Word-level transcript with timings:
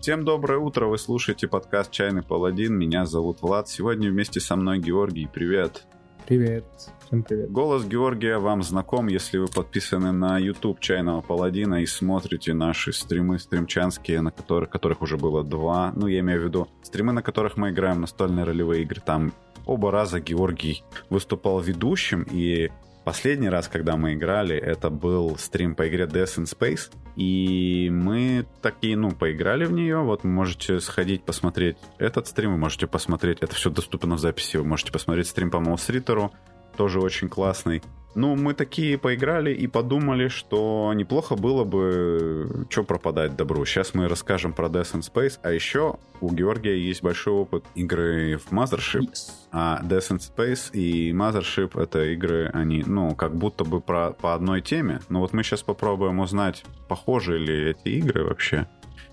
Всем 0.00 0.24
доброе 0.24 0.58
утро, 0.58 0.86
вы 0.86 0.96
слушаете 0.96 1.46
подкаст 1.46 1.90
«Чайный 1.90 2.22
паладин», 2.22 2.74
меня 2.74 3.04
зовут 3.04 3.42
Влад, 3.42 3.68
сегодня 3.68 4.08
вместе 4.08 4.40
со 4.40 4.56
мной 4.56 4.78
Георгий, 4.78 5.28
привет. 5.30 5.84
Привет, 6.26 6.64
всем 7.04 7.22
привет. 7.22 7.52
Голос 7.52 7.84
Георгия 7.84 8.38
вам 8.38 8.62
знаком, 8.62 9.08
если 9.08 9.36
вы 9.36 9.48
подписаны 9.48 10.10
на 10.10 10.38
YouTube 10.38 10.80
«Чайного 10.80 11.20
паладина» 11.20 11.82
и 11.82 11.86
смотрите 11.86 12.54
наши 12.54 12.94
стримы 12.94 13.38
стримчанские, 13.38 14.22
на 14.22 14.30
которых, 14.30 14.70
которых 14.70 15.02
уже 15.02 15.18
было 15.18 15.44
два, 15.44 15.92
ну 15.94 16.06
я 16.06 16.20
имею 16.20 16.40
в 16.40 16.44
виду 16.44 16.68
стримы, 16.82 17.12
на 17.12 17.20
которых 17.20 17.58
мы 17.58 17.68
играем 17.68 18.00
настольные 18.00 18.46
ролевые 18.46 18.84
игры, 18.84 19.02
там 19.04 19.34
оба 19.66 19.90
раза 19.90 20.18
Георгий 20.18 20.82
выступал 21.10 21.60
ведущим, 21.60 22.26
и 22.32 22.70
Последний 23.04 23.48
раз, 23.48 23.68
когда 23.68 23.96
мы 23.96 24.14
играли, 24.14 24.56
это 24.56 24.90
был 24.90 25.36
стрим 25.38 25.74
по 25.74 25.88
игре 25.88 26.04
Death 26.04 26.38
in 26.38 26.44
Space. 26.44 26.92
И 27.16 27.88
мы 27.90 28.46
такие, 28.62 28.96
ну, 28.96 29.10
поиграли 29.10 29.64
в 29.64 29.72
нее. 29.72 29.98
Вот 29.98 30.22
можете 30.22 30.80
сходить 30.80 31.24
посмотреть 31.24 31.76
этот 31.98 32.26
стрим, 32.26 32.52
вы 32.52 32.58
можете 32.58 32.86
посмотреть, 32.86 33.38
это 33.40 33.54
все 33.54 33.70
доступно 33.70 34.16
в 34.16 34.18
записи, 34.18 34.58
вы 34.58 34.64
можете 34.64 34.92
посмотреть 34.92 35.28
стрим 35.28 35.50
по 35.50 35.60
Маусритеру, 35.60 36.32
тоже 36.76 37.00
очень 37.00 37.28
классный. 37.28 37.82
Ну, 38.14 38.34
мы 38.34 38.54
такие 38.54 38.98
поиграли 38.98 39.54
и 39.54 39.68
подумали, 39.68 40.28
что 40.28 40.92
неплохо 40.94 41.36
было 41.36 41.62
бы 41.64 42.66
что 42.68 42.82
пропадать 42.82 43.36
добру. 43.36 43.64
Сейчас 43.64 43.94
мы 43.94 44.08
расскажем 44.08 44.52
про 44.52 44.66
Death 44.66 44.94
in 44.94 45.00
Space, 45.00 45.38
а 45.42 45.52
еще 45.52 45.96
у 46.20 46.32
Георгия 46.32 46.76
есть 46.76 47.02
большой 47.02 47.34
опыт 47.34 47.64
игры 47.76 48.38
в 48.38 48.52
Mothership. 48.52 49.02
Yes. 49.02 49.30
А 49.52 49.80
Death 49.84 50.10
in 50.10 50.18
Space 50.18 50.72
и 50.72 51.12
Mothership— 51.12 51.80
это 51.82 52.04
игры, 52.12 52.50
они, 52.52 52.82
ну, 52.84 53.14
как 53.14 53.36
будто 53.36 53.64
бы 53.64 53.80
про, 53.80 54.10
по 54.10 54.34
одной 54.34 54.60
теме. 54.60 55.00
Но 55.08 55.20
вот 55.20 55.32
мы 55.32 55.44
сейчас 55.44 55.62
попробуем 55.62 56.18
узнать, 56.18 56.64
похожи 56.88 57.38
ли 57.38 57.70
эти 57.70 57.90
игры 57.90 58.24
вообще. 58.24 58.66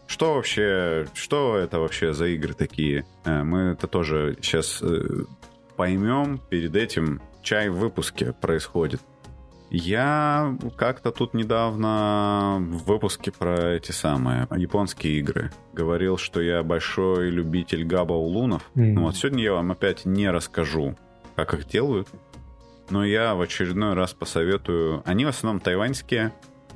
Что 0.07 0.35
вообще, 0.35 1.05
что 1.13 1.57
это 1.57 1.79
вообще 1.79 2.13
за 2.13 2.27
игры 2.27 2.53
такие? 2.53 3.05
Э, 3.25 3.43
мы 3.43 3.73
это 3.73 3.87
тоже 3.87 4.37
сейчас 4.41 4.81
э, 4.81 5.25
поймем 5.75 6.39
перед 6.49 6.75
этим 6.75 7.21
чай 7.47 7.69
в 7.69 7.77
выпуске 7.77 8.33
происходит. 8.33 8.99
Я 9.69 10.57
как-то 10.75 11.11
тут 11.11 11.33
недавно 11.33 12.57
в 12.59 12.83
выпуске 12.83 13.31
про 13.31 13.75
эти 13.75 13.93
самые 13.93 14.47
японские 14.53 15.19
игры 15.19 15.51
говорил, 15.71 16.17
что 16.17 16.41
я 16.41 16.61
большой 16.61 17.29
любитель 17.29 17.85
габа 17.85 18.13
улунов. 18.13 18.69
Mm. 18.75 18.91
Ну 18.93 19.03
вот 19.03 19.15
сегодня 19.15 19.43
я 19.43 19.53
вам 19.53 19.71
опять 19.71 20.03
не 20.03 20.29
расскажу, 20.29 20.97
как 21.37 21.53
их 21.53 21.67
делают, 21.67 22.09
но 22.89 23.05
я 23.05 23.33
в 23.33 23.39
очередной 23.39 23.93
раз 23.93 24.13
посоветую. 24.13 25.01
Они 25.05 25.23
в 25.23 25.29
основном 25.29 25.61
тайваньские. 25.61 26.33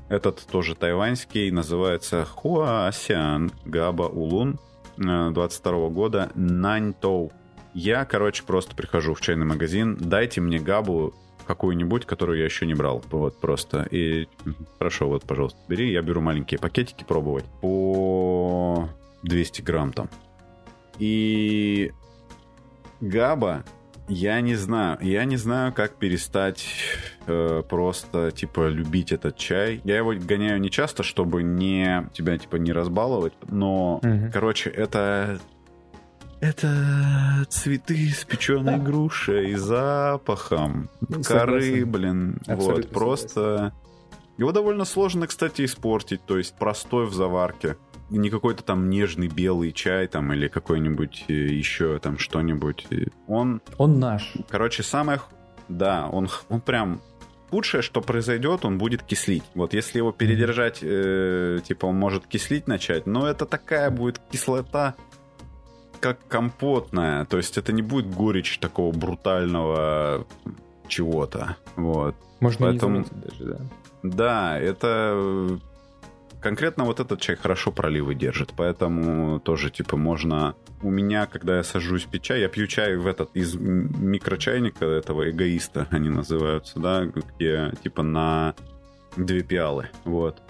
Этот 0.08 0.46
тоже 0.50 0.76
тайваньский, 0.76 1.52
называется 1.52 2.24
Хуаасян 2.24 3.52
Габа 3.66 4.04
Улун 4.04 4.58
22 4.96 5.74
э, 5.74 5.90
года 5.90 6.32
Наньтоу. 6.36 7.34
Я, 7.74 8.06
короче, 8.06 8.44
просто 8.44 8.76
прихожу 8.76 9.14
в 9.14 9.22
чайный 9.22 9.46
магазин, 9.46 9.98
дайте 10.00 10.42
мне 10.42 10.60
габу 10.60 11.14
какую-нибудь, 11.46 12.06
которую 12.06 12.40
я 12.40 12.46
еще 12.46 12.66
не 12.66 12.74
брал. 12.74 13.04
Вот 13.12 13.40
просто. 13.40 13.88
И 13.92 14.28
хорошо, 14.78 15.08
вот, 15.08 15.24
пожалуйста, 15.24 15.60
бери. 15.68 15.92
Я 15.92 16.02
беру 16.02 16.22
маленькие 16.22 16.60
пакетики 16.60 17.04
пробовать. 17.04 17.46
По 17.62 18.90
200 19.24 19.62
грамм 19.62 19.92
там. 19.92 20.10
И 21.00 21.92
габа, 23.00 23.64
я 24.08 24.42
не 24.42 24.56
знаю. 24.56 24.98
Я 25.02 25.26
не 25.26 25.38
знаю, 25.38 25.74
как 25.74 25.96
перестать 25.96 26.66
э, 27.28 27.64
просто, 27.68 28.32
типа, 28.32 28.68
любить 28.68 29.12
этот 29.12 29.38
чай. 29.38 29.82
Я 29.84 29.98
его 29.98 30.14
гоняю 30.14 30.60
не 30.60 30.70
часто, 30.70 31.04
чтобы 31.04 31.44
не 31.44 32.08
тебя, 32.14 32.38
типа, 32.38 32.58
не 32.58 32.72
разбаловать. 32.72 33.34
Но, 33.50 33.98
угу. 33.98 34.32
короче, 34.32 34.70
это 34.70 35.40
это 36.42 37.46
цветы 37.50 38.10
с 38.10 38.26
печеной 38.26 38.80
грушей, 38.80 39.54
запахом, 39.56 40.90
ну, 41.08 41.24
коры, 41.24 41.86
блин. 41.86 42.40
Абсолютно 42.48 42.74
вот, 42.74 42.90
просто... 42.90 43.74
Его 44.38 44.52
довольно 44.52 44.86
сложно, 44.86 45.28
кстати, 45.28 45.64
испортить, 45.66 46.26
то 46.26 46.38
есть 46.40 46.56
простой 46.58 47.06
в 47.06 47.14
заварке. 47.14 47.78
Не 48.10 48.32
какой-то 48.32 48.64
там 48.64 48.90
нежный 48.90 49.28
белый 49.28 49.72
чай 49.72 50.08
там 50.08 50.34
или 50.34 50.48
какой-нибудь 50.48 51.26
э, 51.28 51.34
еще 51.34 52.00
там 52.00 52.18
что-нибудь. 52.18 52.88
Он... 53.28 53.62
Он 53.78 54.00
наш. 54.00 54.34
Короче, 54.50 54.82
самое... 54.84 55.22
Да, 55.70 56.10
он, 56.12 56.28
он 56.50 56.60
прям 56.60 57.02
худшее, 57.52 57.84
что 57.84 58.02
произойдет, 58.02 58.66
он 58.66 58.80
будет 58.80 59.04
кислить. 59.04 59.44
Вот 59.54 59.74
если 59.74 60.00
его 60.00 60.12
передержать, 60.12 60.80
э, 60.82 61.60
типа 61.64 61.86
он 61.86 61.98
может 61.98 62.26
кислить 62.26 62.68
начать, 62.68 63.06
но 63.06 63.28
это 63.28 63.46
такая 63.46 63.92
будет 63.92 64.20
кислота, 64.32 64.96
как 66.02 66.28
компотная. 66.28 67.24
То 67.26 67.38
есть 67.38 67.58
это 67.58 67.72
не 67.72 67.82
будет 67.82 68.10
горечь 68.10 68.58
такого 68.60 68.92
брутального 68.92 70.28
чего-то. 70.88 71.56
Вот. 71.78 72.16
Можно 72.42 72.68
Поэтому... 72.68 72.98
не 72.98 73.06
даже, 73.06 73.46
да. 73.46 73.60
Да, 74.04 74.60
это 74.60 75.60
конкретно 76.42 76.86
вот 76.86 77.00
этот 77.00 77.22
чай 77.22 77.36
хорошо 77.36 77.72
проливы 77.72 78.16
держит, 78.16 78.54
поэтому 78.58 79.40
тоже, 79.40 79.70
типа, 79.70 79.96
можно... 79.96 80.56
У 80.82 80.90
меня, 80.90 81.28
когда 81.28 81.58
я 81.58 81.64
сажусь 81.64 82.06
пить 82.06 82.24
чай, 82.24 82.42
я 82.42 82.50
пью 82.50 82.66
чай 82.66 82.96
в 82.96 83.06
этот, 83.06 83.30
из 83.36 83.54
микрочайника 83.54 84.86
этого 84.86 85.30
эгоиста, 85.30 85.88
они 85.92 86.10
называются, 86.10 86.80
да, 86.80 87.06
где, 87.06 87.72
типа, 87.84 88.02
на 88.02 88.56
две 89.16 89.44
пиалы, 89.44 89.90
вот. 90.04 90.42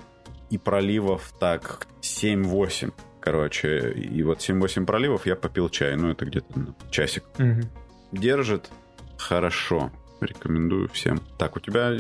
И 0.50 0.58
проливов 0.58 1.34
так 1.40 1.88
7-8. 2.02 2.94
Короче, 3.22 3.92
и 3.92 4.24
вот 4.24 4.40
7-8 4.40 4.86
проливов 4.86 5.28
я 5.28 5.36
попил 5.36 5.70
чай. 5.70 5.96
Ну, 5.96 6.10
это 6.10 6.26
где-то 6.26 6.48
ну, 6.56 6.76
часик. 6.90 7.24
Угу. 7.38 8.20
Держит 8.20 8.70
хорошо. 9.18 9.92
Рекомендую 10.20 10.90
всем. 10.90 11.22
Так, 11.38 11.56
у 11.56 11.60
тебя 11.60 11.96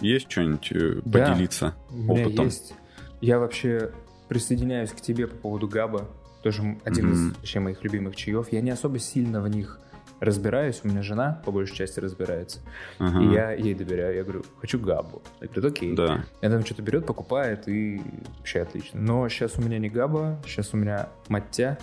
есть 0.00 0.30
что-нибудь 0.30 0.72
э, 0.72 1.00
да, 1.04 1.30
поделиться 1.30 1.74
опытом? 2.08 2.46
есть. 2.46 2.74
Я 3.20 3.38
вообще 3.38 3.92
присоединяюсь 4.28 4.90
к 4.90 5.00
тебе 5.00 5.26
по 5.26 5.36
поводу 5.36 5.68
габа. 5.68 6.08
Тоже 6.42 6.62
один 6.84 7.06
mm-hmm. 7.06 7.12
из 7.12 7.36
вообще 7.36 7.60
моих 7.60 7.82
любимых 7.82 8.14
чаев. 8.14 8.52
Я 8.52 8.60
не 8.60 8.70
особо 8.70 8.98
сильно 8.98 9.40
в 9.40 9.48
них 9.48 9.80
разбираюсь, 10.20 10.80
у 10.84 10.88
меня 10.88 11.02
жена 11.02 11.42
по 11.44 11.52
большей 11.52 11.76
части 11.76 12.00
разбирается, 12.00 12.60
ага. 12.98 13.20
и 13.20 13.32
я 13.32 13.52
ей 13.52 13.74
доверяю, 13.74 14.16
я 14.16 14.22
говорю, 14.22 14.44
хочу 14.60 14.78
габу. 14.78 15.22
Она 15.40 15.50
говорит, 15.50 15.64
окей. 15.64 15.94
Да. 15.94 16.24
И 16.40 16.46
она 16.46 16.56
там 16.56 16.64
что-то 16.64 16.82
берет, 16.82 17.06
покупает, 17.06 17.68
и 17.68 18.00
вообще 18.38 18.62
отлично. 18.62 19.00
Но 19.00 19.28
сейчас 19.28 19.58
у 19.58 19.62
меня 19.62 19.78
не 19.78 19.88
габа, 19.88 20.40
сейчас 20.46 20.72
у 20.72 20.76
меня 20.76 21.08
маття 21.28 21.78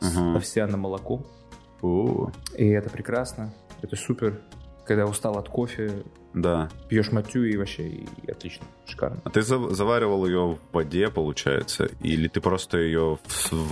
ага. 0.00 0.10
с 0.10 0.36
овсяным 0.36 0.80
молоком. 0.80 1.26
О. 1.82 2.30
И 2.56 2.68
это 2.68 2.90
прекрасно, 2.90 3.52
это 3.82 3.96
супер. 3.96 4.40
Когда 4.84 5.06
устал 5.06 5.38
от 5.38 5.48
кофе, 5.48 6.02
да. 6.32 6.68
Пьешь 6.88 7.10
матю 7.10 7.44
и 7.44 7.56
вообще 7.56 7.88
и 7.88 8.30
отлично, 8.30 8.64
шикарно. 8.86 9.20
А 9.24 9.30
ты 9.30 9.42
заваривал 9.42 10.26
ее 10.26 10.52
в 10.52 10.74
воде, 10.74 11.08
получается? 11.08 11.90
Или 12.00 12.28
ты 12.28 12.40
просто 12.40 12.78
ее 12.78 13.18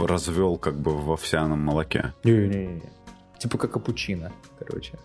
развел 0.01 0.59
как 0.59 0.75
бы 0.75 0.97
в 0.97 1.13
овсяном 1.13 1.61
молоке? 1.61 2.13
Не-не-не. 2.25 2.83
Типа 3.39 3.59
как 3.59 3.73
капучино, 3.73 4.33
короче. 4.59 4.99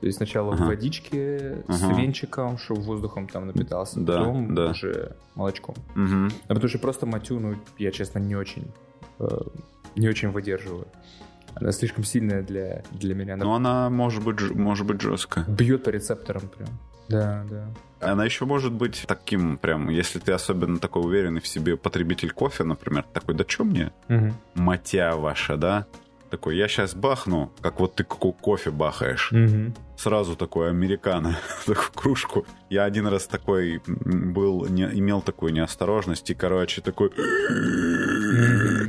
То 0.00 0.06
есть 0.06 0.18
сначала 0.18 0.54
ага. 0.54 0.64
в 0.64 0.66
водичке 0.66 1.62
ага. 1.66 1.76
с 1.76 1.96
венчиком, 1.96 2.58
чтобы 2.58 2.82
воздухом 2.82 3.28
там 3.28 3.46
напитался, 3.46 4.00
да, 4.00 4.18
потом 4.18 4.54
да. 4.54 4.70
уже 4.70 5.16
молочком. 5.34 5.74
Угу. 5.94 6.32
А 6.46 6.48
потому 6.48 6.68
что 6.68 6.78
просто 6.78 7.06
матю, 7.06 7.40
ну, 7.40 7.54
я, 7.78 7.90
честно, 7.90 8.18
не 8.18 8.36
очень, 8.36 8.70
э, 9.18 9.40
не 9.96 10.08
очень 10.08 10.30
выдерживаю. 10.30 10.86
Она 11.54 11.72
слишком 11.72 12.04
сильная 12.04 12.42
для, 12.42 12.82
для 12.92 13.14
меня. 13.14 13.34
Она... 13.34 13.44
Ну, 13.44 13.52
она 13.54 13.90
может 13.90 14.22
быть, 14.22 14.40
может 14.54 14.86
быть 14.86 15.00
жесткая. 15.00 15.44
Бьет 15.46 15.84
по 15.84 15.90
рецепторам 15.90 16.42
прям. 16.48 16.68
Да, 17.08 17.44
да. 17.50 17.68
Она 18.00 18.24
еще 18.24 18.44
может 18.44 18.72
быть 18.72 19.04
таким 19.08 19.56
прям, 19.56 19.88
если 19.88 20.18
ты 20.18 20.32
особенно 20.32 20.78
такой 20.78 21.02
уверенный 21.02 21.40
в 21.40 21.48
себе 21.48 21.76
потребитель 21.76 22.30
кофе, 22.30 22.64
например, 22.64 23.04
такой, 23.12 23.34
да 23.34 23.44
что 23.48 23.64
мне? 23.64 23.92
Угу. 24.08 24.32
Матя 24.54 25.16
ваша, 25.16 25.56
да? 25.56 25.86
Такой, 26.30 26.56
я 26.56 26.68
сейчас 26.68 26.94
бахну, 26.94 27.50
как 27.60 27.80
вот 27.80 27.94
ты 27.94 28.04
кофе 28.04 28.70
бахаешь. 28.70 29.32
Угу. 29.32 29.72
Сразу 29.96 30.36
такой 30.36 30.68
американо, 30.68 31.38
такую 31.66 31.90
кружку. 31.94 32.46
Я 32.68 32.84
один 32.84 33.06
раз 33.06 33.26
такой 33.26 33.80
был, 33.86 34.66
не, 34.66 34.84
имел 34.84 35.22
такую 35.22 35.52
неосторожность, 35.52 36.28
и, 36.30 36.34
короче, 36.34 36.82
такой 36.82 37.10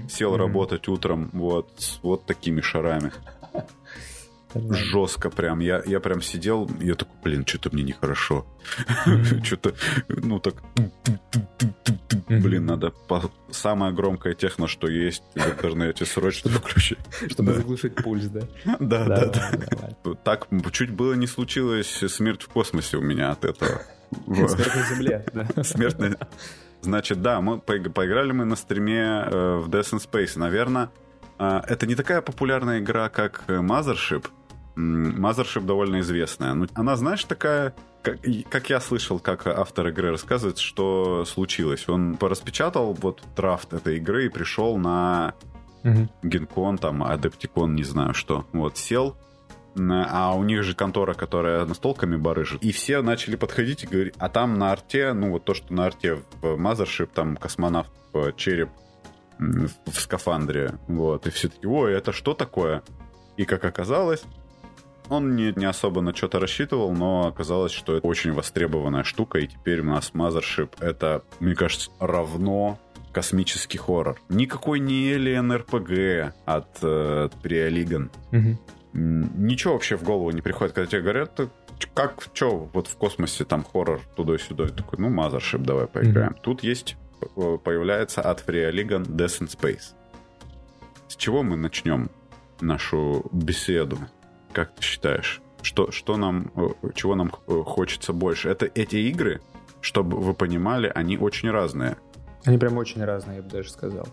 сел 0.09 0.35
работать 0.35 0.87
утром 0.87 1.29
вот 1.33 1.69
с 1.77 1.99
вот 2.03 2.25
такими 2.25 2.61
шарами. 2.61 3.11
Жестко 4.55 5.29
прям. 5.29 5.59
Я, 5.59 5.81
я 5.85 5.99
прям 5.99 6.21
сидел, 6.21 6.69
я 6.79 6.95
такой, 6.95 7.15
блин, 7.23 7.45
что-то 7.45 7.69
мне 7.71 7.83
нехорошо. 7.83 8.45
Что-то, 9.43 9.73
ну 10.07 10.39
так... 10.39 10.55
Блин, 12.27 12.65
надо 12.65 12.93
самое 13.51 13.93
громкое 13.93 14.33
техно, 14.33 14.67
что 14.67 14.87
есть 14.87 15.23
в 15.35 15.45
интернете, 15.45 16.05
срочно 16.05 16.49
включить. 16.51 16.99
Чтобы 17.29 17.53
заглушить 17.53 17.95
пульс, 17.95 18.25
да? 18.27 18.41
Да, 18.79 19.05
да, 19.05 19.25
да. 19.25 20.13
Так 20.23 20.47
чуть 20.71 20.91
было 20.91 21.13
не 21.13 21.27
случилось 21.27 21.87
смерть 21.87 22.43
в 22.43 22.47
космосе 22.49 22.97
у 22.97 23.01
меня 23.01 23.31
от 23.31 23.45
этого. 23.45 23.81
Смерть 24.25 24.75
на 24.75 24.95
Земле, 24.95 25.25
да. 25.33 25.63
Смерть 25.63 25.99
на... 25.99 26.17
Значит, 26.81 27.21
да, 27.21 27.41
мы 27.41 27.59
поиграли 27.59 28.31
мы 28.31 28.45
на 28.45 28.55
стриме 28.55 29.23
э, 29.25 29.55
в 29.57 29.69
Death 29.69 29.93
and 29.93 30.09
Space. 30.09 30.39
Наверное, 30.39 30.89
э, 31.37 31.61
это 31.67 31.85
не 31.85 31.95
такая 31.95 32.21
популярная 32.21 32.79
игра, 32.79 33.09
как 33.09 33.43
Mothership. 33.47 34.27
Mothership 34.79 35.65
довольно 35.65 35.99
известная. 35.99 36.53
Но 36.53 36.67
она, 36.73 36.95
знаешь, 36.95 37.23
такая 37.25 37.73
как, 38.01 38.19
как 38.49 38.69
я 38.69 38.79
слышал, 38.79 39.19
как 39.19 39.45
автор 39.47 39.87
игры 39.89 40.11
рассказывает, 40.11 40.57
что 40.57 41.25
случилось. 41.25 41.87
Он 41.89 42.15
пораспечатал 42.15 42.93
вот 42.93 43.23
драфт 43.35 43.73
этой 43.73 43.97
игры 43.97 44.27
и 44.27 44.29
пришел 44.29 44.77
на 44.77 45.33
угу. 45.83 46.07
Генкон, 46.23 46.77
там, 46.77 47.03
Адептикон, 47.03 47.75
не 47.75 47.83
знаю 47.83 48.13
что. 48.13 48.45
Вот, 48.53 48.77
сел, 48.77 49.17
а 49.77 50.33
у 50.35 50.43
них 50.43 50.63
же 50.63 50.75
контора, 50.75 51.13
которая 51.13 51.65
настолками 51.65 52.15
барыжит. 52.15 52.63
И 52.63 52.71
все 52.71 53.01
начали 53.01 53.35
подходить 53.35 53.83
и 53.83 53.87
говорить, 53.87 54.15
а 54.17 54.29
там 54.29 54.57
на 54.57 54.71
арте, 54.71 55.13
ну 55.13 55.31
вот 55.31 55.45
то, 55.45 55.53
что 55.53 55.73
на 55.73 55.85
арте 55.85 56.15
в 56.41 56.55
Mothership, 56.55 57.09
там 57.13 57.35
космонавт 57.35 57.91
череп 58.35 58.69
в 59.37 59.99
скафандре, 59.99 60.73
вот, 60.87 61.25
и 61.27 61.29
все 61.29 61.47
таки 61.47 61.65
ой, 61.65 61.93
это 61.93 62.11
что 62.11 62.33
такое? 62.33 62.83
И 63.37 63.45
как 63.45 63.63
оказалось, 63.63 64.23
он 65.09 65.35
не, 65.35 65.53
не 65.55 65.65
особо 65.65 66.01
на 66.01 66.15
что-то 66.15 66.39
рассчитывал, 66.39 66.91
но 66.93 67.27
оказалось, 67.27 67.71
что 67.71 67.95
это 67.97 68.07
очень 68.07 68.31
востребованная 68.31 69.03
штука, 69.03 69.39
и 69.39 69.47
теперь 69.47 69.81
у 69.81 69.85
нас 69.85 70.11
Mothership— 70.13 70.71
это, 70.79 71.23
мне 71.39 71.55
кажется, 71.55 71.91
равно 71.99 72.79
космический 73.11 73.77
хоррор. 73.77 74.19
Никакой 74.29 74.79
не 74.79 75.11
Alien 75.13 75.65
RPG 75.65 76.31
от 76.45 76.67
э, 76.81 77.29
Приолиган. 77.41 78.11
Угу. 78.31 78.57
Ничего 78.93 79.73
вообще 79.73 79.97
в 79.97 80.03
голову 80.03 80.31
не 80.31 80.41
приходит, 80.41 80.73
когда 80.73 80.89
тебе 80.89 81.01
говорят, 81.01 81.39
как, 81.93 82.23
что, 82.33 82.69
вот 82.73 82.87
в 82.87 82.95
космосе 82.97 83.45
там 83.45 83.63
хоррор 83.63 84.01
туда-сюда. 84.15 84.67
Такой, 84.67 84.99
ну, 84.99 85.09
Mothership, 85.09 85.59
давай 85.59 85.87
поиграем. 85.87 86.31
Mm-hmm. 86.31 86.41
Тут 86.41 86.63
есть, 86.63 86.97
э, 87.35 87.57
появляется 87.63 88.21
от 88.21 88.41
Фриолиган 88.41 89.03
Death 89.03 89.41
in 89.41 89.47
Space. 89.47 89.93
С 91.07 91.15
чего 91.15 91.43
мы 91.43 91.55
начнем 91.55 92.09
нашу 92.61 93.25
беседу? 93.31 93.97
Как 94.53 94.73
ты 94.75 94.81
считаешь? 94.81 95.41
Что, 95.61 95.91
что 95.91 96.17
нам, 96.17 96.51
э, 96.55 96.69
чего 96.95 97.15
нам 97.15 97.31
э, 97.47 97.61
хочется 97.65 98.13
больше? 98.13 98.49
Это 98.49 98.69
эти 98.73 98.95
игры, 98.95 99.41
чтобы 99.81 100.17
вы 100.17 100.33
понимали, 100.33 100.91
они 100.93 101.17
очень 101.17 101.49
разные. 101.51 101.97
Они 102.45 102.57
прям 102.57 102.77
очень 102.77 103.03
разные, 103.03 103.37
я 103.37 103.43
бы 103.43 103.49
даже 103.49 103.69
сказал. 103.69 104.07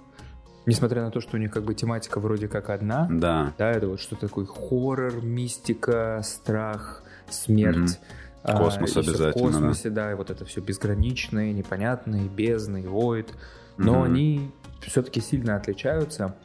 Несмотря 0.67 1.03
на 1.03 1.13
то, 1.13 1.21
что 1.21 1.37
у 1.37 1.41
них 1.41 1.53
как 1.53 1.63
бы 1.63 1.75
тематика 1.75 2.19
вроде 2.19 2.49
как 2.49 2.71
одна. 2.71 3.07
Да. 3.09 3.55
Да, 3.57 3.71
это 3.71 3.87
вот 3.87 4.01
что 4.01 4.17
такое 4.17 4.47
хоррор, 4.47 5.23
мистика, 5.23 6.21
страх, 6.25 7.05
смерть. 7.31 8.01
Угу. 8.43 8.57
Космос 8.59 8.97
а, 8.97 9.01
обязательно. 9.01 9.31
В 9.31 9.53
космосе, 9.53 9.91
да. 9.91 10.07
да, 10.07 10.13
и 10.13 10.15
вот 10.17 10.31
это 10.31 10.45
все 10.45 10.61
безграничное, 10.61 11.53
непонятное, 11.53 12.29
бездны, 12.29 12.89
воид. 12.89 13.33
Но 13.77 13.99
угу. 13.99 14.03
они 14.03 14.51
все-таки 14.83 15.21
сильно 15.21 15.55
отличаются. 15.55 16.37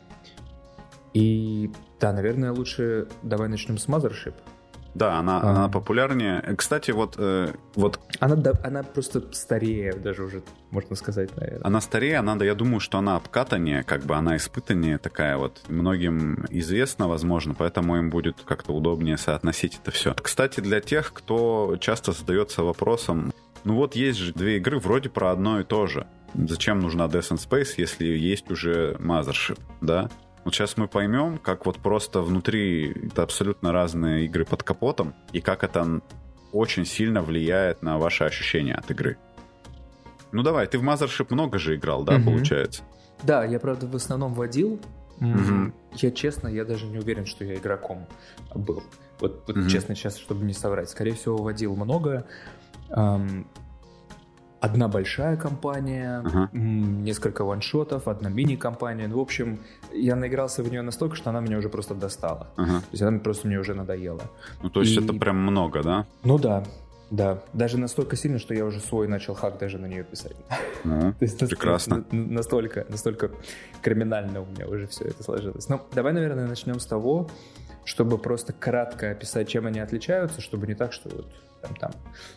И 1.14 1.72
да, 2.02 2.12
наверное, 2.12 2.52
лучше 2.52 3.08
давай 3.22 3.48
начнем 3.48 3.78
с 3.78 3.88
Mothership. 3.88 4.34
Да, 4.94 5.18
она, 5.18 5.40
а. 5.40 5.50
она 5.52 5.70
популярнее. 5.70 6.42
Кстати, 6.58 6.92
вот... 6.92 7.16
Э, 7.18 7.54
вот... 7.76 8.00
Она, 8.20 8.36
да, 8.36 8.54
она 8.64 8.84
просто 8.84 9.24
старее 9.32 9.94
даже 9.94 10.24
уже, 10.24 10.42
можно 10.70 10.96
сказать, 10.96 11.30
наверное. 11.38 11.66
Она 11.66 11.80
старее, 11.80 12.18
она, 12.18 12.44
я 12.44 12.56
думаю, 12.56 12.82
что 12.82 12.98
она 12.98 13.16
обкатаннее, 13.16 13.84
как 13.84 14.04
бы 14.04 14.16
она 14.16 14.36
испытаннее 14.36 14.98
такая 14.98 15.38
вот. 15.38 15.62
Многим 15.70 16.46
известна, 16.50 17.08
возможно, 17.08 17.54
поэтому 17.54 17.98
им 17.98 18.10
будет 18.10 18.42
как-то 18.44 18.74
удобнее 18.74 19.18
соотносить 19.18 19.80
это 19.82 19.92
все. 19.92 20.14
Кстати, 20.14 20.60
для 20.60 20.82
тех, 20.82 21.14
кто 21.14 21.78
часто 21.80 22.12
задается 22.12 22.64
вопросом, 22.64 23.32
ну 23.64 23.76
вот 23.76 23.96
есть 23.96 24.20
же 24.20 24.34
две 24.34 24.58
игры 24.58 24.80
вроде 24.80 25.10
про 25.10 25.32
одно 25.32 25.62
и 25.62 25.64
то 25.64 25.88
же. 25.88 26.06
Зачем 26.34 26.80
нужна 26.80 27.06
Death 27.06 27.32
and 27.32 27.50
Space, 27.50 27.76
если 27.78 28.06
есть 28.06 28.50
уже 28.52 28.98
Mothership, 29.00 29.60
да? 29.80 30.10
Вот 30.44 30.56
сейчас 30.56 30.78
мы 30.78 30.88
поймем, 30.88 31.38
как 31.38 31.66
вот 31.66 31.78
просто 31.78 32.22
внутри 32.22 32.92
это 33.08 33.24
абсолютно 33.24 33.72
разные 33.72 34.26
игры 34.26 34.44
под 34.44 34.64
капотом, 34.64 35.14
и 35.34 35.42
как 35.42 35.64
это 35.64 36.02
очень 36.52 36.86
сильно 36.86 37.22
влияет 37.22 37.84
на 37.84 37.98
ваши 37.98 38.24
ощущения 38.24 38.74
от 38.74 38.90
игры. 38.90 39.18
Ну 40.32 40.44
давай, 40.44 40.66
ты 40.68 40.80
в 40.80 40.84
Mothership 40.84 41.28
много 41.30 41.60
же 41.60 41.76
играл, 41.76 42.04
да, 42.04 42.16
угу. 42.16 42.26
получается? 42.26 42.84
Да, 43.24 43.46
я, 43.46 43.60
правда, 43.60 43.88
в 43.88 43.96
основном 43.96 44.34
водил. 44.34 44.80
Угу. 45.20 45.74
Я 45.98 46.12
честно, 46.12 46.48
я 46.48 46.66
даже 46.66 46.88
не 46.88 46.98
уверен, 46.98 47.26
что 47.26 47.46
я 47.46 47.56
игроком 47.56 48.08
был. 48.56 48.84
Вот, 49.20 49.44
вот 49.48 49.58
угу. 49.58 49.68
честно 49.68 49.96
сейчас, 49.96 50.18
чтобы 50.18 50.44
не 50.46 50.54
соврать. 50.54 50.90
Скорее 50.90 51.14
всего, 51.14 51.38
водил 51.38 51.76
много 51.76 52.26
одна 54.62 54.88
большая 54.88 55.38
компания, 55.38 56.22
uh-huh. 56.22 56.50
несколько 56.54 57.44
ваншотов, 57.44 58.08
одна 58.08 58.30
мини-компания. 58.30 59.08
Ну, 59.08 59.18
в 59.18 59.22
общем, 59.22 59.60
я 59.94 60.16
наигрался 60.16 60.64
в 60.64 60.70
нее 60.70 60.82
настолько, 60.82 61.16
что 61.16 61.30
она 61.30 61.40
меня 61.40 61.58
уже 61.58 61.70
просто 61.70 61.94
достала. 61.96 62.48
Uh-huh. 62.58 62.80
То 62.80 62.88
есть 62.92 63.02
она 63.02 63.20
просто 63.20 63.48
мне 63.48 63.60
уже 63.60 63.74
надоела. 63.74 64.24
Ну, 64.62 64.70
то 64.70 64.82
есть 64.82 64.96
И... 64.96 65.04
это 65.04 65.14
прям 65.14 65.38
много, 65.38 65.84
да? 65.84 66.06
Ну 66.24 66.38
да, 66.38 66.64
да. 67.10 67.44
Даже 67.54 67.78
настолько 67.78 68.16
сильно, 68.16 68.40
что 68.40 68.54
я 68.54 68.66
уже 68.66 68.80
свой 68.80 69.08
начал 69.08 69.34
хак 69.34 69.58
даже 69.60 69.78
на 69.78 69.86
нее 69.86 70.04
писать. 70.04 70.36
Uh-huh. 70.84 71.14
То 71.20 71.26
есть 71.26 71.40
Прекрасно. 71.40 72.06
Настолько, 72.12 72.86
настолько 72.90 73.32
криминально 73.82 74.42
у 74.42 74.46
меня 74.46 74.68
уже 74.68 74.88
все 74.88 75.06
это 75.06 75.24
сложилось. 75.24 75.70
Ну, 75.70 75.82
давай, 75.94 76.14
наверное, 76.14 76.48
начнем 76.48 76.80
с 76.80 76.86
того, 76.86 77.30
чтобы 77.86 78.18
просто 78.18 78.54
кратко 78.54 79.12
описать, 79.12 79.50
чем 79.50 79.66
они 79.66 79.80
отличаются, 79.80 80.42
чтобы 80.42 80.68
не 80.68 80.76
так, 80.76 80.94
что 80.94 81.10
вот 81.10 81.28
там, 81.62 81.76
там. 81.76 81.92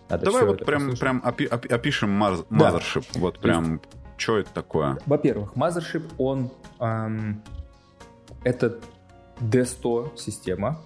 Надо 0.08 0.24
Давай 0.24 0.44
вот 0.44 0.64
прям, 0.64 0.96
прям 0.96 1.22
опи- 1.24 1.48
опи- 1.48 1.68
опишем 1.68 2.22
Mothership. 2.22 3.06
Да. 3.14 3.20
Вот 3.20 3.38
прям, 3.38 3.80
что 4.16 4.38
это 4.38 4.50
такое? 4.52 4.98
Во-первых, 5.06 5.54
Mothership, 5.54 6.04
он... 6.18 6.50
Эм, 6.80 7.42
это 8.42 8.78
D100 9.40 10.16
система. 10.16 10.80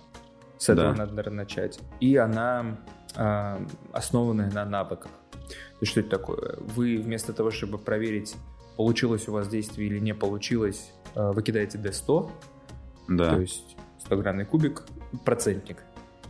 С 0.58 0.68
этого 0.68 0.92
да. 0.92 0.98
надо, 0.98 1.12
наверное, 1.12 1.44
начать. 1.44 1.78
И 2.00 2.16
она 2.16 2.78
э, 3.14 3.66
основанная 3.92 4.50
на 4.50 4.64
навыках. 4.64 5.10
То 5.32 5.82
есть 5.82 5.92
что 5.92 6.00
это 6.00 6.10
такое? 6.10 6.56
Вы 6.58 6.98
вместо 6.98 7.32
того, 7.32 7.50
чтобы 7.50 7.78
проверить, 7.78 8.34
получилось 8.76 9.28
у 9.28 9.32
вас 9.32 9.48
действие 9.48 9.88
или 9.88 9.98
не 9.98 10.14
получилось, 10.14 10.92
э, 11.14 11.30
вы 11.32 11.42
кидаете 11.42 11.78
D100. 11.78 12.30
Да. 13.08 13.34
То 13.34 13.40
есть 13.40 13.76
100-граммный 14.08 14.44
кубик, 14.44 14.84
процентник 15.24 15.78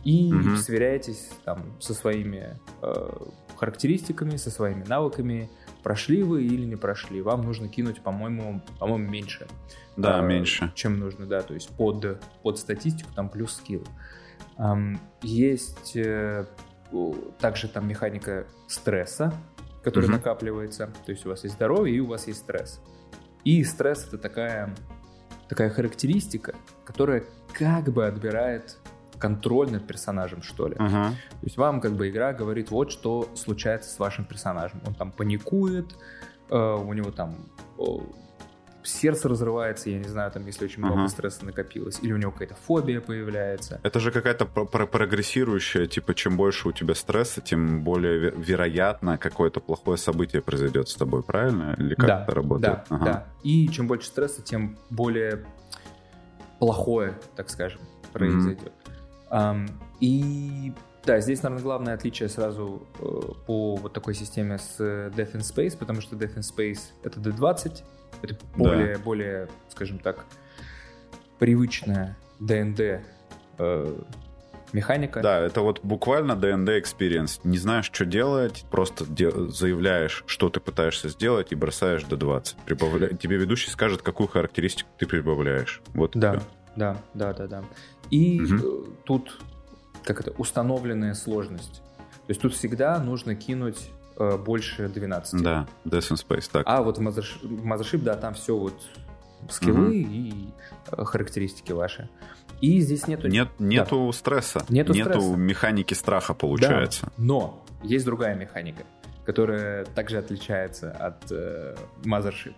и 0.03 0.31
угу. 0.33 0.55
сверяетесь 0.55 1.29
там 1.43 1.73
со 1.79 1.93
своими 1.93 2.57
э, 2.81 3.09
характеристиками, 3.57 4.37
со 4.37 4.49
своими 4.49 4.83
навыками, 4.85 5.49
прошли 5.83 6.23
вы 6.23 6.43
или 6.43 6.65
не 6.65 6.75
прошли. 6.75 7.21
Вам 7.21 7.43
нужно 7.43 7.67
кинуть, 7.69 8.01
по-моему, 8.01 8.61
по-моему, 8.79 9.09
меньше. 9.09 9.47
Да, 9.97 10.19
э, 10.19 10.25
меньше. 10.25 10.71
Чем 10.75 10.99
нужно, 10.99 11.25
да, 11.25 11.41
то 11.41 11.53
есть 11.53 11.69
под, 11.69 12.21
под 12.41 12.57
статистику 12.57 13.09
там 13.15 13.29
плюс 13.29 13.55
скилл. 13.55 13.83
Эм, 14.57 14.99
есть 15.21 15.95
э, 15.95 16.45
также 17.39 17.67
там 17.67 17.87
механика 17.87 18.45
стресса, 18.67 19.33
который 19.83 20.05
угу. 20.05 20.13
накапливается. 20.13 20.91
То 21.05 21.11
есть 21.11 21.25
у 21.25 21.29
вас 21.29 21.43
есть 21.43 21.55
здоровье 21.55 21.95
и 21.95 21.99
у 21.99 22.07
вас 22.07 22.27
есть 22.27 22.39
стресс. 22.39 22.81
И 23.43 23.63
стресс 23.63 24.05
это 24.07 24.17
такая, 24.17 24.75
такая 25.47 25.69
характеристика, 25.69 26.55
которая 26.83 27.23
как 27.53 27.85
бы 27.85 28.05
отбирает 28.05 28.77
контроль 29.19 29.71
над 29.71 29.85
персонажем, 29.85 30.41
что 30.41 30.67
ли. 30.67 30.75
Uh-huh. 30.75 31.09
То 31.11 31.43
есть 31.43 31.57
вам 31.57 31.81
как 31.81 31.93
бы 31.93 32.09
игра 32.09 32.33
говорит, 32.33 32.71
вот 32.71 32.91
что 32.91 33.29
случается 33.35 33.89
с 33.91 33.99
вашим 33.99 34.25
персонажем. 34.25 34.81
Он 34.85 34.93
там 34.93 35.11
паникует, 35.11 35.95
э, 36.49 36.55
у 36.57 36.93
него 36.93 37.11
там 37.11 37.35
э, 37.77 37.83
сердце 38.83 39.29
разрывается, 39.29 39.89
я 39.89 39.99
не 39.99 40.07
знаю, 40.07 40.31
там, 40.31 40.45
если 40.45 40.65
очень 40.65 40.83
много 40.83 41.01
uh-huh. 41.01 41.09
стресса 41.09 41.45
накопилось, 41.45 41.99
или 42.01 42.13
у 42.13 42.17
него 42.17 42.31
какая-то 42.31 42.55
фобия 42.55 43.01
появляется. 43.01 43.79
Это 43.83 43.99
же 43.99 44.11
какая-то 44.11 44.45
про- 44.45 44.87
прогрессирующая, 44.87 45.85
типа, 45.85 46.13
чем 46.13 46.37
больше 46.37 46.69
у 46.69 46.71
тебя 46.71 46.95
стресса, 46.95 47.41
тем 47.41 47.83
более 47.83 48.31
вероятно 48.31 49.17
какое-то 49.17 49.59
плохое 49.59 49.97
событие 49.97 50.41
произойдет 50.41 50.89
с 50.89 50.95
тобой, 50.95 51.23
правильно? 51.23 51.75
Или 51.77 51.95
как 51.95 52.07
да, 52.07 52.23
это 52.23 52.35
работает? 52.35 52.79
Да, 52.89 52.95
ага. 52.95 53.05
да. 53.05 53.25
И 53.43 53.67
чем 53.69 53.87
больше 53.87 54.07
стресса, 54.07 54.41
тем 54.41 54.77
более 54.89 55.45
плохое, 56.59 57.13
так 57.35 57.49
скажем, 57.49 57.81
произойдет. 58.13 58.61
Mm-hmm. 58.61 58.78
И 59.99 60.73
да, 61.05 61.19
здесь, 61.21 61.41
наверное, 61.43 61.63
главное 61.63 61.93
отличие 61.93 62.29
сразу 62.29 62.83
э, 62.99 63.21
по 63.45 63.75
вот 63.77 63.93
такой 63.93 64.13
системе 64.13 64.57
с 64.57 64.79
Death 64.79 65.33
in 65.33 65.39
Space, 65.39 65.77
потому 65.77 66.01
что 66.01 66.15
Death 66.15 66.35
in 66.35 66.41
Space 66.41 66.79
это 67.03 67.19
D20, 67.19 67.83
это 68.21 68.37
более, 68.55 68.95
да. 68.95 69.01
более, 69.01 69.49
скажем 69.69 69.99
так, 69.99 70.25
привычная 71.39 72.17
D&D 72.39 73.01
э, 73.57 74.01
механика. 74.73 75.21
Да, 75.21 75.39
это 75.39 75.61
вот 75.61 75.79
буквально 75.83 76.35
D&D 76.35 76.79
experience. 76.79 77.39
Не 77.43 77.57
знаешь, 77.57 77.85
что 77.85 78.05
делать, 78.05 78.65
просто 78.69 79.05
де- 79.05 79.31
заявляешь, 79.49 80.23
что 80.27 80.49
ты 80.49 80.59
пытаешься 80.59 81.09
сделать 81.09 81.51
и 81.51 81.55
бросаешь 81.55 82.03
D20. 82.03 82.55
Прибавля... 82.65 83.07
Тебе 83.15 83.37
ведущий 83.37 83.69
скажет, 83.69 84.01
какую 84.01 84.27
характеристику 84.27 84.89
ты 84.97 85.07
прибавляешь. 85.07 85.81
Вот 85.93 86.11
да, 86.13 86.41
да, 86.75 86.97
да, 87.13 87.33
да, 87.33 87.47
да. 87.47 87.63
И 88.09 88.41
угу. 88.41 88.87
тут 89.03 89.39
как 90.03 90.21
это 90.21 90.31
установленная 90.37 91.13
сложность. 91.13 91.81
То 92.29 92.31
есть 92.31 92.41
тут 92.41 92.53
всегда 92.53 92.99
нужно 92.99 93.35
кинуть 93.35 93.89
э, 94.17 94.37
больше 94.37 94.87
12. 94.87 95.41
Да, 95.41 95.67
Death 95.85 96.11
in 96.11 96.27
Space, 96.27 96.49
так. 96.51 96.63
А 96.65 96.81
вот 96.81 96.97
в 96.97 97.01
Mothership, 97.01 97.99
да, 97.99 98.15
там 98.15 98.33
все 98.33 98.57
вот 98.57 98.73
скиллы 99.49 99.87
угу. 99.87 99.91
и 99.91 100.33
э, 100.91 101.03
характеристики 101.05 101.71
ваши. 101.71 102.09
И 102.61 102.79
здесь 102.81 103.07
нету... 103.07 103.27
Нет, 103.27 103.47
нету 103.57 104.07
да. 104.07 104.17
стресса. 104.17 104.65
Нету, 104.69 104.93
нету 104.93 105.11
стресса. 105.11 105.35
механики 105.35 105.93
страха, 105.93 106.33
получается. 106.33 107.05
Да, 107.05 107.11
но 107.17 107.65
есть 107.83 108.05
другая 108.05 108.35
механика, 108.35 108.83
которая 109.25 109.85
также 109.85 110.17
отличается 110.17 110.91
от 110.91 111.31
э, 111.31 111.75
Mothership. 112.03 112.55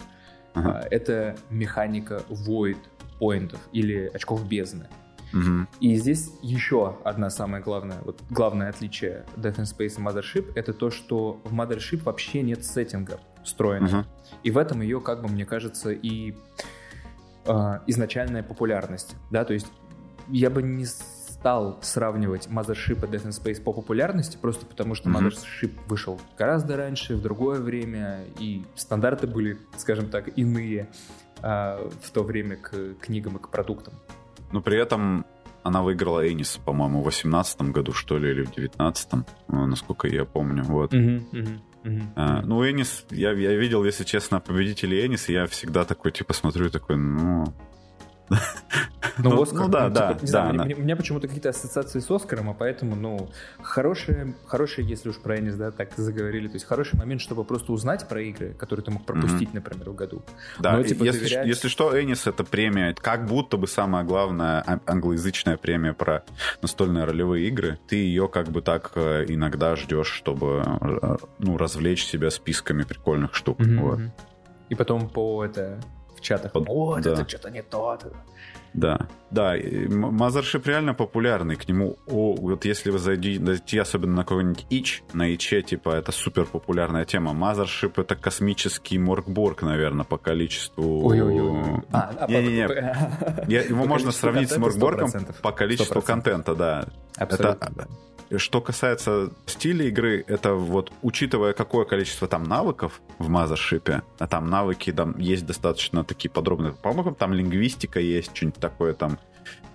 Ага. 0.53 0.85
Это 0.89 1.37
механика 1.49 2.23
void 2.29 2.79
поинтов 3.19 3.59
или 3.71 4.09
очков 4.13 4.47
бездны. 4.47 4.85
Угу. 4.85 4.91
И 5.79 5.95
здесь 5.95 6.31
еще 6.41 6.97
одна 7.03 7.29
самая 7.29 7.61
главная, 7.61 7.99
вот 8.03 8.21
главное 8.29 8.69
отличие 8.69 9.25
Death 9.35 9.57
in 9.57 9.63
Space 9.63 9.99
и 9.99 10.03
Mothership 10.03 10.51
это 10.55 10.73
то, 10.73 10.91
что 10.91 11.41
в 11.43 11.53
Mothership 11.53 12.03
вообще 12.03 12.41
нет 12.41 12.65
сеттинга 12.65 13.19
встроенного. 13.43 14.01
Угу. 14.01 14.07
И 14.43 14.51
в 14.51 14.57
этом 14.57 14.81
ее, 14.81 14.99
как 14.99 15.21
бы 15.21 15.29
мне 15.29 15.45
кажется, 15.45 15.91
и 15.91 16.35
э, 17.45 17.79
изначальная 17.87 18.43
популярность. 18.43 19.15
Да, 19.29 19.45
то 19.45 19.53
есть 19.53 19.67
я 20.27 20.49
бы 20.49 20.61
не 20.61 20.85
стал 20.85 21.79
сравнивать 21.81 22.47
Mothership 22.47 23.03
и 23.03 23.11
Death 23.11 23.27
in 23.27 23.31
Space 23.31 23.61
по 23.61 23.73
популярности, 23.73 24.37
просто 24.39 24.65
потому 24.65 24.93
что 24.93 25.09
mm-hmm. 25.09 25.31
Mothership 25.31 25.71
вышел 25.87 26.21
гораздо 26.37 26.77
раньше, 26.77 27.15
в 27.15 27.21
другое 27.21 27.59
время, 27.59 28.25
и 28.37 28.63
стандарты 28.75 29.25
были, 29.27 29.57
скажем 29.77 30.09
так, 30.09 30.37
иные 30.37 30.89
э, 31.41 31.89
в 32.01 32.11
то 32.11 32.23
время 32.23 32.57
к 32.57 32.93
книгам 33.01 33.37
и 33.37 33.39
к 33.39 33.49
продуктам. 33.49 33.95
Но 34.51 34.61
при 34.61 34.77
этом 34.77 35.25
она 35.63 35.81
выиграла 35.81 36.27
Энис, 36.27 36.59
по-моему, 36.65 37.01
в 37.01 37.05
18 37.05 37.61
году, 37.71 37.93
что 37.93 38.17
ли, 38.17 38.31
или 38.31 38.43
в 38.43 38.51
19 38.51 39.25
насколько 39.47 40.07
я 40.07 40.25
помню. 40.25 40.63
Вот. 40.63 40.93
Mm-hmm. 40.93 41.59
Uh-huh. 41.83 42.01
А, 42.15 42.41
ну, 42.43 42.67
Энис, 42.67 43.05
я, 43.09 43.31
я 43.31 43.55
видел, 43.55 43.83
если 43.83 44.03
честно, 44.03 44.39
победителей 44.39 45.05
Энис, 45.05 45.29
и 45.29 45.33
я 45.33 45.47
всегда 45.47 45.83
такой, 45.83 46.11
типа, 46.11 46.33
смотрю 46.33 46.69
такой, 46.69 46.97
ну, 46.97 47.53
ну, 49.17 49.29
ну, 49.29 49.41
Оскар, 49.41 49.61
ну 49.61 49.67
да, 49.67 49.87
ну, 49.87 49.93
да, 49.93 50.07
типа, 50.13 50.21
да. 50.21 50.27
Знаю, 50.27 50.53
да 50.57 50.75
у 50.75 50.81
меня 50.81 50.95
почему-то 50.95 51.27
какие-то 51.27 51.49
ассоциации 51.49 51.99
с 51.99 52.09
Оскаром, 52.09 52.49
а 52.49 52.53
поэтому, 52.53 52.95
ну, 52.95 53.29
хорошие, 53.61 54.35
хорошие, 54.45 54.87
если 54.87 55.09
уж 55.09 55.17
про 55.17 55.39
Энис, 55.39 55.55
да, 55.55 55.71
так 55.71 55.91
заговорили, 55.95 56.47
то 56.47 56.55
есть 56.55 56.65
хороший 56.65 56.97
момент, 56.97 57.21
чтобы 57.21 57.43
просто 57.43 57.71
узнать 57.71 58.07
про 58.07 58.21
игры, 58.21 58.53
которые 58.53 58.85
ты 58.85 58.91
мог 58.91 59.05
пропустить, 59.05 59.49
mm-hmm. 59.49 59.55
например, 59.55 59.89
в 59.89 59.95
году. 59.95 60.23
Да, 60.59 60.77
Но, 60.77 60.83
типа, 60.83 61.03
если, 61.03 61.19
доверять... 61.19 61.47
если 61.47 61.67
что, 61.67 61.99
Энис 61.99 62.27
это 62.27 62.43
премия, 62.43 62.93
как 62.93 63.25
будто 63.25 63.57
бы 63.57 63.67
самая 63.67 64.03
главная 64.03 64.63
а, 64.65 64.79
англоязычная 64.85 65.57
премия 65.57 65.93
про 65.93 66.23
настольные 66.61 67.05
ролевые 67.05 67.47
игры. 67.47 67.79
Ты 67.87 67.97
ее 67.97 68.27
как 68.27 68.49
бы 68.49 68.61
так 68.61 68.91
э, 68.95 69.25
иногда 69.27 69.75
ждешь, 69.75 70.07
чтобы, 70.11 70.63
э, 70.81 71.15
ну, 71.39 71.57
развлечь 71.57 72.05
себя 72.05 72.31
списками 72.31 72.83
прикольных 72.83 73.35
штук. 73.35 73.59
Mm-hmm. 73.59 73.79
Вот. 73.79 73.99
И 74.69 74.75
потом 74.75 75.09
по 75.09 75.43
это 75.43 75.81
в 76.21 76.23
чатах. 76.23 76.51
Под... 76.51 76.67
Вот, 76.67 77.01
да. 77.01 77.13
это 77.13 77.27
что-то 77.27 77.49
не 77.49 77.63
то. 77.63 77.97
Да, 78.73 79.07
да, 79.31 79.57
Mothership 79.57 80.65
реально 80.65 80.93
популярный, 80.93 81.57
к 81.57 81.67
нему, 81.67 81.97
о, 82.07 82.35
вот 82.35 82.63
если 82.63 82.89
вы 82.89 82.99
зайдете, 82.99 83.81
особенно 83.81 84.13
на 84.13 84.23
какой-нибудь 84.23 84.65
Ич, 84.69 85.03
на 85.11 85.33
Иче, 85.35 85.61
типа, 85.61 85.89
это 85.89 86.13
супер 86.13 86.45
популярная 86.45 87.03
тема. 87.03 87.31
Mothership 87.33 87.99
это 88.01 88.15
космический 88.15 88.97
Моргборг, 88.97 89.63
наверное, 89.63 90.05
по 90.05 90.17
количеству... 90.17 91.05
Ой-ой-ой. 91.05 91.83
А, 91.91 92.13
а, 92.17 92.27
не, 92.31 92.41
не, 92.43 92.49
не. 93.47 93.67
Его 93.67 93.85
можно 93.85 94.13
сравнить 94.13 94.49
с 94.49 94.57
Моргборгом 94.57 95.11
по 95.41 95.51
количеству 95.51 96.01
контента, 96.01 96.55
да. 96.55 96.85
Абсолютно, 97.17 97.65
это, 97.65 97.87
что 98.37 98.61
касается 98.61 99.31
стиля 99.45 99.85
игры, 99.87 100.23
это 100.27 100.53
вот 100.53 100.91
учитывая 101.01 101.53
какое 101.53 101.85
количество 101.85 102.27
там 102.27 102.43
навыков 102.43 103.01
в 103.19 103.29
Mothership, 103.29 104.03
а 104.19 104.27
там 104.27 104.49
навыки 104.49 104.91
там 104.91 105.17
есть 105.17 105.45
достаточно 105.45 106.03
такие 106.03 106.29
подробные. 106.29 106.73
По-моему, 106.73 107.13
там 107.13 107.33
лингвистика 107.33 107.99
есть, 107.99 108.35
что-нибудь 108.35 108.59
такое 108.59 108.93
там 108.93 109.19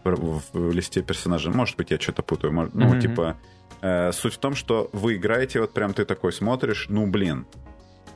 в, 0.05 0.43
в 0.53 0.73
листе 0.73 1.03
персонажей. 1.03 1.53
Может 1.53 1.77
быть, 1.77 1.91
я 1.91 1.99
что-то 1.99 2.23
путаю. 2.23 2.53
Может, 2.53 2.75
mm-hmm. 2.75 2.95
Ну, 2.95 3.01
типа, 3.01 3.37
э, 3.83 4.13
суть 4.13 4.35
в 4.35 4.39
том, 4.39 4.55
что 4.55 4.89
вы 4.93 5.17
играете, 5.17 5.61
вот 5.61 5.73
прям 5.73 5.93
ты 5.93 6.05
такой 6.05 6.33
смотришь, 6.33 6.87
ну, 6.89 7.07
блин, 7.07 7.47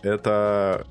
это 0.02 0.87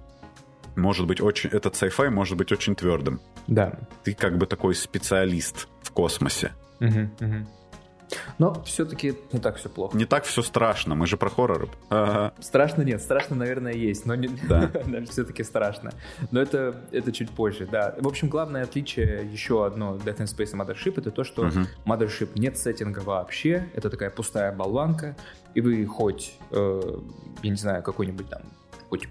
может 0.76 1.08
быть 1.08 1.22
очень... 1.22 1.50
Этот 1.50 1.74
sci-fi 1.74 2.10
может 2.10 2.38
быть 2.38 2.52
очень 2.52 2.76
твердым. 2.76 3.22
Да. 3.48 3.80
Ты 4.04 4.14
как 4.14 4.38
бы 4.38 4.46
такой 4.46 4.76
специалист 4.76 5.68
в 5.82 5.92
космосе. 5.92 6.54
Угу, 6.80 7.10
угу. 7.20 7.48
Но 8.38 8.62
все-таки 8.64 9.16
не 9.32 9.40
так 9.40 9.58
все 9.58 9.70
плохо. 9.70 9.98
Не 9.98 10.06
так 10.06 10.24
все 10.24 10.42
страшно, 10.42 10.96
мы 10.96 11.08
же 11.08 11.18
про 11.18 11.30
хорроры. 11.30 11.68
Ага. 11.90 12.34
Страшно 12.40 12.82
нет, 12.82 13.02
страшно, 13.02 13.36
наверное, 13.36 13.74
есть, 13.74 14.06
но 14.06 14.16
не... 14.16 14.28
да. 14.28 14.72
все-таки 15.10 15.44
страшно. 15.44 15.92
Но 16.32 16.42
это, 16.42 16.76
это 16.92 17.12
чуть 17.12 17.30
позже, 17.30 17.68
да. 17.70 17.96
В 18.00 18.08
общем, 18.08 18.30
главное 18.30 18.64
отличие 18.64 19.30
еще 19.32 19.66
одно 19.66 19.96
Death 19.96 20.20
in 20.20 20.26
Space 20.26 20.52
и 20.52 20.56
Mothership 20.56 21.00
это 21.00 21.12
то, 21.12 21.24
что 21.24 21.48
uh-huh. 21.48 21.66
Mothership 21.86 22.30
нет 22.36 22.58
сеттинга 22.58 23.00
вообще, 23.00 23.70
это 23.74 23.90
такая 23.90 24.10
пустая 24.10 24.52
болванка, 24.52 25.16
и 25.54 25.62
вы 25.62 25.86
хоть, 25.86 26.34
э, 26.52 26.98
я 27.44 27.50
не 27.50 27.56
знаю, 27.58 27.84
какой-нибудь 27.84 28.30
там, 28.30 28.42
хоть 28.90 29.08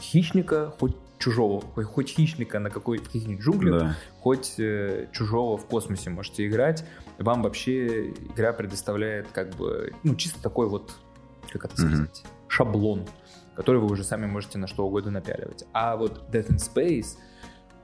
хищника, 0.00 0.72
хоть 0.78 0.96
чужого, 1.22 1.60
хоть, 1.60 1.86
хоть 1.86 2.08
хищника 2.10 2.58
на 2.58 2.68
какой, 2.68 2.98
в 2.98 3.04
каких-нибудь 3.04 3.44
джунглях, 3.44 3.80
да. 3.80 3.96
хоть 4.20 4.58
э, 4.58 5.06
чужого 5.12 5.56
в 5.56 5.66
космосе 5.66 6.10
можете 6.10 6.48
играть. 6.48 6.84
Вам 7.18 7.42
вообще 7.42 8.10
игра 8.10 8.52
предоставляет 8.52 9.28
как 9.32 9.54
бы, 9.54 9.92
ну, 10.02 10.16
чисто 10.16 10.42
такой 10.42 10.68
вот, 10.68 10.90
как 11.52 11.66
это 11.66 11.80
сказать, 11.80 12.24
mm-hmm. 12.24 12.48
шаблон, 12.48 13.06
который 13.54 13.80
вы 13.80 13.86
уже 13.86 14.02
сами 14.02 14.26
можете 14.26 14.58
на 14.58 14.66
что 14.66 14.84
угодно 14.84 15.12
напяливать. 15.12 15.64
А 15.72 15.96
вот 15.96 16.28
Death 16.32 16.50
in 16.50 16.58
Space, 16.58 17.16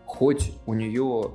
хоть 0.04 0.52
у 0.66 0.75
нее 0.75 1.30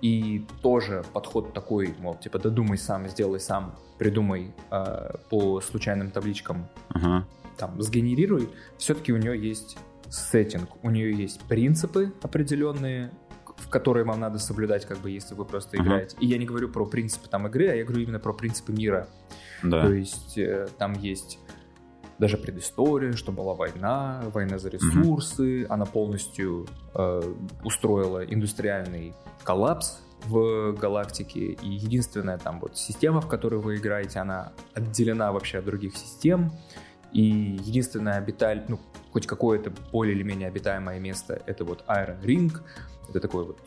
и 0.00 0.46
тоже 0.62 1.04
подход 1.12 1.52
такой, 1.52 1.94
мол, 1.98 2.14
типа, 2.14 2.38
додумай 2.38 2.78
сам, 2.78 3.06
сделай 3.06 3.40
сам, 3.40 3.74
придумай 3.98 4.54
э, 4.70 5.10
по 5.28 5.60
случайным 5.60 6.10
табличкам, 6.10 6.68
uh-huh. 6.94 7.22
там, 7.58 7.82
сгенерируй, 7.82 8.48
все-таки 8.78 9.12
у 9.12 9.18
нее 9.18 9.38
есть 9.38 9.76
сеттинг, 10.10 10.68
у 10.82 10.90
нее 10.90 11.12
есть 11.12 11.40
принципы 11.42 12.12
определенные, 12.22 13.12
в 13.56 13.68
которые 13.68 14.04
вам 14.04 14.20
надо 14.20 14.38
соблюдать, 14.38 14.86
как 14.86 14.98
бы, 14.98 15.10
если 15.10 15.34
вы 15.34 15.44
просто 15.44 15.76
uh-huh. 15.76 15.82
играете. 15.82 16.16
И 16.20 16.26
я 16.26 16.38
не 16.38 16.46
говорю 16.46 16.68
про 16.68 16.86
принципы 16.86 17.28
там 17.28 17.46
игры, 17.46 17.68
а 17.68 17.74
я 17.74 17.84
говорю 17.84 18.02
именно 18.02 18.20
про 18.20 18.32
принципы 18.32 18.72
мира. 18.72 19.08
Да. 19.62 19.82
То 19.82 19.92
есть 19.92 20.38
э, 20.38 20.68
там 20.78 20.92
есть 20.92 21.38
даже 22.18 22.36
предыстория, 22.36 23.12
что 23.12 23.32
была 23.32 23.54
война, 23.54 24.22
война 24.32 24.58
за 24.58 24.70
ресурсы, 24.70 25.62
uh-huh. 25.62 25.66
она 25.68 25.84
полностью 25.84 26.66
э, 26.94 27.34
устроила 27.64 28.24
индустриальный 28.24 29.14
коллапс 29.44 30.00
в 30.24 30.72
галактике, 30.72 31.52
и 31.52 31.68
единственная 31.68 32.38
там 32.38 32.58
вот 32.60 32.76
система, 32.76 33.20
в 33.20 33.28
которой 33.28 33.60
вы 33.60 33.76
играете, 33.76 34.18
она 34.18 34.52
отделена 34.74 35.30
вообще 35.32 35.58
от 35.58 35.64
других 35.64 35.96
систем, 35.96 36.52
и 37.12 37.22
единственное 37.22 38.14
обиталь, 38.14 38.64
ну, 38.68 38.80
хоть 39.12 39.26
какое-то 39.26 39.72
более 39.92 40.14
или 40.14 40.22
менее 40.22 40.48
обитаемое 40.48 40.98
место, 40.98 41.40
это 41.46 41.64
вот 41.64 41.84
Iron 41.88 42.20
Ring, 42.22 42.52
это 43.08 43.20
такой 43.20 43.44
вот 43.44 43.58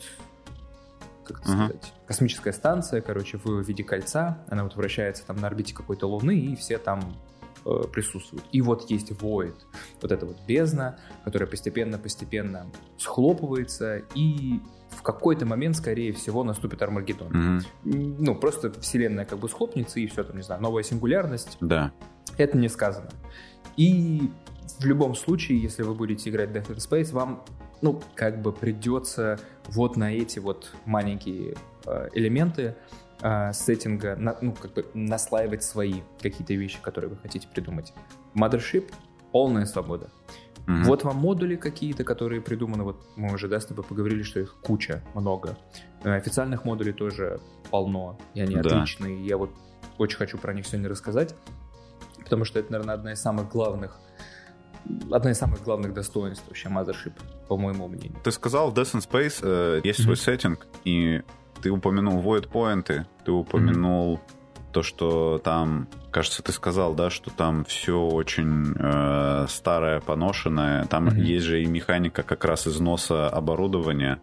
как 1.24 1.40
это 1.40 1.50
uh-huh. 1.50 1.66
сказать, 1.66 1.92
космическая 2.06 2.52
станция, 2.52 3.00
короче, 3.00 3.38
в 3.38 3.60
виде 3.60 3.84
кольца, 3.84 4.38
она 4.48 4.64
вот 4.64 4.76
вращается 4.76 5.24
там 5.24 5.36
на 5.36 5.46
орбите 5.46 5.74
какой-то 5.74 6.06
Луны, 6.06 6.36
и 6.36 6.56
все 6.56 6.78
там 6.78 7.16
э, 7.64 7.70
присутствуют. 7.92 8.44
И 8.50 8.60
вот 8.60 8.90
есть 8.90 9.10
Void, 9.12 9.54
вот 10.00 10.12
эта 10.12 10.26
вот 10.26 10.36
бездна, 10.46 10.98
которая 11.24 11.48
постепенно-постепенно 11.48 12.66
схлопывается, 12.98 14.02
и 14.14 14.60
в 14.90 15.02
какой-то 15.02 15.46
момент, 15.46 15.76
скорее 15.76 16.12
всего, 16.12 16.44
наступит 16.44 16.82
Армагеддон. 16.82 17.28
Mm-hmm. 17.28 18.16
Ну, 18.18 18.34
просто 18.34 18.72
вселенная 18.80 19.24
как 19.24 19.38
бы 19.38 19.48
схлопнется, 19.48 20.00
и 20.00 20.06
все 20.06 20.24
там, 20.24 20.36
не 20.36 20.42
знаю, 20.42 20.60
новая 20.60 20.82
сингулярность. 20.82 21.56
Да. 21.60 21.92
Это 22.36 22.58
не 22.58 22.68
сказано. 22.68 23.10
И 23.76 24.30
в 24.78 24.84
любом 24.84 25.14
случае, 25.14 25.58
если 25.58 25.82
вы 25.82 25.94
будете 25.94 26.30
играть 26.30 26.50
Death 26.50 26.68
in 26.68 26.76
Space, 26.76 27.12
вам, 27.12 27.44
ну, 27.80 28.00
как 28.14 28.40
бы 28.42 28.52
придется 28.52 29.38
вот 29.66 29.96
на 29.96 30.12
эти 30.12 30.38
вот 30.38 30.72
маленькие 30.84 31.56
э, 31.86 32.08
элементы 32.14 32.76
э, 33.20 33.52
сеттинга, 33.52 34.16
на, 34.16 34.36
ну, 34.40 34.52
как 34.52 34.74
бы 34.74 34.86
наслаивать 34.94 35.62
свои 35.62 36.02
какие-то 36.20 36.54
вещи, 36.54 36.78
которые 36.82 37.10
вы 37.10 37.16
хотите 37.16 37.48
придумать. 37.48 37.92
Mothership— 38.34 38.92
полная 39.32 39.66
свобода. 39.66 40.10
Mm-hmm. 40.66 40.84
Вот 40.84 41.02
вам 41.02 41.16
модули 41.16 41.56
какие-то, 41.56 42.04
которые 42.04 42.40
придуманы, 42.40 42.84
вот 42.84 43.04
мы 43.16 43.32
уже, 43.34 43.48
да, 43.48 43.58
с 43.58 43.66
тобой 43.66 43.84
поговорили, 43.84 44.22
что 44.22 44.40
их 44.40 44.56
куча, 44.62 45.02
много. 45.14 45.56
Э, 46.04 46.14
официальных 46.14 46.64
модулей 46.64 46.92
тоже 46.92 47.40
полно, 47.70 48.18
и 48.34 48.40
они 48.40 48.54
да. 48.56 48.60
отличные, 48.60 49.26
я 49.26 49.36
вот 49.36 49.50
очень 49.98 50.16
хочу 50.16 50.38
про 50.38 50.54
них 50.54 50.66
сегодня 50.66 50.88
рассказать 50.88 51.34
потому 52.32 52.44
что 52.46 52.58
это, 52.58 52.72
наверное, 52.72 52.94
одна 52.94 53.12
из 53.12 53.20
самых 53.20 53.50
главных 53.50 53.98
одна 55.10 55.30
из 55.30 55.38
самых 55.38 55.62
главных 55.62 55.94
достоинств 55.94 56.44
вообще 56.46 56.68
Mothership, 56.68 57.12
по 57.48 57.56
моему 57.56 57.88
мнению. 57.88 58.18
Ты 58.22 58.32
сказал, 58.32 58.70
в 58.70 58.74
Death 58.74 58.94
in 58.94 59.08
Space 59.08 59.40
э, 59.42 59.80
есть 59.84 60.00
mm-hmm. 60.00 60.02
свой 60.02 60.16
сеттинг, 60.16 60.66
и 60.84 61.22
ты 61.62 61.70
упомянул 61.70 62.20
void 62.22 62.50
points, 62.50 63.04
ты 63.24 63.32
упомянул 63.32 64.20
то, 64.72 64.82
что 64.82 65.38
там, 65.38 65.86
кажется, 66.10 66.42
ты 66.42 66.52
сказал, 66.52 66.94
да, 66.94 67.10
что 67.10 67.30
там 67.30 67.64
все 67.64 68.00
очень 68.00 68.74
э, 68.78 69.46
старое, 69.48 70.00
поношенное. 70.00 70.84
Там 70.86 71.08
mm-hmm. 71.08 71.20
есть 71.20 71.44
же 71.44 71.62
и 71.62 71.66
механика 71.66 72.22
как 72.22 72.44
раз 72.44 72.66
износа 72.66 73.28
оборудования. 73.28 74.20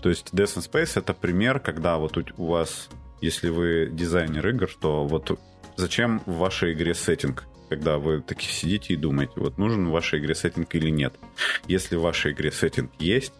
То 0.00 0.08
есть 0.08 0.32
Death 0.32 0.56
and 0.56 0.70
Space 0.70 0.92
это 0.94 1.14
пример, 1.14 1.60
когда 1.60 1.98
вот 1.98 2.16
у, 2.16 2.24
у 2.36 2.46
вас, 2.46 2.88
если 3.20 3.50
вы 3.50 3.90
дизайнер 3.92 4.46
игр, 4.48 4.70
то 4.80 5.04
вот 5.04 5.38
зачем 5.76 6.20
в 6.26 6.36
вашей 6.36 6.72
игре 6.72 6.94
сеттинг? 6.94 7.44
Когда 7.68 7.98
вы 7.98 8.20
такие 8.20 8.52
сидите 8.52 8.94
и 8.94 8.96
думаете, 8.96 9.34
вот 9.36 9.58
нужен 9.58 9.88
в 9.88 9.92
вашей 9.92 10.20
игре 10.20 10.34
сеттинг 10.34 10.74
или 10.74 10.90
нет. 10.90 11.14
Если 11.66 11.96
в 11.96 12.02
вашей 12.02 12.32
игре 12.32 12.50
сеттинг 12.50 12.90
есть, 12.98 13.32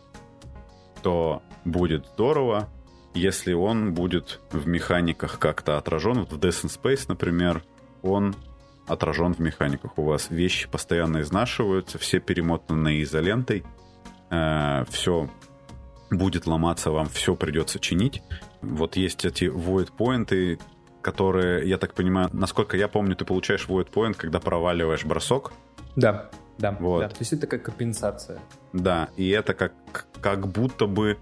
то 1.03 1.43
будет 1.65 2.07
здорово, 2.15 2.69
если 3.15 3.53
он 3.53 3.95
будет 3.95 4.41
в 4.51 4.67
механиках 4.67 5.39
как-то 5.39 5.79
отражен. 5.79 6.25
В 6.25 6.35
Death 6.35 6.65
and 6.65 6.81
Space, 6.81 7.07
например, 7.09 7.63
он 8.03 8.35
отражен 8.87 9.35
в 9.35 9.39
механиках. 9.39 9.99
У 9.99 10.03
вас 10.03 10.31
вещи 10.31 10.69
постоянно 10.69 11.21
изнашиваются, 11.21 11.99
все 11.99 12.21
перемотаны 12.21 13.03
изолентой, 13.03 13.65
э, 14.31 14.85
все 14.91 15.29
будет 16.11 16.47
ломаться, 16.47 16.91
вам 16.91 17.09
все 17.09 17.35
придется 17.35 17.79
чинить. 17.79 18.23
Вот 18.63 18.97
есть 18.97 19.25
эти 19.25 19.45
void 19.45 19.93
поинты, 19.97 20.59
которые, 21.03 21.69
я 21.69 21.79
так 21.79 21.95
понимаю, 21.95 22.31
насколько 22.33 22.77
я 22.77 22.89
помню, 22.89 23.17
ты 23.17 23.25
получаешь 23.25 23.67
void 23.67 23.91
point, 23.91 24.15
когда 24.15 24.41
проваливаешь 24.41 25.05
бросок. 25.05 25.53
Да, 25.97 26.31
да, 26.59 26.77
вот. 26.81 27.01
да. 27.01 27.09
То 27.09 27.17
есть 27.21 27.33
это 27.33 27.47
как 27.47 27.63
компенсация. 27.63 28.39
Да, 28.73 29.09
и 29.17 29.29
это 29.31 29.55
как, 29.55 29.73
как 30.21 30.49
будто 30.49 30.87
бы 30.87 31.19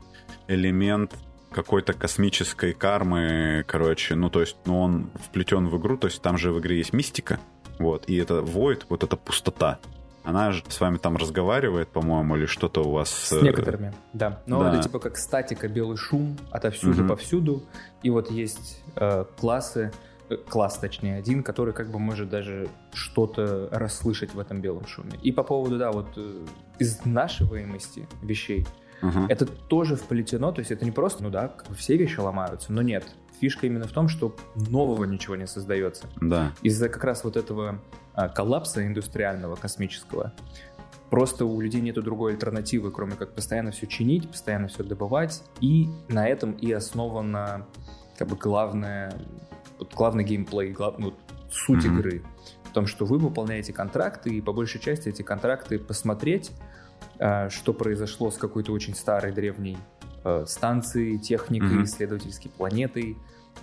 элемент 0.49 1.15
какой-то 1.51 1.93
космической 1.93 2.73
кармы, 2.73 3.65
короче, 3.67 4.15
ну, 4.15 4.31
то 4.31 4.41
есть, 4.41 4.57
ну, 4.67 4.81
он 4.81 5.11
вплетен 5.15 5.69
в 5.69 5.79
игру, 5.79 5.97
то 5.97 6.07
есть 6.07 6.21
там 6.21 6.37
же 6.37 6.53
в 6.53 6.61
игре 6.61 6.79
есть 6.79 6.93
мистика, 6.93 7.39
вот, 7.79 8.09
и 8.09 8.17
это 8.17 8.41
void, 8.41 8.85
вот 8.89 9.05
эта 9.05 9.17
пустота, 9.17 9.79
она 10.27 10.51
же 10.51 10.65
с 10.69 10.81
вами 10.81 10.99
там 10.99 11.17
разговаривает, 11.17 11.89
по-моему, 11.89 12.37
или 12.37 12.47
что-то 12.47 12.83
у 12.83 12.91
вас... 12.91 13.11
С 13.11 13.41
некоторыми, 13.41 13.95
да. 14.13 14.43
Но 14.47 14.61
да. 14.61 14.75
это 14.75 14.83
типа 14.83 14.99
как 14.99 15.17
статика, 15.19 15.69
белый 15.69 15.97
шум 15.97 16.37
отовсюду, 16.51 17.03
угу. 17.03 17.09
повсюду. 17.11 17.63
И 18.03 18.11
вот 18.11 18.29
есть 18.29 18.83
э, 18.97 19.25
классы, 19.39 19.93
э, 20.29 20.37
класс, 20.37 20.79
точнее, 20.79 21.17
один, 21.17 21.45
который 21.45 21.73
как 21.73 21.93
бы 21.93 22.01
может 22.01 22.29
даже 22.29 22.69
что-то 22.93 23.69
расслышать 23.71 24.35
в 24.35 24.41
этом 24.41 24.61
белом 24.61 24.85
шуме. 24.89 25.13
И 25.23 25.31
по 25.31 25.45
поводу, 25.45 25.79
да, 25.79 25.93
вот 25.93 26.09
э, 26.17 26.45
изнашиваемости 26.81 28.09
вещей, 28.21 28.67
Угу. 29.03 29.27
Это 29.29 29.45
тоже 29.45 29.95
вплетено, 29.95 30.53
то 30.53 30.61
есть 30.61 30.71
это 30.71 30.83
не 30.87 30.91
просто, 30.91 31.23
ну 31.23 31.29
да, 31.29 31.49
как 31.49 31.69
бы 31.69 31.75
все 31.75 31.99
вещи 31.99 32.19
ломаются, 32.19 32.73
но 32.73 32.81
нет. 32.81 33.05
Фишка 33.39 33.67
именно 33.67 33.87
в 33.87 33.93
том, 33.93 34.09
что 34.09 34.35
нового 34.55 35.05
ничего 35.05 35.37
не 35.37 35.47
создается. 35.47 36.07
Да. 36.19 36.53
Из-за 36.63 36.89
как 36.89 37.05
раз 37.05 37.23
вот 37.23 37.37
этого 37.37 37.83
коллапса 38.35 38.87
индустриального, 38.87 39.57
космического, 39.57 40.33
просто 41.11 41.45
у 41.45 41.61
людей 41.61 41.81
нету 41.81 42.03
другой 42.03 42.33
альтернативы, 42.33 42.91
кроме 42.91 43.15
как 43.15 43.35
постоянно 43.35 43.71
все 43.71 43.87
чинить, 43.87 44.29
постоянно 44.31 44.69
все 44.69 44.83
добывать, 44.83 45.43
и 45.61 45.89
на 46.09 46.27
этом 46.27 46.53
и 46.53 46.73
основана 46.73 47.67
как 48.17 48.29
бы 48.29 48.37
главная, 48.37 49.15
вот 49.79 49.95
главный 49.95 50.25
геймплей, 50.25 50.73
глав, 50.73 50.99
ну, 50.99 51.15
суть 51.51 51.85
mm 51.85 51.95
игры. 51.95 52.23
В 52.65 52.73
том, 52.77 52.87
что 52.87 53.07
вы 53.07 53.19
выполняете 53.19 53.73
контракты, 53.73 54.31
и 54.31 54.41
по 54.41 54.53
большей 54.53 54.81
части 54.81 55.09
эти 55.09 55.23
контракты 55.23 55.79
посмотреть, 55.79 56.53
Э, 57.19 57.49
что 57.49 57.73
произошло 57.73 58.31
с 58.31 58.37
какой-то 58.37 58.73
очень 58.73 58.95
старой 58.95 59.33
древней 59.33 59.79
э, 60.25 60.45
станцией, 60.47 61.19
техникой, 61.19 61.79
mm-hmm. 61.79 61.85
исследовательской 61.85 62.51
планетой, 62.51 63.17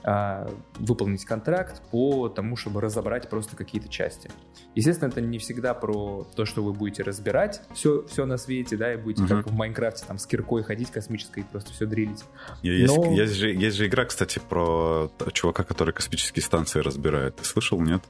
выполнить 0.03 1.23
контракт 1.23 1.81
по 1.89 2.27
тому, 2.27 2.57
чтобы 2.57 2.81
разобрать 2.81 3.29
просто 3.29 3.55
какие-то 3.55 3.87
части. 3.87 4.29
Естественно, 4.75 5.09
это 5.09 5.21
не 5.21 5.37
всегда 5.37 5.73
про 5.73 6.27
то, 6.35 6.45
что 6.45 6.61
вы 6.61 6.73
будете 6.73 7.03
разбирать 7.03 7.61
все, 7.73 8.05
все 8.07 8.25
на 8.25 8.37
свете, 8.37 8.75
да, 8.75 8.93
и 8.93 8.97
будете 8.97 9.23
mm-hmm. 9.23 9.43
как 9.43 9.47
в 9.47 9.53
Майнкрафте 9.53 10.03
там 10.05 10.17
с 10.17 10.25
киркой 10.25 10.63
ходить 10.63 10.91
космической 10.91 11.41
и 11.41 11.43
просто 11.43 11.71
все 11.71 11.85
дрилить. 11.85 12.23
Есть, 12.63 12.97
Но... 12.97 13.11
есть, 13.11 13.33
же, 13.33 13.53
есть 13.53 13.77
же 13.77 13.87
игра, 13.87 14.05
кстати, 14.05 14.41
про 14.49 15.09
чувака, 15.31 15.63
который 15.63 15.93
космические 15.93 16.43
станции 16.43 16.79
разбирает. 16.79 17.37
Ты 17.37 17.45
слышал, 17.45 17.79
нет? 17.79 18.03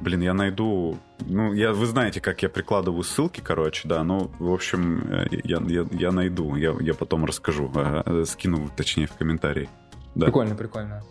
Блин, 0.00 0.20
я 0.20 0.34
найду... 0.34 0.98
Ну, 1.20 1.54
я, 1.54 1.72
вы 1.72 1.86
знаете, 1.86 2.20
как 2.20 2.42
я 2.42 2.48
прикладываю 2.48 3.04
ссылки, 3.04 3.40
короче, 3.40 3.88
да, 3.88 4.02
ну, 4.02 4.30
в 4.38 4.52
общем, 4.52 5.00
э, 5.00 5.26
я, 5.44 5.62
я, 5.66 5.86
я 5.92 6.10
найду, 6.10 6.56
я, 6.56 6.74
я 6.80 6.94
потом 6.94 7.24
расскажу, 7.24 7.70
э, 7.74 8.24
скину, 8.26 8.68
точнее, 8.76 9.06
в 9.06 9.14
комментарии. 9.14 9.68
Да. 10.14 10.26
Прикольно, 10.26 10.54
прикольно. 10.54 11.02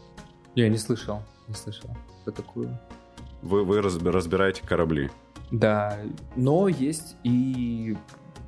Я 0.55 0.69
не 0.69 0.77
слышал, 0.77 1.21
не 1.47 1.55
слышал 1.55 1.89
про 2.23 2.31
такую. 2.31 2.77
Вы, 3.41 3.63
вы 3.63 3.81
разбираете 3.81 4.65
корабли. 4.65 5.09
Да, 5.51 5.97
но 6.35 6.67
есть 6.67 7.15
и 7.23 7.97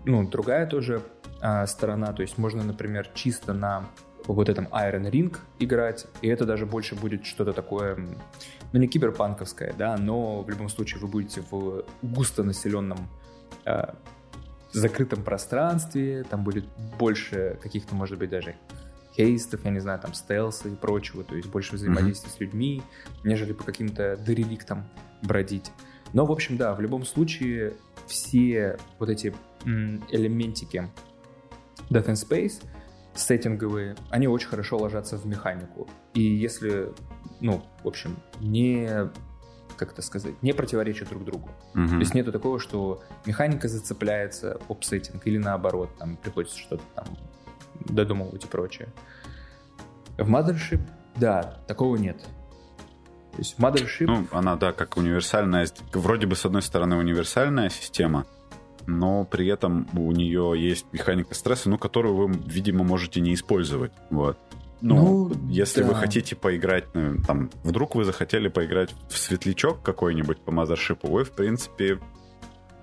ну, 0.05 0.27
другая 0.27 0.67
тоже 0.67 1.01
а, 1.41 1.67
сторона, 1.67 2.13
то 2.13 2.21
есть 2.21 2.37
можно, 2.37 2.63
например, 2.63 3.09
чисто 3.13 3.53
на 3.53 3.85
вот 4.25 4.49
этом 4.49 4.67
Iron 4.67 5.09
Ring 5.11 5.37
играть, 5.59 6.07
и 6.21 6.27
это 6.27 6.45
даже 6.45 6.65
больше 6.65 6.95
будет 6.95 7.25
что-то 7.25 7.53
такое, 7.53 7.97
ну 8.71 8.79
не 8.79 8.87
киберпанковское, 8.87 9.73
да, 9.77 9.97
но 9.97 10.41
в 10.41 10.49
любом 10.49 10.69
случае 10.69 11.01
вы 11.01 11.07
будете 11.07 11.43
в 11.51 11.83
густонаселенном 12.01 12.97
э, 13.65 13.83
закрытом 14.71 15.23
пространстве, 15.23 16.23
там 16.23 16.43
будет 16.43 16.65
больше 16.97 17.59
каких-то, 17.61 17.93
может 17.95 18.17
быть, 18.17 18.29
даже 18.29 18.55
хейстов, 19.15 19.63
я 19.65 19.71
не 19.71 19.79
знаю, 19.79 19.99
там 19.99 20.13
стелса 20.13 20.69
и 20.69 20.75
прочего, 20.75 21.23
то 21.23 21.35
есть 21.35 21.49
больше 21.49 21.75
взаимодействия 21.75 22.29
mm-hmm. 22.29 22.35
с 22.35 22.39
людьми, 22.39 22.83
нежели 23.23 23.53
по 23.53 23.63
каким-то 23.63 24.17
дереликтам 24.17 24.85
бродить. 25.21 25.71
Но, 26.13 26.25
в 26.25 26.31
общем, 26.31 26.57
да, 26.57 26.73
в 26.75 26.81
любом 26.81 27.05
случае 27.05 27.73
все 28.07 28.77
вот 28.99 29.09
эти 29.09 29.33
элементики 29.65 30.89
Death 31.89 32.07
and 32.07 32.13
Space— 32.13 32.63
сеттинговые, 33.15 33.95
они 34.09 34.27
очень 34.27 34.49
хорошо 34.49 34.77
ложатся 34.77 35.17
в 35.17 35.25
механику. 35.25 35.87
И 36.13 36.21
если, 36.21 36.89
ну, 37.39 37.63
в 37.83 37.87
общем, 37.87 38.17
не 38.39 39.09
как 39.77 39.91
это 39.91 40.01
сказать, 40.01 40.41
не 40.41 40.53
противоречат 40.53 41.09
друг 41.09 41.25
другу. 41.25 41.49
Uh-huh. 41.73 41.89
То 41.89 41.97
есть 41.97 42.13
нету 42.13 42.31
такого, 42.31 42.61
что 42.61 43.03
механика 43.25 43.67
зацепляется 43.67 44.57
об 44.69 44.83
сеттинг 44.83 45.27
или 45.27 45.37
наоборот, 45.37 45.89
там 45.97 46.15
приходится 46.15 46.57
что-то 46.57 46.83
там 46.95 47.05
додумывать 47.81 48.43
и 48.45 48.47
прочее. 48.47 48.89
В 50.17 50.29
Mothership, 50.29 50.81
да, 51.15 51.59
такого 51.67 51.97
нет. 51.97 52.17
То 53.31 53.39
есть 53.39 53.59
Mothership... 53.59 54.05
Ну, 54.05 54.27
она, 54.31 54.55
да, 54.55 54.71
как 54.71 54.97
универсальная, 54.97 55.67
вроде 55.93 56.25
бы, 56.25 56.35
с 56.35 56.45
одной 56.45 56.61
стороны, 56.61 56.95
универсальная 56.95 57.69
система, 57.69 58.25
но 58.87 59.25
при 59.25 59.47
этом 59.47 59.87
у 59.93 60.11
нее 60.11 60.53
есть 60.55 60.85
механика 60.93 61.35
стресса, 61.35 61.69
ну, 61.69 61.77
которую 61.77 62.15
вы, 62.15 62.33
видимо, 62.45 62.83
можете 62.83 63.19
не 63.19 63.33
использовать. 63.33 63.91
Вот. 64.09 64.37
Ну, 64.81 65.29
ну 65.29 65.31
если 65.49 65.81
да. 65.81 65.89
вы 65.89 65.95
хотите 65.95 66.35
поиграть, 66.35 66.85
ну, 66.93 67.17
там, 67.25 67.49
вдруг 67.63 67.95
вы 67.95 68.05
захотели 68.05 68.47
поиграть 68.47 68.93
в 69.09 69.17
светлячок 69.17 69.81
какой-нибудь 69.81 70.39
по 70.39 70.51
мазершипу, 70.51 71.07
вы, 71.07 71.23
в 71.23 71.31
принципе, 71.31 71.99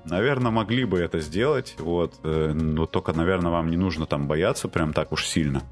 наверное, 0.05 0.51
могли 0.51 0.85
бы 0.85 0.99
это 0.99 1.21
сделать, 1.21 1.75
вот, 1.79 2.15
э, 2.25 2.53
но 2.53 2.87
только, 2.87 3.13
наверное, 3.13 3.51
вам 3.51 3.71
не 3.71 3.77
нужно 3.77 4.07
там 4.07 4.27
бояться 4.27 4.69
прям 4.69 4.93
так 4.93 5.13
уж 5.13 5.27
сильно. 5.27 5.63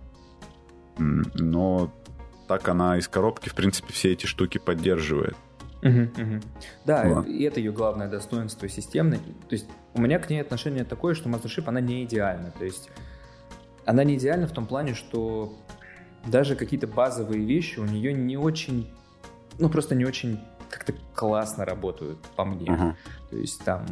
Но 0.98 1.92
так 2.46 2.68
она 2.68 2.98
из 2.98 3.08
коробки, 3.08 3.48
в 3.48 3.54
принципе, 3.54 3.92
все 3.92 4.12
эти 4.12 4.26
штуки 4.26 4.58
поддерживает. 4.58 5.36
Угу, 5.82 6.00
угу. 6.22 6.40
Да, 6.84 7.04
вот. 7.08 7.26
и 7.26 7.42
это 7.44 7.58
ее 7.58 7.72
главное 7.72 8.08
достоинство 8.08 8.68
системной. 8.68 9.18
То 9.18 9.52
есть 9.52 9.66
у 9.94 10.00
меня 10.00 10.18
к 10.18 10.28
ней 10.28 10.40
отношение 10.40 10.84
такое, 10.84 11.14
что 11.14 11.28
Mastership, 11.28 11.64
она 11.66 11.80
не 11.80 12.04
идеальна. 12.04 12.52
То 12.58 12.64
есть 12.64 12.90
она 13.86 14.04
не 14.04 14.16
идеальна 14.16 14.46
в 14.46 14.52
том 14.52 14.66
плане, 14.66 14.94
что 14.94 15.54
даже 16.26 16.54
какие-то 16.54 16.86
базовые 16.86 17.44
вещи 17.44 17.78
у 17.78 17.84
нее 17.84 18.12
не 18.12 18.36
очень, 18.36 18.90
ну 19.58 19.70
просто 19.70 19.94
не 19.94 20.04
очень 20.04 20.38
как-то 20.68 20.92
классно 21.14 21.64
работают 21.64 22.18
по 22.36 22.44
мне. 22.44 22.94
То 23.30 23.36
есть 23.36 23.64
там 23.64 23.86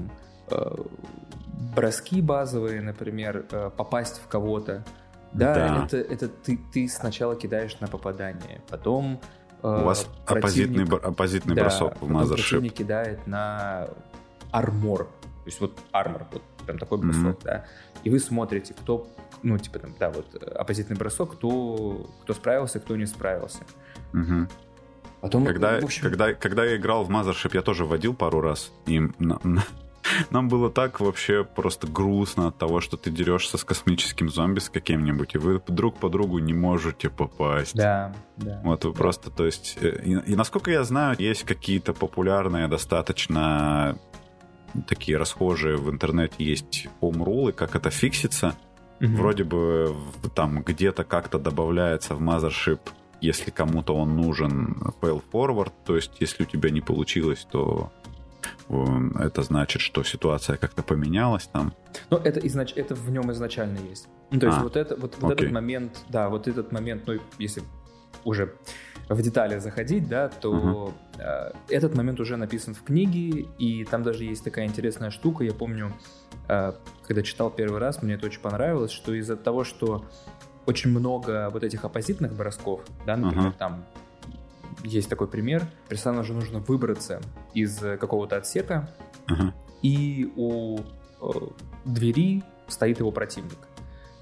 броски 1.74 2.20
базовые, 2.20 2.80
например, 2.80 3.46
э, 3.50 3.70
попасть 3.76 4.20
в 4.24 4.28
кого-то. 4.28 4.84
Да, 5.32 5.54
да. 5.54 5.84
Это, 5.84 5.96
это 5.98 6.28
ты, 6.28 6.58
ты 6.72 6.88
сначала 6.88 7.36
кидаешь 7.36 7.78
на 7.80 7.86
попадание, 7.86 8.62
потом 8.68 9.20
у 9.62 9.68
вас 9.68 10.06
э, 10.26 10.32
оппозитный, 10.32 10.84
оппозитный 10.84 11.54
да, 11.54 11.62
бросок 11.62 12.00
в 12.00 12.10
Mothership. 12.10 12.28
противник 12.28 12.74
кидает 12.74 13.26
на 13.26 13.88
армор. 14.50 15.04
То 15.04 15.46
есть 15.46 15.60
вот 15.60 15.78
армор, 15.92 16.26
вот 16.32 16.42
прям 16.64 16.78
такой 16.78 16.98
бросок, 16.98 17.38
mm-hmm. 17.38 17.44
да. 17.44 17.64
И 18.04 18.10
вы 18.10 18.20
смотрите, 18.20 18.74
кто, 18.74 19.08
ну, 19.42 19.58
типа 19.58 19.78
там, 19.78 19.94
да, 19.98 20.10
вот 20.10 20.34
оппозитный 20.34 20.96
бросок, 20.96 21.34
кто, 21.34 22.08
кто 22.22 22.34
справился, 22.34 22.80
кто 22.80 22.96
не 22.96 23.06
справился. 23.06 23.60
Mm-hmm. 24.12 24.50
Потом, 25.20 25.44
когда, 25.44 25.78
общем... 25.78 26.02
когда, 26.02 26.32
когда 26.34 26.64
я 26.64 26.76
играл 26.76 27.04
в 27.04 27.10
Mothership, 27.10 27.50
я 27.54 27.62
тоже 27.62 27.84
вводил 27.84 28.14
пару 28.14 28.40
раз. 28.40 28.72
И 28.86 29.00
на, 29.18 29.40
на, 29.42 29.64
Нам 30.30 30.48
было 30.48 30.70
так 30.70 31.00
вообще 31.00 31.44
просто 31.44 31.86
грустно 31.86 32.48
от 32.48 32.58
того, 32.58 32.80
что 32.80 32.96
ты 32.96 33.10
дерешься 33.10 33.58
с 33.58 33.64
космическим 33.64 34.30
зомби 34.30 34.58
с 34.58 34.68
каким-нибудь, 34.68 35.34
и 35.34 35.38
вы 35.38 35.60
друг 35.66 35.96
по 35.98 36.08
другу 36.08 36.38
не 36.38 36.54
можете 36.54 37.10
попасть. 37.10 37.74
Да, 37.74 38.14
да. 38.36 38.60
Вот 38.64 38.84
вы 38.84 38.92
да. 38.92 38.98
просто, 38.98 39.30
то 39.30 39.44
есть... 39.46 39.78
Э, 39.80 40.00
и, 40.04 40.32
и 40.32 40.36
насколько 40.36 40.70
я 40.70 40.84
знаю, 40.84 41.16
есть 41.18 41.44
какие-то 41.44 41.92
популярные 41.92 42.68
достаточно 42.68 43.98
такие 44.86 45.16
расхожие 45.16 45.76
в 45.76 45.90
интернете 45.90 46.36
есть 46.38 46.88
home 47.00 47.52
как 47.52 47.74
это 47.74 47.90
фиксится. 47.90 48.54
Угу. 49.00 49.12
Вроде 49.12 49.44
бы 49.44 49.94
там 50.34 50.62
где-то 50.62 51.04
как-то 51.04 51.38
добавляется 51.38 52.14
в 52.14 52.20
Mothership, 52.20 52.80
если 53.20 53.50
кому-то 53.50 53.94
он 53.94 54.16
нужен, 54.16 54.76
fail 55.00 55.22
forward, 55.32 55.72
то 55.84 55.96
есть 55.96 56.12
если 56.20 56.42
у 56.42 56.46
тебя 56.46 56.70
не 56.70 56.80
получилось, 56.80 57.46
то 57.50 57.92
это 58.68 59.42
значит, 59.42 59.80
что 59.80 60.02
ситуация 60.02 60.56
как-то 60.56 60.82
поменялась 60.82 61.48
там. 61.52 61.72
Ну, 62.10 62.18
это, 62.18 62.40
изнач... 62.40 62.72
это 62.76 62.94
в 62.94 63.10
нем 63.10 63.32
изначально 63.32 63.78
есть. 63.78 64.08
Ну, 64.30 64.40
то 64.40 64.46
есть 64.46 64.58
а, 64.58 64.62
вот, 64.62 64.76
это, 64.76 64.96
вот, 64.96 65.16
вот 65.20 65.32
этот 65.32 65.50
момент, 65.50 65.98
да, 66.08 66.28
вот 66.28 66.48
этот 66.48 66.70
момент, 66.70 67.04
ну, 67.06 67.18
если 67.38 67.62
уже 68.24 68.54
в 69.08 69.22
детали 69.22 69.58
заходить, 69.58 70.06
да, 70.08 70.28
то 70.28 70.92
uh-huh. 71.16 71.52
э, 71.68 71.74
этот 71.74 71.94
момент 71.94 72.20
уже 72.20 72.36
написан 72.36 72.74
в 72.74 72.82
книге, 72.82 73.46
и 73.58 73.84
там 73.84 74.02
даже 74.02 74.24
есть 74.24 74.44
такая 74.44 74.66
интересная 74.66 75.10
штука. 75.10 75.44
Я 75.44 75.54
помню, 75.54 75.92
э, 76.48 76.72
когда 77.06 77.22
читал 77.22 77.50
первый 77.50 77.80
раз, 77.80 78.02
мне 78.02 78.14
это 78.14 78.26
очень 78.26 78.40
понравилось, 78.40 78.90
что 78.90 79.14
из-за 79.14 79.36
того, 79.36 79.64
что 79.64 80.04
очень 80.66 80.90
много 80.90 81.48
вот 81.50 81.64
этих 81.64 81.84
оппозитных 81.84 82.34
бросков, 82.34 82.82
да, 83.06 83.16
например, 83.16 83.48
uh-huh. 83.48 83.58
там 83.58 83.86
есть 84.84 85.08
такой 85.08 85.28
пример, 85.28 85.66
персонажу 85.88 86.34
нужно 86.34 86.60
выбраться 86.60 87.20
из 87.54 87.78
какого-то 87.78 88.36
отсека, 88.36 88.90
uh-huh. 89.26 89.52
и 89.82 90.32
у 90.36 90.78
э, 90.78 91.30
двери 91.84 92.42
стоит 92.68 93.00
его 93.00 93.10
противник. 93.10 93.58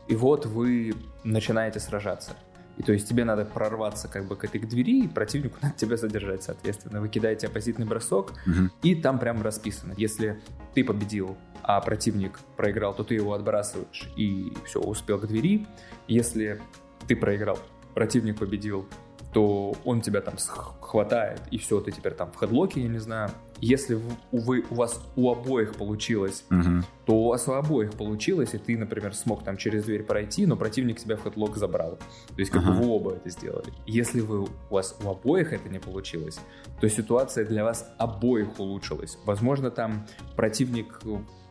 И 0.09 0.15
вот 0.15 0.47
вы 0.47 0.95
начинаете 1.25 1.81
сражаться. 1.81 2.33
И 2.77 2.83
то 2.83 2.93
есть 2.93 3.09
тебе 3.09 3.25
надо 3.25 3.45
прорваться 3.45 4.07
как 4.07 4.27
бы 4.27 4.37
к 4.37 4.45
этой 4.45 4.61
двери, 4.61 5.05
и 5.05 5.09
противнику 5.09 5.59
надо 5.63 5.75
тебя 5.77 5.97
задержать, 5.97 6.43
соответственно. 6.43 7.01
Вы 7.01 7.09
кидаете 7.09 7.47
оппозитный 7.47 7.87
бросок, 7.87 8.33
угу. 8.47 8.71
и 8.83 8.95
там 8.95 9.19
прям 9.19 9.43
расписано. 9.43 9.95
Если 9.97 10.41
ты 10.75 10.85
победил, 10.85 11.37
а 11.63 11.81
противник 11.81 12.39
проиграл, 12.57 12.95
то 12.95 13.03
ты 13.03 13.15
его 13.15 13.33
отбрасываешь 13.33 14.09
и 14.17 14.53
все, 14.67 14.81
успел 14.81 15.19
к 15.19 15.27
двери. 15.27 15.67
Если 16.07 16.61
ты 17.09 17.17
проиграл, 17.17 17.59
противник 17.95 18.39
победил, 18.39 18.87
то 19.33 19.75
он 19.85 20.01
тебя 20.01 20.21
там 20.21 20.35
хватает, 20.81 21.43
и 21.51 21.59
все, 21.59 21.81
ты 21.81 21.93
теперь 21.93 22.15
там 22.15 22.31
в 22.33 22.37
headlock 22.37 22.72
е, 22.72 22.81
я 22.81 22.89
не 22.89 22.99
знаю. 22.99 23.31
Если 23.59 24.01
вы, 24.33 24.65
у 24.71 24.75
вас 24.75 25.01
у 25.17 25.31
обоих 25.31 25.75
получилось, 25.77 26.45
угу. 26.51 26.85
то 27.07 27.15
у 27.15 27.29
вас 27.29 27.49
у 27.49 27.53
обоих 27.53 27.93
получилось, 27.93 28.55
и 28.55 28.59
ты, 28.59 28.77
например, 28.77 29.15
смог 29.15 29.43
там 29.43 29.57
через 29.57 29.85
дверь 29.85 30.03
пройти, 30.03 30.47
но 30.47 30.57
противник 30.57 30.99
тебя 30.99 31.17
в 31.17 31.23
headlock 31.23 31.57
забрал. 31.57 31.99
То 32.29 32.39
есть 32.39 32.51
как 32.51 32.63
ага. 32.63 32.73
бы 32.73 32.83
вы 32.83 32.91
оба 32.91 33.15
это 33.15 33.31
сделали. 33.31 33.73
Если 33.87 34.21
вы, 34.21 34.43
у 34.43 34.49
вас 34.71 34.97
у 35.03 35.09
обоих 35.09 35.53
это 35.53 35.69
не 35.69 35.79
получилось, 35.79 36.39
то 36.81 36.89
ситуация 36.89 37.47
для 37.47 37.65
вас 37.65 37.89
обоих 37.99 38.59
улучшилась. 38.59 39.19
Возможно, 39.25 39.71
там 39.71 40.07
противник 40.37 41.01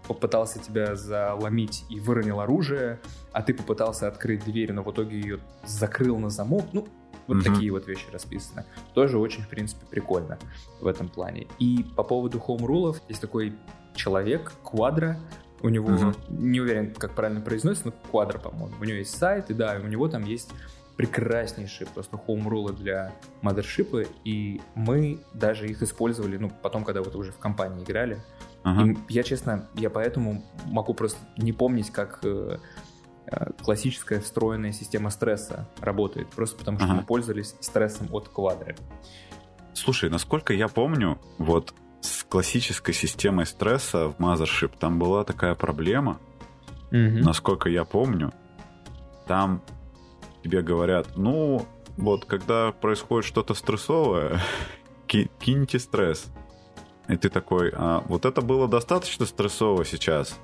попытался 0.07 0.59
тебя 0.59 0.95
заломить 0.95 1.83
и 1.89 1.99
выронил 1.99 2.39
оружие, 2.39 2.99
а 3.31 3.41
ты 3.41 3.53
попытался 3.53 4.07
открыть 4.07 4.45
дверь, 4.45 4.71
но 4.71 4.83
в 4.83 4.91
итоге 4.91 5.19
ее 5.19 5.39
закрыл 5.65 6.17
на 6.17 6.29
замок. 6.29 6.65
Ну, 6.73 6.87
вот 7.27 7.37
mm-hmm. 7.37 7.53
такие 7.53 7.71
вот 7.71 7.87
вещи 7.87 8.05
расписаны. 8.11 8.65
Тоже 8.93 9.17
очень, 9.17 9.43
в 9.43 9.47
принципе, 9.47 9.85
прикольно 9.85 10.37
в 10.79 10.87
этом 10.87 11.09
плане. 11.09 11.47
И 11.59 11.85
по 11.95 12.03
поводу 12.03 12.39
хоум-рулов, 12.39 13.01
есть 13.07 13.21
такой 13.21 13.53
человек, 13.95 14.53
Квадро, 14.63 15.19
у 15.61 15.69
него, 15.69 15.89
mm-hmm. 15.89 16.15
не 16.29 16.61
уверен, 16.61 16.93
как 16.93 17.13
правильно 17.13 17.41
произносится, 17.41 17.87
но 17.87 17.93
Квадро, 18.11 18.37
по-моему. 18.37 18.75
У 18.79 18.83
него 18.83 18.97
есть 18.97 19.17
сайт, 19.17 19.49
и 19.49 19.53
да, 19.53 19.79
у 19.81 19.87
него 19.87 20.07
там 20.07 20.23
есть 20.23 20.51
прекраснейшие 20.97 21.87
просто 21.87 22.17
хоум-рулы 22.17 22.73
для 22.73 23.13
модершипа, 23.41 24.03
и 24.23 24.61
мы 24.75 25.19
даже 25.33 25.67
их 25.67 25.81
использовали, 25.81 26.37
ну, 26.37 26.51
потом, 26.61 26.85
когда 26.85 27.01
вот 27.01 27.15
уже 27.15 27.31
в 27.31 27.37
компании 27.37 27.83
играли. 27.83 28.23
Uh-huh. 28.63 28.97
И 29.09 29.13
я, 29.13 29.23
честно, 29.23 29.67
я 29.75 29.89
поэтому 29.89 30.43
могу 30.65 30.93
просто 30.93 31.19
не 31.37 31.51
помнить, 31.51 31.91
как 31.91 32.19
Э, 32.23 32.57
классическая 33.63 34.19
встроенная 34.19 34.71
система 34.71 35.09
стресса 35.09 35.67
работает, 35.79 36.29
просто 36.29 36.57
потому 36.57 36.77
что 36.77 36.87
ага. 36.87 36.95
мы 36.95 37.03
пользовались 37.03 37.55
стрессом 37.59 38.07
от 38.11 38.29
квадры. 38.29 38.75
Слушай, 39.73 40.09
насколько 40.09 40.53
я 40.53 40.67
помню, 40.67 41.19
вот 41.37 41.73
с 42.01 42.23
классической 42.23 42.93
системой 42.93 43.45
стресса 43.45 44.09
в 44.09 44.17
Mothership 44.19 44.73
там 44.79 44.99
была 44.99 45.23
такая 45.23 45.55
проблема, 45.55 46.19
угу. 46.91 47.23
насколько 47.23 47.69
я 47.69 47.83
помню, 47.83 48.31
там 49.27 49.61
тебе 50.43 50.61
говорят, 50.61 51.17
ну, 51.17 51.65
вот 51.97 52.25
когда 52.25 52.71
происходит 52.71 53.25
что-то 53.25 53.53
стрессовое, 53.53 54.39
киньте 55.07 55.79
стресс. 55.79 56.27
И 57.07 57.17
ты 57.17 57.29
такой, 57.29 57.71
а 57.75 58.03
вот 58.07 58.25
это 58.25 58.41
было 58.41 58.67
достаточно 58.67 59.25
стрессово 59.25 59.85
сейчас? 59.85 60.37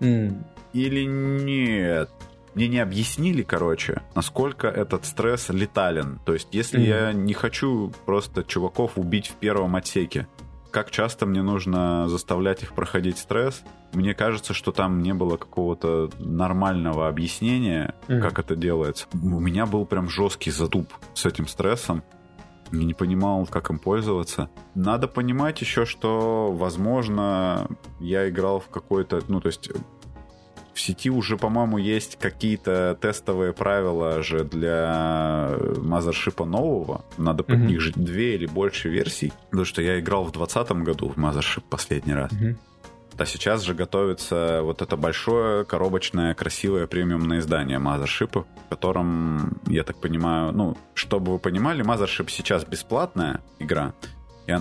Mm 0.00 0.44
или 0.74 1.04
нет? 1.04 2.10
Мне 2.54 2.68
не 2.68 2.78
объяснили, 2.78 3.42
короче, 3.42 4.02
насколько 4.14 4.68
этот 4.68 5.06
стресс 5.06 5.48
летален. 5.48 6.20
То 6.24 6.34
есть, 6.34 6.48
если 6.52 6.80
mm-hmm. 6.80 7.06
я 7.06 7.12
не 7.12 7.32
хочу 7.32 7.92
просто 8.06 8.44
чуваков 8.44 8.92
убить 8.96 9.26
в 9.26 9.34
первом 9.34 9.74
отсеке, 9.74 10.28
как 10.70 10.90
часто 10.90 11.26
мне 11.26 11.42
нужно 11.42 12.08
заставлять 12.08 12.62
их 12.62 12.74
проходить 12.74 13.18
стресс? 13.18 13.62
Мне 13.92 14.14
кажется, 14.14 14.54
что 14.54 14.72
там 14.72 15.02
не 15.02 15.14
было 15.14 15.36
какого-то 15.36 16.10
нормального 16.18 17.08
объяснения, 17.08 17.94
mm-hmm. 18.08 18.20
как 18.20 18.40
это 18.40 18.56
делается. 18.56 19.06
У 19.12 19.40
меня 19.40 19.66
был 19.66 19.86
прям 19.86 20.08
жесткий 20.08 20.50
затуп 20.50 20.92
с 21.14 21.26
этим 21.26 21.46
стрессом. 21.46 22.02
Я 22.72 22.84
не 22.84 22.94
понимал, 22.94 23.46
как 23.46 23.70
им 23.70 23.78
пользоваться. 23.78 24.48
Надо 24.74 25.06
понимать 25.06 25.60
еще, 25.60 25.84
что, 25.84 26.52
возможно, 26.52 27.68
я 28.00 28.28
играл 28.28 28.58
в 28.58 28.68
какой-то... 28.68 29.22
Ну, 29.28 29.40
то 29.40 29.48
есть 29.48 29.70
в 30.74 30.80
сети 30.80 31.10
уже, 31.10 31.36
по-моему, 31.36 31.78
есть 31.78 32.18
какие-то 32.18 32.98
тестовые 33.00 33.52
правила 33.52 34.22
же 34.22 34.44
для 34.44 35.54
Mothership 35.58 36.44
нового. 36.44 37.04
Надо 37.16 37.44
под 37.44 37.56
mm-hmm. 37.56 37.66
них 37.66 37.80
жить 37.80 37.96
две 37.96 38.34
или 38.34 38.46
больше 38.46 38.88
версий. 38.88 39.32
Потому 39.50 39.64
что 39.64 39.82
я 39.82 40.00
играл 40.00 40.24
в 40.24 40.32
2020 40.32 40.84
году 40.84 41.08
в 41.08 41.16
Mothership 41.16 41.62
последний 41.70 42.14
раз. 42.14 42.32
Mm-hmm. 42.32 42.56
А 43.16 43.26
сейчас 43.26 43.62
же 43.62 43.74
готовится 43.74 44.60
вот 44.62 44.82
это 44.82 44.96
большое, 44.96 45.64
коробочное, 45.64 46.34
красивое 46.34 46.88
премиумное 46.88 47.38
издание 47.38 47.78
Mothership, 47.78 48.44
в 48.66 48.68
котором, 48.68 49.60
я 49.66 49.84
так 49.84 49.96
понимаю, 50.00 50.52
ну, 50.52 50.76
чтобы 50.94 51.32
вы 51.32 51.38
понимали, 51.38 51.84
Mothership 51.84 52.28
сейчас 52.28 52.64
бесплатная 52.64 53.40
игра, 53.60 53.94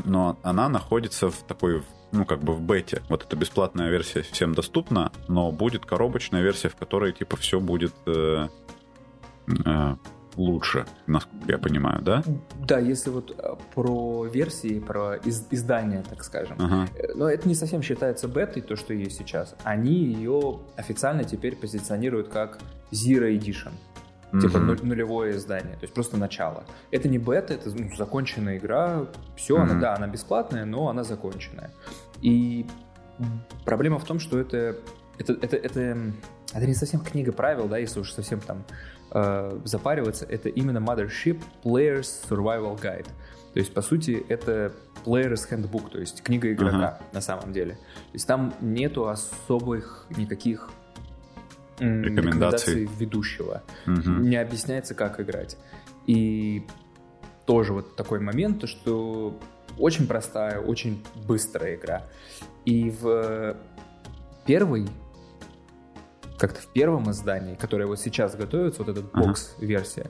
но 0.05 0.37
она 0.43 0.69
находится 0.69 1.31
в 1.31 1.37
такой 1.47 1.81
ну, 2.13 2.25
как 2.25 2.39
бы 2.39 2.53
в 2.53 2.61
бете. 2.61 3.01
Вот 3.09 3.25
эта 3.25 3.35
бесплатная 3.35 3.89
версия 3.89 4.21
всем 4.21 4.53
доступна, 4.53 5.11
но 5.27 5.51
будет 5.51 5.85
коробочная 5.85 6.41
версия, 6.41 6.69
в 6.69 6.75
которой, 6.75 7.11
типа, 7.11 7.35
все 7.37 7.59
будет 7.59 7.93
э, 8.05 8.47
э, 9.65 9.95
лучше, 10.35 10.85
насколько 11.07 11.51
я 11.51 11.57
понимаю, 11.57 12.01
да? 12.01 12.23
Да, 12.59 12.79
если 12.79 13.09
вот 13.09 13.35
э, 13.37 13.55
про 13.73 14.25
версии, 14.25 14.79
про 14.79 15.15
из, 15.15 15.47
издания, 15.49 16.03
так 16.07 16.23
скажем. 16.23 16.57
Ага. 16.59 16.87
Но 17.15 17.29
это 17.29 17.47
не 17.47 17.55
совсем 17.55 17.81
считается 17.81 18.27
бетой, 18.27 18.61
то, 18.61 18.75
что 18.75 18.93
есть 18.93 19.17
сейчас. 19.17 19.55
Они 19.63 19.93
ее 19.93 20.59
официально 20.75 21.23
теперь 21.23 21.55
позиционируют 21.55 22.29
как 22.29 22.59
Zero 22.91 23.35
Edition 23.35 23.71
типа 24.41 24.57
mm-hmm. 24.57 24.85
нулевое 24.85 25.35
издание, 25.37 25.73
то 25.73 25.83
есть 25.83 25.93
просто 25.93 26.17
начало. 26.17 26.63
Это 26.91 27.07
не 27.07 27.19
бета, 27.19 27.53
это 27.53 27.69
ну, 27.69 27.89
законченная 27.95 28.57
игра, 28.57 29.07
все, 29.35 29.57
mm-hmm. 29.57 29.61
она, 29.61 29.79
да, 29.79 29.95
она 29.95 30.07
бесплатная, 30.07 30.65
но 30.65 30.89
она 30.89 31.03
законченная. 31.03 31.71
И 32.21 32.65
проблема 33.65 33.99
в 33.99 34.05
том, 34.05 34.19
что 34.19 34.39
это, 34.39 34.77
это, 35.17 35.33
это, 35.33 35.55
это, 35.55 35.97
это 36.53 36.65
не 36.65 36.73
совсем 36.73 37.01
книга 37.01 37.31
правил, 37.31 37.67
да, 37.67 37.77
если 37.77 37.99
уж 37.99 38.11
совсем 38.11 38.39
там 38.39 38.63
э, 39.11 39.59
запариваться, 39.65 40.25
это 40.25 40.49
именно 40.49 40.79
Mothership 40.79 41.41
Player's 41.63 42.09
Survival 42.29 42.79
Guide. 42.79 43.07
То 43.53 43.59
есть, 43.59 43.73
по 43.73 43.83
сути, 43.83 44.25
это 44.29 44.73
Player's 45.05 45.47
Handbook, 45.49 45.91
то 45.91 45.99
есть 45.99 46.23
книга 46.23 46.51
игрока 46.51 46.99
uh-huh. 46.99 47.13
на 47.13 47.21
самом 47.21 47.53
деле. 47.53 47.73
То 47.73 48.13
есть 48.13 48.25
там 48.25 48.53
нету 48.61 49.07
особых 49.07 50.07
никаких 50.17 50.71
рекомендаций 51.79 52.89
ведущего. 52.97 53.63
Угу. 53.87 54.09
Не 54.09 54.37
объясняется, 54.37 54.95
как 54.95 55.19
играть. 55.19 55.57
И 56.07 56.65
тоже 57.45 57.73
вот 57.73 57.95
такой 57.95 58.19
момент, 58.19 58.61
то 58.61 58.67
что 58.67 59.39
очень 59.77 60.07
простая, 60.07 60.59
очень 60.59 61.03
быстрая 61.27 61.75
игра. 61.75 62.03
И 62.65 62.89
в 62.89 63.57
первой, 64.45 64.87
как-то 66.37 66.61
в 66.61 66.67
первом 66.67 67.09
издании, 67.11 67.55
которое 67.55 67.85
вот 67.85 67.99
сейчас 67.99 68.35
готовится, 68.35 68.83
вот 68.83 68.89
этот 68.89 69.11
бокс-версия, 69.11 70.09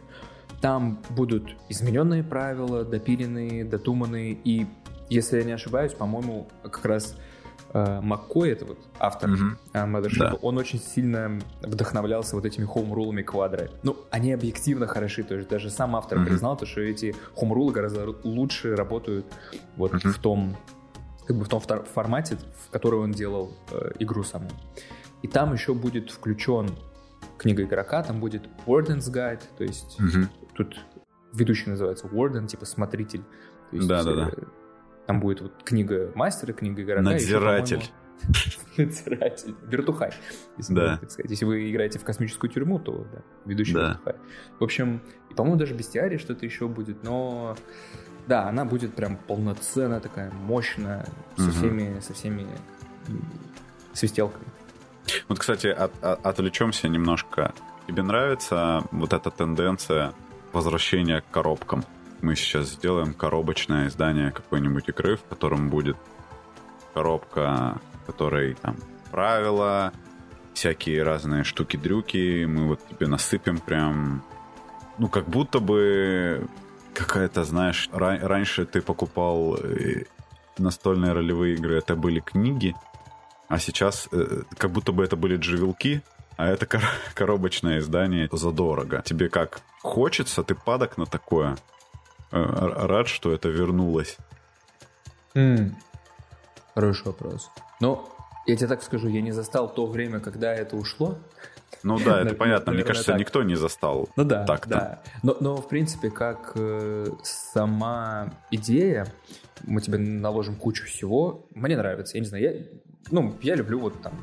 там 0.61 1.01
будут 1.09 1.55
измененные 1.69 2.23
правила, 2.23 2.85
допиленные, 2.85 3.65
дотуманные, 3.65 4.31
и, 4.31 4.65
если 5.09 5.37
я 5.37 5.43
не 5.43 5.51
ошибаюсь, 5.51 5.93
по-моему, 5.93 6.47
как 6.63 6.85
раз 6.85 7.17
э, 7.17 7.32
Маккой, 7.73 8.51
это 8.51 8.65
вот 8.65 8.77
автор 8.99 9.31
mm-hmm. 9.31 9.55
Mothership, 9.73 10.19
да. 10.19 10.33
он 10.41 10.57
очень 10.57 10.79
сильно 10.79 11.39
вдохновлялся 11.61 12.35
вот 12.35 12.45
этими 12.45 12.65
хоум-рулами 12.65 13.23
квадры. 13.23 13.71
Ну, 13.81 13.97
они 14.11 14.31
объективно 14.31 14.85
хороши, 14.85 15.23
то 15.23 15.35
есть 15.35 15.49
даже 15.49 15.69
сам 15.69 15.95
автор 15.95 16.19
mm-hmm. 16.19 16.25
признал, 16.25 16.57
то, 16.57 16.65
что 16.65 16.81
эти 16.81 17.15
хоум-рулы 17.35 17.71
гораздо 17.73 18.15
лучше 18.23 18.75
работают 18.75 19.25
вот 19.75 19.93
mm-hmm. 19.93 20.09
в 20.09 20.19
том 20.19 20.55
как 21.25 21.37
бы 21.37 21.45
в 21.45 21.49
том 21.49 21.61
формате, 21.61 22.37
в 22.67 22.69
который 22.69 22.99
он 22.99 23.11
делал 23.11 23.53
э, 23.71 23.91
игру 23.99 24.23
саму. 24.23 24.49
И 25.21 25.27
там 25.27 25.53
еще 25.53 25.73
будет 25.73 26.11
включен 26.11 26.69
книга 27.37 27.63
игрока, 27.63 28.03
там 28.03 28.19
будет 28.19 28.43
Warden's 28.65 29.11
Guide, 29.11 29.41
то 29.57 29.63
есть 29.63 29.99
mm-hmm. 29.99 30.27
тут 30.53 30.77
ведущий 31.33 31.69
называется 31.69 32.07
Warden, 32.07 32.47
типа 32.47 32.65
смотритель. 32.65 33.23
Да, 33.71 34.03
да, 34.03 34.13
да. 34.13 34.31
Там 35.05 35.19
будет 35.19 35.41
вот 35.41 35.63
книга 35.63 36.11
мастера, 36.15 36.53
книга 36.53 36.81
игрока. 36.81 37.01
Надзиратель. 37.01 37.83
Надзиратель. 38.77 39.55
Вертухай, 39.63 40.13
если 40.57 40.73
да. 40.73 40.97
так 40.97 41.11
сказать. 41.11 41.29
Если 41.29 41.45
вы 41.45 41.69
играете 41.69 41.99
в 41.99 42.03
космическую 42.03 42.49
тюрьму, 42.49 42.79
то 42.79 43.05
да, 43.11 43.21
ведущий 43.45 43.73
да. 43.73 43.89
Вертухай. 43.89 44.15
В 44.59 44.63
общем, 44.63 45.01
по-моему, 45.35 45.57
даже 45.57 45.73
бестиарий 45.73 46.17
что-то 46.17 46.45
еще 46.45 46.67
будет, 46.67 47.03
но 47.03 47.57
да, 48.27 48.47
она 48.47 48.65
будет 48.65 48.93
прям 48.95 49.17
полноценная 49.17 49.99
такая, 49.99 50.31
мощная, 50.31 51.05
со 51.35 51.51
всеми, 51.51 51.99
со 51.99 52.13
всеми 52.13 52.47
свистелками. 53.93 54.45
Вот, 55.27 55.39
кстати, 55.39 55.67
от, 55.67 55.91
от, 56.01 56.25
отвлечемся 56.25 56.87
немножко. 56.87 57.53
Тебе 57.87 58.03
нравится 58.03 58.83
вот 58.91 59.11
эта 59.11 59.29
тенденция 59.29 60.13
возвращения 60.53 61.21
к 61.21 61.29
коробкам? 61.31 61.83
Мы 62.23 62.37
сейчас 62.37 62.69
сделаем 62.69 63.13
коробочное 63.13 63.89
издание 63.89 64.31
какой-нибудь 64.31 64.87
игры, 64.87 65.17
в 65.17 65.23
котором 65.23 65.69
будет 65.69 65.97
коробка, 66.93 67.81
в 68.01 68.05
которой 68.05 68.53
там 68.53 68.77
правила, 69.11 69.91
всякие 70.53 71.03
разные 71.03 71.43
штуки-дрюки. 71.43 72.45
Мы 72.45 72.69
вот 72.69 72.79
тебе 72.87 73.07
насыпем 73.07 73.57
прям... 73.57 74.23
Ну, 74.97 75.09
как 75.09 75.27
будто 75.27 75.59
бы 75.59 76.47
какая-то, 76.93 77.43
знаешь, 77.43 77.89
ра- 77.91 78.25
раньше 78.25 78.65
ты 78.65 78.81
покупал 78.81 79.57
э, 79.57 80.05
настольные 80.57 81.11
ролевые 81.11 81.55
игры, 81.55 81.75
это 81.75 81.97
были 81.97 82.21
книги, 82.21 82.73
а 83.49 83.59
сейчас 83.59 84.07
э, 84.13 84.43
как 84.57 84.71
будто 84.71 84.93
бы 84.93 85.03
это 85.03 85.17
были 85.17 85.35
джевелки, 85.35 86.01
а 86.37 86.47
это 86.47 86.67
кор- 86.67 86.81
коробочное 87.15 87.79
издание 87.79 88.29
задорого. 88.31 89.01
Тебе 89.03 89.27
как 89.27 89.59
хочется, 89.81 90.41
ты 90.41 90.55
падок 90.55 90.97
на 90.97 91.05
такое. 91.05 91.57
Э, 92.33 92.87
рад, 92.87 93.07
что 93.07 93.31
это 93.31 93.49
вернулось. 93.49 94.17
Mm. 95.35 95.71
Хороший 96.73 97.05
вопрос. 97.05 97.51
Но 97.79 98.09
я 98.47 98.55
тебе 98.55 98.67
так 98.67 98.81
скажу, 98.81 99.07
я 99.07 99.21
не 99.21 99.31
застал 99.31 99.71
то 99.71 99.85
время, 99.85 100.19
когда 100.19 100.51
это 100.51 100.75
ушло. 100.75 101.19
Ну 101.83 101.99
да, 101.99 102.21
это 102.21 102.33
понятно. 102.33 102.71
Мне 102.71 102.83
кажется, 102.83 103.11
так. 103.11 103.19
никто 103.19 103.43
не 103.43 103.55
застал. 103.55 104.09
Ну 104.15 104.23
да, 104.23 104.45
так 104.45 104.67
да. 104.67 105.01
Но, 105.21 105.37
но 105.39 105.57
в 105.57 105.67
принципе, 105.67 106.09
как 106.09 106.53
э, 106.55 107.07
сама 107.21 108.33
идея, 108.49 109.05
мы 109.63 109.81
тебе 109.81 109.99
наложим 109.99 110.55
кучу 110.55 110.85
всего, 110.85 111.45
мне 111.53 111.77
нравится. 111.77 112.17
Я 112.17 112.21
не 112.21 112.27
знаю, 112.27 112.43
я, 112.43 112.53
ну, 113.11 113.35
я 113.43 113.55
люблю 113.55 113.79
вот 113.79 114.01
там 114.01 114.13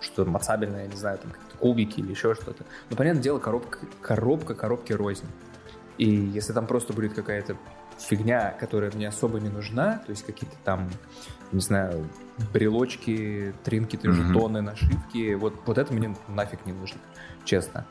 что-то 0.00 0.30
мацабельное, 0.30 0.84
я 0.84 0.88
не 0.88 0.96
знаю, 0.96 1.18
там 1.18 1.32
кубики 1.58 2.00
или 2.00 2.12
еще 2.12 2.34
что-то. 2.34 2.64
Но, 2.88 2.96
понятное 2.96 3.22
дело, 3.22 3.38
коробка, 3.38 3.80
коробка 4.00 4.54
коробки 4.54 4.92
рознь. 4.94 5.26
И 5.98 6.08
если 6.08 6.52
там 6.52 6.66
просто 6.66 6.92
будет 6.92 7.12
какая-то 7.12 7.56
фигня, 7.98 8.54
которая 8.58 8.90
мне 8.92 9.08
особо 9.08 9.40
не 9.40 9.48
нужна, 9.48 9.98
то 9.98 10.10
есть 10.10 10.24
какие-то 10.24 10.56
там, 10.64 10.88
не 11.52 11.60
знаю, 11.60 12.08
брелочки, 12.52 13.52
тринкеты, 13.64 14.08
mm-hmm. 14.08 14.28
жетоны, 14.28 14.60
нашивки, 14.60 15.34
вот, 15.34 15.54
вот 15.66 15.78
это 15.78 15.92
мне 15.92 16.14
нафиг 16.28 16.64
не 16.66 16.72
нужно, 16.72 17.00
честно. 17.44 17.86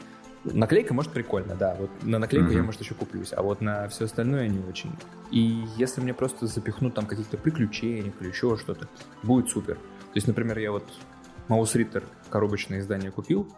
Наклейка, 0.46 0.94
может, 0.94 1.12
прикольно, 1.12 1.56
да. 1.56 1.76
Вот 1.76 1.90
на 2.04 2.20
наклейку 2.20 2.52
mm-hmm. 2.52 2.56
я, 2.56 2.64
может, 2.64 2.80
еще 2.80 2.96
куплюсь, 2.96 3.34
а 3.36 3.42
вот 3.42 3.60
на 3.60 3.90
все 3.90 4.06
остальное 4.06 4.48
не 4.48 4.60
очень. 4.60 4.96
И 5.30 5.66
если 5.76 6.00
мне 6.00 6.14
просто 6.14 6.48
запихнут 6.48 6.94
там 6.94 7.06
каких-то 7.06 7.38
приключений 7.38 8.14
или 8.20 8.30
еще 8.30 8.56
что-то, 8.56 8.88
будет 9.24 9.50
супер. 9.50 9.76
То 9.76 10.16
есть, 10.16 10.28
например, 10.28 10.58
я 10.60 10.72
вот 10.72 10.86
Маус 11.50 11.76
Риттер 11.76 12.06
коробочное 12.30 12.80
издание 12.80 13.12
купил, 13.12 13.52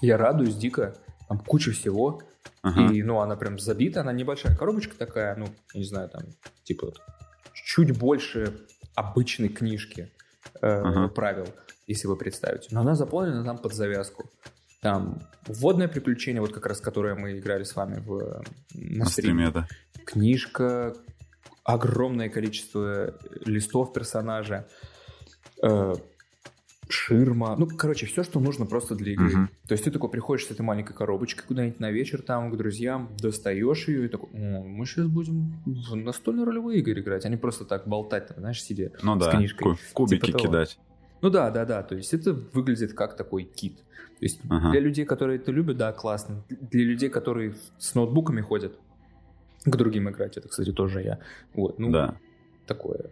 я 0.00 0.16
радуюсь 0.16 0.56
дико, 0.56 0.96
там 1.28 1.38
куча 1.38 1.72
всего, 1.72 2.22
Ага. 2.62 2.92
И, 2.92 3.02
ну, 3.02 3.18
она 3.18 3.36
прям 3.36 3.58
забита, 3.58 4.00
она 4.00 4.12
небольшая 4.12 4.56
коробочка 4.56 4.96
такая, 4.96 5.34
ну, 5.36 5.46
не 5.74 5.84
знаю, 5.84 6.08
там, 6.08 6.22
типа, 6.62 6.92
чуть 7.52 7.96
больше 7.98 8.66
обычной 8.94 9.48
книжки 9.48 10.10
э, 10.60 10.66
ага. 10.66 11.08
правил, 11.08 11.48
если 11.86 12.06
вы 12.06 12.16
представите. 12.16 12.68
Но 12.70 12.82
она 12.82 12.94
заполнена 12.94 13.44
там 13.44 13.58
под 13.58 13.74
завязку. 13.74 14.30
Там 14.80 15.20
вводное 15.46 15.88
приключение, 15.88 16.40
вот 16.40 16.52
как 16.52 16.66
раз 16.66 16.80
которое 16.80 17.14
мы 17.14 17.38
играли 17.38 17.64
с 17.64 17.74
вами 17.74 18.00
в, 18.00 18.42
на, 18.74 18.98
на 18.98 19.06
стриме. 19.06 19.48
стриме 19.48 19.50
да. 19.50 19.68
Книжка, 20.04 20.94
огромное 21.64 22.28
количество 22.28 23.14
листов 23.44 23.92
персонажа. 23.92 24.68
Э, 25.62 25.94
ширма. 26.92 27.56
Ну, 27.56 27.66
короче, 27.66 28.06
все, 28.06 28.22
что 28.22 28.40
нужно 28.40 28.66
просто 28.66 28.94
для 28.94 29.12
игры. 29.12 29.30
Uh-huh. 29.30 29.48
То 29.66 29.72
есть 29.72 29.84
ты 29.84 29.90
такой 29.90 30.10
приходишь 30.10 30.46
с 30.46 30.50
этой 30.50 30.62
маленькой 30.62 30.94
коробочкой 30.94 31.44
куда-нибудь 31.46 31.80
на 31.80 31.90
вечер 31.90 32.22
там 32.22 32.50
к 32.50 32.56
друзьям, 32.56 33.10
достаешь 33.18 33.88
ее 33.88 34.06
и 34.06 34.08
такой, 34.08 34.28
О, 34.32 34.62
мы 34.62 34.86
сейчас 34.86 35.06
будем 35.06 35.62
в 35.64 35.96
настольные 35.96 36.44
ролевые 36.44 36.80
игры 36.80 37.00
играть, 37.00 37.24
а 37.24 37.28
не 37.28 37.36
просто 37.36 37.64
так 37.64 37.86
болтать, 37.86 38.28
там, 38.28 38.38
знаешь, 38.38 38.62
сидя 38.62 38.92
ну, 39.02 39.18
с 39.18 39.24
да, 39.24 39.32
книжкой. 39.32 39.76
кубики 39.92 40.26
типа 40.26 40.38
кидать. 40.38 40.78
Ну 41.22 41.30
да, 41.30 41.50
да, 41.50 41.64
да. 41.64 41.82
То 41.82 41.94
есть 41.94 42.12
это 42.12 42.32
выглядит 42.32 42.94
как 42.94 43.16
такой 43.16 43.44
кит. 43.44 43.76
То 43.76 44.24
есть 44.24 44.40
ага. 44.48 44.70
для 44.70 44.80
людей, 44.80 45.04
которые 45.04 45.38
это 45.38 45.50
любят, 45.50 45.76
да, 45.76 45.92
классно. 45.92 46.44
Для 46.48 46.84
людей, 46.84 47.08
которые 47.08 47.54
с 47.78 47.94
ноутбуками 47.94 48.40
ходят, 48.40 48.78
к 49.64 49.76
другим 49.76 50.10
играть, 50.10 50.36
это, 50.36 50.48
кстати, 50.48 50.72
тоже 50.72 51.02
я. 51.02 51.18
Вот, 51.54 51.78
ну, 51.78 51.90
да. 51.90 52.16
такое. 52.66 53.10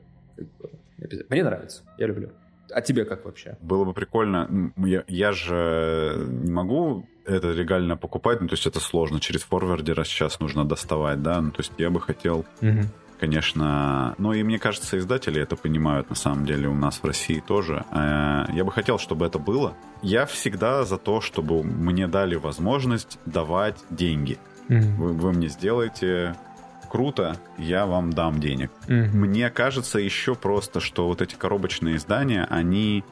Мне 1.28 1.44
нравится, 1.44 1.82
я 1.98 2.06
люблю. 2.06 2.30
А 2.70 2.80
тебе 2.80 3.04
как 3.04 3.24
вообще? 3.24 3.56
Было 3.60 3.84
бы 3.84 3.92
прикольно. 3.92 4.72
Я, 4.76 5.04
я 5.08 5.32
же 5.32 6.26
не 6.28 6.50
могу 6.50 7.06
это 7.24 7.52
легально 7.52 7.96
покупать, 7.96 8.40
ну, 8.40 8.48
то 8.48 8.54
есть 8.54 8.66
это 8.66 8.80
сложно. 8.80 9.20
Через 9.20 9.42
форвардера 9.42 10.04
сейчас 10.04 10.40
нужно 10.40 10.64
доставать, 10.64 11.22
да. 11.22 11.40
Ну, 11.40 11.50
то 11.50 11.60
есть 11.60 11.72
я 11.78 11.90
бы 11.90 12.00
хотел, 12.00 12.44
угу. 12.60 12.80
конечно... 13.18 14.14
Ну, 14.18 14.32
и 14.32 14.42
мне 14.42 14.58
кажется, 14.58 14.98
издатели 14.98 15.40
это 15.40 15.56
понимают, 15.56 16.10
на 16.10 16.16
самом 16.16 16.44
деле, 16.44 16.68
у 16.68 16.74
нас 16.74 16.98
в 17.02 17.04
России 17.04 17.42
тоже. 17.46 17.84
Э, 17.92 18.46
я 18.52 18.64
бы 18.64 18.72
хотел, 18.72 18.98
чтобы 18.98 19.26
это 19.26 19.38
было. 19.38 19.74
Я 20.02 20.26
всегда 20.26 20.84
за 20.84 20.96
то, 20.96 21.20
чтобы 21.20 21.62
мне 21.62 22.08
дали 22.08 22.34
возможность 22.34 23.18
давать 23.26 23.76
деньги. 23.90 24.38
Угу. 24.68 24.78
Вы, 24.98 25.12
вы 25.12 25.32
мне 25.32 25.48
сделаете 25.48 26.36
круто, 26.90 27.36
я 27.56 27.86
вам 27.86 28.12
дам 28.12 28.40
денег. 28.40 28.70
Угу. 28.84 29.16
Мне 29.16 29.48
кажется 29.48 29.98
еще 29.98 30.34
просто, 30.34 30.80
что 30.80 31.06
вот 31.06 31.22
эти 31.22 31.34
коробочные 31.36 31.96
издания, 31.96 32.46
они 32.50 33.04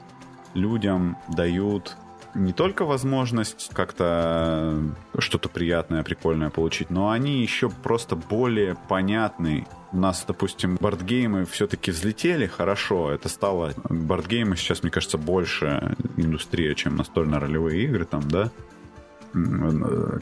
людям 0.54 1.16
дают 1.28 1.96
не 2.34 2.52
только 2.52 2.84
возможность 2.84 3.70
как-то 3.72 4.78
что-то 5.18 5.48
приятное, 5.48 6.02
прикольное 6.02 6.50
получить, 6.50 6.90
но 6.90 7.10
они 7.10 7.40
еще 7.40 7.70
просто 7.70 8.16
более 8.16 8.76
понятны. 8.88 9.66
У 9.92 9.96
нас, 9.96 10.24
допустим, 10.28 10.76
бордгеймы 10.78 11.46
все-таки 11.46 11.90
взлетели 11.90 12.46
хорошо. 12.46 13.10
Это 13.10 13.28
стало... 13.30 13.72
Бордгеймы 13.88 14.56
сейчас, 14.56 14.82
мне 14.82 14.90
кажется, 14.90 15.16
больше 15.16 15.96
индустрия, 16.16 16.74
чем 16.74 16.96
настольно-ролевые 16.96 17.84
игры 17.84 18.04
там, 18.04 18.22
да? 18.28 18.50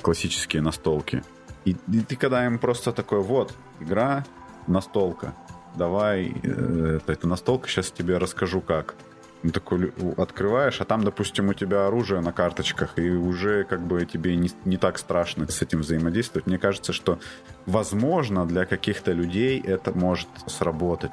Классические 0.02 0.62
настолки. 0.62 1.24
И, 1.66 1.76
и 1.92 2.00
ты 2.00 2.16
когда 2.16 2.46
им 2.46 2.58
просто 2.58 2.92
такой, 2.92 3.20
вот, 3.20 3.52
игра, 3.80 4.24
настолка, 4.68 5.34
давай, 5.74 6.32
э, 6.42 7.00
это, 7.06 7.26
настолка, 7.26 7.68
сейчас 7.68 7.90
тебе 7.90 8.18
расскажу 8.18 8.60
как. 8.60 8.94
Ну, 9.42 9.50
такой 9.50 9.92
открываешь, 10.16 10.80
а 10.80 10.84
там, 10.84 11.04
допустим, 11.04 11.48
у 11.48 11.54
тебя 11.54 11.86
оружие 11.86 12.20
на 12.20 12.32
карточках, 12.32 12.98
и 12.98 13.10
уже 13.10 13.64
как 13.64 13.80
бы 13.86 14.06
тебе 14.06 14.34
не, 14.36 14.50
не 14.64 14.76
так 14.76 14.96
страшно 14.96 15.46
с 15.48 15.60
этим 15.60 15.80
взаимодействовать. 15.80 16.46
Мне 16.46 16.58
кажется, 16.58 16.92
что, 16.92 17.18
возможно, 17.66 18.46
для 18.46 18.64
каких-то 18.64 19.12
людей 19.12 19.60
это 19.60 19.92
может 19.92 20.28
сработать. 20.46 21.12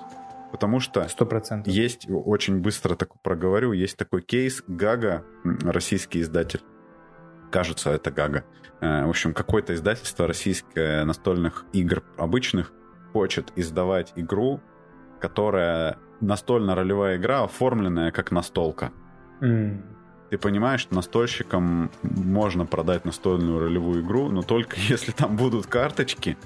Потому 0.51 0.79
что 0.79 1.01
100%. 1.01 1.63
есть, 1.65 2.07
очень 2.07 2.59
быстро 2.59 2.95
так 2.95 3.19
проговорю, 3.21 3.71
есть 3.71 3.97
такой 3.97 4.21
кейс 4.21 4.63
Гага, 4.67 5.25
российский 5.43 6.21
издатель. 6.21 6.61
Кажется, 7.53 7.91
это 7.91 8.09
Гага. 8.09 8.45
Э, 8.81 9.05
в 9.05 9.09
общем, 9.09 9.31
какое-то 9.31 9.75
издательство 9.75 10.25
российское 10.25 11.05
настольных 11.05 11.65
игр 11.71 12.01
обычных 12.17 12.73
хочет 13.11 13.53
издавать 13.55 14.11
игру, 14.15 14.59
которая 15.21 15.99
настольно-ролевая 16.19 17.17
игра, 17.17 17.43
оформленная 17.43 18.09
как 18.09 18.31
настолка. 18.31 18.91
Mm. 19.39 19.83
Ты 20.31 20.39
понимаешь, 20.39 20.81
что 20.81 20.95
настольщикам 20.95 21.91
можно 22.01 22.65
продать 22.65 23.05
настольную 23.05 23.59
ролевую 23.59 24.01
игру, 24.01 24.29
но 24.29 24.41
только 24.41 24.77
если 24.89 25.11
там 25.11 25.37
будут 25.37 25.67
карточки 25.67 26.37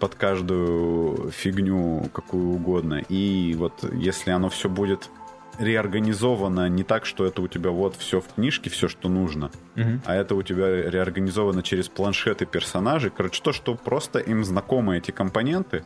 под 0.00 0.14
каждую 0.14 1.30
фигню 1.30 2.08
какую 2.10 2.54
угодно. 2.54 3.02
И 3.10 3.54
вот 3.58 3.84
если 3.92 4.30
оно 4.30 4.48
все 4.48 4.70
будет 4.70 5.10
реорганизовано 5.58 6.68
не 6.68 6.84
так, 6.84 7.06
что 7.06 7.24
это 7.26 7.42
у 7.42 7.48
тебя 7.48 7.70
вот 7.70 7.96
все 7.96 8.20
в 8.20 8.28
книжке, 8.34 8.70
все, 8.70 8.88
что 8.88 9.08
нужно, 9.08 9.50
угу. 9.76 10.00
а 10.04 10.14
это 10.14 10.34
у 10.34 10.42
тебя 10.42 10.68
реорганизовано 10.90 11.62
через 11.62 11.88
планшеты 11.88 12.46
персонажей. 12.46 13.10
Короче, 13.16 13.42
то, 13.42 13.52
что 13.52 13.74
просто 13.74 14.18
им 14.18 14.44
знакомы 14.44 14.98
эти 14.98 15.10
компоненты, 15.10 15.84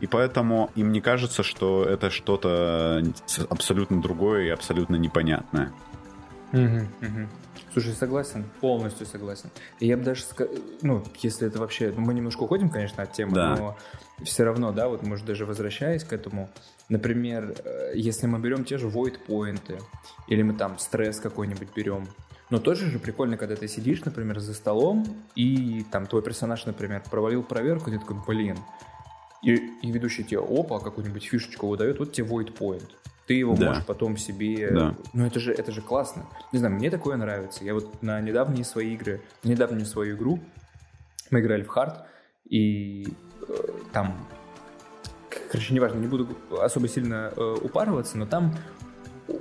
и 0.00 0.06
поэтому 0.06 0.70
им 0.74 0.92
не 0.92 1.00
кажется, 1.00 1.42
что 1.42 1.84
это 1.84 2.10
что-то 2.10 3.02
абсолютно 3.48 4.00
другое 4.02 4.46
и 4.46 4.48
абсолютно 4.48 4.96
непонятное. 4.96 5.72
Угу, 6.52 6.60
угу. 7.02 7.28
Слушай, 7.72 7.92
согласен, 7.94 8.44
полностью 8.60 9.06
согласен. 9.06 9.50
И 9.80 9.86
я 9.86 9.96
бы 9.96 10.04
даже 10.04 10.22
сказал, 10.22 10.54
ну, 10.82 11.04
если 11.20 11.46
это 11.46 11.58
вообще, 11.58 11.92
мы 11.96 12.14
немножко 12.14 12.42
уходим, 12.42 12.70
конечно, 12.70 13.02
от 13.02 13.12
темы, 13.12 13.34
да. 13.34 13.56
но 13.56 13.76
все 14.22 14.44
равно, 14.44 14.72
да, 14.72 14.88
вот, 14.88 15.02
может, 15.02 15.26
даже 15.26 15.44
возвращаясь 15.44 16.04
к 16.04 16.12
этому, 16.12 16.48
например, 16.88 17.54
э, 17.64 17.92
если 17.94 18.26
мы 18.26 18.38
берем 18.38 18.64
те 18.64 18.78
же 18.78 18.88
void 18.88 19.18
поинты 19.26 19.78
или 20.28 20.42
мы 20.42 20.54
там 20.54 20.78
стресс 20.78 21.20
какой-нибудь 21.20 21.68
берем, 21.74 22.06
но 22.48 22.58
тоже 22.58 22.88
же 22.90 22.98
прикольно, 22.98 23.36
когда 23.36 23.56
ты 23.56 23.66
сидишь, 23.66 24.04
например, 24.04 24.38
за 24.38 24.54
столом, 24.54 25.04
и 25.34 25.84
там 25.90 26.06
твой 26.06 26.22
персонаж, 26.22 26.64
например, 26.64 27.02
провалил 27.10 27.42
проверку, 27.42 27.90
и 27.90 27.94
ты 27.94 27.98
такой, 27.98 28.16
блин, 28.26 28.56
и, 29.42 29.54
и 29.54 29.90
ведущий 29.90 30.22
тебе, 30.22 30.38
опа, 30.38 30.78
какую-нибудь 30.78 31.24
фишечку 31.24 31.66
выдает, 31.66 31.98
вот 31.98 32.12
тебе 32.12 32.26
void 32.28 32.56
point. 32.56 32.88
Ты 33.26 33.34
его 33.34 33.56
да. 33.56 33.68
можешь 33.68 33.84
потом 33.84 34.16
себе... 34.16 34.70
Да. 34.70 34.94
Ну, 35.12 35.26
это 35.26 35.40
же, 35.40 35.52
это 35.52 35.72
же 35.72 35.82
классно. 35.82 36.26
Не 36.52 36.60
знаю, 36.60 36.74
мне 36.74 36.90
такое 36.90 37.16
нравится. 37.16 37.64
Я 37.64 37.74
вот 37.74 38.00
на 38.00 38.20
недавние 38.20 38.64
свои 38.64 38.94
игры, 38.94 39.20
недавнюю 39.42 39.84
свою 39.84 40.16
игру, 40.16 40.38
мы 41.32 41.40
играли 41.40 41.62
в 41.62 41.68
хард, 41.68 42.06
и 42.44 43.08
э, 43.48 43.54
там... 43.92 44.28
Короче, 45.50 45.74
неважно, 45.74 45.98
не 45.98 46.06
буду 46.06 46.28
особо 46.60 46.88
сильно 46.88 47.32
э, 47.36 47.56
упарываться, 47.62 48.18
но 48.18 48.26
там 48.26 48.54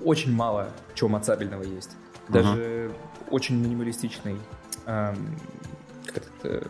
очень 0.03 0.33
мало 0.33 0.69
чего 0.93 1.09
мацабельного 1.09 1.63
есть. 1.63 1.91
Даже 2.27 2.57
uh-huh. 2.57 2.95
очень 3.29 3.61
минималистичный 3.61 4.37
э, 4.85 5.15
как 6.05 6.23
это, 6.41 6.67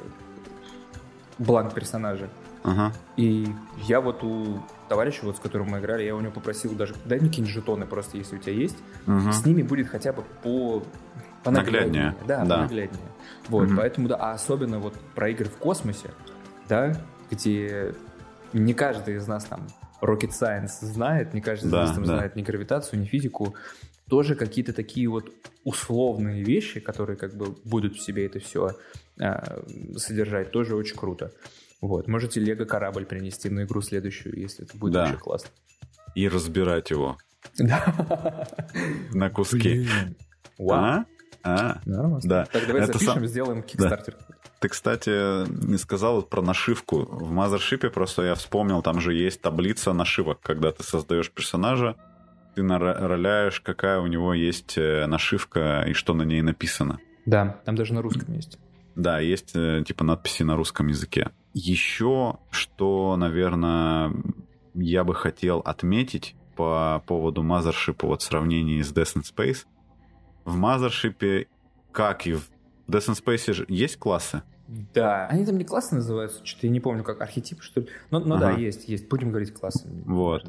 бланк 1.38 1.73
персонажа. 1.73 2.29
Ага. 2.63 2.91
И 3.15 3.47
я 3.83 4.01
вот 4.01 4.23
у 4.23 4.59
товарища, 4.89 5.23
вот 5.23 5.38
с 5.38 5.39
которым 5.39 5.69
мы 5.69 5.79
играли, 5.79 6.03
я 6.03 6.15
у 6.15 6.19
него 6.19 6.31
попросил 6.31 6.73
даже, 6.73 6.95
дай 7.05 7.19
мне 7.19 7.29
какие-нибудь 7.29 7.53
жетоны 7.53 7.85
просто, 7.85 8.17
если 8.17 8.38
у 8.38 8.39
тебя 8.39 8.53
есть. 8.53 8.77
Угу. 9.05 9.31
С 9.31 9.45
ними 9.45 9.61
будет 9.61 9.88
хотя 9.88 10.13
бы 10.13 10.23
по 10.43 10.83
по 11.43 11.51
нагляднее. 11.51 12.15
Да, 12.27 12.43
да. 12.43 12.61
нагляднее. 12.63 13.11
Вот, 13.49 13.67
угу. 13.67 13.77
поэтому, 13.77 14.07
да, 14.07 14.15
а 14.15 14.31
особенно 14.31 14.79
вот 14.79 14.95
про 15.13 15.29
игры 15.29 15.45
в 15.45 15.57
космосе, 15.57 16.09
да, 16.67 16.99
где 17.29 17.93
не 18.55 18.73
каждый 18.73 19.15
из 19.15 19.27
нас 19.27 19.45
там 19.45 19.67
rocket 20.01 20.31
science 20.31 20.81
знает, 20.81 21.33
не 21.33 21.41
каждый 21.41 21.69
да, 21.69 21.83
из 21.83 21.87
нас 21.87 21.95
там 21.95 22.05
да. 22.05 22.15
знает 22.15 22.35
ни 22.35 22.41
гравитацию, 22.41 22.99
ни 22.99 23.05
физику, 23.05 23.55
тоже 24.09 24.35
какие-то 24.35 24.73
такие 24.73 25.07
вот 25.09 25.31
условные 25.63 26.43
вещи, 26.43 26.79
которые 26.79 27.17
как 27.17 27.35
бы 27.35 27.55
будут 27.65 27.95
в 27.95 28.01
себе 28.01 28.25
это 28.25 28.39
все 28.39 28.71
э, 29.19 29.61
содержать, 29.97 30.51
тоже 30.51 30.75
очень 30.75 30.95
круто. 30.95 31.31
Вот, 31.81 32.07
можете 32.07 32.39
Лего 32.39 32.65
корабль 32.65 33.05
принести 33.05 33.49
на 33.49 33.63
игру 33.63 33.81
следующую, 33.81 34.39
если 34.39 34.65
это 34.65 34.77
будет 34.77 34.93
да. 34.93 35.01
вообще 35.01 35.17
классно. 35.17 35.49
И 36.15 36.27
разбирать 36.27 36.89
его. 36.91 37.17
На 39.13 39.29
куски. 39.29 39.87
Вау. 40.57 41.05
А? 41.43 41.81
Нормально. 41.85 42.19
Да. 42.23 42.45
Так, 42.45 42.65
давай 42.65 42.83
это 42.83 42.97
запишем, 42.97 43.27
сделаем 43.27 43.61
кикстартер. 43.61 44.17
Ты, 44.65 44.69
кстати, 44.69 45.47
не 45.67 45.78
сказал 45.78 46.23
про 46.23 46.41
нашивку. 46.41 47.06
В 47.06 47.30
Мазершипе 47.30 47.91
просто 47.91 48.23
я 48.23 48.34
вспомнил, 48.34 48.82
там 48.82 48.99
же 48.99 49.13
есть 49.13 49.39
таблица 49.39 49.93
нашивок. 49.93 50.39
Когда 50.41 50.71
ты 50.71 50.82
создаешь 50.82 51.30
персонажа, 51.30 51.95
ты 52.56 52.67
роляешь, 52.67 53.62
какая 53.62 53.99
у 53.99 54.08
него 54.08 54.34
есть 54.34 54.75
э, 54.75 55.06
нашивка 55.06 55.86
и 55.88 55.93
что 55.93 56.15
на 56.15 56.23
ней 56.23 56.41
написано. 56.41 56.99
Да, 57.28 57.62
там 57.63 57.75
даже 57.75 57.93
на 57.93 58.01
русском 58.01 58.34
есть. 58.34 58.58
Да, 58.95 59.19
есть 59.19 59.51
э, 59.54 59.84
типа 59.86 60.04
надписи 60.04 60.41
на 60.41 60.56
русском 60.56 60.88
языке. 60.88 61.30
Еще, 61.54 62.39
что, 62.49 63.15
наверное, 63.17 64.13
я 64.73 65.04
бы 65.04 65.13
хотел 65.13 65.60
отметить 65.60 66.36
по 66.56 67.04
поводу 67.06 67.43
Mothership 67.43 67.97
вот 68.01 68.23
в 68.23 68.25
сравнении 68.25 68.82
с 68.82 68.91
Death 68.91 69.21
Space. 69.21 69.65
В 70.43 70.58
Mothership, 70.58 71.45
как 71.91 72.25
и 72.25 72.34
в 72.34 72.49
Death 72.88 73.13
Space, 73.23 73.54
же 73.54 73.65
есть 73.69 73.99
классы? 73.99 74.41
Да. 74.67 75.28
Они 75.28 75.45
там 75.45 75.58
не 75.58 75.63
классы 75.63 75.95
называются, 75.95 76.45
что-то 76.45 76.67
я 76.67 76.73
не 76.73 76.80
помню, 76.80 77.04
как 77.04 77.21
архетипы, 77.21 77.62
что 77.62 77.82
ли. 77.82 77.88
Но, 78.10 78.19
но 78.19 78.36
ага. 78.36 78.54
да, 78.54 78.60
есть, 78.60 78.88
есть. 78.88 79.08
Будем 79.08 79.30
говорить 79.30 79.54
классы. 79.54 79.88
Вот. 80.06 80.45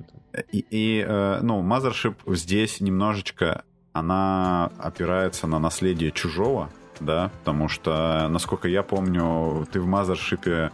И, 0.52 0.64
и 0.70 1.04
э, 1.06 1.40
ну, 1.42 1.62
Mothership 1.62 2.16
здесь 2.34 2.80
немножечко, 2.80 3.64
она 3.92 4.70
опирается 4.78 5.46
на 5.46 5.58
наследие 5.58 6.12
чужого, 6.12 6.70
да, 7.00 7.30
потому 7.40 7.68
что, 7.68 8.28
насколько 8.30 8.68
я 8.68 8.82
помню, 8.82 9.66
ты 9.70 9.80
в 9.80 9.86
Мазершипе 9.86 10.70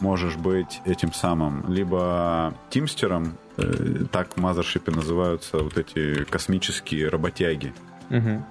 можешь 0.00 0.36
быть 0.36 0.80
этим 0.84 1.12
самым 1.12 1.64
либо 1.68 2.54
тимстером, 2.70 3.36
э, 3.56 4.04
так 4.10 4.34
в 4.34 4.36
Мазершипе 4.38 4.92
называются 4.92 5.58
вот 5.58 5.76
эти 5.76 6.24
космические 6.24 7.08
работяги. 7.08 7.72
Угу. 8.10 8.44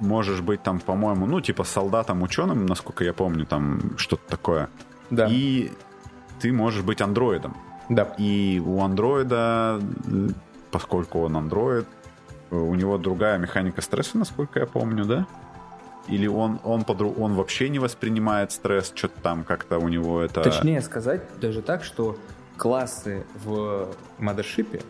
Можешь 0.00 0.40
быть 0.40 0.62
там, 0.62 0.80
по-моему, 0.80 1.26
ну, 1.26 1.40
типа 1.40 1.64
солдатом-ученым, 1.64 2.66
насколько 2.66 3.04
я 3.04 3.12
помню, 3.12 3.46
там 3.46 3.96
что-то 3.98 4.22
такое. 4.28 4.68
Да. 5.10 5.28
И 5.30 5.70
ты 6.40 6.52
можешь 6.52 6.82
быть 6.82 7.00
андроидом. 7.00 7.56
Да. 7.88 8.04
И 8.18 8.62
у 8.64 8.80
андроида, 8.82 9.80
поскольку 10.70 11.20
он 11.20 11.36
андроид, 11.36 11.86
у 12.50 12.74
него 12.74 12.98
другая 12.98 13.38
механика 13.38 13.82
стресса, 13.82 14.18
насколько 14.18 14.58
я 14.58 14.66
помню, 14.66 15.04
да? 15.04 15.26
Или 16.08 16.26
он, 16.26 16.58
он, 16.64 16.84
подру... 16.84 17.12
он 17.18 17.34
вообще 17.34 17.68
не 17.68 17.78
воспринимает 17.78 18.52
стресс, 18.52 18.92
что-то 18.94 19.20
там 19.20 19.44
как-то 19.44 19.78
у 19.78 19.88
него 19.88 20.20
это... 20.20 20.42
Точнее 20.42 20.80
сказать 20.80 21.22
даже 21.40 21.62
так, 21.62 21.84
что 21.84 22.16
классы 22.56 23.24
в 23.44 23.88
Mothership, 24.18 24.82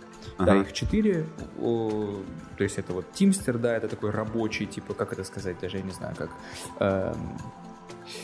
ага. 0.42 0.52
да, 0.52 0.56
их 0.58 0.72
четыре, 0.72 1.26
то 1.58 2.24
есть 2.58 2.78
это 2.78 2.92
вот 2.92 3.06
Teamster, 3.14 3.58
да, 3.58 3.76
это 3.76 3.88
такой 3.88 4.10
рабочий, 4.10 4.66
типа, 4.66 4.94
как 4.94 5.12
это 5.12 5.24
сказать, 5.24 5.58
даже 5.60 5.78
я 5.78 5.82
не 5.82 5.92
знаю, 5.92 6.14
как... 6.16 6.30
Эм... 6.78 7.38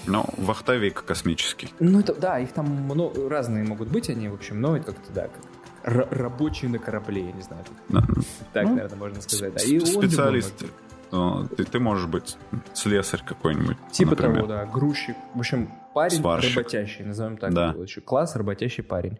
Ну, 0.06 0.24
вахтовик 0.36 1.04
космический. 1.04 1.72
Ну, 1.78 2.00
это, 2.00 2.12
да, 2.14 2.40
их 2.40 2.52
там 2.52 2.66
много, 2.66 3.28
разные 3.28 3.64
могут 3.64 3.88
быть 3.88 4.10
они, 4.10 4.28
в 4.28 4.34
общем, 4.34 4.60
но 4.60 4.76
это 4.76 4.86
как-то, 4.86 5.12
да, 5.12 5.28
как 5.28 5.42
рабочий 5.86 6.68
на 6.68 6.78
корабле, 6.78 7.26
я 7.26 7.32
не 7.32 7.42
знаю. 7.42 7.64
Да. 7.88 8.04
Так, 8.52 8.64
ну, 8.64 8.74
наверное, 8.74 8.98
можно 8.98 9.20
сказать. 9.22 9.54
Да. 9.54 9.62
И 9.62 9.78
специалист. 9.80 10.64
Он, 11.12 11.48
ты, 11.48 11.64
ты 11.64 11.78
можешь 11.78 12.06
быть 12.06 12.36
слесарь 12.74 13.22
какой-нибудь. 13.24 13.76
Типа 13.92 14.10
например. 14.10 14.34
того, 14.34 14.46
да, 14.48 14.66
грузчик. 14.66 15.16
В 15.34 15.38
общем, 15.38 15.70
парень 15.94 16.18
Сварщик. 16.18 16.56
работящий, 16.56 17.04
назовем 17.04 17.36
так. 17.36 17.54
Да. 17.54 17.74
Еще 17.78 18.00
класс 18.00 18.34
работящий 18.34 18.82
парень. 18.82 19.18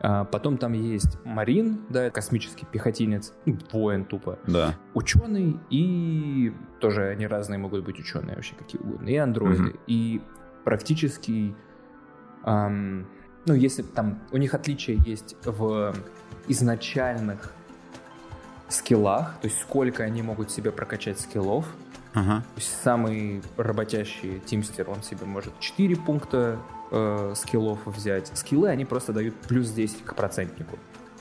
А, 0.00 0.24
потом 0.24 0.58
там 0.58 0.72
есть 0.72 1.18
Марин, 1.24 1.80
да, 1.88 2.10
космический 2.10 2.66
пехотинец, 2.66 3.32
ну, 3.46 3.58
воин 3.72 4.04
тупо. 4.04 4.38
Да. 4.46 4.74
Ученый 4.94 5.58
и 5.70 6.52
тоже 6.80 7.08
они 7.08 7.26
разные 7.26 7.58
могут 7.58 7.84
быть 7.84 7.98
ученые 7.98 8.36
вообще 8.36 8.54
какие 8.54 8.80
угодно. 8.80 9.08
И 9.08 9.16
андроиды. 9.16 9.70
Угу. 9.70 9.78
И 9.86 10.20
практически, 10.64 11.54
эм, 12.44 13.06
ну 13.46 13.54
если 13.54 13.82
там 13.82 14.20
у 14.30 14.36
них 14.36 14.54
отличия 14.54 14.96
есть 15.04 15.36
в 15.44 15.94
изначальных 16.46 17.52
скиллах, 18.68 19.36
то 19.40 19.48
есть 19.48 19.60
сколько 19.60 20.04
они 20.04 20.22
могут 20.22 20.50
себе 20.50 20.70
прокачать 20.70 21.18
скиллов. 21.20 21.66
Ага. 22.14 22.40
То 22.54 22.60
есть 22.60 22.82
самый 22.82 23.42
работящий 23.56 24.40
тимстер, 24.40 24.88
он 24.88 25.02
себе 25.02 25.26
может 25.26 25.58
4 25.60 25.96
пункта 25.96 26.58
э, 26.90 27.34
скиллов 27.36 27.80
взять. 27.86 28.30
Скиллы 28.34 28.68
они 28.68 28.84
просто 28.84 29.12
дают 29.12 29.34
плюс 29.36 29.70
10 29.70 30.04
к 30.04 30.14
процентнику 30.14 30.78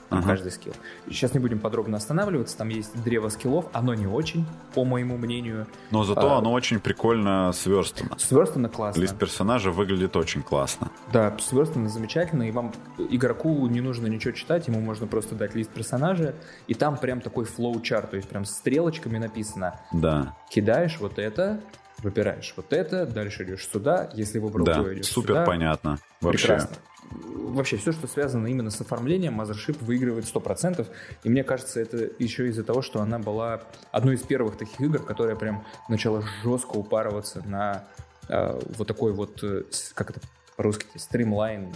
ага. 0.10 0.24
каждый 0.24 0.52
скилл. 0.52 0.74
Сейчас 1.08 1.34
не 1.34 1.40
будем 1.40 1.60
подробно 1.60 1.98
останавливаться, 1.98 2.58
там 2.58 2.70
есть 2.70 3.02
древо 3.04 3.30
скиллов, 3.30 3.66
оно 3.74 3.94
не 3.94 4.08
очень, 4.08 4.46
по 4.74 4.86
моему 4.86 5.18
мнению. 5.18 5.68
Но 5.92 6.04
зато 6.04 6.34
а, 6.34 6.38
оно 6.38 6.52
очень 6.52 6.80
прикольно 6.80 7.52
сверстано. 7.54 8.18
Сверстано 8.18 8.70
классно. 8.70 9.02
Лист 9.02 9.18
персонажа 9.18 9.72
выглядит 9.72 10.16
очень 10.16 10.42
классно. 10.42 10.90
Да, 11.12 11.36
сверстано 11.40 11.90
замечательно, 11.90 12.44
и 12.44 12.52
вам 12.52 12.74
игроку 12.98 13.68
не 13.68 13.82
нужно 13.82 14.08
ничего 14.08 14.34
читать, 14.34 14.68
ему 14.68 14.80
можно 14.80 15.08
просто 15.08 15.36
дать 15.36 15.56
лист 15.56 15.70
персонажа, 15.72 16.36
и 16.68 16.74
там 16.74 16.98
прям 16.98 17.22
такой 17.22 17.46
flowchart, 17.46 18.12
то 18.12 18.16
есть 18.18 18.30
прям 18.30 18.46
стрелочками 18.46 19.18
написано. 19.18 19.80
Да. 19.92 20.36
Кидаешь 20.50 20.98
вот 21.00 21.20
это, 21.20 21.62
выбираешь 22.00 22.54
вот 22.56 22.74
это, 22.74 23.06
дальше 23.06 23.44
идешь 23.44 23.68
сюда, 23.68 24.10
если 24.14 24.40
выбрал 24.40 24.66
да, 24.66 24.76
то, 24.76 24.94
идешь 24.94 25.08
супер 25.08 25.30
сюда. 25.30 25.46
понятно. 25.46 26.00
Вообще. 26.22 26.48
Прекрасно 26.48 26.78
вообще 27.12 27.78
все, 27.78 27.92
что 27.92 28.08
связано 28.08 28.48
именно 28.48 28.70
с 28.70 28.82
оформлением, 28.82 29.40
Mothership 29.40 29.84
выигрывает 29.84 30.26
100%. 30.26 30.88
И 31.24 31.30
мне 31.30 31.44
кажется, 31.44 31.80
это 31.80 32.10
еще 32.20 32.48
из-за 32.50 32.64
того, 32.64 32.82
что 32.82 33.02
она 33.02 33.20
была 33.20 33.62
одной 33.92 34.16
из 34.16 34.22
первых 34.22 34.58
таких 34.58 34.80
игр, 34.82 35.00
которая 35.00 35.36
прям 35.36 35.66
начала 35.90 36.24
жестко 36.44 36.76
упарываться 36.76 37.42
на 37.46 37.86
э, 38.30 38.60
вот 38.78 38.88
такой 38.88 39.14
вот, 39.14 39.44
э, 39.44 39.64
как 39.94 40.12
это 40.12 40.22
по-русски, 40.56 40.86
стримлайн, 40.98 41.76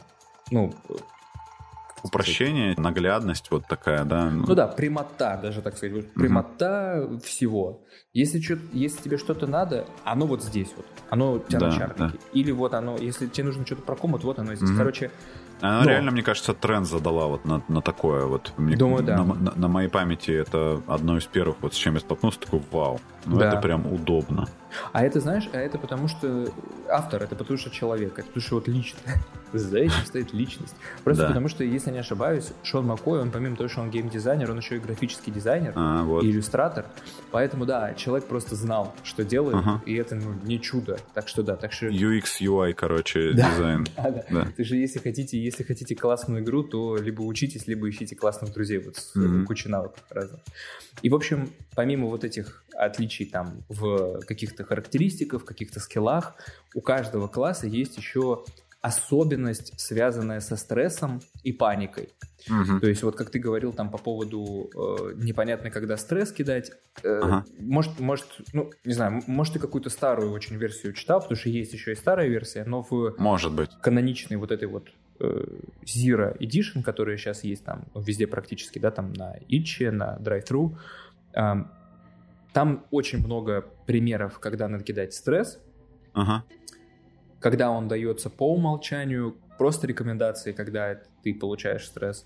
ну, 0.49 0.74
Упрощение, 2.04 2.76
наглядность 2.78 3.49
вот 3.52 3.66
такая, 3.68 4.04
да? 4.06 4.30
Ну, 4.30 4.56
да, 4.56 4.68
прямота, 4.68 5.38
даже 5.41 5.62
так 5.62 5.78
сказать. 5.78 6.12
Прямота 6.14 7.04
угу. 7.06 7.20
всего. 7.20 7.84
Если, 8.14 8.41
что, 8.41 8.58
если 8.74 9.02
тебе 9.02 9.18
что-то 9.18 9.47
надо, 9.47 9.86
оно 10.04 10.26
вот 10.26 10.43
здесь 10.43 10.70
вот. 10.76 10.86
Оно 11.10 11.34
у 11.34 11.39
тебя 11.39 11.60
да, 11.60 11.68
на 11.68 11.78
чарнике. 11.78 11.99
Да. 11.99 12.12
Или 12.34 12.52
вот 12.52 12.74
оно, 12.74 12.97
если 12.97 13.28
тебе 13.28 13.45
нужно 13.45 13.66
что-то 13.66 13.84
прокомать, 13.84 14.24
вот 14.24 14.39
оно 14.39 14.56
здесь. 14.56 14.70
Угу. 14.70 14.78
Короче, 14.78 15.12
она 15.62 15.84
Но... 15.84 15.89
реально, 15.89 16.12
мне 16.12 16.24
кажется, 16.24 16.54
тренд 16.54 16.88
задала 16.88 17.28
вот 17.28 17.45
на, 17.45 17.62
на 17.68 17.82
такое 17.82 18.26
вот. 18.26 18.54
Мне, 18.58 18.76
Думаю, 18.76 19.04
да. 19.04 19.18
На, 19.18 19.34
на, 19.34 19.54
на 19.56 19.68
моей 19.68 19.89
памяти 19.89 20.32
это 20.32 20.82
одно 20.88 21.18
из 21.18 21.26
первых, 21.26 21.58
вот 21.62 21.74
с 21.74 21.78
чем 21.78 21.93
я 21.93 21.99
столкнулся, 21.99 22.39
такой 22.39 22.62
вау. 22.72 22.99
Ну 23.26 23.38
да. 23.38 23.49
это 23.49 23.62
прям 23.62 23.91
удобно. 23.91 24.47
А 24.91 25.03
это, 25.03 25.19
знаешь, 25.19 25.49
а 25.53 25.57
это 25.57 25.78
потому 25.78 26.07
что 26.07 26.47
автор, 26.89 27.24
это 27.24 27.36
потому 27.36 27.57
что 27.57 27.69
человек, 27.69 28.13
это 28.17 28.28
потому 28.28 28.41
что 28.41 28.55
вот 28.55 28.67
личность. 28.67 29.03
За 29.53 29.80
этим 29.80 30.05
стоит 30.05 30.34
личность. 30.34 30.76
Просто 31.03 31.24
да. 31.24 31.28
потому 31.28 31.49
что, 31.49 31.63
если 31.63 31.91
не 31.91 31.99
ошибаюсь, 31.99 32.53
Шон 32.63 32.86
Маккой, 32.88 33.19
он 33.19 33.32
помимо 33.32 33.57
того, 33.57 33.67
что 33.67 33.82
он 33.82 33.91
геймдизайнер, 33.91 34.49
он 34.49 34.57
еще 34.57 34.78
и 34.78 34.80
графический 34.80 35.32
дизайнер 35.32 35.74
а, 35.76 36.03
вот. 36.03 36.24
и 36.24 36.32
иллюстратор. 36.32 36.86
Поэтому, 37.32 37.65
да, 37.65 37.93
человек 37.95 38.28
просто 38.28 38.55
знал, 38.55 38.95
что 39.03 39.26
делает, 39.26 39.57
ага. 39.57 39.82
и 39.86 39.93
это 39.95 40.15
ну, 40.15 40.34
не 40.43 40.59
чудо. 40.61 40.99
Так 41.13 41.28
что 41.28 41.43
да, 41.43 41.57
так 41.57 41.74
что... 41.74 41.88
UX, 41.88 42.39
UI, 42.41 42.74
короче, 42.74 43.32
да. 43.36 43.51
дизайн. 43.51 43.88
Да, 43.97 44.11
да. 44.11 44.24
да. 44.30 44.47
Так 44.55 44.65
что 44.65 44.76
если 44.76 44.99
хотите, 44.99 45.38
если 45.38 45.63
хотите 45.63 45.95
классную 45.95 46.43
игру, 46.43 46.63
то 46.63 46.95
либо 46.97 47.22
учитесь, 47.22 47.67
либо 47.67 47.89
ищите 47.89 48.15
классных 48.15 48.53
друзей 48.53 48.80
вот 48.80 48.95
mm-hmm. 48.95 49.43
кучей 49.43 49.69
навыков 49.69 50.01
разных. 50.09 50.39
И, 51.01 51.09
в 51.09 51.15
общем, 51.15 51.49
помимо 51.76 52.07
вот 52.07 52.24
этих 52.24 52.63
отличий 52.82 53.25
там 53.25 53.63
в 53.69 54.21
каких-то 54.21 54.63
характеристиках, 54.63 55.43
в 55.43 55.45
каких-то 55.45 55.79
скиллах, 55.79 56.36
у 56.73 56.82
каждого 56.82 57.27
класса 57.27 57.67
есть 57.67 57.97
еще 57.97 58.43
особенность, 58.82 59.79
связанная 59.79 60.39
со 60.39 60.55
стрессом 60.55 61.21
и 61.43 61.53
паникой. 61.53 62.09
Угу. 62.49 62.79
То 62.79 62.88
есть 62.88 63.03
вот 63.03 63.15
как 63.15 63.29
ты 63.29 63.38
говорил 63.38 63.73
там 63.73 63.91
по 63.91 63.99
поводу 63.99 64.71
э, 64.73 65.13
непонятно, 65.17 65.69
когда 65.69 65.97
стресс 65.97 66.32
кидать, 66.32 66.71
э, 67.03 67.19
ага. 67.21 67.45
может, 67.59 67.99
может, 67.99 68.25
ну 68.53 68.71
не 68.84 68.93
знаю, 68.93 69.21
может 69.27 69.53
ты 69.53 69.59
какую-то 69.59 69.91
старую 69.91 70.32
очень 70.32 70.55
версию 70.55 70.93
читал, 70.93 71.21
потому 71.21 71.38
что 71.38 71.49
есть 71.49 71.73
еще 71.73 71.91
и 71.91 71.95
старая 71.95 72.27
версия, 72.27 72.63
но 72.65 72.82
в 72.82 73.13
может 73.19 73.53
быть 73.53 73.69
каноничной 73.82 74.38
вот 74.38 74.51
этой 74.51 74.67
вот 74.67 74.89
э, 75.19 75.43
Zero 75.84 76.36
Edition, 76.39 76.82
которая 76.82 77.17
сейчас 77.17 77.43
есть 77.43 77.63
там 77.63 77.86
везде 77.93 78.25
практически, 78.25 78.79
да, 78.79 78.89
там 78.89 79.13
на 79.13 79.38
Itch, 79.47 79.91
на 79.91 80.17
Drive-Thru, 80.19 80.75
э, 81.36 81.63
там 82.54 82.86
очень 82.91 83.20
много 83.20 83.66
примеров, 83.86 84.39
когда 84.39 84.68
надо 84.68 84.84
кидать 84.84 85.14
стресс. 85.14 85.60
Ага 86.14 86.43
когда 87.41 87.72
он 87.72 87.88
дается 87.88 88.30
по 88.30 88.54
умолчанию, 88.54 89.36
просто 89.58 89.88
рекомендации, 89.88 90.54
когда 90.54 91.02
ты 91.24 91.34
получаешь 91.34 91.86
стресс. 91.86 92.26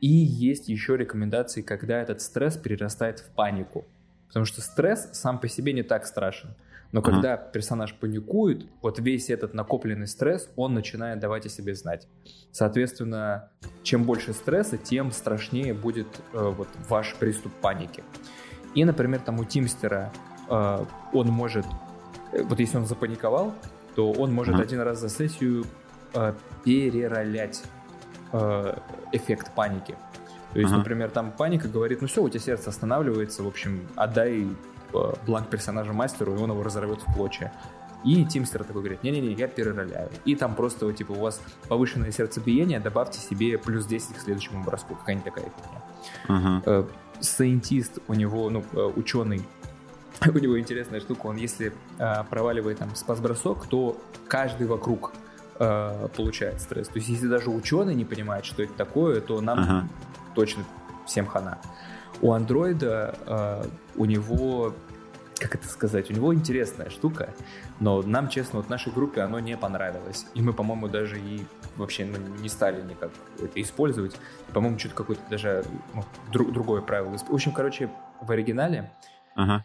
И 0.00 0.08
есть 0.08 0.68
еще 0.68 0.96
рекомендации, 0.96 1.62
когда 1.62 2.02
этот 2.02 2.20
стресс 2.20 2.56
перерастает 2.56 3.20
в 3.20 3.30
панику. 3.30 3.84
Потому 4.26 4.44
что 4.44 4.60
стресс 4.60 5.08
сам 5.12 5.40
по 5.40 5.48
себе 5.48 5.72
не 5.72 5.82
так 5.82 6.06
страшен. 6.06 6.54
Но 6.90 7.02
когда 7.02 7.34
uh-huh. 7.34 7.52
персонаж 7.52 7.94
паникует, 7.94 8.66
вот 8.80 8.98
весь 8.98 9.28
этот 9.28 9.54
накопленный 9.54 10.06
стресс, 10.06 10.50
он 10.56 10.74
начинает 10.74 11.20
давать 11.20 11.44
о 11.46 11.48
себе 11.50 11.74
знать. 11.74 12.08
Соответственно, 12.50 13.50
чем 13.82 14.04
больше 14.04 14.32
стресса, 14.32 14.78
тем 14.78 15.12
страшнее 15.12 15.74
будет 15.74 16.08
э, 16.32 16.38
вот 16.48 16.68
ваш 16.88 17.14
приступ 17.16 17.52
паники. 17.60 18.02
И, 18.74 18.84
например, 18.84 19.20
там 19.20 19.38
у 19.38 19.44
Тимстера 19.44 20.12
э, 20.48 20.84
он 21.12 21.28
может, 21.28 21.66
э, 22.32 22.42
вот 22.42 22.58
если 22.60 22.76
он 22.76 22.86
запаниковал, 22.86 23.54
то 23.94 24.12
он 24.12 24.32
может 24.32 24.54
mm-hmm. 24.54 24.62
один 24.62 24.80
раз 24.80 25.00
за 25.00 25.08
сессию 25.08 25.64
э, 26.14 26.34
переролять 26.64 27.62
э, 28.32 28.78
эффект 29.12 29.52
паники. 29.54 29.96
То 30.52 30.60
есть, 30.60 30.72
uh-huh. 30.72 30.78
например, 30.78 31.10
там 31.10 31.30
паника 31.30 31.68
говорит, 31.68 32.00
ну 32.00 32.08
все, 32.08 32.22
у 32.22 32.28
тебя 32.28 32.40
сердце 32.40 32.70
останавливается, 32.70 33.42
в 33.42 33.46
общем, 33.46 33.86
отдай 33.96 34.46
э, 34.46 35.12
бланк 35.26 35.48
персонажа 35.48 35.92
мастеру, 35.92 36.34
и 36.34 36.38
он 36.38 36.50
его 36.50 36.62
разорвет 36.62 37.00
в 37.02 37.14
клочья. 37.14 37.52
И 38.04 38.24
Тимстер 38.24 38.64
такой 38.64 38.82
говорит, 38.82 39.02
не-не-не, 39.02 39.34
я 39.34 39.48
перероляю. 39.48 40.08
И 40.24 40.36
там 40.36 40.54
просто, 40.54 40.86
вот, 40.86 40.96
типа, 40.96 41.12
у 41.12 41.20
вас 41.20 41.40
повышенное 41.68 42.12
сердцебиение, 42.12 42.80
добавьте 42.80 43.18
себе 43.18 43.58
плюс 43.58 43.86
10 43.86 44.14
к 44.14 44.20
следующему 44.20 44.64
броску. 44.64 44.94
Какая-нибудь 44.94 45.24
такая 45.24 45.44
фигня. 45.44 46.64
Uh-huh. 46.64 46.90
Сайентист 47.20 47.98
у 48.08 48.14
него, 48.14 48.50
ну, 48.50 48.64
э, 48.72 48.92
ученый, 48.96 49.42
у 50.26 50.38
него 50.38 50.58
интересная 50.58 51.00
штука, 51.00 51.26
он 51.26 51.36
если 51.36 51.72
э, 51.98 52.24
проваливает 52.30 52.78
там 52.78 52.94
спас-бросок, 52.94 53.66
то 53.66 53.96
каждый 54.26 54.66
вокруг 54.66 55.12
э, 55.58 56.08
получает 56.16 56.60
стресс. 56.60 56.88
То 56.88 56.96
есть 56.96 57.08
если 57.08 57.28
даже 57.28 57.50
ученый 57.50 57.94
не 57.94 58.04
понимает, 58.04 58.44
что 58.44 58.62
это 58.62 58.72
такое, 58.74 59.20
то 59.20 59.40
нам 59.40 59.58
ага. 59.58 59.88
точно 60.34 60.64
всем 61.06 61.26
хана. 61.26 61.58
У 62.20 62.32
андроида 62.32 63.14
э, 63.26 63.64
у 63.96 64.04
него, 64.04 64.74
как 65.36 65.54
это 65.54 65.68
сказать, 65.68 66.10
у 66.10 66.14
него 66.14 66.34
интересная 66.34 66.90
штука, 66.90 67.34
но 67.80 68.02
нам, 68.02 68.28
честно, 68.28 68.58
вот 68.58 68.68
нашей 68.68 68.92
группе 68.92 69.20
оно 69.20 69.38
не 69.38 69.56
понравилось. 69.56 70.26
И 70.34 70.42
мы, 70.42 70.52
по-моему, 70.52 70.88
даже 70.88 71.18
и 71.18 71.46
вообще 71.78 72.04
ну, 72.04 72.18
не 72.40 72.48
стали 72.48 72.82
никак 72.82 73.10
это 73.38 73.62
использовать. 73.62 74.16
По-моему, 74.52 74.78
что-то 74.78 74.94
какое-то 74.94 75.22
даже 75.30 75.64
ну, 75.94 76.04
друг, 76.30 76.52
другое 76.52 76.82
правило. 76.82 77.16
В 77.16 77.32
общем, 77.32 77.52
короче, 77.52 77.90
в 78.20 78.30
оригинале 78.30 78.92
ага 79.34 79.64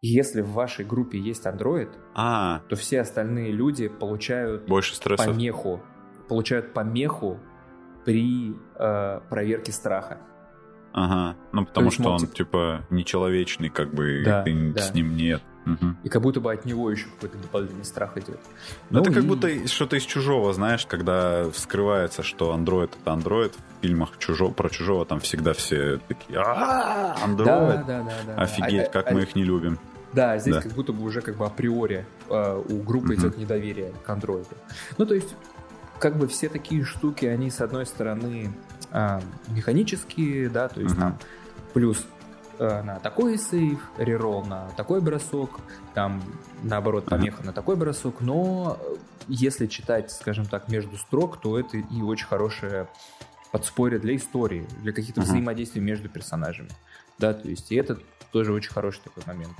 если 0.00 0.42
в 0.42 0.52
вашей 0.52 0.84
группе 0.84 1.18
есть 1.18 1.44
Android, 1.44 1.90
а. 2.14 2.60
то 2.68 2.76
все 2.76 3.00
остальные 3.00 3.52
люди 3.52 3.88
получают 3.88 4.66
больше 4.66 4.94
помеху, 5.16 5.82
получают 6.28 6.72
помеху 6.72 7.38
при 8.04 8.54
э, 8.76 9.20
проверке 9.28 9.72
страха. 9.72 10.18
Ага, 10.92 11.36
ну 11.52 11.66
потому 11.66 11.90
что 11.90 12.10
он 12.10 12.26
типа 12.26 12.86
нечеловечный, 12.90 13.68
как 13.68 13.92
бы 13.92 14.22
да, 14.24 14.42
ты 14.42 14.72
да. 14.72 14.80
с 14.80 14.94
ним 14.94 15.16
нет. 15.16 15.42
Угу. 15.68 15.94
И 16.04 16.08
как 16.08 16.22
будто 16.22 16.40
бы 16.40 16.52
от 16.52 16.64
него 16.64 16.90
еще 16.90 17.06
какой-то 17.06 17.38
дополнительный 17.38 17.84
страх 17.84 18.16
идет. 18.16 18.40
Ну, 18.90 19.00
это 19.00 19.10
и... 19.10 19.14
как 19.14 19.24
будто 19.24 19.68
что-то 19.68 19.96
из 19.96 20.02
чужого, 20.02 20.52
знаешь, 20.52 20.86
когда 20.86 21.50
вскрывается, 21.50 22.22
что 22.22 22.54
Android 22.54 22.90
это 23.00 23.10
Android. 23.10 23.52
В 23.52 23.82
фильмах 23.82 24.18
чужого, 24.18 24.50
про 24.50 24.70
чужого 24.70 25.04
там 25.04 25.20
всегда 25.20 25.52
все 25.52 26.00
такие 26.08 26.38
Android. 26.38 27.44
Да, 27.44 27.84
да, 27.86 28.02
да, 28.02 28.12
да. 28.26 28.34
Офигеть, 28.34 28.88
а, 28.88 28.90
как 28.90 29.10
а, 29.10 29.14
мы 29.14 29.22
их 29.22 29.36
не 29.36 29.44
любим. 29.44 29.78
Да, 30.12 30.38
здесь 30.38 30.54
да. 30.54 30.62
как 30.62 30.72
будто 30.72 30.92
бы 30.92 31.04
уже 31.04 31.20
как 31.20 31.36
бы 31.36 31.44
априори 31.44 32.06
э, 32.28 32.62
у 32.68 32.82
группы 32.82 33.14
идет 33.14 33.36
недоверие 33.36 33.92
к 34.04 34.08
андроиду. 34.08 34.48
Ну, 34.96 35.06
то 35.06 35.14
есть, 35.14 35.34
как 35.98 36.16
бы 36.16 36.26
все 36.28 36.48
такие 36.48 36.84
штуки, 36.84 37.26
они, 37.26 37.50
с 37.50 37.60
одной 37.60 37.86
стороны, 37.86 38.50
э, 38.90 39.20
механические, 39.48 40.48
да, 40.48 40.68
то 40.68 40.80
есть 40.80 40.94
угу. 40.94 41.00
там 41.00 41.18
плюс 41.74 42.06
э, 42.58 42.82
на 42.82 42.98
такой 43.00 43.38
сейв, 43.38 43.80
реролл 43.98 44.44
на 44.44 44.68
такой 44.76 45.00
бросок, 45.00 45.60
там, 45.94 46.22
наоборот, 46.62 47.06
помеха 47.06 47.44
на 47.44 47.52
такой 47.52 47.76
бросок, 47.76 48.20
но 48.20 48.78
если 49.28 49.66
читать, 49.66 50.10
скажем 50.10 50.46
так, 50.46 50.68
между 50.68 50.96
строк, 50.96 51.40
то 51.40 51.58
это 51.58 51.76
и 51.76 52.02
очень 52.02 52.26
хорошее 52.26 52.88
подспорье 53.52 53.98
для 53.98 54.16
истории, 54.16 54.66
для 54.82 54.92
каких-то 54.92 55.20
uh 55.20 55.24
взаимодействий 55.24 55.80
между 55.80 56.08
персонажами. 56.08 56.70
Да, 57.18 57.34
то 57.34 57.48
есть, 57.48 57.72
и 57.72 57.76
это 57.76 57.98
тоже 58.32 58.52
очень 58.52 58.70
хороший 58.70 59.00
такой 59.02 59.22
момент. 59.26 59.52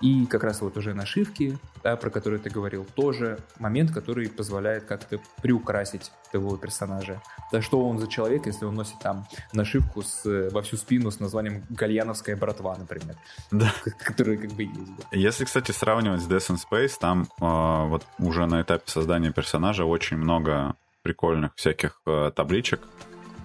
И 0.00 0.26
как 0.26 0.44
раз 0.44 0.60
вот 0.60 0.76
уже 0.76 0.94
нашивки, 0.94 1.58
да, 1.82 1.96
про 1.96 2.10
которые 2.10 2.40
ты 2.40 2.50
говорил, 2.50 2.86
тоже 2.94 3.38
момент, 3.58 3.92
который 3.92 4.28
позволяет 4.28 4.84
как-то 4.84 5.20
приукрасить 5.42 6.10
твоего 6.30 6.56
персонажа. 6.56 7.20
Да 7.52 7.62
что 7.62 7.86
он 7.86 7.98
за 7.98 8.08
человек, 8.08 8.46
если 8.46 8.64
он 8.64 8.74
носит 8.74 8.98
там 9.00 9.26
нашивку 9.52 10.02
с, 10.02 10.24
во 10.50 10.62
всю 10.62 10.76
спину 10.76 11.10
с 11.10 11.20
названием 11.20 11.64
«Гальяновская 11.70 12.36
братва», 12.36 12.76
например. 12.76 13.16
Да. 13.50 13.72
Которая 13.98 14.36
как 14.36 14.52
бы 14.52 14.64
есть. 14.64 14.96
Да. 14.96 15.04
Если, 15.12 15.44
кстати, 15.44 15.72
сравнивать 15.72 16.22
с 16.22 16.28
Death 16.28 16.50
and 16.50 16.58
Space, 16.58 16.94
там 16.98 17.22
э, 17.40 17.88
вот 17.88 18.06
уже 18.18 18.46
на 18.46 18.62
этапе 18.62 18.84
создания 18.86 19.32
персонажа 19.32 19.84
очень 19.84 20.16
много 20.16 20.74
прикольных 21.02 21.52
всяких 21.56 22.00
э, 22.06 22.30
табличек, 22.34 22.80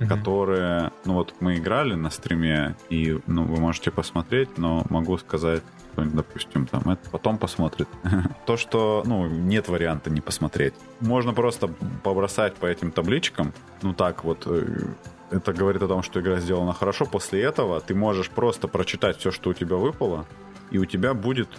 mm-hmm. 0.04 0.08
которые, 0.08 0.92
ну 1.06 1.14
вот 1.14 1.36
мы 1.40 1.56
играли 1.56 1.96
на 1.96 2.10
стриме, 2.10 2.76
и 2.90 3.20
ну, 3.28 3.44
вы 3.44 3.60
можете 3.60 3.92
посмотреть, 3.92 4.58
но 4.58 4.86
могу 4.90 5.18
сказать, 5.18 5.64
допустим, 5.96 6.66
там 6.66 6.82
это 6.90 7.10
потом 7.10 7.38
посмотрит. 7.38 7.88
То, 8.46 8.58
что, 8.58 9.04
ну, 9.06 9.28
нет 9.28 9.68
варианта 9.68 10.10
не 10.10 10.22
посмотреть. 10.22 10.74
Можно 11.00 11.34
просто 11.34 11.70
побросать 12.04 12.56
по 12.56 12.66
этим 12.66 12.92
табличкам, 12.92 13.54
ну 13.82 13.94
так 13.94 14.24
вот, 14.24 14.44
э, 14.46 14.88
это 15.32 15.54
говорит 15.54 15.82
о 15.82 15.88
том, 15.88 16.04
что 16.04 16.20
игра 16.20 16.40
сделана 16.40 16.74
хорошо. 16.74 17.06
После 17.06 17.42
этого 17.42 17.82
ты 17.82 17.96
можешь 17.96 18.30
просто 18.30 18.68
прочитать 18.68 19.18
все, 19.18 19.32
что 19.32 19.50
у 19.50 19.54
тебя 19.54 19.76
выпало, 19.76 20.26
и 20.72 20.78
у 20.78 20.86
тебя 20.86 21.14
будет 21.14 21.50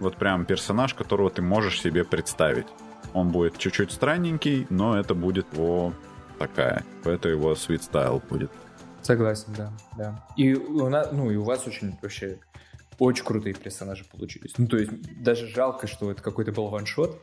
вот 0.00 0.16
прям 0.16 0.44
персонаж, 0.44 0.94
которого 0.94 1.30
ты 1.30 1.42
можешь 1.42 1.80
себе 1.80 2.04
представить. 2.04 2.66
Он 3.14 3.28
будет 3.28 3.58
чуть-чуть 3.58 3.92
странненький, 3.92 4.66
но 4.70 4.98
это 4.98 5.14
будет 5.14 5.46
его 5.52 5.92
такая. 6.46 6.84
Это 7.04 7.28
его 7.28 7.52
sweet 7.52 7.80
style 7.80 8.22
будет. 8.28 8.50
Согласен, 9.02 9.54
да, 9.56 9.72
да. 9.96 10.24
И 10.36 10.54
у 10.54 10.88
нас, 10.88 11.08
ну 11.12 11.30
и 11.30 11.36
у 11.36 11.44
вас 11.44 11.66
очень 11.66 11.96
вообще 12.02 12.38
очень 13.02 13.24
крутые 13.24 13.54
персонажи 13.54 14.04
получились. 14.04 14.52
Ну, 14.58 14.68
то 14.68 14.76
есть, 14.76 14.92
даже 15.20 15.48
жалко, 15.48 15.88
что 15.88 16.12
это 16.12 16.22
какой-то 16.22 16.52
был 16.52 16.68
ваншот. 16.68 17.20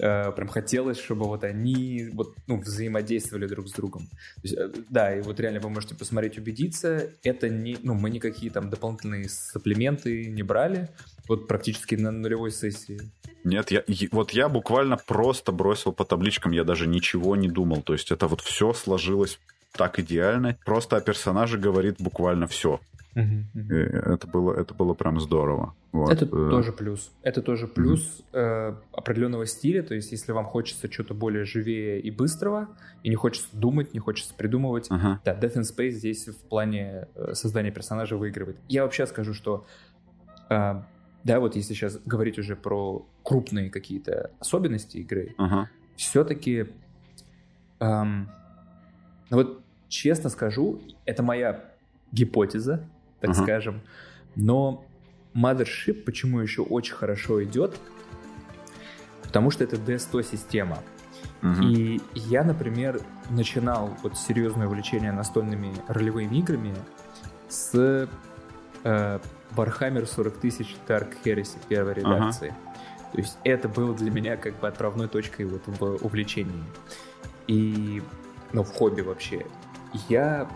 Э, 0.00 0.32
прям 0.32 0.48
хотелось, 0.48 0.98
чтобы 0.98 1.26
вот 1.26 1.44
они 1.44 2.08
вот, 2.12 2.34
ну, 2.48 2.60
взаимодействовали 2.60 3.46
друг 3.46 3.68
с 3.68 3.72
другом. 3.72 4.08
Есть, 4.42 4.56
э, 4.56 4.72
да, 4.90 5.14
и 5.16 5.22
вот 5.22 5.38
реально 5.38 5.60
вы 5.60 5.70
можете 5.70 5.94
посмотреть, 5.94 6.38
убедиться. 6.38 7.10
Это 7.22 7.48
не, 7.48 7.78
ну, 7.84 7.94
мы 7.94 8.10
никакие 8.10 8.50
там 8.50 8.68
дополнительные 8.68 9.28
сапплименты 9.28 10.26
не 10.26 10.42
брали. 10.42 10.88
Вот 11.28 11.46
практически 11.46 11.94
на 11.94 12.10
нулевой 12.10 12.50
сессии. 12.50 13.00
Нет, 13.44 13.70
я, 13.70 13.84
вот 14.10 14.32
я 14.32 14.48
буквально 14.48 14.96
просто 14.96 15.52
бросил 15.52 15.92
по 15.92 16.04
табличкам, 16.04 16.50
я 16.50 16.64
даже 16.64 16.88
ничего 16.88 17.36
не 17.36 17.48
думал. 17.48 17.82
То 17.82 17.92
есть 17.92 18.10
это 18.10 18.26
вот 18.26 18.40
все 18.40 18.72
сложилось 18.72 19.38
так 19.70 20.00
идеально. 20.00 20.58
Просто 20.64 20.96
о 20.96 21.00
персонаже 21.00 21.58
говорит 21.58 21.96
буквально 22.00 22.48
все. 22.48 22.80
Угу, 23.14 23.74
Это 23.74 24.26
было, 24.26 24.54
это 24.54 24.74
было 24.74 24.94
прям 24.94 25.20
здорово. 25.20 25.74
Вот. 25.92 26.10
Это 26.10 26.24
э. 26.24 26.28
тоже 26.28 26.72
плюс. 26.72 27.12
Это 27.22 27.42
тоже 27.42 27.66
плюс 27.66 28.20
угу. 28.20 28.38
э, 28.38 28.74
определенного 28.92 29.46
стиля. 29.46 29.82
То 29.82 29.94
есть, 29.94 30.12
если 30.12 30.32
вам 30.32 30.46
хочется 30.46 30.90
что-то 30.90 31.12
более 31.12 31.44
живее 31.44 32.00
и 32.00 32.10
быстрого, 32.10 32.68
и 33.02 33.10
не 33.10 33.16
хочется 33.16 33.48
думать, 33.52 33.92
не 33.92 34.00
хочется 34.00 34.34
придумывать, 34.34 34.86
ага. 34.90 35.20
да, 35.24 35.34
Death 35.38 35.56
in 35.56 35.62
Space 35.62 35.90
здесь 35.90 36.26
в 36.26 36.48
плане 36.48 37.08
э, 37.14 37.34
создания 37.34 37.70
персонажа 37.70 38.16
выигрывает. 38.16 38.56
Я 38.68 38.84
вообще 38.84 39.06
скажу, 39.06 39.34
что 39.34 39.66
э, 40.48 40.82
да, 41.24 41.40
вот 41.40 41.54
если 41.54 41.74
сейчас 41.74 41.98
говорить 42.04 42.38
уже 42.38 42.56
про 42.56 43.06
крупные 43.22 43.70
какие-то 43.70 44.30
особенности 44.40 44.96
игры, 44.98 45.34
ага. 45.38 45.70
все-таки, 45.96 46.66
эм, 47.78 48.30
ну 49.30 49.36
вот 49.36 49.62
честно 49.88 50.30
скажу, 50.30 50.80
это 51.04 51.22
моя 51.22 51.64
гипотеза, 52.10 52.88
так 53.22 53.30
uh-huh. 53.30 53.42
скажем. 53.42 53.80
Но 54.34 54.84
Mothership 55.34 56.02
почему 56.02 56.40
еще 56.40 56.62
очень 56.62 56.94
хорошо 56.94 57.42
идет? 57.42 57.78
Потому 59.22 59.50
что 59.50 59.64
это 59.64 59.76
D100 59.76 60.24
система. 60.24 60.78
Uh-huh. 61.40 61.64
И 61.64 62.00
я, 62.14 62.44
например, 62.44 63.00
начинал 63.30 63.96
вот 64.02 64.18
серьезное 64.18 64.66
увлечение 64.66 65.12
настольными 65.12 65.72
ролевыми 65.88 66.36
играми 66.36 66.74
с 67.48 68.08
э, 68.84 69.18
Warhammer 69.56 70.06
40 70.06 70.36
тысяч 70.38 70.76
Dark 70.86 71.14
Heresy 71.24 71.56
первой 71.68 71.94
редакции. 71.94 72.48
Uh-huh. 72.48 73.12
То 73.12 73.18
есть 73.18 73.38
это 73.44 73.68
было 73.68 73.94
для 73.94 74.10
меня 74.10 74.36
как 74.36 74.58
бы 74.58 74.68
отправной 74.68 75.08
точкой 75.08 75.46
вот 75.46 75.62
в 75.66 76.04
увлечении. 76.04 76.64
И, 77.46 78.02
ну, 78.52 78.64
в 78.64 78.72
хобби 78.72 79.02
вообще. 79.02 79.46
Я 80.08 80.48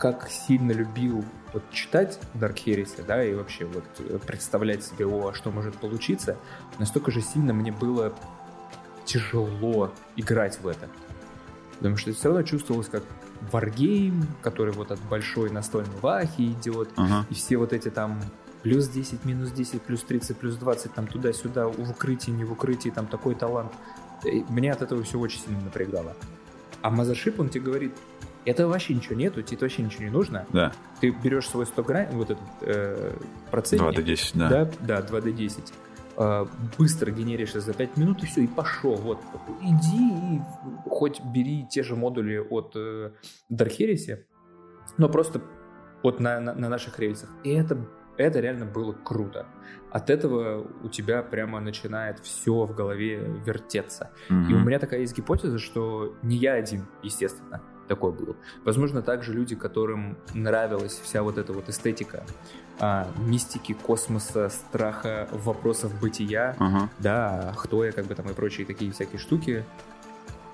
как 0.00 0.28
сильно 0.30 0.72
любил 0.72 1.24
вот 1.52 1.62
читать 1.70 2.18
Dark 2.34 2.56
Heresy, 2.64 3.04
да, 3.06 3.22
и 3.22 3.34
вообще 3.34 3.66
вот 3.66 3.84
э, 3.98 4.18
представлять 4.26 4.82
себе, 4.82 5.06
о, 5.06 5.32
что 5.34 5.50
может 5.50 5.76
получиться, 5.76 6.36
настолько 6.78 7.10
же 7.10 7.20
сильно 7.20 7.52
мне 7.52 7.70
было 7.70 8.14
тяжело 9.04 9.92
играть 10.16 10.58
в 10.60 10.66
это. 10.66 10.88
Потому 11.78 11.96
что 11.96 12.10
это 12.10 12.18
все 12.18 12.28
равно 12.28 12.42
чувствовалось 12.44 12.88
как 12.88 13.04
варгейм, 13.52 14.26
который 14.42 14.72
вот 14.72 14.90
от 14.90 15.00
большой 15.00 15.50
настольной 15.50 15.96
вахи 16.00 16.42
идет, 16.42 16.90
ага. 16.96 17.26
и 17.28 17.34
все 17.34 17.56
вот 17.56 17.72
эти 17.72 17.90
там 17.90 18.20
плюс 18.62 18.88
10, 18.88 19.24
минус 19.24 19.50
10, 19.50 19.82
плюс 19.82 20.02
30, 20.02 20.36
плюс 20.36 20.56
20, 20.56 20.94
там 20.94 21.06
туда-сюда, 21.06 21.68
в 21.68 21.90
укрытии, 21.90 22.30
не 22.30 22.44
в 22.44 22.52
укрытии, 22.52 22.90
там 22.90 23.06
такой 23.06 23.34
талант. 23.34 23.72
Меня 24.48 24.72
от 24.72 24.82
этого 24.82 25.02
все 25.02 25.18
очень 25.18 25.40
сильно 25.40 25.60
напрягало. 25.60 26.16
А 26.82 26.90
Мазершип, 26.90 27.40
он 27.40 27.48
тебе 27.48 27.64
говорит, 27.64 27.94
это 28.44 28.66
вообще 28.66 28.94
ничего 28.94 29.14
нету, 29.14 29.42
тебе 29.42 29.58
вообще 29.60 29.82
ничего 29.82 30.04
не 30.04 30.10
нужно. 30.10 30.46
Да. 30.52 30.72
Ты 31.00 31.10
берешь 31.10 31.48
свой 31.48 31.66
100 31.66 31.82
грамм, 31.82 32.06
вот 32.12 32.30
этот 32.30 32.44
э, 32.62 33.12
процентник. 33.50 33.98
2D10, 33.98 34.30
да. 34.34 34.70
Да, 34.80 35.02
да 35.02 35.18
2D10. 35.18 35.72
Э, 36.16 36.46
быстро 36.78 37.10
генеришься 37.10 37.60
за 37.60 37.74
5 37.74 37.96
минут 37.96 38.22
и 38.22 38.26
все, 38.26 38.42
и 38.42 38.46
пошел. 38.46 38.96
Вот, 38.96 39.18
иди 39.60 40.36
и 40.36 40.40
хоть 40.88 41.20
бери 41.22 41.66
те 41.70 41.82
же 41.82 41.96
модули 41.96 42.38
от 42.38 42.72
э, 42.76 43.12
Dark 43.50 43.76
Heresy, 43.78 44.24
но 44.96 45.08
просто 45.08 45.42
вот 46.02 46.18
на, 46.20 46.40
на, 46.40 46.54
на 46.54 46.68
наших 46.68 46.98
рельсах. 46.98 47.28
И 47.44 47.50
это, 47.50 47.86
это 48.16 48.40
реально 48.40 48.64
было 48.64 48.92
круто. 48.92 49.46
От 49.90 50.08
этого 50.08 50.66
у 50.82 50.88
тебя 50.88 51.22
прямо 51.22 51.60
начинает 51.60 52.20
все 52.20 52.64
в 52.64 52.74
голове 52.74 53.18
вертеться. 53.44 54.10
Mm-hmm. 54.30 54.50
И 54.50 54.54
у 54.54 54.60
меня 54.60 54.78
такая 54.78 55.00
есть 55.00 55.16
гипотеза, 55.16 55.58
что 55.58 56.16
не 56.22 56.36
я 56.36 56.54
один, 56.54 56.86
естественно 57.02 57.60
такой 57.90 58.12
был. 58.12 58.36
Возможно, 58.64 59.02
также 59.02 59.32
люди, 59.34 59.56
которым 59.56 60.16
нравилась 60.32 61.00
вся 61.02 61.24
вот 61.24 61.38
эта 61.38 61.52
вот 61.52 61.68
эстетика 61.68 62.22
а, 62.78 63.08
мистики, 63.18 63.72
космоса, 63.74 64.48
страха, 64.48 65.28
вопросов 65.32 65.92
бытия, 66.00 66.56
uh-huh. 66.60 66.88
да, 67.00 67.52
кто 67.58 67.84
я, 67.84 67.90
как 67.90 68.06
бы 68.06 68.14
там 68.14 68.30
и 68.30 68.32
прочие 68.32 68.64
такие 68.64 68.92
всякие 68.92 69.18
штуки. 69.18 69.64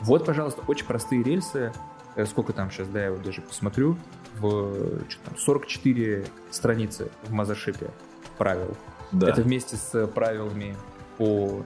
Вот, 0.01 0.25
пожалуйста, 0.25 0.63
очень 0.67 0.87
простые 0.87 1.23
рельсы. 1.23 1.73
Э, 2.15 2.25
сколько 2.25 2.55
там 2.55 2.71
сейчас, 2.71 2.89
да, 2.89 3.05
я 3.05 3.13
вот 3.13 3.23
даже 3.23 3.43
посмотрю. 3.43 3.99
В 4.39 5.07
что 5.11 5.25
там, 5.27 5.37
44 5.37 6.27
страницы 6.51 7.11
в 7.25 7.33
Мазершипе 7.33 7.91
правил. 8.39 8.75
Да. 9.13 9.29
Это 9.29 9.43
вместе 9.43 9.77
с 9.77 10.07
правилами 10.07 10.75
по 11.19 11.65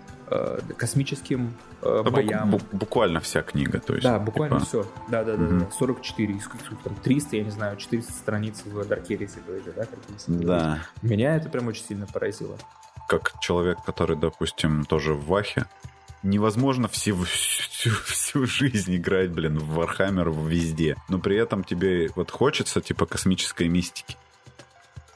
космическим 0.77 1.55
э, 1.83 2.03
да, 2.05 2.11
боям. 2.11 2.55
Бу- 2.55 2.63
буквально 2.73 3.21
вся 3.21 3.43
книга, 3.43 3.81
то 3.81 3.95
есть. 3.95 4.05
Да, 4.05 4.19
буквально 4.19 4.61
типа... 4.61 4.67
все. 4.67 4.87
Да, 5.09 5.25
да, 5.25 5.37
да, 5.37 5.43
mm-hmm. 5.43 5.59
да. 5.61 5.71
44, 5.71 6.35
из 6.35 6.49
там 6.85 6.95
300, 7.03 7.37
я 7.37 7.45
не 7.45 7.51
знаю, 7.51 7.77
400 7.77 8.13
страниц 8.13 8.63
в 8.65 8.79
Dark 8.81 9.07
Heresy 9.09 9.41
да, 9.77 9.87
Да. 10.29 10.79
Меня 11.03 11.37
это 11.37 11.49
прям 11.49 11.67
очень 11.69 11.85
сильно 11.85 12.07
поразило. 12.07 12.57
Как 13.09 13.33
человек, 13.41 13.79
который, 13.85 14.17
допустим, 14.17 14.85
тоже 14.85 15.15
в 15.15 15.27
Вахе, 15.27 15.67
невозможно 16.23 16.87
всю, 16.89 17.17
всю, 17.25 17.91
всю 17.91 18.47
жизнь 18.47 18.97
играть, 18.97 19.31
блин, 19.31 19.59
в 19.59 19.81
Warhammer 19.81 20.49
везде. 20.49 20.97
Но 21.09 21.19
при 21.19 21.37
этом 21.37 21.65
тебе 21.65 22.11
вот 22.15 22.31
хочется, 22.31 22.81
типа, 22.81 23.07
космической 23.07 23.69
мистики 23.69 24.17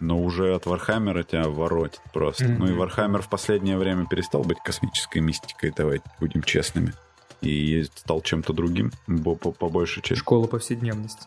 но 0.01 0.21
уже 0.21 0.55
от 0.55 0.67
Вархаммера 0.67 1.23
тебя 1.23 1.49
воротит 1.49 2.01
просто. 2.13 2.45
Mm-hmm. 2.45 2.57
Ну 2.59 2.67
и 2.69 2.73
Вархаммер 2.73 3.23
в 3.23 3.29
последнее 3.29 3.77
время 3.77 4.07
перестал 4.07 4.43
быть 4.43 4.59
космической 4.65 5.19
мистикой, 5.19 5.73
давайте 5.77 6.05
будем 6.21 6.43
честными. 6.43 6.93
И 7.41 7.83
стал 7.97 8.23
чем-то 8.23 8.55
другим, 8.55 8.91
по, 9.23 9.35
по, 9.35 9.53
по 9.53 9.69
большей 9.69 10.03
части. 10.03 10.21
Школа 10.21 10.47
повседневности. 10.47 11.27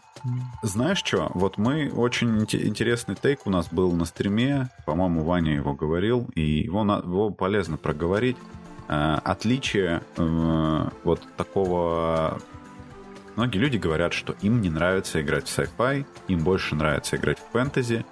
Знаешь 0.64 1.04
что, 1.04 1.30
вот 1.36 1.58
мы, 1.58 1.92
очень 1.92 2.42
интересный 2.42 3.16
take 3.16 3.42
у 3.46 3.52
нас 3.52 3.68
был 3.72 3.92
на 3.92 4.06
стриме, 4.06 4.70
по-моему, 4.86 5.24
Ваня 5.24 5.54
его 5.54 5.74
говорил, 5.74 6.28
и 6.34 6.42
его, 6.42 6.82
его 6.82 7.30
полезно 7.30 7.78
проговорить. 7.78 8.38
Э, 8.88 9.20
отличие 9.24 10.02
э, 10.18 10.90
вот 11.04 11.22
такого 11.36 12.42
Многие 13.38 13.60
люди 13.60 13.78
говорят, 13.78 14.14
что 14.14 14.36
им 14.42 14.62
не 14.62 14.70
нравится 14.72 15.22
играть 15.22 15.48
в 15.48 15.56
sci-fi, 15.56 16.08
им 16.28 16.40
больше 16.40 16.74
нравится 16.74 17.18
играть 17.18 17.38
в 17.38 17.52
фэнтези, 17.54 18.04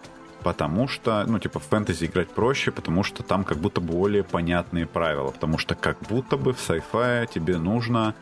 потому 0.46 0.88
что, 0.88 1.26
ну, 1.28 1.39
типа, 1.39 1.60
в 1.60 1.64
фэнтези 1.64 2.06
играть 2.06 2.30
проще, 2.30 2.72
потому 2.72 3.02
что 3.02 3.24
там 3.24 3.43
как 3.43 3.58
будто 3.58 3.82
более 3.82 4.24
понятные 4.24 4.86
правила, 4.86 5.32
потому 5.32 5.58
что 5.58 5.74
как 5.74 5.98
будто 6.08 6.38
бы 6.38 6.54
в 6.54 6.60
sci-fi 6.60 7.28
тебе 7.34 7.58
нужно 7.58 8.14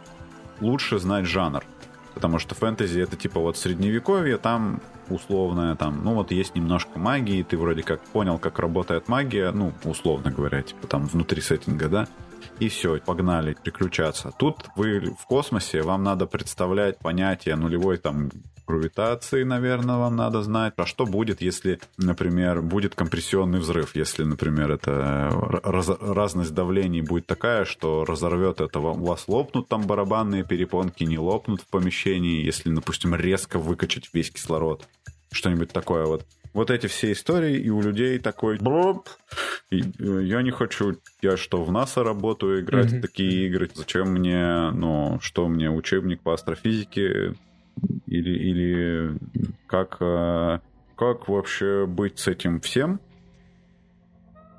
лучше 0.61 0.99
знать 0.99 1.25
жанр. 1.25 1.65
Потому 2.13 2.39
что 2.39 2.55
фэнтези 2.55 3.01
это 3.01 3.17
типа 3.17 3.41
вот 3.41 3.57
средневековье, 3.57 4.37
там 4.37 4.79
условное, 5.09 5.75
там, 5.75 5.99
ну 6.05 6.13
вот 6.13 6.31
есть 6.31 6.55
немножко 6.55 6.97
магии, 6.97 7.43
ты 7.43 7.57
вроде 7.57 7.83
как 7.83 7.99
понял, 7.99 8.39
как 8.39 8.57
работает 8.59 9.09
магия, 9.09 9.51
ну, 9.51 9.73
условно 9.83 10.31
говоря, 10.31 10.61
типа 10.61 10.87
там 10.87 11.07
внутри 11.07 11.41
сеттинга, 11.41 11.89
да, 11.89 12.07
и 12.59 12.69
все, 12.69 13.01
погнали, 13.05 13.57
приключаться. 13.61 14.31
Тут 14.37 14.69
вы 14.77 15.13
в 15.19 15.25
космосе, 15.25 15.81
вам 15.81 16.03
надо 16.03 16.25
представлять 16.25 16.99
понятие 16.99 17.57
нулевой 17.57 17.97
там 17.97 18.29
гравитации, 18.65 19.43
наверное, 19.43 19.97
вам 19.97 20.15
надо 20.15 20.41
знать. 20.43 20.73
А 20.77 20.85
что 20.85 21.05
будет, 21.05 21.41
если, 21.41 21.79
например, 21.97 22.61
будет 22.61 22.95
компрессионный 22.95 23.59
взрыв? 23.59 23.95
Если, 23.95 24.23
например, 24.23 24.71
это 24.71 25.29
раз, 25.63 25.89
разность 25.99 26.53
давлений 26.53 27.01
будет 27.01 27.25
такая, 27.25 27.65
что 27.65 28.05
разорвет 28.05 28.61
это, 28.61 28.79
у 28.79 29.05
вас 29.05 29.27
лопнут 29.27 29.67
там 29.67 29.87
барабанные 29.87 30.43
перепонки, 30.43 31.03
не 31.03 31.17
лопнут 31.17 31.61
в 31.61 31.67
помещении, 31.67 32.43
если, 32.43 32.73
допустим, 32.73 33.15
резко 33.15 33.59
выкачать 33.59 34.09
весь 34.13 34.31
кислород. 34.31 34.87
Что-нибудь 35.31 35.71
такое 35.71 36.05
вот 36.05 36.25
вот 36.53 36.69
эти 36.69 36.87
все 36.87 37.11
истории, 37.11 37.57
и 37.57 37.69
у 37.69 37.81
людей 37.81 38.19
такой 38.19 38.57
броп, 38.59 39.09
и, 39.71 39.81
э, 39.81 40.23
я 40.23 40.41
не 40.41 40.51
хочу, 40.51 40.97
я 41.21 41.35
что, 41.35 41.63
в 41.63 41.71
НАСА 41.71 42.03
работаю, 42.03 42.61
играть 42.61 42.93
mm-hmm. 42.93 43.01
такие 43.01 43.47
игры, 43.47 43.69
зачем 43.73 44.09
мне, 44.09 44.69
ну, 44.71 45.19
что 45.21 45.47
мне, 45.47 45.69
учебник 45.69 46.21
по 46.21 46.33
астрофизике, 46.33 47.33
или, 48.07 48.31
или 48.31 49.17
как, 49.67 49.97
э, 49.99 50.59
как 50.95 51.27
вообще 51.27 51.85
быть 51.85 52.19
с 52.19 52.27
этим 52.27 52.59
всем. 52.59 52.99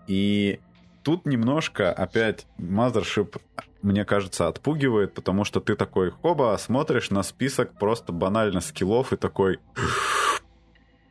И 0.06 0.60
тут 1.02 1.24
немножко 1.26 1.92
опять 1.92 2.46
Mothership, 2.58 3.40
мне 3.82 4.04
кажется, 4.04 4.48
отпугивает, 4.48 5.14
потому 5.14 5.44
что 5.44 5.60
ты 5.60 5.76
такой, 5.76 6.10
хоба, 6.10 6.56
смотришь 6.58 7.10
на 7.10 7.22
список 7.22 7.78
просто 7.78 8.12
банально 8.12 8.60
скиллов 8.60 9.12
и 9.12 9.16
такой, 9.16 9.58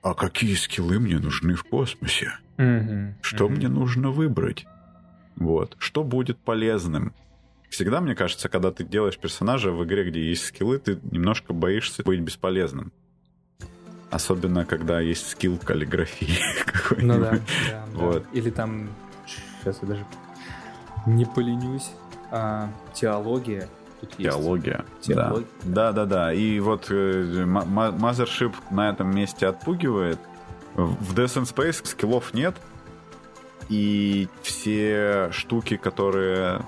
а 0.02 0.14
какие 0.14 0.56
скиллы 0.56 1.00
мне 1.00 1.18
нужны 1.18 1.56
в 1.56 1.64
космосе? 1.64 2.34
Mm-hmm. 2.58 3.14
Что 3.22 3.46
mm-hmm. 3.46 3.50
мне 3.50 3.68
нужно 3.70 4.12
выбрать? 4.12 4.66
Вот. 5.36 5.76
Что 5.80 6.04
будет 6.04 6.38
полезным? 6.38 7.14
Всегда, 7.74 8.02
мне 8.02 8.14
кажется, 8.14 8.50
когда 8.50 8.72
ты 8.72 8.84
делаешь 8.84 9.18
персонажа 9.18 9.72
в 9.72 9.84
игре, 9.84 10.08
где 10.08 10.22
есть 10.30 10.46
скиллы, 10.46 10.78
ты 10.78 11.00
немножко 11.10 11.54
боишься 11.54 12.04
быть 12.04 12.20
бесполезным. 12.20 12.92
Особенно, 14.12 14.64
когда 14.64 15.00
есть 15.00 15.32
скилл 15.32 15.58
каллиграфии 15.58 16.38
Ну 17.02 17.20
да, 17.20 17.32
да, 17.72 17.86
вот. 17.94 18.26
Или 18.32 18.52
там, 18.52 18.90
сейчас 19.26 19.80
я 19.82 19.88
даже 19.88 20.06
не 21.08 21.26
поленюсь, 21.26 21.90
а, 22.30 22.70
теология. 22.94 23.68
Тут 24.02 24.18
теология, 24.18 24.86
есть. 24.98 25.08
теология. 25.08 25.48
Да. 25.64 25.92
да, 25.92 25.92
да, 25.94 26.06
да. 26.06 26.34
И 26.34 26.60
вот 26.60 26.92
э, 26.92 27.44
Mothership 27.44 28.54
на 28.70 28.92
этом 28.92 29.16
месте 29.16 29.48
отпугивает. 29.48 30.20
В 30.76 31.16
Death 31.16 31.42
and 31.42 31.52
Space 31.52 31.84
скиллов 31.84 32.36
нет, 32.36 32.56
и 33.68 34.28
все 34.44 35.32
штуки, 35.32 35.76
которые, 35.78 36.62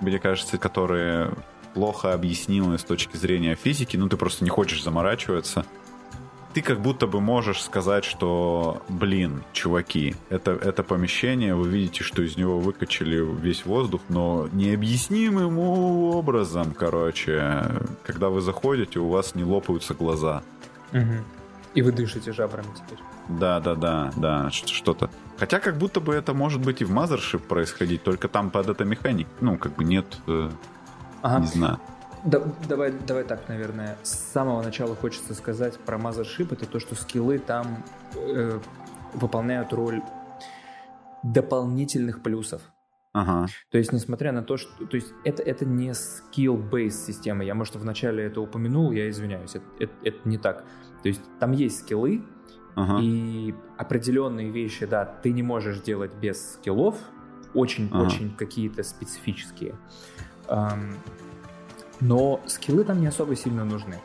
мне 0.00 0.18
кажется, 0.18 0.58
которые 0.58 1.32
плохо 1.74 2.12
объяснены 2.12 2.78
с 2.78 2.84
точки 2.84 3.16
зрения 3.16 3.54
физики, 3.56 3.96
ну 3.96 4.08
ты 4.08 4.16
просто 4.16 4.44
не 4.44 4.50
хочешь 4.50 4.82
заморачиваться, 4.82 5.66
ты 6.54 6.62
как 6.62 6.80
будто 6.80 7.08
бы 7.08 7.20
можешь 7.20 7.60
сказать, 7.60 8.04
что, 8.04 8.80
блин, 8.88 9.42
чуваки, 9.52 10.14
это, 10.30 10.52
это 10.52 10.84
помещение, 10.84 11.56
вы 11.56 11.68
видите, 11.68 12.04
что 12.04 12.22
из 12.22 12.36
него 12.36 12.60
выкачали 12.60 13.20
весь 13.40 13.66
воздух, 13.66 14.02
но 14.08 14.48
необъяснимым 14.52 15.58
образом, 15.58 16.72
короче, 16.72 17.64
когда 18.04 18.28
вы 18.28 18.40
заходите, 18.40 19.00
у 19.00 19.08
вас 19.08 19.34
не 19.34 19.42
лопаются 19.42 19.94
глаза. 19.94 20.44
Угу. 20.92 21.24
И 21.74 21.82
вы 21.82 21.90
дышите 21.90 22.32
жабрами 22.32 22.68
теперь. 22.76 22.98
Да, 23.28 23.58
да, 23.58 23.74
да, 23.74 24.12
да, 24.16 24.50
что-то. 24.52 25.10
Хотя 25.38 25.58
как 25.58 25.76
будто 25.76 26.00
бы 26.00 26.14
это 26.14 26.32
может 26.32 26.64
быть 26.64 26.80
и 26.80 26.84
в 26.84 26.92
Mothership 26.92 27.40
происходить, 27.40 28.02
только 28.02 28.28
там 28.28 28.50
под 28.50 28.68
это 28.68 28.84
механик. 28.84 29.26
Ну, 29.40 29.58
как 29.58 29.74
бы 29.74 29.84
нет, 29.84 30.06
э, 30.26 30.50
ага. 31.22 31.40
не 31.40 31.46
знаю. 31.46 31.80
Да, 32.24 32.40
давай, 32.68 32.92
давай 32.92 33.24
так, 33.24 33.48
наверное. 33.48 33.96
С 34.02 34.14
самого 34.32 34.62
начала 34.62 34.94
хочется 34.94 35.34
сказать 35.34 35.78
про 35.78 35.98
Mothership, 35.98 36.52
это 36.52 36.66
то, 36.66 36.78
что 36.78 36.94
скиллы 36.94 37.38
там 37.38 37.84
э, 38.14 38.60
выполняют 39.12 39.72
роль 39.72 40.02
дополнительных 41.22 42.22
плюсов. 42.22 42.62
Ага. 43.12 43.46
То 43.70 43.78
есть, 43.78 43.92
несмотря 43.92 44.32
на 44.32 44.42
то, 44.42 44.56
что... 44.56 44.86
То 44.86 44.96
есть, 44.96 45.12
это, 45.24 45.42
это 45.42 45.64
не 45.64 45.90
skill-based 45.90 47.06
система. 47.06 47.44
Я, 47.44 47.54
может, 47.54 47.76
вначале 47.76 48.24
это 48.24 48.40
упомянул, 48.40 48.90
я 48.92 49.08
извиняюсь. 49.08 49.54
Это, 49.54 49.64
это, 49.78 49.92
это 50.02 50.28
не 50.28 50.38
так. 50.38 50.64
То 51.02 51.08
есть, 51.08 51.22
там 51.38 51.52
есть 51.52 51.80
скиллы, 51.80 52.24
ага. 52.74 52.98
и 53.00 53.54
определенные 53.76 54.50
вещи, 54.50 54.86
да, 54.86 55.04
ты 55.04 55.32
не 55.32 55.42
можешь 55.42 55.80
делать 55.80 56.12
без 56.14 56.54
скиллов, 56.54 56.96
очень-очень 57.54 58.26
ага. 58.26 58.36
какие-то 58.36 58.82
специфические. 58.82 59.74
Um, 60.48 60.94
но 62.00 62.40
скиллы 62.46 62.84
там 62.84 63.00
не 63.00 63.06
особо 63.06 63.36
сильно 63.36 63.64
нужны. 63.64 64.00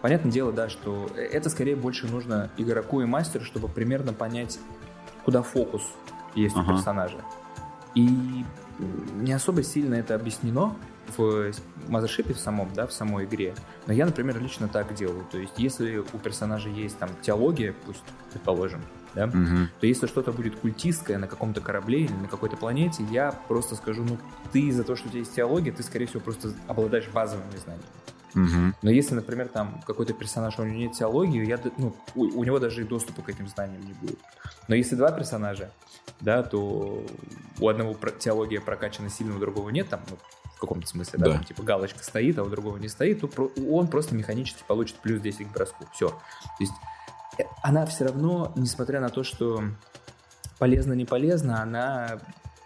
Понятное 0.00 0.30
дело, 0.32 0.52
да, 0.52 0.68
что 0.68 1.08
это 1.16 1.48
скорее 1.48 1.76
больше 1.76 2.06
нужно 2.06 2.50
игроку 2.56 3.00
и 3.00 3.04
мастеру, 3.04 3.44
чтобы 3.44 3.68
примерно 3.68 4.12
понять, 4.12 4.58
куда 5.24 5.42
фокус 5.42 5.82
есть 6.34 6.56
ага. 6.56 6.72
у 6.72 6.76
персонажа. 6.76 7.18
И 7.94 8.44
не 9.20 9.32
особо 9.32 9.62
сильно 9.62 9.94
это 9.94 10.14
объяснено 10.14 10.74
в 11.16 11.52
Mothership 11.88 12.32
в 12.32 12.38
самом, 12.38 12.72
да, 12.74 12.86
в 12.86 12.92
самой 12.92 13.24
игре. 13.24 13.54
Но 13.86 13.92
я, 13.92 14.06
например, 14.06 14.40
лично 14.40 14.68
так 14.68 14.94
делаю. 14.94 15.24
То 15.30 15.38
есть, 15.38 15.54
если 15.58 15.98
у 15.98 16.18
персонажа 16.18 16.68
есть 16.68 16.98
там 16.98 17.10
теология, 17.22 17.74
пусть 17.86 18.02
предположим, 18.30 18.82
да, 19.14 19.26
угу. 19.26 19.68
то 19.80 19.86
если 19.86 20.06
что-то 20.06 20.32
будет 20.32 20.56
культистское 20.56 21.18
на 21.18 21.26
каком-то 21.26 21.60
корабле 21.60 22.04
или 22.04 22.12
на 22.12 22.28
какой-то 22.28 22.56
планете, 22.56 23.04
я 23.10 23.32
просто 23.48 23.76
скажу, 23.76 24.04
ну, 24.04 24.18
ты 24.52 24.60
из-за 24.62 24.84
того, 24.84 24.96
что 24.96 25.08
у 25.08 25.10
тебя 25.10 25.20
есть 25.20 25.34
теология, 25.34 25.72
ты, 25.72 25.82
скорее 25.82 26.06
всего, 26.06 26.20
просто 26.20 26.54
обладаешь 26.66 27.08
базовыми 27.08 27.56
знаниями. 27.56 27.88
Угу. 28.34 28.74
Но 28.82 28.90
если, 28.90 29.14
например, 29.14 29.48
там 29.48 29.82
какой-то 29.86 30.14
персонаж, 30.14 30.58
у 30.58 30.64
него 30.64 30.76
нет 30.76 30.92
теологии, 30.92 31.44
я, 31.46 31.58
ну, 31.76 31.94
у, 32.14 32.22
у 32.22 32.44
него 32.44 32.58
даже 32.58 32.82
и 32.82 32.84
доступа 32.84 33.22
к 33.22 33.28
этим 33.28 33.46
знаниям 33.46 33.84
не 33.84 33.92
будет. 33.92 34.18
Но 34.68 34.74
если 34.74 34.94
два 34.94 35.12
персонажа, 35.12 35.70
да, 36.20 36.42
то 36.42 37.04
у 37.60 37.68
одного 37.68 37.94
теология 38.18 38.60
прокачана 38.60 39.10
сильно, 39.10 39.36
у 39.36 39.38
другого 39.38 39.68
нет, 39.70 39.88
там, 39.88 40.00
ну, 40.08 40.16
каком-то 40.62 40.86
смысле, 40.86 41.18
да, 41.18 41.26
да. 41.26 41.32
Там, 41.34 41.44
типа 41.44 41.62
галочка 41.62 42.02
стоит, 42.02 42.38
а 42.38 42.42
у 42.42 42.48
другого 42.48 42.76
не 42.78 42.88
стоит, 42.88 43.20
то 43.20 43.52
он 43.68 43.88
просто 43.88 44.14
механически 44.14 44.64
получит 44.66 44.96
плюс 44.96 45.20
10 45.20 45.48
к 45.48 45.52
броску. 45.52 45.86
Все. 45.92 46.08
То 46.08 46.18
есть 46.60 46.72
э, 47.38 47.42
она 47.62 47.84
все 47.86 48.04
равно, 48.04 48.52
несмотря 48.56 49.00
на 49.00 49.08
то, 49.08 49.22
что 49.22 49.62
полезно 50.58 50.92
не 50.92 51.04
полезно, 51.04 51.62
она 51.62 52.20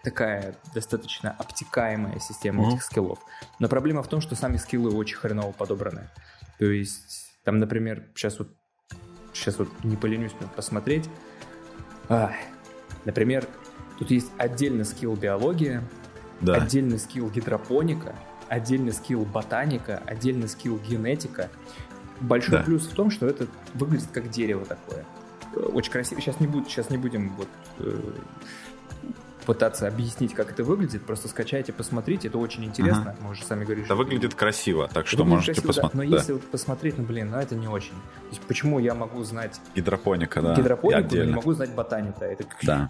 такая 0.05 0.55
достаточно 0.73 1.33
обтекаемая 1.33 2.21
система 2.21 2.63
mm-hmm. 2.63 2.69
этих 2.69 2.83
скиллов. 2.85 3.19
Но 3.59 3.69
проблема 3.69 4.03
в 4.03 4.09
том, 4.09 4.21
что 4.21 4.37
сами 4.37 4.57
скиллы 4.57 4.95
очень 4.95 5.17
хреново 5.17 5.53
подобраны. 5.53 6.11
То 6.59 6.67
есть, 6.67 7.33
там, 7.45 7.59
например, 7.59 8.05
сейчас 8.15 8.39
вот, 8.39 8.49
сейчас 9.33 9.59
вот 9.59 9.69
не 9.83 9.97
поленюсь 9.97 10.33
посмотреть. 10.55 11.09
А, 12.09 12.33
например, 13.05 13.49
тут 13.99 14.11
есть 14.11 14.31
отдельный 14.39 14.85
скилл 14.85 15.17
биология, 15.17 15.83
да. 16.41 16.55
отдельный 16.55 16.99
скилл 16.99 17.29
гидропоника, 17.31 18.15
отдельный 18.49 18.93
скилл 18.93 19.25
ботаника, 19.25 20.03
отдельный 20.07 20.49
скилл 20.49 20.79
генетика. 20.79 21.51
Большой 22.21 22.59
да. 22.59 22.63
плюс 22.65 22.87
в 22.87 22.95
том, 22.95 23.11
что 23.11 23.27
это 23.27 23.47
выглядит 23.75 24.09
как 24.13 24.31
дерево 24.31 24.65
такое. 24.65 25.05
Очень 25.55 25.93
красиво. 25.93 26.21
Сейчас 26.21 26.41
не, 26.41 26.47
буд, 26.47 26.69
сейчас 26.69 26.91
не 26.91 26.97
будем 26.97 27.35
вот, 27.37 27.49
э, 27.79 27.99
пытаться 29.47 29.87
объяснить, 29.87 30.35
как 30.35 30.51
это 30.51 30.65
выглядит, 30.65 31.05
просто 31.05 31.29
скачайте, 31.29 31.73
посмотрите, 31.73 32.29
это 32.29 32.39
очень 32.39 32.65
интересно. 32.65 33.13
Ага. 33.13 33.17
Мы 33.21 33.31
уже 33.31 33.45
сами 33.45 33.65
говорили. 33.65 33.87
Да 33.87 33.95
выглядит 33.95 34.35
красиво, 34.35 34.89
так 34.93 35.07
что 35.07 35.19
выглядит 35.19 35.35
можете 35.35 35.63
посмотреть. 35.63 35.93
Да. 35.93 36.05
Но 36.05 36.11
да. 36.11 36.17
если 36.17 36.33
вот 36.33 36.45
посмотреть, 36.51 36.99
ну 36.99 37.05
блин, 37.05 37.31
ну 37.31 37.39
это 37.39 37.55
не 37.55 37.69
очень. 37.69 37.93
То 37.93 38.29
есть 38.31 38.43
почему 38.43 38.79
я 38.79 38.95
могу 38.95 39.23
знать 39.25 39.59
гидропоника, 39.75 40.43
да? 40.43 40.55
Гидропонику, 40.55 41.15
но 41.15 41.25
не 41.25 41.33
могу 41.33 41.53
знать 41.53 41.71
ботаника. 41.73 42.25
Это 42.25 42.45
да. 42.63 42.89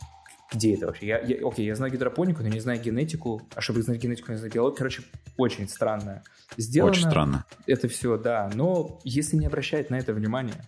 Где 0.53 0.75
это 0.75 0.87
вообще? 0.87 1.07
Я, 1.07 1.21
я, 1.21 1.47
окей, 1.47 1.67
я 1.67 1.75
знаю 1.75 1.93
гидропонику, 1.93 2.43
но 2.43 2.49
не 2.49 2.61
знаю 2.61 2.81
генетику. 2.81 3.43
А 3.55 3.61
чтобы 3.61 3.83
знать 3.83 4.01
генетику, 4.01 4.31
не 4.31 4.39
знаю 4.39 4.53
геологию. 4.53 4.79
Короче, 4.79 5.03
очень 5.37 5.69
странно. 5.69 6.23
Сделано 6.57 6.93
очень 6.93 7.09
странно. 7.09 7.45
Это 7.67 7.89
все, 7.89 8.17
да. 8.17 8.51
Но 8.55 9.01
если 9.05 9.37
не 9.37 9.47
обращать 9.47 9.91
на 9.91 9.97
это 9.97 10.13
внимание, 10.13 10.63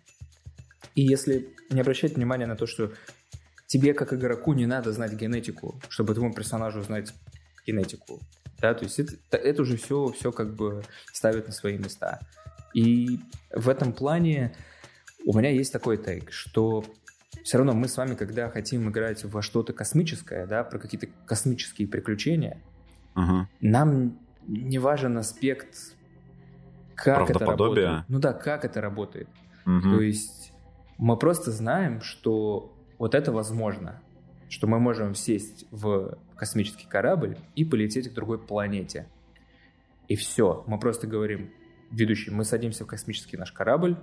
и 0.95 1.03
если 1.03 1.55
не 1.71 1.81
обращать 1.81 2.17
внимания 2.17 2.47
на 2.47 2.57
то, 2.57 2.67
что 2.67 2.93
тебе 3.67 3.95
как 3.95 4.13
игроку 4.13 4.53
не 4.55 4.67
надо 4.67 4.93
знать 4.93 5.13
генетику, 5.13 5.81
чтобы 5.89 6.15
твоему 6.15 6.35
персонажу 6.35 6.83
знать 6.83 7.13
генетику. 7.67 8.21
Да, 8.59 8.75
то 8.75 8.85
есть 8.85 8.99
это, 8.99 9.37
это 9.37 9.63
уже 9.63 9.77
все, 9.77 10.09
все 10.09 10.33
как 10.33 10.55
бы 10.55 10.83
ставит 11.13 11.47
на 11.47 11.53
свои 11.53 11.79
места. 11.79 12.19
И 12.75 13.21
в 13.53 13.69
этом 13.69 13.93
плане 13.93 14.57
у 15.25 15.37
меня 15.39 15.51
есть 15.51 15.73
такой 15.73 15.99
тейк, 15.99 16.33
что 16.33 16.85
все 17.49 17.57
равно 17.57 17.73
мы 17.73 17.89
с 17.89 17.97
вами, 17.97 18.15
когда 18.15 18.51
хотим 18.51 18.91
играть 18.91 19.25
во 19.25 19.41
что-то 19.41 19.73
космическое, 19.73 20.47
да, 20.47 20.65
про 20.65 20.79
какие-то 20.79 21.07
космические 21.25 21.89
приключения, 21.89 22.61
uh-huh. 23.15 23.47
нам 23.63 24.19
не 24.47 24.79
важен 24.79 25.17
аспект, 25.17 25.97
как 26.95 27.31
это 27.31 27.39
работает. 27.39 28.05
Ну 28.09 28.19
да, 28.19 28.35
как 28.35 28.67
это 28.67 28.83
работает. 28.83 29.31
Uh-huh. 29.65 29.81
То 29.81 30.03
есть 30.03 30.53
мы 30.99 31.17
просто 31.17 31.51
знаем, 31.51 32.03
что 32.03 32.77
вот 32.99 33.15
это 33.15 33.33
возможно, 33.33 34.03
что 34.51 34.67
мы 34.67 34.79
можем 34.79 35.15
сесть 35.15 35.65
в 35.71 36.19
космический 36.37 36.87
корабль 36.87 37.39
и 37.55 37.65
полететь 37.65 38.11
к 38.11 38.13
другой 38.13 38.39
планете. 38.39 39.09
И 40.07 40.17
все, 40.17 40.65
мы 40.67 40.79
просто 40.79 41.07
говорим, 41.07 41.51
ведущий, 41.91 42.31
мы 42.31 42.45
садимся 42.45 42.85
в 42.85 42.89
космический 42.89 43.39
наш 43.39 43.53
корабль, 43.53 43.97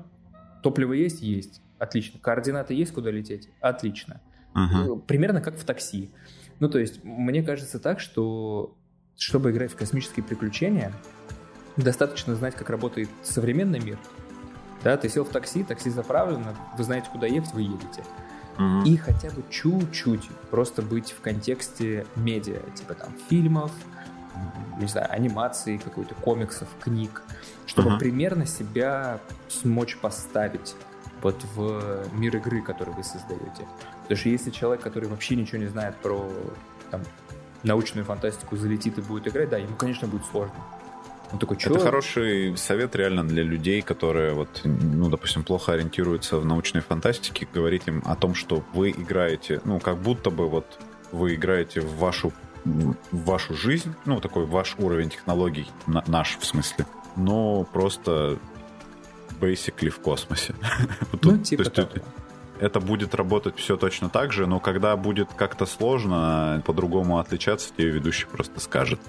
топливо 0.63 0.93
есть? 0.93 1.21
Есть. 1.21 1.61
Отлично. 1.79 2.19
Координаты 2.19 2.73
есть, 2.73 2.93
куда 2.93 3.11
лететь? 3.11 3.49
Отлично. 3.59 4.21
Uh-huh. 4.53 4.99
Примерно 5.01 5.41
как 5.41 5.55
в 5.55 5.63
такси. 5.65 6.11
Ну, 6.59 6.69
то 6.69 6.79
есть, 6.79 7.03
мне 7.03 7.43
кажется 7.43 7.79
так, 7.79 7.99
что 7.99 8.75
чтобы 9.17 9.51
играть 9.51 9.71
в 9.71 9.75
космические 9.75 10.23
приключения, 10.23 10.91
достаточно 11.77 12.35
знать, 12.35 12.55
как 12.55 12.69
работает 12.69 13.09
современный 13.23 13.79
мир. 13.79 13.97
Да, 14.83 14.97
ты 14.97 15.09
сел 15.09 15.25
в 15.25 15.29
такси, 15.29 15.63
такси 15.63 15.89
заправлено, 15.89 16.55
вы 16.77 16.83
знаете, 16.83 17.07
куда 17.11 17.27
ехать, 17.27 17.53
вы 17.53 17.61
едете 17.61 18.03
угу. 18.57 18.83
и 18.83 18.97
хотя 18.97 19.29
бы 19.29 19.43
чуть-чуть 19.49 20.27
просто 20.49 20.81
быть 20.81 21.11
в 21.11 21.21
контексте 21.21 22.05
медиа, 22.15 22.61
типа 22.75 22.93
там 22.93 23.13
фильмов, 23.29 23.71
не 24.79 24.87
знаю, 24.87 25.11
анимации, 25.11 25.77
какой-то 25.77 26.15
комиксов, 26.15 26.67
книг, 26.81 27.23
чтобы 27.65 27.91
uh 27.91 27.99
примерно 27.99 28.45
себя 28.45 29.19
смочь 29.47 29.97
поставить 29.97 30.75
вот 31.25 31.43
в 31.55 32.05
мир 32.13 32.37
игры, 32.37 32.61
который 32.61 32.93
вы 32.93 33.03
создаете. 33.03 33.65
Потому 34.03 34.17
что 34.17 34.29
если 34.29 34.51
человек, 34.51 34.83
который 34.83 35.09
вообще 35.09 35.35
ничего 35.35 35.57
не 35.57 35.65
знает 35.65 35.95
про 35.95 36.23
там, 36.91 37.01
научную 37.63 38.05
фантастику, 38.05 38.55
залетит 38.57 38.99
и 38.99 39.01
будет 39.01 39.27
играть, 39.27 39.49
да, 39.49 39.57
ему, 39.57 39.75
конечно, 39.75 40.07
будет 40.07 40.23
сложно. 40.25 40.53
Он 41.31 41.39
такой? 41.39 41.57
Это 41.57 41.79
хороший 41.79 42.55
совет 42.57 42.95
реально 42.95 43.23
для 43.27 43.41
людей, 43.41 43.81
которые, 43.81 44.33
вот, 44.33 44.61
ну, 44.65 45.09
допустим, 45.09 45.43
плохо 45.43 45.73
ориентируются 45.73 46.37
в 46.37 46.45
научной 46.45 46.81
фантастике, 46.81 47.47
говорить 47.51 47.87
им 47.87 48.03
о 48.05 48.15
том, 48.15 48.35
что 48.35 48.63
вы 48.73 48.91
играете, 48.91 49.61
ну, 49.65 49.79
как 49.79 49.97
будто 49.97 50.29
бы 50.29 50.47
вот 50.47 50.79
вы 51.11 51.33
играете 51.33 51.81
в 51.81 51.97
вашу 51.97 52.33
в 52.65 53.25
вашу 53.25 53.55
жизнь, 53.55 53.93
ну, 54.05 54.19
такой 54.19 54.45
ваш 54.45 54.75
уровень 54.77 55.09
технологий, 55.09 55.67
на, 55.87 56.03
наш 56.07 56.37
в 56.39 56.45
смысле, 56.45 56.85
но 57.15 57.63
просто 57.63 58.39
basically 59.39 59.89
в 59.89 59.99
космосе. 59.99 60.55
Ну, 61.21 61.37
типа 61.37 61.61
есть, 61.61 61.79
это 62.59 62.79
будет 62.79 63.15
работать 63.15 63.57
все 63.57 63.77
точно 63.77 64.09
так 64.09 64.31
же, 64.31 64.47
но 64.47 64.59
когда 64.59 64.95
будет 64.95 65.29
как-то 65.33 65.65
сложно 65.65 66.61
по-другому 66.65 67.19
отличаться, 67.19 67.73
тебе 67.75 67.89
ведущий 67.89 68.27
просто 68.27 68.59
скажет. 68.59 68.99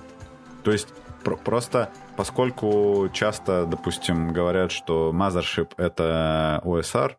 То 0.65 0.73
есть 0.73 0.89
про- 1.23 1.37
просто 1.37 1.91
поскольку 2.17 3.09
часто, 3.13 3.67
допустим, 3.67 4.33
говорят, 4.33 4.73
что 4.73 5.13
Mothership— 5.15 5.73
это 5.77 6.61
OSR, 6.65 7.17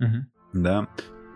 угу. 0.00 0.26
да, 0.52 0.88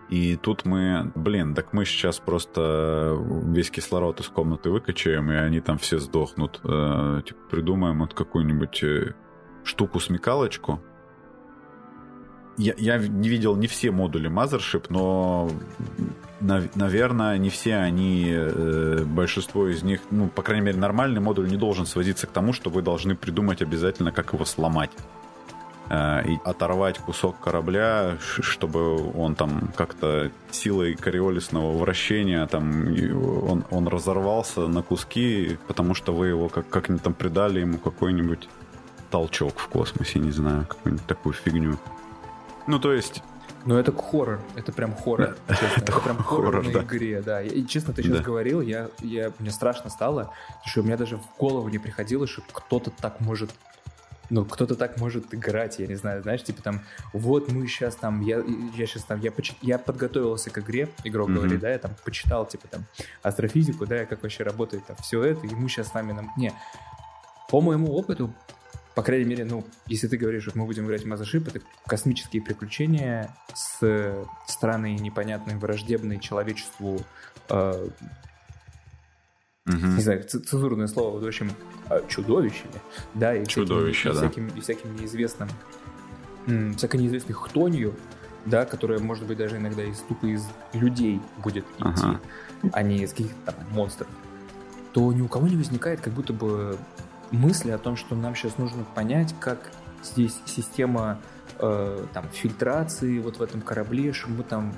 и 0.09 0.37
тут 0.37 0.65
мы, 0.65 1.11
блин, 1.15 1.53
так 1.53 1.73
мы 1.73 1.83
сейчас 1.85 2.19
просто 2.19 3.17
весь 3.45 3.69
кислород 3.69 4.21
из 4.21 4.27
комнаты 4.27 4.69
выкачаем, 4.69 5.31
и 5.31 5.35
они 5.35 5.59
там 5.59 5.77
все 5.77 5.99
сдохнут. 5.99 6.61
Э, 6.63 7.21
типа 7.25 7.39
придумаем 7.51 7.99
вот 7.99 8.13
какую-нибудь 8.13 8.83
э, 8.83 9.15
штуку-смекалочку. 9.65 10.81
Я, 12.57 12.73
я 12.77 12.97
не 12.97 13.29
видел 13.29 13.55
не 13.55 13.67
все 13.67 13.91
модули 13.91 14.29
Mothership, 14.29 14.85
но, 14.89 15.49
наверное, 16.39 17.37
не 17.37 17.49
все 17.49 17.75
они, 17.75 18.31
э, 18.31 19.03
большинство 19.05 19.67
из 19.67 19.83
них, 19.83 20.01
ну, 20.09 20.27
по 20.27 20.41
крайней 20.41 20.65
мере, 20.65 20.77
нормальный 20.77 21.21
модуль 21.21 21.47
не 21.47 21.57
должен 21.57 21.85
сводиться 21.85 22.25
к 22.25 22.31
тому, 22.31 22.53
что 22.53 22.69
вы 22.71 22.81
должны 22.81 23.15
придумать 23.15 23.61
обязательно, 23.61 24.11
как 24.11 24.33
его 24.33 24.43
сломать. 24.43 24.89
Э, 25.89 26.21
и 26.25 26.37
оторвать 26.43 26.97
кусок 26.97 27.39
корабля, 27.39 28.17
чтобы 28.19 29.11
он 29.13 29.35
там 29.35 29.71
как-то 29.75 30.31
силой 30.51 30.95
кориолисного 30.95 31.77
вращения 31.77 32.45
там 32.47 32.87
он, 33.47 33.63
он 33.69 33.87
разорвался 33.87 34.67
на 34.67 34.81
куски, 34.81 35.57
потому 35.67 35.93
что 35.93 36.13
вы 36.13 36.27
его 36.27 36.49
как, 36.49 36.67
как-нибудь 36.69 37.03
там 37.03 37.13
придали 37.13 37.61
ему 37.61 37.77
какой-нибудь 37.77 38.49
толчок 39.11 39.57
в 39.57 39.67
космосе, 39.67 40.19
не 40.19 40.31
знаю, 40.31 40.65
какую-нибудь 40.67 41.07
такую 41.07 41.33
фигню. 41.33 41.77
Ну, 42.67 42.79
то 42.79 42.93
есть... 42.93 43.23
Ну, 43.65 43.77
это 43.77 43.91
хоррор. 43.91 44.39
Это 44.55 44.71
прям 44.71 44.95
хоррор. 44.95 45.35
Честно. 45.49 45.65
Это, 45.65 45.91
это 45.91 45.99
прям 45.99 46.17
хоррор, 46.17 46.45
хоррор 46.45 46.65
на 46.65 46.71
да. 46.71 46.83
игре, 46.83 47.21
да. 47.21 47.41
И 47.41 47.65
честно, 47.65 47.93
ты 47.93 48.01
сейчас 48.03 48.19
да. 48.19 48.23
говорил, 48.23 48.61
я, 48.61 48.89
я, 49.01 49.31
мне 49.39 49.51
страшно 49.51 49.89
стало, 49.89 50.31
что 50.65 50.81
у 50.81 50.83
меня 50.83 50.95
даже 50.95 51.17
в 51.17 51.25
голову 51.37 51.67
не 51.67 51.77
приходило, 51.77 52.27
что 52.27 52.41
кто-то 52.51 52.91
так 52.91 53.19
может 53.19 53.51
ну, 54.29 54.45
кто-то 54.45 54.75
так 54.75 54.99
может 54.99 55.33
играть, 55.33 55.79
я 55.79 55.87
не 55.87 55.95
знаю, 55.95 56.21
знаешь, 56.21 56.43
типа 56.43 56.61
там, 56.61 56.81
вот 57.13 57.51
мы 57.51 57.65
сейчас 57.67 57.95
там, 57.95 58.21
я, 58.21 58.43
я 58.75 58.85
сейчас 58.85 59.03
там, 59.03 59.21
я, 59.21 59.31
почит, 59.31 59.55
я 59.61 59.79
подготовился 59.79 60.49
к 60.49 60.57
игре, 60.59 60.89
игрок 61.03 61.29
mm-hmm. 61.29 61.33
говорит, 61.33 61.59
да, 61.59 61.69
я 61.69 61.79
там 61.79 61.91
почитал, 62.03 62.45
типа 62.45 62.67
там, 62.67 62.85
астрофизику, 63.23 63.85
да, 63.85 64.05
как 64.05 64.23
вообще 64.23 64.43
работает 64.43 64.85
там 64.85 64.97
все 64.97 65.23
это, 65.23 65.47
и 65.47 65.55
мы 65.55 65.69
сейчас 65.69 65.87
с 65.89 65.93
нами, 65.93 66.11
нам... 66.11 66.31
не, 66.35 66.51
по 67.49 67.61
моему 67.61 67.93
опыту, 67.95 68.33
по 68.97 69.03
крайней 69.03 69.25
мере, 69.25 69.45
ну, 69.45 69.63
если 69.85 70.07
ты 70.07 70.17
говоришь, 70.17 70.41
что 70.41 70.57
мы 70.57 70.65
будем 70.65 70.87
играть 70.87 71.03
в 71.03 71.05
Mothership, 71.05 71.47
это 71.47 71.63
космические 71.85 72.41
приключения 72.41 73.29
с 73.53 74.25
странной, 74.47 74.95
непонятной, 74.95 75.55
враждебной 75.55 76.19
человечеству 76.19 77.05
э, 77.47 77.89
угу. 79.67 79.77
не 79.77 80.01
знаю, 80.01 80.23
цензурное 80.23 80.87
слово, 80.87 81.19
в 81.19 81.27
общем, 81.27 81.51
а, 81.89 82.01
чудовищами, 82.07 82.73
да, 83.13 83.35
и 83.35 83.45
Чудовища, 83.45 84.13
всяким, 84.13 84.49
да. 84.49 84.55
и 84.55 84.61
всяким, 84.61 84.87
и 84.87 84.95
всяким 84.95 84.95
неизвестным, 84.95 85.49
всякой 86.75 86.99
неизвестной 86.99 87.35
хтонью, 87.35 87.93
да, 88.45 88.65
которая, 88.65 88.97
может 88.97 89.27
быть, 89.27 89.37
даже 89.37 89.57
иногда 89.57 89.83
из 89.83 89.99
тупо 89.99 90.25
из 90.25 90.43
людей 90.73 91.21
будет 91.43 91.65
идти, 91.77 91.83
ага. 91.83 92.19
а 92.73 92.81
не 92.81 93.03
из 93.03 93.11
каких-то 93.11 93.51
там 93.51 93.55
монстров, 93.69 94.07
то 94.91 95.13
ни 95.13 95.21
у 95.21 95.27
кого 95.27 95.47
не 95.47 95.55
возникает 95.55 96.01
как 96.01 96.13
будто 96.13 96.33
бы 96.33 96.79
мысли 97.31 97.71
о 97.71 97.77
том, 97.77 97.95
что 97.95 98.15
нам 98.15 98.35
сейчас 98.35 98.57
нужно 98.57 98.83
понять, 98.83 99.33
как 99.39 99.71
здесь 100.03 100.35
система 100.45 101.21
э, 101.59 102.05
там 102.13 102.29
фильтрации 102.29 103.19
вот 103.19 103.37
в 103.37 103.41
этом 103.41 103.61
корабле, 103.61 104.13
чтобы 104.13 104.37
мы 104.37 104.43
там 104.43 104.73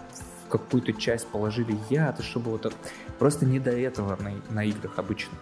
какую-то 0.50 0.94
часть 0.94 1.28
положили 1.28 1.78
яд, 1.90 2.22
чтобы 2.24 2.52
вот 2.52 2.74
просто 3.20 3.46
не 3.46 3.60
до 3.60 3.72
этого 3.72 4.18
на, 4.22 4.34
на 4.50 4.64
играх 4.64 4.98
обычно. 4.98 5.38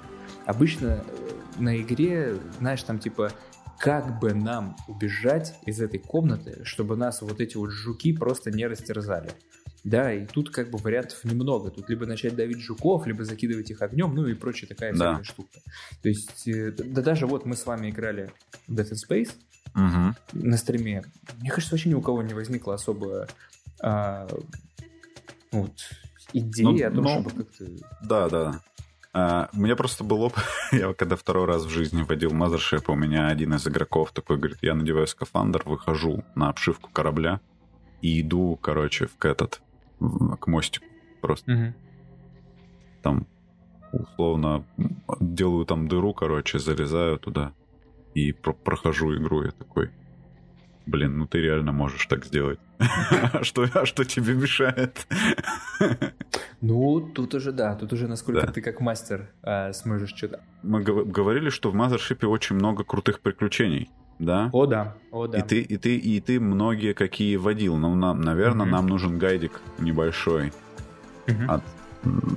Обычно 0.46 1.04
э, 1.06 1.32
на 1.60 1.80
игре, 1.82 2.38
знаешь, 2.60 2.84
там 2.84 3.00
типа 3.00 3.32
как 3.80 4.20
бы 4.20 4.34
нам 4.34 4.76
убежать 4.88 5.56
из 5.66 5.80
этой 5.80 6.00
комнаты, 6.00 6.62
чтобы 6.64 6.96
нас 6.96 7.22
вот 7.22 7.40
эти 7.40 7.58
вот 7.58 7.70
жуки 7.70 8.14
просто 8.14 8.52
не 8.52 8.66
растерзали. 8.66 9.30
Да, 9.88 10.12
и 10.12 10.26
тут 10.26 10.50
как 10.50 10.70
бы 10.70 10.78
вариантов 10.80 11.24
немного. 11.24 11.72
Тут 11.72 11.90
либо 11.90 12.06
начать 12.06 12.36
давить 12.36 12.60
жуков, 12.60 13.08
либо 13.08 13.24
закидывать 13.24 13.72
их 13.72 13.82
огнем, 13.82 14.14
ну 14.14 14.28
и 14.28 14.34
прочая 14.34 14.68
такая 14.68 14.94
да. 14.94 15.14
всякая 15.14 15.24
штука. 15.24 15.60
То 16.02 16.10
есть, 16.10 16.46
э, 16.46 16.72
да 16.72 17.02
даже 17.02 17.26
вот 17.26 17.46
мы 17.46 17.56
с 17.56 17.66
вами 17.66 17.90
играли 17.90 18.30
в 18.68 18.74
Death 18.78 18.92
Space 19.10 19.32
угу. 19.74 20.14
на 20.34 20.58
стриме. 20.58 21.06
Мне 21.40 21.52
кажется, 21.52 21.74
вообще 21.74 21.88
ни 21.88 21.94
у 21.94 22.02
кого 22.02 22.22
не 22.22 22.34
возникло 22.34 22.74
особо 22.74 23.28
а, 23.80 24.28
вот, 25.54 25.72
идеи 26.34 26.64
ну, 26.64 26.88
о 26.88 26.92
том, 26.92 27.04
ну, 27.06 27.10
чтобы 27.10 27.30
как-то... 27.30 27.66
Да, 28.04 28.28
да. 28.28 28.62
А, 29.14 29.50
у 29.54 29.58
меня 29.58 29.78
просто 29.78 30.04
был 30.04 30.22
опыт, 30.22 30.44
я 30.74 30.94
когда 30.96 31.16
второй 31.16 31.46
раз 31.46 31.64
в 31.64 31.70
жизни 31.70 32.02
водил 32.02 32.32
Mothership, 32.32 32.84
у 32.88 32.96
меня 32.96 33.28
один 33.28 33.54
из 33.54 33.66
игроков 33.66 34.12
такой 34.12 34.36
говорит, 34.36 34.58
я 34.62 34.76
надеваю 34.76 35.08
скафандр, 35.08 35.64
выхожу 35.64 36.26
на 36.36 36.50
обшивку 36.50 36.90
корабля 36.92 37.40
и 38.02 38.20
иду, 38.20 38.60
короче, 38.62 39.08
в 39.08 39.26
этот, 39.26 39.62
к 40.00 40.48
мостику 40.48 40.86
просто. 41.22 41.52
Угу. 41.52 41.74
Там 43.02 43.28
условно 43.92 44.66
делаю 45.20 45.66
там 45.66 45.88
дыру, 45.88 46.14
короче, 46.14 46.60
залезаю 46.60 47.18
туда 47.20 47.54
и 48.14 48.32
про 48.32 48.54
прохожу 48.54 49.16
игру. 49.16 49.44
Я 49.44 49.52
такой, 49.52 49.92
блин, 50.86 51.18
ну 51.18 51.28
ты 51.28 51.40
реально 51.40 51.72
можешь 51.72 52.06
так 52.08 52.26
сделать. 52.26 52.60
А 52.80 53.44
что, 53.44 53.66
а 53.74 53.86
что 53.86 54.04
тебе 54.04 54.34
мешает? 54.34 55.08
Ну, 56.62 57.00
тут 57.00 57.36
уже 57.36 57.52
да, 57.52 57.76
тут 57.76 57.94
уже 57.94 58.08
насколько 58.08 58.48
ты 58.52 58.62
как 58.62 58.82
мастер 58.82 59.30
а, 59.44 59.74
сможешь 59.74 60.14
что-то. 60.16 60.42
Мы 60.64 60.82
говорили, 60.84 61.50
что 61.50 61.72
в 61.72 61.76
Mothership 61.76 62.26
очень 62.26 62.56
много 62.56 62.84
крутых 62.84 63.20
приключений. 63.22 63.90
Да? 64.20 64.50
О, 64.52 64.66
да, 64.66 64.96
о, 65.12 65.28
да. 65.28 65.40
И 65.40 65.42
ты, 65.42 65.62
и 65.62 65.78
ты, 65.78 65.96
и 65.96 66.20
ты 66.20 66.40
многие 66.40 66.94
какие 66.94 67.36
водил. 67.36 67.78
Ну, 67.78 67.94
нам, 67.96 68.22
наверное, 68.22 68.66
нам 68.66 68.88
нужен 68.88 69.18
гайдик 69.18 69.62
небольшой 69.78 70.54
от 71.48 71.64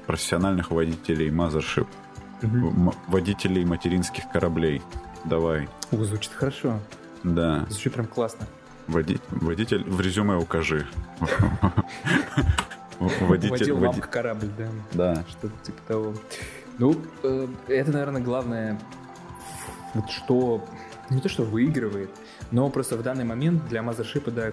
профессиональных 0.06 0.70
водителей 0.70 1.30
Mothership. 1.30 1.86
Водителей 3.08 3.64
материнских 3.64 4.30
кораблей. 4.30 4.82
Давай. 5.24 5.68
О, 5.92 5.96
звучит 6.04 6.32
хорошо. 6.32 6.80
Да. 7.22 7.66
Звучит 7.68 7.92
прям 7.92 8.06
классно. 8.06 8.46
Води... 8.86 9.18
Водитель 9.30 9.84
в 9.84 10.00
резюме 10.00 10.36
укажи. 10.36 10.86
Водитель... 12.98 13.72
Водил 13.74 14.02
корабль, 14.02 14.50
да. 14.56 14.68
Да. 14.92 15.24
Что-то 15.28 15.54
типа 15.62 15.78
того. 15.86 16.14
Ну, 16.78 16.96
э, 17.22 17.46
это, 17.68 17.92
наверное, 17.92 18.22
главное, 18.22 18.80
вот 19.94 20.10
что 20.10 20.64
не 21.10 21.20
то, 21.20 21.28
что 21.28 21.42
выигрывает, 21.42 22.10
но 22.50 22.68
просто 22.70 22.96
в 22.96 23.02
данный 23.02 23.24
момент 23.24 23.68
для 23.68 23.80
Mothership, 23.80 24.30
да, 24.30 24.52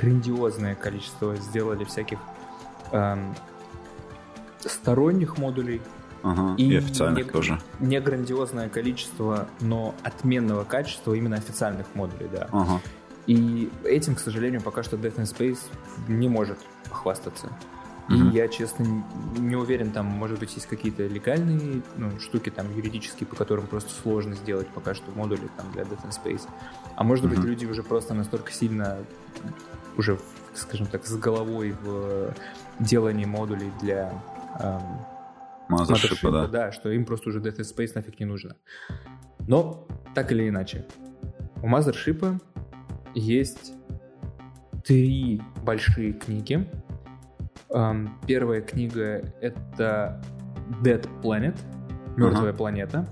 грандиозное 0.00 0.74
количество 0.74 1.36
сделали 1.36 1.84
всяких 1.84 2.18
эм, 2.92 3.34
сторонних 4.60 5.38
модулей, 5.38 5.80
Ага, 6.22 6.54
и, 6.56 6.70
и 6.70 6.76
официальных 6.76 7.26
не, 7.26 7.30
тоже. 7.30 7.60
Не 7.80 8.00
грандиозное 8.00 8.68
количество, 8.70 9.46
но 9.60 9.94
отменного 10.02 10.64
качества 10.64 11.12
именно 11.12 11.36
официальных 11.36 11.86
модулей, 11.94 12.28
да. 12.32 12.48
Ага. 12.50 12.80
И 13.26 13.70
этим, 13.84 14.14
к 14.14 14.20
сожалению, 14.20 14.62
пока 14.62 14.82
что 14.82 14.96
Death 14.96 15.16
in 15.16 15.24
Space 15.24 15.60
не 16.08 16.28
может 16.28 16.58
похвастаться. 16.88 17.50
И 18.08 18.16
я, 18.36 18.48
честно, 18.48 19.04
не 19.38 19.56
уверен, 19.56 19.90
там, 19.90 20.06
может 20.06 20.38
быть, 20.38 20.54
есть 20.54 20.66
какие-то 20.66 21.06
легальные 21.06 21.82
ну, 21.96 22.18
штуки, 22.20 22.50
там, 22.50 22.74
юридические, 22.76 23.26
по 23.26 23.34
которым 23.34 23.66
просто 23.66 23.90
сложно 24.02 24.34
сделать 24.34 24.68
пока 24.68 24.94
что 24.94 25.10
модули 25.12 25.48
там, 25.56 25.72
для 25.72 25.82
in 25.84 26.10
Space. 26.10 26.46
А 26.96 27.02
может 27.02 27.28
быть, 27.28 27.38
люди 27.38 27.64
уже 27.64 27.82
просто 27.82 28.12
настолько 28.12 28.52
сильно, 28.52 28.98
уже, 29.96 30.18
скажем 30.54 30.86
так, 30.86 31.06
с 31.06 31.16
головой 31.16 31.74
в 31.82 32.34
делании 32.78 33.24
модулей 33.24 33.72
для 33.80 34.12
эм, 34.60 34.82
Mothership, 35.70 36.30
да. 36.30 36.46
да, 36.46 36.72
что 36.72 36.90
им 36.90 37.06
просто 37.06 37.30
уже 37.30 37.40
Death 37.40 37.60
Space 37.60 37.92
нафиг 37.94 38.20
не 38.20 38.26
нужно. 38.26 38.56
Но, 39.46 39.88
так 40.14 40.30
или 40.30 40.48
иначе, 40.48 40.86
у 41.62 41.68
Mothership 41.68 42.38
есть 43.14 43.72
три 44.84 45.40
большие 45.62 46.12
книги. 46.12 46.68
Первая 48.26 48.60
книга— 48.60 49.24
это 49.40 50.22
Dead 50.82 51.06
Planet, 51.22 51.58
Мертвая 52.16 52.52
uh-huh. 52.52 52.56
планета. 52.56 53.08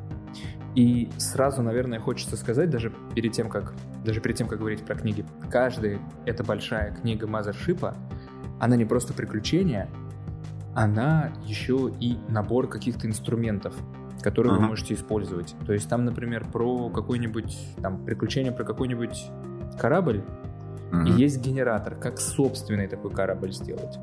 И 0.77 1.11
сразу, 1.19 1.63
наверное, 1.63 1.99
хочется 1.99 2.37
сказать, 2.37 2.71
даже 2.71 2.93
перед 3.15 3.33
тем, 3.33 3.49
как, 3.51 3.75
даже 4.05 4.21
перед 4.21 4.37
тем, 4.37 4.47
как 4.47 4.61
говорить 4.61 4.85
про 4.85 4.95
книги, 4.95 5.27
каждая 5.51 5.99
эта 6.25 6.45
большая 6.45 6.95
книга 6.95 7.27
Мазершипа, 7.27 7.95
она 8.61 8.77
не 8.77 8.85
просто 8.85 9.13
приключение, 9.13 9.89
она 10.75 11.33
еще 11.45 11.93
и 12.01 12.17
набор 12.29 12.69
каких-то 12.69 13.07
инструментов, 13.07 13.75
которые 14.23 14.55
uh-huh. 14.55 14.61
вы 14.61 14.67
можете 14.69 14.95
использовать. 14.95 15.55
То 15.67 15.73
есть 15.73 15.89
там, 15.89 16.05
например, 16.05 16.47
про 16.51 16.89
какой-нибудь 16.89 17.59
там 17.83 18.05
приключение 18.05 18.53
про 18.53 18.65
какой-нибудь 18.65 19.27
корабль, 19.79 20.23
uh-huh. 20.93 21.09
и 21.09 21.11
есть 21.21 21.43
генератор, 21.43 21.97
как 21.97 22.19
собственный 22.19 22.87
такой 22.87 23.11
корабль 23.11 23.53
сделать. 23.53 23.99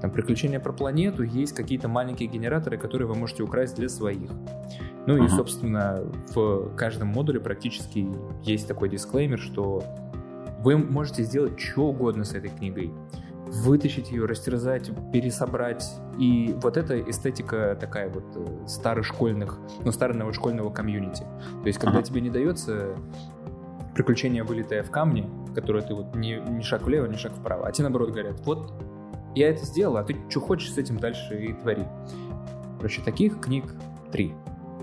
Там 0.00 0.10
приключения 0.10 0.60
про 0.60 0.72
планету, 0.72 1.22
есть 1.22 1.54
какие-то 1.54 1.88
маленькие 1.88 2.28
генераторы, 2.28 2.78
которые 2.78 3.08
вы 3.08 3.14
можете 3.14 3.42
украсть 3.42 3.76
для 3.76 3.88
своих. 3.88 4.30
Ну 5.06 5.16
uh-huh. 5.16 5.26
и, 5.26 5.28
собственно, 5.28 6.04
в 6.34 6.74
каждом 6.76 7.08
модуле 7.08 7.40
практически 7.40 8.06
есть 8.42 8.68
такой 8.68 8.88
дисклеймер, 8.88 9.38
что 9.38 9.82
вы 10.60 10.76
можете 10.76 11.22
сделать 11.22 11.58
что 11.58 11.86
угодно 11.86 12.24
с 12.24 12.34
этой 12.34 12.50
книгой 12.50 12.92
вытащить 13.50 14.10
ее, 14.10 14.26
растерзать, 14.26 14.90
пересобрать. 15.12 15.84
И 16.18 16.54
вот 16.62 16.76
эта 16.76 17.00
эстетика 17.00 17.76
такая 17.80 18.08
вот 18.08 18.24
э, 18.36 18.66
старошкольных, 18.66 19.58
ну, 19.84 19.92
старого 19.92 20.32
школьного 20.32 20.70
комьюнити. 20.70 21.24
То 21.62 21.66
есть, 21.66 21.78
когда 21.78 21.98
ага. 21.98 22.06
тебе 22.06 22.20
не 22.20 22.30
дается 22.30 22.94
приключение, 23.94 24.42
вылетая 24.42 24.82
в 24.82 24.90
камне, 24.90 25.28
которое 25.54 25.82
ты 25.82 25.94
вот 25.94 26.14
ни, 26.14 26.34
ни 26.50 26.62
шаг 26.62 26.82
влево, 26.82 27.06
ни 27.06 27.16
шаг 27.16 27.32
вправо, 27.32 27.66
а 27.66 27.72
те, 27.72 27.82
наоборот, 27.82 28.10
говорят, 28.10 28.40
вот, 28.44 28.72
я 29.38 29.50
это 29.50 29.64
сделал, 29.64 29.96
а 29.96 30.04
ты 30.04 30.16
что 30.28 30.40
хочешь 30.40 30.72
с 30.72 30.78
этим 30.78 30.98
дальше 30.98 31.38
и 31.42 31.52
твори. 31.52 31.86
Короче, 32.76 33.02
таких 33.02 33.40
книг 33.40 33.64
три. 34.12 34.32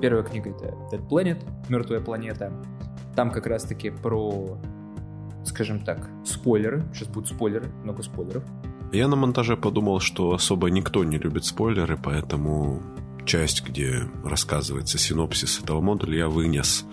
Первая 0.01 0.24
книга— 0.24 0.49
это 0.51 0.76
Dead 0.91 1.08
Planet, 1.08 1.43
Мертвая 1.70 2.01
планета. 2.01 2.51
Там 3.16 3.32
как 3.32 3.47
раз-таки 3.47 3.89
про 3.89 4.58
скажем 5.45 5.80
так, 5.80 6.10
спойлеры. 6.26 6.84
Сейчас 6.93 7.08
будут 7.08 7.30
спойлеры, 7.30 7.68
много 7.84 8.03
спойлеров. 8.03 8.43
Я 8.91 9.08
на 9.08 9.16
монтаже 9.16 9.58
подумал, 9.58 9.99
что 9.99 10.34
особо 10.34 10.70
никто 10.70 11.03
не 11.03 11.18
любит 11.18 11.45
спойлеры, 11.45 11.97
поэтому 12.01 12.82
часть, 13.26 13.64
где 13.64 14.03
рассказывается 14.24 14.97
синопсис 14.97 15.62
этого 15.62 15.82
модуля, 15.82 16.18
я 16.18 16.28
вынес 16.30 16.86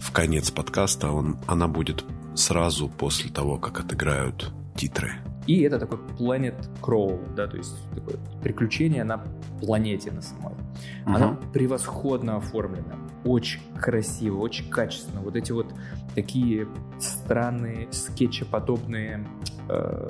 в 0.00 0.12
конец 0.12 0.50
подкаста. 0.50 1.10
Он, 1.10 1.38
она 1.46 1.68
будет 1.68 2.04
сразу 2.34 2.88
после 2.88 3.30
того, 3.30 3.58
как 3.58 3.80
отыграют 3.80 4.52
титры. 4.76 5.14
И 5.46 5.62
это 5.62 5.78
такой 5.78 5.98
Planet 6.18 6.54
Crawl, 6.80 7.34
да, 7.34 7.46
то 7.46 7.56
есть 7.56 7.74
такое 7.94 8.16
приключение 8.42 9.04
на 9.04 9.22
планете 9.60 10.10
на 10.12 10.22
самой. 10.22 10.52
Uh-huh. 10.52 11.16
Она 11.16 11.38
превосходно 11.52 12.36
оформлена, 12.36 12.96
очень 13.24 13.60
красиво, 13.78 14.38
очень 14.38 14.70
качественно. 14.70 15.20
Вот 15.20 15.36
эти 15.36 15.52
вот 15.52 15.66
такие 16.14 16.68
странные 16.98 17.88
скетчеподобные 17.90 19.26
э, 19.68 20.08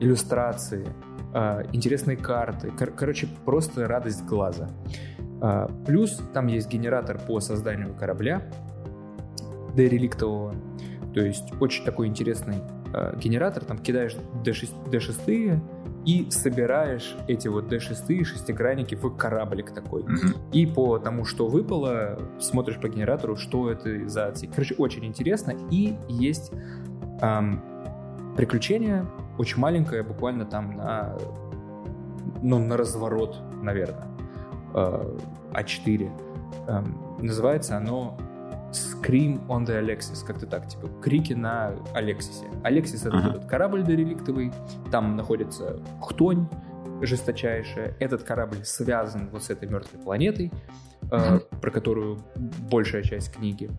иллюстрации, 0.00 0.86
э, 1.32 1.64
интересные 1.72 2.16
карты. 2.16 2.70
Кор- 2.70 2.92
короче, 2.92 3.28
просто 3.44 3.86
радость 3.86 4.24
глаза. 4.24 4.68
Э, 5.40 5.68
плюс 5.86 6.20
там 6.34 6.48
есть 6.48 6.68
генератор 6.68 7.18
по 7.18 7.40
созданию 7.40 7.94
корабля 7.94 8.42
дереликтового. 9.74 10.54
То 11.14 11.20
есть 11.20 11.52
очень 11.60 11.84
такой 11.84 12.06
интересный 12.08 12.56
генератор. 13.16 13.64
Там 13.64 13.78
кидаешь 13.78 14.16
D6, 14.44 14.90
D6 14.90 15.60
и 16.06 16.30
собираешь 16.30 17.14
эти 17.28 17.48
вот 17.48 17.72
D6 17.72 18.24
шестигранники 18.24 18.94
в 18.94 19.10
кораблик 19.10 19.72
такой. 19.72 20.02
Mm-hmm. 20.02 20.50
И 20.52 20.66
по 20.66 20.98
тому, 20.98 21.24
что 21.24 21.46
выпало, 21.46 22.18
смотришь 22.40 22.80
по 22.80 22.88
генератору, 22.88 23.36
что 23.36 23.70
это 23.70 24.08
за 24.08 24.26
отсек. 24.26 24.50
Короче, 24.50 24.74
очень 24.76 25.04
интересно. 25.04 25.54
И 25.70 25.96
есть 26.08 26.52
эм, 27.20 27.62
приключение, 28.36 29.06
очень 29.38 29.58
маленькое, 29.58 30.02
буквально 30.02 30.46
там 30.46 30.76
на, 30.76 31.16
ну, 32.42 32.58
на 32.58 32.76
разворот, 32.76 33.36
наверное, 33.62 34.06
э, 34.74 35.18
А4. 35.52 36.10
Эм, 36.68 36.98
называется 37.20 37.76
оно 37.76 38.16
Scream 38.72 39.46
on 39.48 39.66
the 39.66 39.80
Alexis, 39.80 40.24
как-то 40.24 40.46
так, 40.46 40.68
типа 40.68 40.88
крики 41.02 41.32
на 41.32 41.74
Алексисе. 41.94 42.46
Алексис 42.62 43.04
это 43.04 43.16
uh-huh. 43.16 43.30
этот 43.30 43.46
корабль 43.46 43.82
дореликтовый, 43.82 44.52
там 44.90 45.16
находится 45.16 45.80
хтонь 46.00 46.46
жесточайшая. 47.02 47.94
Этот 47.98 48.22
корабль 48.22 48.64
связан 48.64 49.28
вот 49.30 49.44
с 49.44 49.50
этой 49.50 49.68
мертвой 49.68 50.00
планетой, 50.00 50.52
э, 51.10 51.40
про 51.60 51.70
которую 51.70 52.18
большая 52.70 53.02
часть 53.02 53.32
книги. 53.32 53.70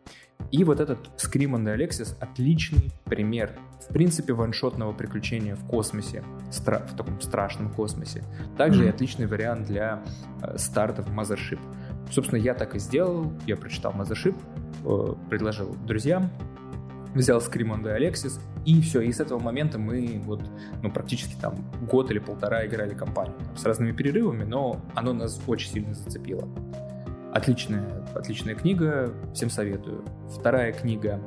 И 0.51 0.63
вот 0.63 0.79
этот 0.79 0.99
Scream 1.17 1.51
on 1.51 1.63
the 1.63 1.77
Alexis 1.77 2.15
отличный 2.19 2.91
пример, 3.05 3.51
в 3.87 3.93
принципе, 3.93 4.33
ваншотного 4.33 4.91
приключения 4.91 5.55
в 5.55 5.65
космосе, 5.65 6.23
стра- 6.49 6.85
в 6.87 6.95
таком 6.95 7.21
страшном 7.21 7.71
космосе. 7.71 8.23
Также 8.57 8.83
mm-hmm. 8.83 8.87
и 8.87 8.89
отличный 8.89 9.27
вариант 9.27 9.67
для 9.67 10.03
э, 10.41 10.57
старта 10.57 11.03
в 11.03 11.09
Mothership. 11.09 11.59
Собственно, 12.11 12.39
я 12.39 12.53
так 12.53 12.75
и 12.75 12.79
сделал. 12.79 13.31
Я 13.45 13.55
прочитал 13.55 13.93
Mothership, 13.93 14.35
предложил 15.29 15.75
друзьям, 15.85 16.29
взял 17.13 17.39
Scream 17.39 17.75
on 17.75 17.83
the 17.83 17.97
Alexis, 17.97 18.39
и 18.65 18.81
все. 18.81 19.01
И 19.01 19.11
с 19.11 19.19
этого 19.19 19.39
момента 19.39 19.77
мы 19.77 20.21
вот, 20.23 20.41
ну, 20.81 20.91
практически 20.91 21.35
там 21.39 21.55
год 21.89 22.11
или 22.11 22.19
полтора 22.19 22.65
играли 22.65 22.93
компанию. 22.93 23.35
С 23.55 23.65
разными 23.65 23.91
перерывами, 23.91 24.43
но 24.43 24.79
оно 24.95 25.13
нас 25.13 25.41
очень 25.47 25.71
сильно 25.71 25.93
зацепило. 25.93 26.47
Отличная, 27.33 28.05
отличная 28.13 28.55
книга, 28.55 29.13
всем 29.33 29.49
советую. 29.49 30.03
Вторая 30.29 30.73
книга, 30.73 31.19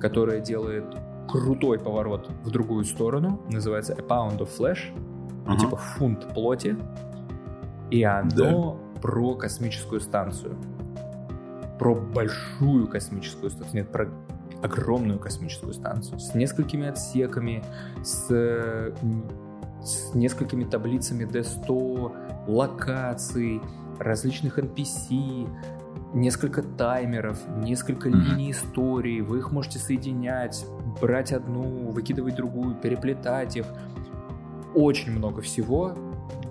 которая 0.00 0.40
делает 0.40 0.84
крутой 1.28 1.78
поворот 1.78 2.28
в 2.44 2.50
другую 2.50 2.84
сторону, 2.84 3.40
называется 3.50 3.94
A 3.94 4.02
Pound 4.02 4.38
of 4.38 4.50
Flesh, 4.58 4.92
uh-huh. 5.46 5.58
типа 5.58 5.76
фунт 5.76 6.34
плоти. 6.34 6.76
И 7.90 8.02
оно 8.02 8.80
про 9.00 9.34
космическую 9.34 10.00
станцию. 10.00 10.56
Про 11.78 11.94
большую 11.94 12.86
космическую 12.88 13.50
станцию. 13.50 13.74
Нет, 13.74 13.90
про 13.90 14.08
огромную 14.62 15.18
космическую 15.18 15.74
станцию 15.74 16.18
с 16.18 16.34
несколькими 16.34 16.86
отсеками, 16.88 17.62
с, 18.02 18.92
с 19.82 20.14
несколькими 20.14 20.64
таблицами 20.64 21.24
D100, 21.24 22.46
локаций, 22.48 23.60
различных 23.98 24.58
NPC, 24.58 25.48
несколько 26.14 26.62
таймеров, 26.62 27.38
несколько 27.58 28.08
линий 28.08 28.52
истории. 28.52 29.20
Вы 29.20 29.38
их 29.38 29.52
можете 29.52 29.78
соединять, 29.78 30.64
брать 31.00 31.32
одну, 31.32 31.90
выкидывать 31.90 32.36
другую, 32.36 32.74
переплетать 32.76 33.56
их. 33.56 33.66
Очень 34.74 35.12
много 35.12 35.42
всего 35.42 35.94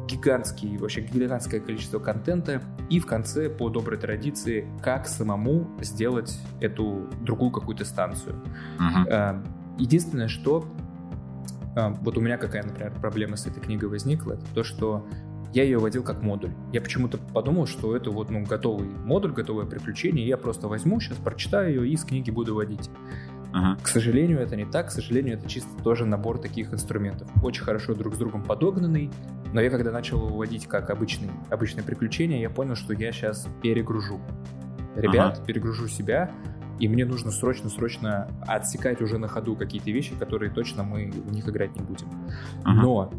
гигантский, 0.08 0.78
вообще 0.78 1.02
гигантское 1.02 1.60
количество 1.60 2.00
контента, 2.00 2.62
и 2.90 3.00
в 3.00 3.06
конце, 3.06 3.50
по 3.50 3.70
доброй 3.70 3.98
традиции, 3.98 4.68
как 4.82 5.08
самому 5.08 5.70
сделать 5.82 6.38
эту 6.62 7.10
другую 7.22 7.52
какую-то 7.52 7.86
станцию. 7.86 8.36
Uh-huh. 8.80 9.46
Единственное, 9.80 10.28
что 10.28 10.66
а, 11.76 11.90
вот 12.02 12.18
у 12.18 12.22
меня 12.22 12.38
какая, 12.38 12.64
например, 12.64 12.94
проблема 13.00 13.38
с 13.38 13.48
этой 13.48 13.62
книгой 13.62 13.90
возникла, 13.90 14.34
это 14.34 14.46
то, 14.54 14.64
что 14.64 15.08
я 15.54 15.64
ее 15.64 15.78
водил 15.78 16.04
как 16.04 16.22
модуль. 16.22 16.52
Я 16.72 16.82
почему-то 16.82 17.18
подумал, 17.18 17.68
что 17.68 17.96
это 17.96 18.10
вот 18.10 18.30
ну, 18.30 18.44
готовый 18.44 18.88
модуль, 18.88 19.34
готовое 19.34 19.66
приключение, 19.66 20.28
я 20.28 20.38
просто 20.38 20.68
возьму, 20.68 21.00
сейчас 21.00 21.18
прочитаю 21.18 21.70
ее 21.70 21.90
и 21.90 21.96
с 21.96 22.04
книги 22.04 22.32
буду 22.32 22.56
водить. 22.56 22.90
Ага. 23.54 23.78
К 23.82 23.88
сожалению, 23.88 24.40
это 24.40 24.56
не 24.56 24.66
так. 24.66 24.88
К 24.88 24.92
сожалению, 24.92 25.38
это 25.38 25.48
чисто 25.48 25.70
тоже 25.84 26.06
набор 26.06 26.40
таких 26.40 26.74
инструментов. 26.74 27.30
Очень 27.44 27.64
хорошо 27.64 27.94
друг 27.94 28.16
с 28.16 28.18
другом 28.18 28.44
подогнанный. 28.44 29.12
Но 29.54 29.62
я 29.62 29.70
когда 29.70 29.92
начал 29.92 30.18
его 30.18 30.36
вводить 30.36 30.66
как 30.68 30.90
обычный, 30.90 31.30
обычное 31.50 31.84
приключение, 31.84 32.42
я 32.42 32.50
понял, 32.50 32.76
что 32.76 32.94
я 32.94 33.12
сейчас 33.12 33.48
перегружу. 33.62 34.20
Ребят, 34.96 35.38
ага. 35.38 35.46
перегружу 35.46 35.88
себя, 35.88 36.32
и 36.80 36.88
мне 36.88 37.06
нужно 37.06 37.32
срочно-срочно 37.32 38.28
отсекать 38.48 39.02
уже 39.02 39.18
на 39.18 39.28
ходу 39.28 39.56
какие-то 39.56 39.92
вещи, 39.92 40.16
которые 40.16 40.52
точно 40.52 40.84
мы 40.84 41.12
в 41.12 41.32
них 41.32 41.48
играть 41.48 41.76
не 41.76 41.84
будем. 41.84 42.08
Ага. 42.64 42.82
Но 42.82 43.14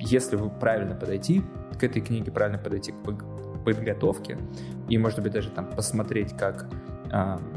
если 0.00 0.36
вы 0.36 0.50
правильно 0.50 0.94
подойти 0.94 1.42
к 1.78 1.84
этой 1.84 2.02
книге, 2.02 2.32
правильно 2.32 2.58
подойти 2.58 2.92
к 2.92 3.64
подготовке, 3.64 4.38
и, 4.88 4.98
может 4.98 5.22
быть, 5.22 5.32
даже 5.32 5.50
там 5.50 5.66
посмотреть, 5.66 6.36
как 6.36 6.68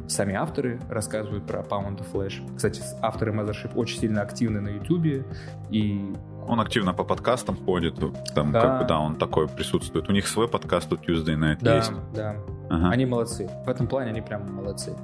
сами 0.07 0.35
авторы 0.35 0.79
рассказывают 0.89 1.45
про 1.45 1.59
Pound 1.61 1.99
of 1.99 2.11
Flash. 2.11 2.41
Кстати, 2.55 2.81
авторы 3.01 3.31
Mothership 3.31 3.73
очень 3.75 3.99
сильно 3.99 4.21
активны 4.21 4.61
на 4.61 4.69
YouTube, 4.69 5.25
и 5.69 6.13
он 6.47 6.59
активно 6.59 6.93
по 6.93 7.03
подкастам 7.03 7.55
ходит, 7.55 7.95
там, 8.33 8.51
да. 8.51 8.61
как 8.61 8.79
бы, 8.79 8.85
да, 8.87 8.99
он 8.99 9.15
такой 9.17 9.47
присутствует. 9.47 10.09
У 10.09 10.11
них 10.11 10.27
свой 10.27 10.47
подкаст 10.47 10.89
тут 10.89 11.07
Tuesday 11.07 11.37
Night 11.37 11.59
да, 11.61 11.75
есть. 11.75 11.91
Да, 12.13 12.35
ага. 12.69 12.89
они 12.89 13.05
молодцы. 13.05 13.47
В 13.65 13.69
этом 13.69 13.87
плане 13.87 14.09
они 14.09 14.21
прям 14.21 14.51
молодцы. 14.51 14.95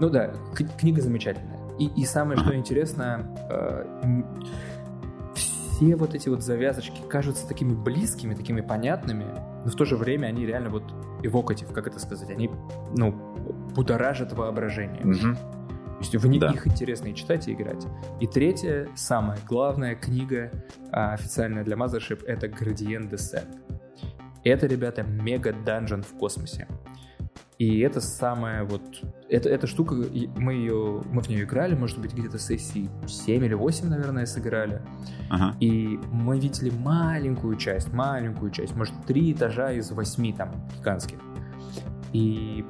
Ну 0.00 0.08
да, 0.08 0.32
книга 0.78 1.02
замечательная. 1.02 1.58
И, 1.78 1.86
и 1.88 2.04
самое, 2.06 2.38
что 2.38 2.54
интересно, 2.56 3.26
э, 3.50 4.22
все 5.34 5.96
вот 5.96 6.14
эти 6.14 6.28
вот 6.28 6.42
завязочки 6.42 7.00
кажутся 7.08 7.46
такими 7.46 7.74
близкими, 7.74 8.34
такими 8.34 8.60
понятными, 8.60 9.26
но 9.64 9.70
в 9.70 9.74
то 9.74 9.84
же 9.84 9.96
время 9.96 10.28
они 10.28 10.46
реально 10.46 10.70
вот 10.70 10.84
эвокатив, 11.22 11.72
как 11.72 11.86
это 11.86 11.98
сказать, 11.98 12.30
они, 12.30 12.50
ну, 12.96 13.12
будоражат 13.74 14.32
воображение. 14.32 15.02
Угу. 15.02 15.34
То 15.94 16.00
есть 16.00 16.14
в 16.16 16.26
них 16.26 16.40
да. 16.40 16.52
интересно 16.64 17.08
и 17.08 17.14
читать, 17.14 17.48
и 17.48 17.52
играть. 17.52 17.86
И 18.20 18.26
третья, 18.26 18.88
самая 18.94 19.38
главная 19.48 19.94
книга 19.94 20.50
а, 20.90 21.12
официальная 21.12 21.64
для 21.64 21.76
Mothership— 21.76 22.24
это 22.26 22.46
Gradient 22.46 23.10
Descent. 23.10 23.48
Это, 24.44 24.66
ребята, 24.66 25.02
мега-данжен 25.02 26.02
в 26.02 26.18
космосе. 26.18 26.66
И 27.58 27.80
это 27.80 28.00
самая 28.00 28.64
вот... 28.64 28.82
Это, 29.28 29.48
эта 29.48 29.66
штука, 29.66 29.94
мы 29.94 30.54
ее... 30.54 31.02
Мы 31.10 31.22
в 31.22 31.28
нее 31.28 31.44
играли, 31.44 31.74
может 31.74 31.98
быть, 32.00 32.12
где-то 32.12 32.38
сессии 32.38 32.90
7 33.06 33.44
или 33.44 33.54
8, 33.54 33.88
наверное, 33.88 34.26
сыграли. 34.26 34.82
Ага. 35.30 35.56
И 35.60 35.98
мы 36.12 36.38
видели 36.38 36.70
маленькую 36.70 37.56
часть, 37.56 37.92
маленькую 37.92 38.50
часть, 38.50 38.74
может, 38.74 38.94
три 39.06 39.32
этажа 39.32 39.72
из 39.72 39.90
восьми 39.92 40.32
там 40.32 40.50
гигантских. 40.78 41.18
И 42.14 42.64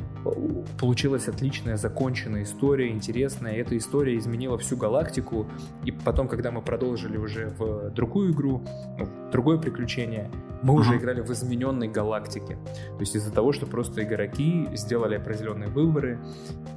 получилась 0.79 1.29
отличная 1.29 1.77
законченная 1.77 2.45
история, 2.45 2.91
интересная. 2.91 3.57
Эта 3.57 3.77
история 3.77 4.17
изменила 4.17 4.57
всю 4.57 4.79
галактику. 4.79 5.47
И 5.85 5.93
потом, 5.93 6.29
когда 6.29 6.51
мы 6.51 6.63
продолжили 6.63 7.19
уже 7.19 7.49
в 7.59 7.91
другую 7.91 8.33
игру, 8.33 8.63
ну, 8.99 9.05
в 9.05 9.31
другое 9.31 9.59
приключение, 9.59 10.31
мы 10.63 10.73
uh-huh. 10.73 10.79
уже 10.79 10.97
играли 10.97 11.21
в 11.21 11.31
измененной 11.31 11.89
галактике. 11.89 12.57
То 12.95 13.01
есть 13.01 13.17
из-за 13.17 13.31
того, 13.31 13.53
что 13.53 13.67
просто 13.67 14.03
игроки 14.03 14.67
сделали 14.73 15.17
определенные 15.17 15.69
выборы 15.69 16.19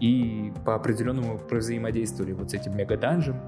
и 0.02 0.52
по 0.66 0.76
определенному 0.76 1.40
взаимодействовали 1.50 2.34
вот 2.34 2.52
с 2.52 2.54
этим 2.54 2.76
мегаданжем, 2.76 3.40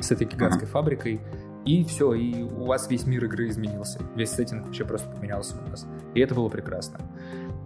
с 0.00 0.10
этой 0.10 0.26
гигантской 0.26 0.68
uh-huh. 0.68 0.70
фабрикой, 0.70 1.18
и 1.64 1.82
все, 1.84 2.12
и 2.12 2.42
у 2.42 2.66
вас 2.66 2.90
весь 2.90 3.06
мир 3.06 3.24
игры 3.24 3.48
изменился. 3.48 3.98
Весь 4.14 4.32
сеттинг 4.32 4.66
вообще 4.66 4.84
просто 4.84 5.08
поменялся 5.08 5.56
у 5.66 5.70
нас. 5.70 5.86
И 6.12 6.20
это 6.20 6.34
было 6.34 6.50
прекрасно. 6.50 7.00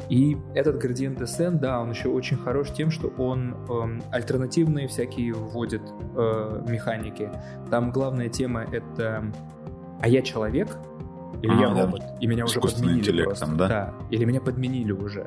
И 0.09 0.39
этот 0.55 0.83
Gradient 0.83 1.19
Descent, 1.19 1.59
да, 1.59 1.81
он 1.81 1.91
еще 1.91 2.09
очень 2.09 2.39
хорош 2.39 2.71
тем, 2.71 2.91
что 2.91 3.09
он 3.19 3.55
э, 3.69 4.01
альтернативные 4.11 4.89
всякие 4.89 5.35
вводит 5.35 5.83
э, 6.17 6.65
механики. 6.67 7.31
Там 7.71 7.91
главная 7.91 8.29
тема 8.29 8.63
это 8.63 9.25
«А 10.01 10.09
я 10.09 10.23
человек?» 10.23 10.77
или 11.43 11.53
а, 11.53 11.61
«Я 11.61 11.75
да. 11.75 11.83
робот?» 11.83 12.03
И 12.21 12.27
меня 12.27 12.45
уже 12.45 12.61
подменили 12.61 13.23
просто. 13.23 13.47
Да? 13.49 13.69
да, 13.69 13.95
или 14.11 14.25
меня 14.25 14.41
подменили 14.41 14.93
уже. 14.93 15.27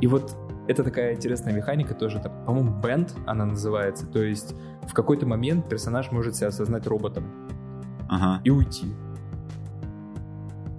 И 0.00 0.06
вот 0.06 0.34
это 0.68 0.82
такая 0.82 1.14
интересная 1.14 1.52
механика 1.52 1.94
тоже. 1.94 2.18
По-моему, 2.46 2.80
Band 2.80 3.12
она 3.26 3.44
называется. 3.44 4.06
То 4.06 4.22
есть 4.22 4.54
в 4.88 4.94
какой-то 4.94 5.26
момент 5.26 5.68
персонаж 5.68 6.10
может 6.10 6.36
себя 6.36 6.48
осознать 6.48 6.86
роботом. 6.86 7.24
Ага. 8.08 8.40
И 8.44 8.50
уйти. 8.50 8.86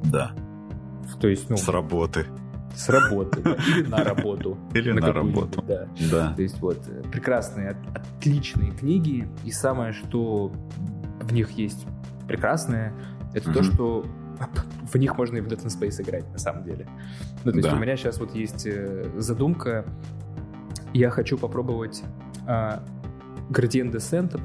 Да. 0.04 0.32
То 1.20 1.28
есть, 1.28 1.50
ну... 1.50 1.58
С 1.58 1.70
работы 1.70 2.26
с 2.76 2.90
работы, 2.90 3.42
да, 3.42 3.56
или 3.56 3.88
на 3.88 4.04
работу. 4.04 4.58
Или 4.74 4.92
на, 4.92 5.02
на 5.02 5.14
работу. 5.14 5.64
Да. 5.68 5.88
да. 6.12 6.34
То 6.34 6.42
есть 6.42 6.60
вот 6.60 6.80
э, 6.88 7.04
прекрасные, 7.12 7.78
отличные 7.94 8.72
книги, 8.72 9.28
и 9.44 9.52
самое, 9.52 9.94
что 9.94 10.52
в 11.22 11.34
них 11.34 11.52
есть 11.52 11.86
прекрасное, 12.28 12.94
это 13.34 13.52
то, 13.52 13.64
что 13.64 14.06
в 14.94 14.96
них 14.98 15.18
можно 15.18 15.38
и 15.38 15.42
в 15.42 15.48
Dead 15.48 15.64
Space 15.66 16.02
играть, 16.02 16.32
на 16.32 16.40
самом 16.40 16.64
деле. 16.64 16.88
Ну, 17.44 17.52
то 17.52 17.58
есть 17.58 17.70
да. 17.70 17.76
у 17.76 17.80
меня 17.80 17.96
сейчас 17.96 18.20
вот 18.20 18.36
есть 18.36 18.66
э, 18.66 19.10
задумка, 19.18 19.86
я 20.94 21.10
хочу 21.10 21.38
попробовать 21.38 22.04
а, 22.48 22.82
Gradient 23.50 23.92
Descent 23.92 24.40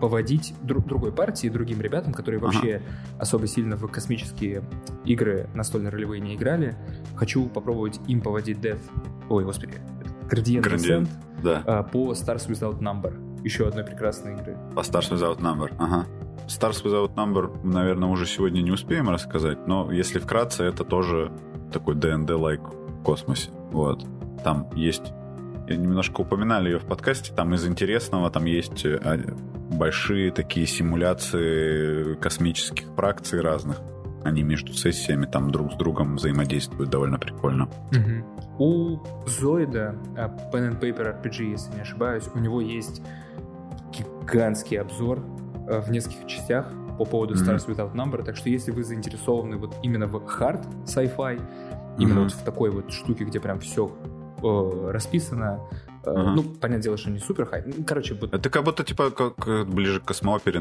поводить 0.00 0.54
друг, 0.62 0.86
другой 0.86 1.12
партии, 1.12 1.48
другим 1.48 1.80
ребятам, 1.80 2.12
которые 2.12 2.40
вообще 2.40 2.76
ага. 2.76 2.84
особо 3.20 3.46
сильно 3.46 3.76
в 3.76 3.86
космические 3.88 4.62
игры 5.04 5.48
настольно-ролевые 5.54 6.20
не 6.20 6.34
играли. 6.34 6.76
Хочу 7.14 7.46
попробовать 7.48 8.00
им 8.06 8.20
поводить 8.20 8.58
Death, 8.58 8.82
ой, 9.28 9.44
господи, 9.44 9.74
Gradient, 10.28 10.62
Gradient 10.62 11.08
да. 11.42 11.62
А, 11.66 11.82
по 11.82 12.12
Stars 12.12 12.48
Without 12.48 12.80
Number, 12.80 13.42
еще 13.42 13.68
одной 13.68 13.84
прекрасной 13.84 14.34
игры. 14.34 14.56
По 14.74 14.80
Stars 14.80 15.10
Without 15.12 15.38
Number, 15.38 15.72
ага. 15.78 16.06
Stars 16.46 16.84
Without 16.84 17.14
Number, 17.14 17.64
наверное, 17.66 18.08
уже 18.08 18.26
сегодня 18.26 18.62
не 18.62 18.70
успеем 18.70 19.08
рассказать, 19.08 19.66
но 19.66 19.90
если 19.90 20.18
вкратце, 20.18 20.64
это 20.64 20.84
тоже 20.84 21.32
такой 21.72 21.96
D&D-лайк 21.96 22.60
в 22.60 23.02
космосе. 23.02 23.50
Вот. 23.72 24.06
Там 24.44 24.70
есть 24.74 25.12
немножко 25.68 26.20
упоминали 26.20 26.70
ее 26.70 26.78
в 26.78 26.84
подкасте, 26.84 27.32
там 27.34 27.54
из 27.54 27.66
интересного 27.66 28.30
там 28.30 28.44
есть 28.44 28.84
э, 28.84 28.98
большие 29.70 30.30
такие 30.30 30.66
симуляции 30.66 32.14
космических 32.14 32.86
фракций 32.94 33.40
разных. 33.40 33.80
Они 34.24 34.42
между 34.42 34.72
сессиями 34.72 35.26
там 35.26 35.50
друг 35.50 35.72
с 35.72 35.76
другом 35.76 36.16
взаимодействуют 36.16 36.90
довольно 36.90 37.18
прикольно. 37.18 37.68
Угу. 37.92 38.36
У 38.58 38.98
Зоида, 39.26 39.94
а, 40.16 40.28
Pen 40.52 40.70
and 40.70 40.80
Paper 40.80 41.22
RPG, 41.22 41.50
если 41.50 41.74
не 41.74 41.80
ошибаюсь, 41.82 42.24
у 42.34 42.38
него 42.38 42.60
есть 42.60 43.02
гигантский 43.92 44.80
обзор 44.80 45.22
а, 45.68 45.80
в 45.80 45.90
нескольких 45.90 46.26
частях 46.26 46.66
по 46.98 47.04
поводу 47.04 47.34
Stars 47.34 47.66
mm-hmm. 47.66 47.76
Without 47.76 47.94
Number, 47.94 48.24
так 48.24 48.36
что 48.36 48.48
если 48.48 48.70
вы 48.70 48.82
заинтересованы 48.82 49.58
вот 49.58 49.76
именно 49.82 50.06
в 50.06 50.16
hard 50.16 50.64
sci-fi, 50.84 51.40
именно 51.98 52.20
mm-hmm. 52.20 52.22
вот 52.22 52.32
в 52.32 52.42
такой 52.42 52.70
вот 52.70 52.90
штуке, 52.90 53.24
где 53.24 53.38
прям 53.38 53.60
все 53.60 53.92
э, 54.46 54.90
расписано, 54.90 55.60
Ага. 56.08 56.34
Ну, 56.36 56.42
понятное 56.44 56.82
дело, 56.82 56.96
что 56.96 57.10
не 57.10 57.18
супер 57.18 57.46
хай. 57.46 57.64
Ну, 57.66 57.84
короче, 57.84 58.14
вот... 58.14 58.32
Это 58.32 58.48
как 58.48 58.62
будто, 58.62 58.84
типа, 58.84 59.10
как 59.10 59.48
э, 59.48 59.64
ближе 59.64 59.98
к 59.98 60.04
космоопере. 60.04 60.60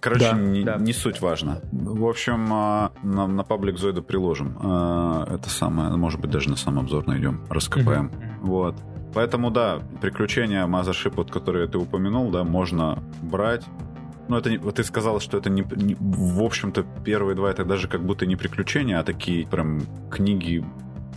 Короче, 0.00 0.30
да, 0.30 0.38
не, 0.38 0.62
да. 0.62 0.76
не 0.76 0.92
суть 0.92 1.20
важно. 1.20 1.60
В 1.72 2.04
общем, 2.06 2.44
на, 2.44 2.92
на 3.02 3.42
паблик 3.44 3.78
Зойда 3.78 4.02
приложим. 4.02 4.56
Это 4.58 5.48
самое, 5.48 5.96
может 5.96 6.20
быть, 6.20 6.30
даже 6.30 6.50
на 6.50 6.56
сам 6.56 6.78
обзор 6.78 7.06
найдем, 7.06 7.44
раскопаем. 7.48 8.12
Uh-huh. 8.12 8.46
Вот. 8.46 8.76
Поэтому, 9.14 9.50
да, 9.50 9.80
приключения 10.00 10.66
Mothership, 10.66 11.14
вот, 11.16 11.30
которые 11.30 11.66
ты 11.66 11.78
упомянул, 11.78 12.30
да, 12.30 12.44
можно 12.44 13.02
брать. 13.22 13.64
Ну, 14.28 14.36
это 14.36 14.50
не, 14.50 14.58
вот 14.58 14.74
ты 14.76 14.84
сказал, 14.84 15.20
что 15.20 15.38
это 15.38 15.50
не, 15.50 15.62
не 15.76 15.96
в 15.98 16.42
общем-то, 16.42 16.84
первые 17.04 17.36
два 17.36 17.50
это 17.50 17.64
даже 17.64 17.88
как 17.88 18.04
будто 18.04 18.26
не 18.26 18.36
приключения, 18.36 18.98
а 18.98 19.04
такие 19.04 19.46
прям 19.46 19.82
книги 20.10 20.64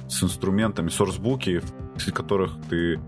с 0.08 0.24
инструментами, 0.24 0.90
сорсбуки, 0.90 1.60
в 1.60 2.14
которых 2.14 2.52
ты 2.70 3.00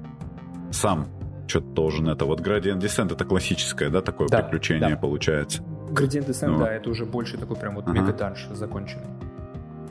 сам 0.72 1.08
что-то 1.47 1.68
должен. 1.68 2.10
Это 2.10 2.26
вот 2.26 2.41
Gradient 2.41 2.80
Descent, 2.80 3.14
это 3.14 3.26
классическое, 3.26 3.89
да, 3.89 4.02
такое 4.02 4.28
да, 4.28 4.41
приключение 4.41 4.91
да. 4.91 4.97
получается. 4.97 5.64
Gradient 5.89 6.28
Descent, 6.28 6.50
ну. 6.50 6.60
да, 6.60 6.72
это 6.72 6.89
уже 6.89 7.06
больше 7.06 7.38
такой 7.38 7.58
прям 7.58 7.76
вот 7.76 7.86
ага. 7.88 8.00
мегаданж 8.00 8.47
законченный. 8.52 9.08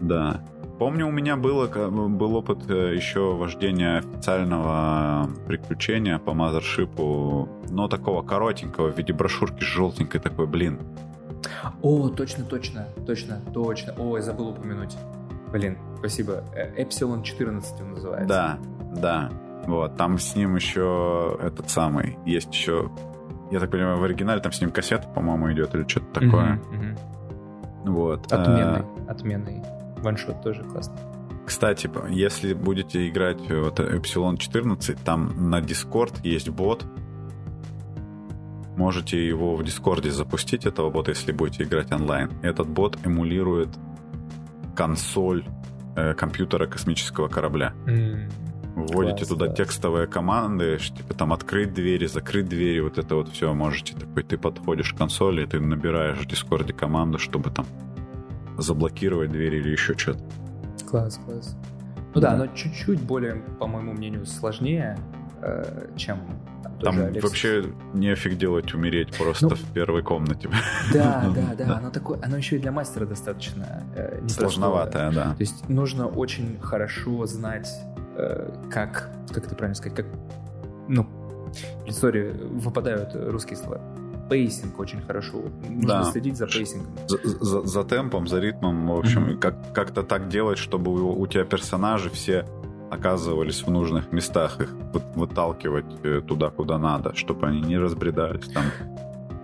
Да. 0.00 0.40
Помню, 0.78 1.08
у 1.08 1.10
меня 1.10 1.36
было, 1.36 1.66
был 1.66 2.36
опыт 2.36 2.70
э, 2.70 2.94
еще 2.94 3.34
вождения 3.34 3.98
официального 3.98 5.28
приключения 5.48 6.20
по 6.20 6.34
мазершипу, 6.34 7.48
но 7.68 7.88
такого 7.88 8.22
коротенького, 8.22 8.92
в 8.92 8.96
виде 8.96 9.12
брошюрки 9.12 9.64
желтенькой 9.64 10.20
такой, 10.20 10.46
блин. 10.46 10.78
О, 11.82 12.08
точно, 12.08 12.44
точно, 12.44 12.86
точно, 13.06 13.40
точно. 13.52 13.94
Ой, 13.98 14.20
забыл 14.20 14.50
упомянуть. 14.50 14.96
Блин, 15.52 15.78
спасибо. 15.98 16.44
Эпсилон 16.76 17.22
14 17.22 17.80
он 17.80 17.90
называется. 17.92 18.28
Да, 18.28 18.58
да. 19.00 19.30
Вот, 19.66 19.96
там 19.96 20.18
с 20.18 20.34
ним 20.34 20.56
еще 20.56 21.36
этот 21.42 21.68
самый, 21.68 22.18
есть 22.24 22.52
еще, 22.54 22.90
я 23.50 23.60
так 23.60 23.70
понимаю, 23.70 23.98
в 23.98 24.04
оригинале 24.04 24.40
там 24.40 24.52
с 24.52 24.60
ним 24.60 24.70
кассета, 24.70 25.08
по-моему, 25.08 25.52
идет 25.52 25.74
или 25.74 25.86
что-то 25.86 26.20
такое. 26.20 26.60
Вот. 27.84 28.32
Отменный, 28.32 28.80
а... 28.80 29.10
отменный. 29.10 29.62
Ваншот 29.98 30.42
тоже 30.42 30.62
классный. 30.64 30.98
Кстати, 31.44 31.90
если 32.10 32.52
будете 32.52 33.08
играть 33.08 33.40
вот 33.50 33.80
Epsilon 33.80 34.36
14, 34.36 35.02
там 35.02 35.50
на 35.50 35.60
Discord 35.60 36.14
есть 36.22 36.50
бот. 36.50 36.84
Можете 38.76 39.26
его 39.26 39.56
в 39.56 39.64
Дискорде 39.64 40.10
запустить, 40.10 40.66
этого 40.66 40.90
бота, 40.90 41.10
если 41.10 41.32
будете 41.32 41.64
играть 41.64 41.90
онлайн. 41.90 42.30
Этот 42.42 42.68
бот 42.68 42.98
эмулирует 43.04 43.70
консоль 44.78 45.44
э, 45.96 46.14
компьютера 46.14 46.68
космического 46.68 47.26
корабля. 47.26 47.74
Mm, 47.86 48.30
Вводите 48.76 49.16
класс, 49.16 49.28
туда 49.28 49.48
да. 49.48 49.54
текстовые 49.54 50.06
команды, 50.06 50.78
типа 50.78 51.14
там 51.14 51.32
открыть 51.32 51.74
двери, 51.74 52.06
закрыть 52.06 52.48
двери, 52.48 52.78
вот 52.78 52.96
это 52.96 53.16
вот 53.16 53.28
все 53.28 53.52
можете. 53.52 53.96
Такой, 53.96 54.22
ты 54.22 54.38
подходишь 54.38 54.94
к 54.94 54.96
консоли, 54.96 55.44
ты 55.46 55.58
набираешь 55.58 56.18
в 56.18 56.26
Дискорде 56.26 56.72
команду, 56.72 57.18
чтобы 57.18 57.50
там 57.50 57.66
заблокировать 58.56 59.32
двери 59.32 59.56
или 59.56 59.70
еще 59.70 59.98
что-то. 59.98 60.22
Класс, 60.88 61.20
класс. 61.26 61.56
Ну 62.14 62.20
да, 62.20 62.30
да, 62.30 62.34
оно 62.34 62.46
чуть-чуть 62.54 63.02
более, 63.02 63.34
по 63.58 63.66
моему 63.66 63.94
мнению, 63.94 64.26
сложнее, 64.26 64.96
э, 65.42 65.88
чем 65.96 66.20
там 66.80 67.12
вообще 67.20 67.64
нефиг 67.94 68.38
делать, 68.38 68.72
умереть 68.74 69.16
просто 69.16 69.48
ну, 69.48 69.54
в 69.54 69.72
первой 69.72 70.02
комнате. 70.02 70.48
Да, 70.92 71.30
да, 71.34 71.54
да, 71.64 71.76
оно 71.76 71.90
такое, 71.90 72.18
оно 72.22 72.36
еще 72.36 72.56
и 72.56 72.58
для 72.58 72.72
мастера 72.72 73.06
достаточно 73.06 73.84
э, 73.94 74.26
сложноватое, 74.28 75.10
да. 75.12 75.34
То 75.34 75.40
есть 75.40 75.68
нужно 75.68 76.06
очень 76.06 76.58
хорошо 76.60 77.26
знать, 77.26 77.68
э, 78.16 78.50
как, 78.70 79.10
как 79.30 79.44
это 79.44 79.54
правильно 79.54 79.74
сказать, 79.74 79.96
как, 79.96 80.06
ну, 80.88 81.06
в 81.86 81.88
истории 81.88 82.30
выпадают 82.30 83.10
русские 83.14 83.56
слова. 83.56 83.80
Pacing 84.28 84.78
очень 84.78 85.00
хорошо. 85.00 85.44
Нужно 85.68 85.88
да. 85.88 86.04
следить 86.04 86.36
за 86.36 86.46
pacing 86.46 86.77
ом. 86.77 86.92
За, 87.06 87.18
за, 87.24 87.62
за 87.62 87.84
темпом, 87.84 88.26
за 88.28 88.40
ритмом, 88.40 88.88
в 88.88 88.98
общем, 88.98 89.26
mm-hmm. 89.26 89.38
как, 89.38 89.72
как-то 89.72 90.02
так 90.02 90.28
делать, 90.28 90.58
чтобы 90.58 90.92
у, 90.92 91.18
у 91.18 91.26
тебя 91.26 91.44
персонажи 91.44 92.10
все 92.10 92.44
оказывались 92.90 93.62
в 93.62 93.70
нужных 93.70 94.12
местах, 94.12 94.60
их 94.60 94.74
выталкивать 95.14 95.86
э, 96.02 96.20
туда, 96.26 96.50
куда 96.50 96.78
надо, 96.78 97.14
чтобы 97.14 97.46
они 97.46 97.60
не 97.60 97.78
разбредались 97.78 98.48
там. 98.48 98.64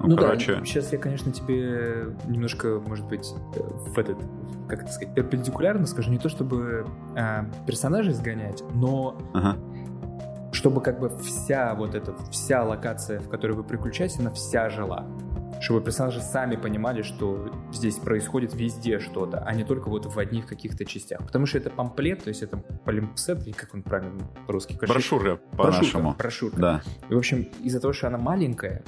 Ну, 0.00 0.08
ну 0.08 0.16
короче... 0.16 0.56
да, 0.56 0.64
сейчас 0.64 0.92
я, 0.92 0.98
конечно, 0.98 1.32
тебе 1.32 2.14
немножко, 2.26 2.80
может 2.86 3.06
быть, 3.06 3.32
э, 3.56 3.60
в 3.60 3.98
этот, 3.98 4.18
как 4.68 4.82
это 4.82 4.92
сказать, 4.92 5.14
перпендикулярно 5.14 5.86
скажу, 5.86 6.10
не 6.10 6.18
то 6.18 6.28
чтобы 6.28 6.86
а, 7.16 7.46
персонажей 7.66 8.12
сгонять, 8.12 8.62
но 8.74 9.16
ага. 9.32 9.56
чтобы 10.52 10.80
как 10.80 11.00
бы 11.00 11.10
вся 11.22 11.74
вот 11.74 11.94
эта, 11.94 12.14
вся 12.30 12.64
локация, 12.64 13.20
в 13.20 13.28
которой 13.28 13.52
вы 13.52 13.64
приключаетесь, 13.64 14.18
она 14.18 14.30
вся 14.30 14.68
жила 14.68 15.06
чтобы 15.64 15.80
персонажи 15.80 16.20
сами 16.20 16.56
понимали, 16.56 17.00
что 17.00 17.50
здесь 17.72 17.96
происходит 17.96 18.54
везде 18.54 18.98
что-то, 18.98 19.38
а 19.38 19.54
не 19.54 19.64
только 19.64 19.88
вот 19.88 20.04
в 20.04 20.18
одних 20.18 20.46
каких-то 20.46 20.84
частях. 20.84 21.24
Потому 21.24 21.46
что 21.46 21.56
это 21.56 21.70
памплет, 21.70 22.22
то 22.22 22.28
есть 22.28 22.42
это 22.42 22.58
полимпсет, 22.58 23.46
или 23.46 23.52
как 23.52 23.72
он 23.72 23.82
правильно 23.82 24.28
по-русски? 24.46 24.78
Брошюра 24.86 25.36
по-нашему. 25.56 26.14
Брошюрка. 26.18 26.60
Да. 26.60 26.82
И, 27.08 27.14
в 27.14 27.16
общем, 27.16 27.48
из-за 27.62 27.80
того, 27.80 27.94
что 27.94 28.08
она 28.08 28.18
маленькая, 28.18 28.84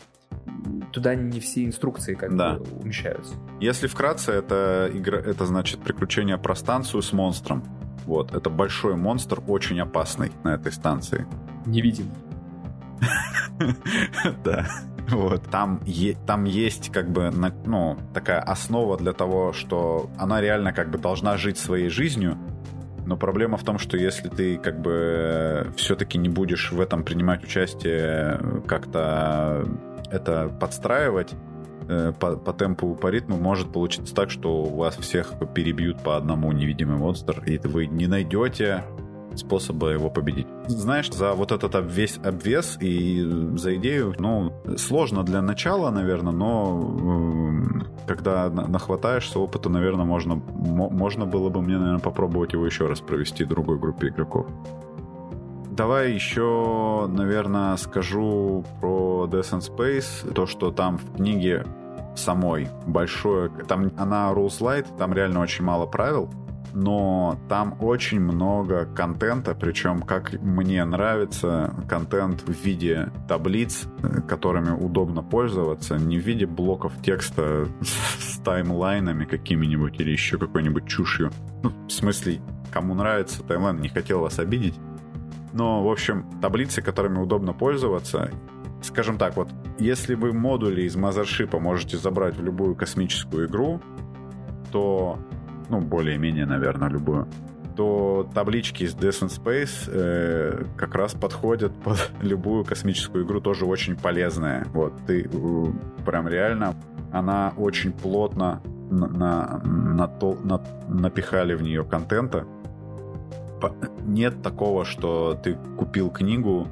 туда 0.93 1.14
не 1.14 1.41
все 1.41 1.64
инструкции 1.64 2.12
как 2.12 2.37
да. 2.37 2.57
бы 2.57 2.66
умещаются. 2.81 3.35
Если 3.59 3.87
вкратце, 3.87 4.33
это, 4.33 4.91
игра, 4.93 5.18
это 5.18 5.47
значит 5.47 5.81
приключение 5.81 6.37
про 6.37 6.55
станцию 6.55 7.01
с 7.01 7.11
монстром. 7.14 7.64
Вот, 8.05 8.35
это 8.35 8.51
большой 8.51 8.97
монстр, 8.97 9.43
очень 9.49 9.81
опасный 9.81 10.31
на 10.45 10.55
этой 10.55 10.72
станции. 10.72 11.27
Невидимый. 11.64 12.12
Да. 14.45 14.66
Вот. 15.11 15.43
Там, 15.51 15.81
е- 15.87 16.17
там 16.27 16.45
есть 16.45 16.91
как 16.91 17.11
бы 17.11 17.31
ну, 17.65 17.97
такая 18.13 18.41
основа 18.41 18.97
для 18.97 19.13
того, 19.13 19.53
что 19.53 20.11
она 20.19 20.41
реально 20.41 20.73
как 20.73 20.91
бы 20.91 20.99
должна 20.99 21.37
жить 21.37 21.59
своей 21.59 21.89
жизнью, 21.89 22.37
но 23.07 23.17
проблема 23.17 23.57
в 23.57 23.63
том, 23.63 23.79
что 23.79 23.97
если 23.97 24.29
ты 24.29 24.59
как 24.59 24.81
бы 24.81 25.73
все-таки 25.77 26.19
не 26.19 26.29
будешь 26.29 26.73
в 26.73 26.81
этом 26.81 27.05
принимать 27.05 27.45
участие, 27.45 28.41
как-то 28.67 29.65
это 30.11 30.49
подстраивать 30.61 31.35
э, 31.89 32.13
по, 32.19 32.37
по 32.37 32.53
темпу, 32.53 32.97
по 32.97 33.07
ритму, 33.07 33.37
может 33.37 33.73
получиться 33.73 34.15
так, 34.15 34.31
что 34.31 34.65
у 34.65 34.77
вас 34.77 34.97
всех 34.97 35.35
перебьют 35.55 36.03
по 36.03 36.17
одному 36.17 36.51
невидимый 36.51 36.97
монстр, 36.97 37.43
и 37.47 37.59
вы 37.59 37.87
не 37.87 38.09
найдете 38.09 38.83
способа 39.37 39.89
его 39.89 40.11
победить. 40.11 40.47
Знаешь, 40.66 41.11
за 41.11 41.32
вот 41.32 41.53
этот 41.53 41.74
весь 41.87 42.18
обвес 42.24 42.78
и 42.80 43.22
за 43.57 43.76
идею, 43.76 44.14
ну, 44.18 44.53
сложно 44.76 45.22
для 45.22 45.43
начала, 45.43 45.91
наверное, 45.91 46.32
но 46.32 47.62
э, 47.80 48.07
когда 48.07 48.49
нахватаешься 48.51 49.39
опыта, 49.39 49.68
наверное, 49.68 50.05
можно, 50.05 50.37
можно 50.37 51.26
было 51.26 51.49
бы 51.49 51.62
мне, 51.62 51.78
наверное, 51.78 52.01
попробовать 52.01 52.53
его 52.53 52.66
еще 52.66 52.87
раз 52.87 53.01
провести 53.01 53.45
другой 53.45 53.78
группе 53.78 54.09
игроков. 54.09 54.47
Давай 55.70 56.12
еще, 56.12 57.07
наверное, 57.07 57.76
скажу 57.76 58.64
про 58.80 59.28
Death 59.30 59.53
and 59.53 59.61
Space. 59.61 60.32
То, 60.32 60.47
что 60.47 60.70
там 60.70 60.97
в 60.97 61.16
книге 61.16 61.66
самой 62.14 62.68
большое... 62.87 63.51
Там 63.68 63.93
она 63.99 64.32
rules 64.32 64.61
light, 64.61 64.87
там 64.97 65.12
реально 65.12 65.41
очень 65.41 65.64
мало 65.64 65.84
правил 65.84 66.30
но 66.77 67.39
там 67.49 67.74
очень 67.81 68.20
много 68.20 68.85
контента, 68.85 69.55
причем, 69.55 70.03
как 70.03 70.35
мне 70.43 70.85
нравится, 70.85 71.74
контент 71.89 72.43
в 72.43 72.51
виде 72.51 73.11
таблиц, 73.27 73.89
которыми 74.29 74.72
удобно 74.72 75.22
пользоваться, 75.22 75.97
не 75.97 76.18
в 76.18 76.22
виде 76.22 76.45
блоков 76.45 76.93
текста 77.03 77.66
с 77.81 78.39
таймлайнами 78.41 79.24
какими-нибудь 79.24 79.99
или 79.99 80.11
еще 80.11 80.37
какой-нибудь 80.37 80.87
чушью. 80.87 81.31
Ну, 81.62 81.72
в 81.89 81.91
смысле, 81.91 82.43
кому 82.70 82.95
нравится 82.95 83.43
таймлайн, 83.43 83.81
не 83.81 83.89
хотел 83.89 84.20
вас 84.20 84.39
обидеть. 84.39 84.79
Но, 85.55 85.83
в 85.83 85.91
общем, 85.91 86.27
таблицы, 86.43 86.83
которыми 86.83 87.18
удобно 87.20 87.55
пользоваться, 87.55 88.31
скажем 88.83 89.16
так, 89.16 89.35
вот, 89.37 89.49
если 89.79 90.14
вы 90.14 90.35
модули 90.35 90.83
из 90.83 90.95
Mothership 90.95 91.59
можете 91.59 91.97
забрать 91.97 92.37
в 92.37 92.45
любую 92.45 92.74
космическую 92.74 93.49
игру, 93.49 93.81
то 94.70 95.18
ну, 95.69 95.81
более-менее, 95.81 96.47
наверное, 96.47 96.89
любую, 96.89 97.29
то 97.77 98.29
таблички 98.35 98.85
из 98.85 98.95
Death 98.95 99.27
and 99.27 99.45
Space 99.45 99.89
э, 99.89 100.64
как 100.77 100.95
раз 100.95 101.14
подходят 101.14 101.73
под 101.83 102.11
любую 102.23 102.64
космическую 102.64 103.25
игру, 103.25 103.41
тоже 103.41 103.67
очень 103.67 103.97
полезная. 103.97 104.67
Вот, 104.73 104.95
ты 105.07 105.29
э, 105.31 105.67
прям 106.05 106.27
реально, 106.29 106.75
она 107.12 107.53
очень 107.57 107.93
плотно 107.93 108.62
на, 108.91 109.09
на, 109.09 109.61
на, 109.64 110.07
на, 110.43 110.62
напихали 110.89 111.55
в 111.55 111.62
нее 111.62 111.85
контента. 111.85 112.47
Нет 114.05 114.43
такого, 114.43 114.85
что 114.85 115.35
ты 115.35 115.57
купил 115.77 116.11
книгу, 116.11 116.69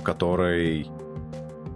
в 0.00 0.02
которой 0.02 0.88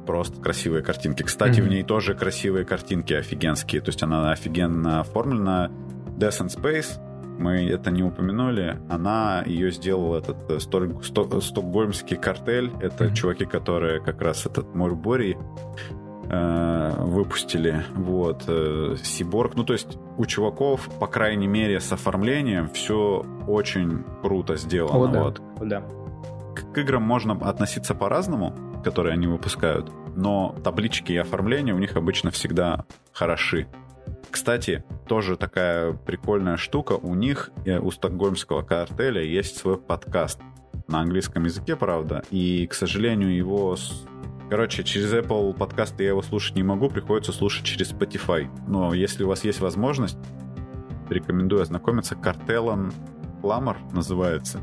просто 0.06 0.40
красивые 0.40 0.82
картинки. 0.82 1.22
Кстати, 1.22 1.60
mm-hmm. 1.60 1.64
в 1.64 1.68
ней 1.68 1.82
тоже 1.82 2.14
красивые 2.14 2.64
картинки 2.64 3.12
офигенские. 3.12 3.82
То 3.82 3.90
есть 3.90 4.02
она 4.02 4.32
офигенно 4.32 5.00
оформлена, 5.00 5.70
Death 6.18 6.40
and 6.40 6.48
Space, 6.48 6.98
мы 7.38 7.68
это 7.68 7.90
не 7.90 8.02
упомянули, 8.02 8.78
она 8.88 9.42
ее 9.46 9.70
сделал 9.70 10.16
этот 10.16 10.50
э, 10.50 10.58
сток, 10.58 11.04
сток, 11.04 11.42
стокгольмский 11.42 12.16
картель. 12.16 12.72
Это 12.80 13.04
mm-hmm. 13.04 13.14
чуваки, 13.14 13.44
которые 13.44 14.00
как 14.00 14.20
раз 14.20 14.44
этот 14.44 14.74
Морбори 14.74 15.36
э, 16.28 16.94
выпустили. 16.98 17.84
Вот. 17.94 18.44
Э, 18.48 18.96
Сиборг. 19.02 19.54
Ну, 19.54 19.62
то 19.64 19.72
есть 19.72 19.98
у 20.16 20.26
чуваков, 20.26 20.88
по 20.98 21.06
крайней 21.06 21.46
мере, 21.46 21.78
с 21.78 21.92
оформлением 21.92 22.68
все 22.70 23.24
очень 23.46 24.04
круто 24.20 24.56
сделано. 24.56 24.98
О, 24.98 25.06
да. 25.06 25.22
Вот. 25.22 25.42
О, 25.60 25.64
да. 25.64 25.80
К, 26.56 26.72
к 26.74 26.78
играм 26.78 27.02
можно 27.02 27.34
относиться 27.34 27.94
по-разному, 27.94 28.52
которые 28.82 29.12
они 29.12 29.28
выпускают, 29.28 29.92
но 30.16 30.56
таблички 30.64 31.12
и 31.12 31.16
оформление 31.16 31.74
у 31.74 31.78
них 31.78 31.96
обычно 31.96 32.32
всегда 32.32 32.84
хороши. 33.12 33.68
Кстати, 34.30 34.84
тоже 35.06 35.36
такая 35.36 35.92
прикольная 35.92 36.56
штука. 36.56 36.92
У 36.92 37.14
них, 37.14 37.50
э, 37.64 37.78
у 37.78 37.90
стокгольмского 37.90 38.62
картеля, 38.62 39.22
есть 39.22 39.56
свой 39.56 39.78
подкаст. 39.78 40.40
На 40.86 41.00
английском 41.00 41.44
языке, 41.44 41.76
правда. 41.76 42.22
И, 42.30 42.66
к 42.66 42.74
сожалению, 42.74 43.34
его... 43.36 43.76
Короче, 44.48 44.82
через 44.82 45.12
Apple 45.12 45.52
подкасты 45.52 46.04
я 46.04 46.10
его 46.10 46.22
слушать 46.22 46.56
не 46.56 46.62
могу, 46.62 46.88
приходится 46.88 47.32
слушать 47.32 47.66
через 47.66 47.92
Spotify. 47.92 48.48
Но 48.66 48.94
если 48.94 49.24
у 49.24 49.28
вас 49.28 49.44
есть 49.44 49.60
возможность, 49.60 50.16
рекомендую 51.10 51.62
ознакомиться. 51.62 52.16
Картелом 52.16 52.92
Ламар 53.42 53.76
называется. 53.92 54.60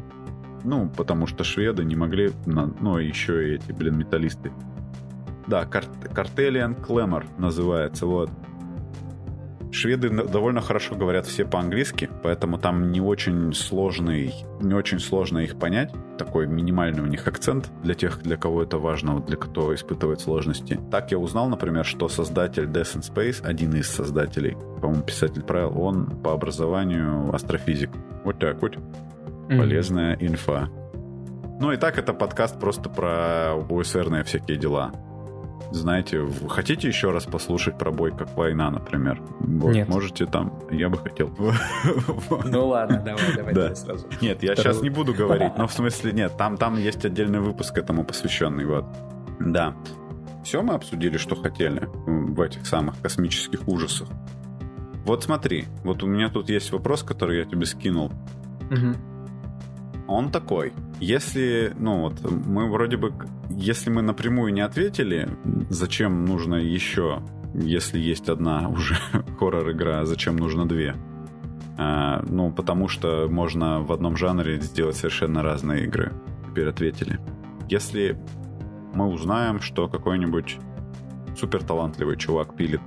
Ну, 0.64 0.89
потому 0.89 1.28
что 1.28 1.43
шведы 1.43 1.86
не 1.86 1.96
могли... 1.96 2.32
Ну, 2.46 2.98
еще 2.98 3.50
и 3.50 3.56
эти, 3.56 3.72
блин, 3.72 3.98
металлисты. 3.98 4.52
Да, 5.48 5.66
Кар... 5.66 5.86
Картелиан 6.14 6.76
Клемор 6.76 7.26
называется, 7.38 8.08
вот. 8.08 8.32
Шведы 9.76 10.09
довольно 10.09 10.61
хорошо 10.61 10.95
говорят 10.95 11.26
все 11.26 11.43
по-английски, 11.43 12.09
поэтому 12.23 12.57
там 12.57 12.93
не 12.93 13.01
очень 13.01 13.53
сложный, 13.53 14.34
не 14.61 14.73
очень 14.73 15.01
сложно 15.01 15.39
их 15.39 15.59
понять. 15.59 15.91
Такой 16.17 16.47
минимальный 16.47 17.03
у 17.03 17.07
них 17.07 17.28
акцент 17.28 17.69
для 17.84 17.93
тех, 17.93 18.21
для 18.21 18.38
кого 18.38 18.63
это 18.63 18.78
важно, 18.78 19.19
для 19.19 19.36
кого 19.36 19.76
испытывает 19.76 20.21
сложности. 20.21 20.80
Так 20.91 21.11
я 21.11 21.19
узнал, 21.19 21.49
например, 21.49 21.84
что 21.84 22.07
создатель 22.07 22.63
Death 22.63 22.95
and 22.95 23.13
Space, 23.13 23.45
один 23.45 23.76
из 23.76 23.89
создателей, 23.89 24.55
по-моему, 24.82 25.03
писатель 25.03 25.43
правил, 25.43 25.78
он 25.78 26.05
по 26.23 26.32
образованию 26.32 27.36
астрофизик. 27.36 27.89
Вот 28.23 28.39
так 28.39 28.61
вот. 28.61 28.78
Mm-hmm. 28.78 29.57
Полезная 29.57 30.17
инфа. 30.21 30.69
Ну 31.59 31.73
и 31.73 31.78
так 31.78 31.97
это 31.97 32.13
подкаст 32.13 32.57
просто 32.61 32.89
про 32.89 33.55
ОСРные 33.69 34.23
всякие 34.23 34.55
дела 34.55 34.93
знаете, 35.72 36.26
хотите 36.49 36.88
еще 36.88 37.11
раз 37.11 37.26
послушать 37.26 37.77
про 37.77 37.91
бой 37.91 38.11
как 38.11 38.35
война, 38.35 38.69
например? 38.69 39.22
Вот, 39.40 39.73
Нет. 39.73 39.88
Можете 39.88 40.26
там, 40.26 40.53
я 40.72 40.90
бы 40.90 40.98
хотел. 40.98 41.31
Ну 42.45 42.68
ладно, 42.68 43.02
давай, 43.03 43.35
давай, 43.35 43.53
да. 43.53 43.76
сразу. 43.76 44.07
Нет, 44.22 44.44
я 44.44 44.56
сейчас 44.56 44.81
не 44.81 44.90
буду 44.90 45.14
говорить, 45.18 45.57
но 45.57 45.68
в 45.68 45.73
смысле 45.73 46.11
нет, 46.11 46.34
там, 46.38 46.57
там 46.57 46.77
есть 46.77 47.03
отдельный 47.06 47.40
выпуск 47.40 47.77
этому 47.77 48.03
посвященный, 48.03 48.65
вот. 48.65 48.85
Да. 49.40 49.76
Все 50.44 50.61
мы 50.61 50.76
обсудили, 50.76 51.18
что 51.18 51.35
хотели 51.35 51.90
в 52.06 52.40
этих 52.40 52.65
самых 52.68 53.02
космических 53.02 53.68
ужасах. 53.68 54.07
Вот 55.06 55.23
смотри, 55.23 55.65
вот 55.84 56.03
у 56.03 56.07
меня 56.07 56.30
тут 56.30 56.49
есть 56.49 56.72
вопрос, 56.72 57.03
который 57.03 57.40
я 57.40 57.45
тебе 57.45 57.65
скинул. 57.65 58.11
Угу. 58.72 59.15
Он 60.07 60.32
такой. 60.32 60.73
Если, 60.99 61.73
ну 61.80 62.02
вот, 62.02 62.19
мы 62.30 62.69
вроде 62.69 62.98
бы, 62.98 63.14
если 63.49 63.90
мы 63.90 64.02
напрямую 64.02 64.53
не 64.53 64.61
ответили, 64.61 65.30
зачем 65.69 66.26
нужно 66.26 66.56
еще, 66.56 67.22
если 67.53 67.99
есть 67.99 68.30
одна 68.30 68.69
уже 68.69 68.95
хоррор-игра, 69.40 70.06
зачем 70.06 70.38
нужно 70.38 70.68
две? 70.68 70.95
А, 71.77 72.23
ну, 72.27 72.52
потому 72.52 72.88
что 72.88 73.27
можно 73.30 73.82
в 73.82 73.91
одном 73.91 74.15
жанре 74.15 74.60
сделать 74.61 74.95
совершенно 74.95 75.41
разные 75.41 75.86
игры. 75.86 76.14
Теперь 76.49 76.69
ответили. 76.69 77.19
Если 77.68 78.18
мы 78.94 79.07
узнаем, 79.07 79.60
что 79.60 79.88
какой-нибудь 79.88 80.57
супер 81.38 81.64
талантливый 81.64 82.15
чувак 82.15 82.56
пилит 82.56 82.82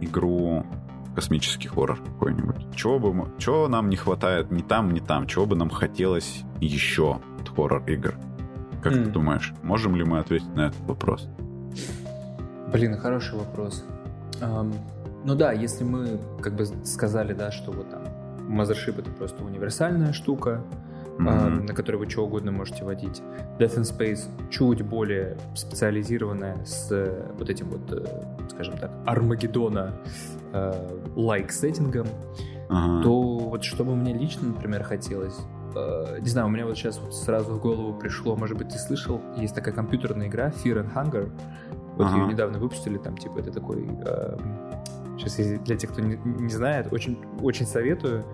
игру 0.00 0.66
космический 1.14 1.68
хоррор 1.68 2.00
какой-нибудь. 2.02 2.74
Чего 2.74 2.98
бы 2.98 3.12
мы, 3.12 3.28
чего 3.38 3.68
нам 3.68 3.88
не 3.88 3.96
хватает 3.96 4.50
ни 4.50 4.62
там, 4.62 4.92
ни 4.92 5.00
там, 5.00 5.26
чего 5.26 5.46
бы 5.46 5.56
нам 5.56 5.70
хотелось 5.70 6.42
еще 6.60 7.20
от 7.40 7.48
хоррор-игр? 7.48 8.14
Как 8.82 8.92
mm. 8.92 9.04
ты 9.04 9.10
думаешь, 9.10 9.52
можем 9.62 9.96
ли 9.96 10.04
мы 10.04 10.20
ответить 10.20 10.54
на 10.54 10.68
этот 10.68 10.80
вопрос? 10.82 11.28
Блин, 12.72 12.96
хороший 12.96 13.38
вопрос. 13.38 13.84
Um, 14.40 14.74
ну 15.24 15.34
да, 15.34 15.52
если 15.52 15.84
мы 15.84 16.18
как 16.40 16.54
бы 16.54 16.64
сказали, 16.84 17.34
да, 17.34 17.50
что 17.50 17.72
вот 17.72 17.90
там 17.90 18.02
Mothership 18.48 18.98
это 18.98 19.10
просто 19.10 19.44
универсальная 19.44 20.12
штука, 20.12 20.62
mm-hmm. 21.18 21.68
на 21.68 21.74
которой 21.74 21.96
вы 21.96 22.08
что 22.08 22.24
угодно 22.24 22.52
можете 22.52 22.84
водить. 22.84 23.22
Death 23.58 23.76
in 23.76 23.82
Space 23.82 24.50
чуть 24.50 24.82
более 24.82 25.36
специализированная 25.54 26.64
с 26.64 26.90
э, 26.90 27.30
вот 27.38 27.50
этим 27.50 27.68
вот, 27.68 27.92
э, 27.92 28.48
скажем 28.50 28.78
так, 28.78 28.90
Армагеддона 29.04 29.94
лайк 31.16 31.52
сеттингом, 31.52 32.06
uh-huh. 32.68 33.02
то 33.02 33.38
вот 33.38 33.64
что 33.64 33.84
бы 33.84 33.94
мне 33.94 34.12
лично, 34.12 34.48
например, 34.48 34.82
хотелось, 34.82 35.38
не 36.20 36.28
знаю, 36.28 36.48
у 36.48 36.50
меня 36.50 36.66
вот 36.66 36.76
сейчас 36.76 36.98
вот 36.98 37.14
сразу 37.14 37.54
в 37.54 37.60
голову 37.60 37.94
пришло, 37.94 38.36
может 38.36 38.58
быть, 38.58 38.68
ты 38.68 38.78
слышал, 38.78 39.20
есть 39.36 39.54
такая 39.54 39.74
компьютерная 39.74 40.26
игра 40.28 40.48
Fear 40.48 40.84
and 40.84 40.94
Hunger, 40.94 41.32
вот 42.00 42.06
uh-huh. 42.06 42.20
ее 42.20 42.26
недавно 42.28 42.58
выпустили, 42.58 42.96
там, 42.96 43.16
типа, 43.16 43.40
это 43.40 43.52
такой... 43.52 43.86
Э, 44.06 44.38
сейчас 45.18 45.36
для 45.60 45.76
тех, 45.76 45.90
кто 45.90 46.00
не, 46.00 46.16
не 46.16 46.48
знает, 46.48 46.92
очень, 46.92 47.18
очень 47.42 47.66
советую. 47.66 48.24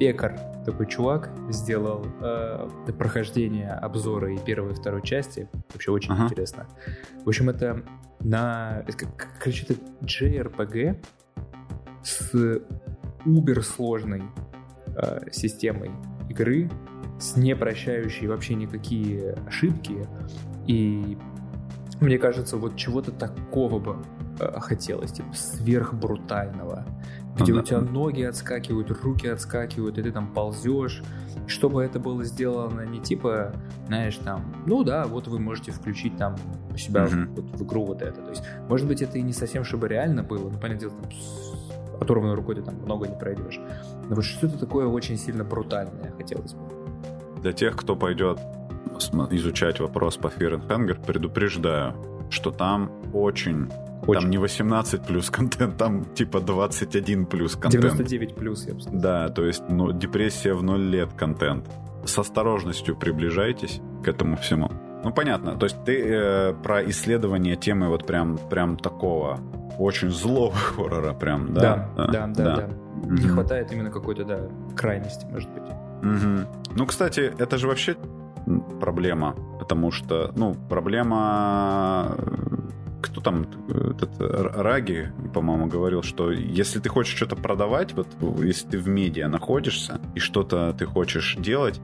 Пекар, 0.00 0.36
такой 0.64 0.86
чувак, 0.86 1.30
сделал 1.48 2.04
э, 2.20 2.68
прохождение 2.98 3.70
обзора 3.70 4.32
и 4.32 4.38
первой 4.38 4.72
и 4.72 4.74
второй 4.74 5.02
части. 5.02 5.48
Вообще 5.72 5.92
очень 5.92 6.12
uh-huh. 6.12 6.24
интересно. 6.24 6.66
В 7.24 7.28
общем, 7.28 7.50
это 7.50 7.82
на... 8.20 8.84
Короче, 9.38 9.64
это 9.68 9.74
JRPG 10.02 11.04
с 12.02 12.60
убер 13.24 13.62
сложной 13.62 14.22
э, 14.96 15.30
системой 15.30 15.90
игры, 16.28 16.70
с 17.18 17.36
не 17.36 17.54
прощающей 17.56 18.26
вообще 18.26 18.54
никакие 18.54 19.32
ошибки. 19.46 20.06
И 20.66 21.18
мне 22.00 22.18
кажется, 22.18 22.56
вот 22.56 22.76
чего-то 22.76 23.12
такого 23.12 23.78
бы 23.78 23.96
э, 24.38 24.60
хотелось, 24.60 25.12
типа 25.12 25.32
сверхбрутального 25.34 26.86
где 27.40 27.52
у 27.52 27.62
тебя 27.62 27.80
ноги 27.80 28.22
отскакивают, 28.22 28.90
руки 29.02 29.26
отскакивают, 29.26 29.98
и 29.98 30.02
ты 30.02 30.10
там 30.10 30.32
ползешь. 30.32 31.02
Чтобы 31.46 31.82
это 31.82 31.98
было 31.98 32.24
сделано 32.24 32.82
не 32.82 33.00
типа, 33.00 33.54
знаешь, 33.86 34.16
там, 34.16 34.54
ну 34.66 34.84
да, 34.84 35.06
вот 35.06 35.28
вы 35.28 35.38
можете 35.38 35.72
включить 35.72 36.16
там 36.18 36.36
у 36.70 36.76
себя 36.76 37.06
в, 37.06 37.14
вот, 37.34 37.44
в 37.58 37.64
игру 37.64 37.86
вот 37.86 38.02
это. 38.02 38.20
То 38.20 38.30
есть, 38.30 38.42
может 38.68 38.86
быть, 38.86 39.00
это 39.00 39.18
и 39.18 39.22
не 39.22 39.32
совсем 39.32 39.64
чтобы 39.64 39.88
реально 39.88 40.22
было, 40.22 40.50
но, 40.50 40.58
понятное 40.58 40.90
дело, 40.90 40.92
там, 41.00 41.10
с 41.98 42.02
оторванной 42.02 42.34
рукой 42.34 42.56
ты 42.56 42.62
там 42.62 42.74
много 42.76 43.08
не 43.08 43.16
пройдешь. 43.16 43.60
Но 44.08 44.16
вот 44.16 44.24
что-то 44.24 44.58
такое 44.58 44.86
очень 44.86 45.16
сильно 45.16 45.44
брутальное 45.44 46.12
хотелось 46.16 46.54
бы. 46.54 46.60
Для 47.42 47.52
тех, 47.52 47.76
кто 47.76 47.96
пойдет 47.96 48.38
изучать 49.30 49.80
вопрос 49.80 50.16
по 50.16 50.28
Fear 50.28 50.60
and 50.60 50.66
Hunger, 50.68 51.04
предупреждаю, 51.04 51.94
что 52.30 52.50
там 52.50 52.90
очень 53.12 53.68
очень. 54.06 54.22
Там 54.22 54.30
не 54.30 54.38
18 54.38 55.06
плюс 55.06 55.28
контент, 55.30 55.76
там 55.76 56.04
типа 56.14 56.40
21 56.40 57.26
плюс 57.26 57.56
контент. 57.56 57.84
99 57.84 58.34
плюс, 58.36 58.66
я 58.66 58.74
бы 58.74 58.80
сказал. 58.80 59.00
Да, 59.00 59.28
то 59.28 59.44
есть 59.44 59.62
ну, 59.68 59.92
депрессия 59.92 60.54
в 60.54 60.62
0 60.62 60.80
лет 60.80 61.12
контент. 61.12 61.66
С 62.06 62.18
осторожностью 62.18 62.96
приближайтесь 62.96 63.80
к 64.02 64.08
этому 64.08 64.36
всему. 64.36 64.70
Ну, 65.04 65.12
понятно. 65.12 65.56
То 65.56 65.66
есть 65.66 65.84
ты 65.84 66.00
э, 66.00 66.54
про 66.54 66.88
исследование 66.88 67.56
темы 67.56 67.88
вот 67.88 68.06
прям, 68.06 68.38
прям 68.38 68.76
такого 68.76 69.38
очень 69.78 70.10
злого 70.10 70.54
хоррора 70.76 71.14
прям, 71.14 71.54
да? 71.54 71.90
Да, 71.96 72.06
да, 72.06 72.06
да. 72.06 72.26
да, 72.26 72.56
да. 72.56 72.62
Mm-hmm. 72.62 73.20
Не 73.20 73.28
хватает 73.28 73.72
именно 73.72 73.90
какой-то, 73.90 74.24
да, 74.24 74.48
крайности, 74.76 75.26
может 75.26 75.48
быть. 75.50 75.62
Mm-hmm. 76.02 76.46
Ну, 76.76 76.86
кстати, 76.86 77.32
это 77.38 77.58
же 77.58 77.68
вообще 77.68 77.96
проблема, 78.80 79.34
потому 79.58 79.90
что, 79.90 80.32
ну, 80.36 80.54
проблема 80.68 82.16
кто 83.00 83.20
там, 83.20 83.46
этот 83.68 84.10
Раги, 84.18 85.12
по-моему, 85.32 85.66
говорил, 85.66 86.02
что 86.02 86.32
если 86.32 86.80
ты 86.80 86.88
хочешь 86.88 87.14
что-то 87.14 87.36
продавать, 87.36 87.92
вот 87.92 88.08
если 88.42 88.68
ты 88.68 88.78
в 88.78 88.88
медиа 88.88 89.28
находишься 89.28 90.00
и 90.16 90.18
что-то 90.18 90.74
ты 90.76 90.84
хочешь 90.84 91.36
делать, 91.38 91.80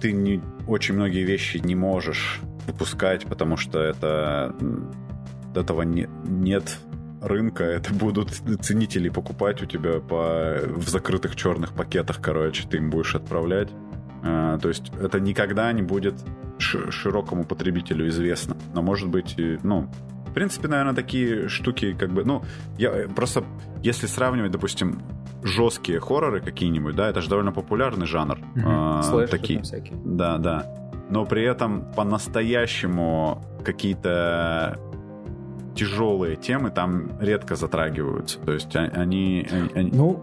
ты 0.00 0.12
не, 0.12 0.40
очень 0.68 0.94
многие 0.94 1.24
вещи 1.24 1.58
не 1.58 1.74
можешь 1.74 2.40
выпускать, 2.66 3.26
потому 3.26 3.56
что 3.56 3.80
это 3.80 4.54
этого 5.54 5.82
не, 5.82 6.08
нет 6.24 6.78
рынка, 7.24 7.64
это 7.64 7.92
будут 7.92 8.30
ценители 8.30 9.08
покупать 9.08 9.62
у 9.62 9.66
тебя 9.66 10.00
по, 10.00 10.58
в 10.66 10.88
закрытых 10.88 11.36
черных 11.36 11.72
пакетах, 11.72 12.20
короче, 12.20 12.66
ты 12.68 12.78
им 12.78 12.90
будешь 12.90 13.14
отправлять. 13.14 13.70
А, 14.22 14.58
то 14.58 14.68
есть 14.68 14.92
это 15.00 15.20
никогда 15.20 15.72
не 15.72 15.82
будет 15.82 16.14
широкому 16.58 17.44
потребителю 17.44 18.08
известно. 18.08 18.56
Но 18.74 18.82
может 18.82 19.08
быть, 19.08 19.34
ну, 19.62 19.88
в 20.26 20.32
принципе, 20.32 20.68
наверное, 20.68 20.94
такие 20.94 21.48
штуки, 21.48 21.94
как 21.98 22.10
бы, 22.10 22.24
ну, 22.24 22.42
я 22.78 23.08
просто, 23.14 23.44
если 23.82 24.06
сравнивать, 24.06 24.52
допустим, 24.52 25.02
жесткие 25.42 26.00
хорроры 26.00 26.40
какие-нибудь, 26.40 26.96
да, 26.96 27.10
это 27.10 27.20
же 27.20 27.28
довольно 27.28 27.52
популярный 27.52 28.06
жанр. 28.06 28.38
Mm-hmm. 28.38 28.62
А, 28.64 29.26
такие. 29.26 29.62
всякие. 29.62 29.94
Да, 30.04 30.38
да. 30.38 30.66
Но 31.10 31.26
при 31.26 31.44
этом 31.44 31.92
по-настоящему 31.92 33.42
какие-то 33.62 34.78
тяжелые 35.74 36.36
темы 36.36 36.70
там 36.70 37.10
редко 37.20 37.56
затрагиваются. 37.56 38.38
То 38.40 38.52
есть 38.52 38.74
а, 38.76 38.84
они... 38.94 39.46
они... 39.74 39.90
Ну, 39.92 40.22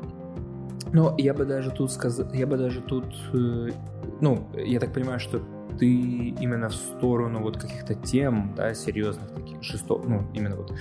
ну, 0.93 1.15
я 1.17 1.33
бы 1.33 1.45
даже 1.45 1.71
тут 1.71 1.91
сказал, 1.91 2.31
я 2.33 2.45
бы 2.45 2.57
даже 2.57 2.81
тут, 2.81 3.05
э, 3.33 3.69
ну, 4.19 4.47
я 4.55 4.79
так 4.79 4.91
понимаю, 4.91 5.19
что 5.19 5.41
ты 5.79 5.87
именно 5.87 6.69
в 6.69 6.73
сторону 6.73 7.41
вот 7.41 7.57
каких-то 7.57 7.95
тем, 7.95 8.53
да, 8.57 8.73
серьезных 8.73 9.29
таких, 9.31 9.63
жестоких, 9.63 10.09
ну, 10.09 10.23
именно 10.33 10.57
вот 10.57 10.73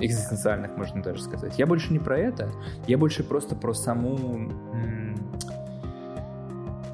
экзистенциальных, 0.00 0.76
можно 0.76 1.02
даже 1.02 1.22
сказать. 1.22 1.56
Я 1.58 1.66
больше 1.66 1.92
не 1.92 2.00
про 2.00 2.18
это, 2.18 2.50
я 2.88 2.98
больше 2.98 3.22
просто 3.22 3.54
про 3.54 3.74
саму 3.74 4.50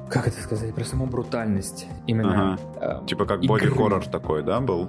как 0.09 0.27
это 0.27 0.39
сказать, 0.39 0.73
про 0.73 0.85
саму 0.85 1.07
брутальность 1.07 1.87
именно. 2.07 2.53
Ага. 2.79 3.01
Э, 3.03 3.05
типа 3.07 3.25
как 3.25 3.41
боди-хоррор 3.41 4.05
такой, 4.05 4.43
да, 4.43 4.61
был? 4.61 4.87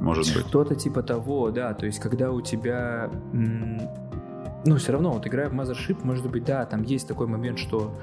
Может 0.00 0.34
быть. 0.34 0.46
Что-то 0.46 0.74
типа 0.74 1.02
того, 1.02 1.50
да. 1.50 1.74
То 1.74 1.86
есть, 1.86 2.00
когда 2.00 2.30
у 2.32 2.40
тебя 2.40 3.10
ну, 4.64 4.76
все 4.76 4.92
равно, 4.92 5.12
вот 5.12 5.26
играя 5.26 5.48
в 5.48 5.54
Mothership, 5.54 6.00
может 6.02 6.28
быть, 6.30 6.44
да, 6.44 6.66
там 6.66 6.82
есть 6.82 7.08
такой 7.08 7.26
момент, 7.26 7.58
что, 7.58 7.98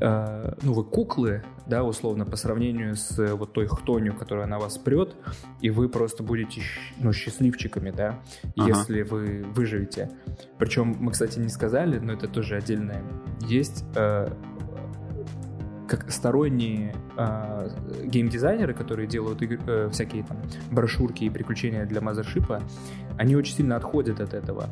э, 0.00 0.54
ну, 0.62 0.72
вы 0.72 0.84
куклы, 0.84 1.42
да, 1.66 1.84
условно, 1.84 2.24
по 2.24 2.36
сравнению 2.36 2.96
с 2.96 3.18
э, 3.18 3.34
вот 3.34 3.52
той 3.52 3.66
хтонью, 3.66 4.14
которая 4.14 4.46
на 4.46 4.58
вас 4.58 4.78
прет, 4.78 5.14
и 5.60 5.70
вы 5.70 5.88
просто 5.88 6.22
будете, 6.22 6.62
ну, 6.98 7.12
счастливчиками, 7.12 7.90
да, 7.90 8.20
ага. 8.56 8.68
если 8.68 9.02
вы 9.02 9.44
выживете. 9.54 10.10
Причем 10.58 10.96
мы, 10.98 11.12
кстати, 11.12 11.38
не 11.38 11.48
сказали, 11.48 11.98
но 11.98 12.14
это 12.14 12.26
тоже 12.26 12.56
отдельное. 12.56 13.02
Есть 13.40 13.84
э, 13.94 14.28
как 15.88 16.10
сторонние 16.10 16.94
э, 17.16 17.70
геймдизайнеры, 18.04 18.74
которые 18.74 19.08
делают 19.08 19.42
игр, 19.42 19.58
э, 19.66 19.88
всякие 19.90 20.22
там 20.22 20.36
брошюрки 20.70 21.24
и 21.24 21.30
приключения 21.30 21.86
для 21.86 22.00
Мазершипа, 22.00 22.62
они 23.16 23.34
очень 23.34 23.54
сильно 23.56 23.76
отходят 23.76 24.20
от 24.20 24.34
этого. 24.34 24.66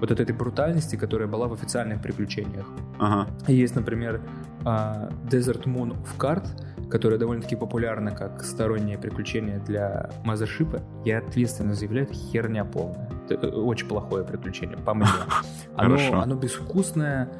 Вот 0.00 0.10
от 0.10 0.18
этой 0.18 0.34
брутальности, 0.34 0.96
которая 0.96 1.28
была 1.28 1.46
в 1.46 1.52
официальных 1.52 2.00
приключениях. 2.02 2.66
Ага. 2.98 3.28
Есть, 3.46 3.76
например, 3.76 4.20
э, 4.60 4.64
Desert 4.64 5.64
Moon 5.64 5.92
of 5.92 6.08
Card, 6.18 6.46
которая 6.90 7.18
довольно-таки 7.18 7.56
популярна 7.56 8.10
как 8.10 8.42
стороннее 8.42 8.98
приключение 8.98 9.58
для 9.60 10.10
Мазершипа. 10.24 10.80
Я 11.04 11.18
ответственно 11.18 11.74
заявляю, 11.74 12.06
это 12.06 12.14
херня 12.14 12.64
полная. 12.64 13.10
Это 13.28 13.46
э, 13.46 13.50
очень 13.50 13.86
плохое 13.86 14.24
приключение, 14.24 14.76
по 14.76 14.94
мне. 14.94 15.06
Оно, 15.76 15.96
оно 16.20 16.34
безвкусное, 16.34 17.30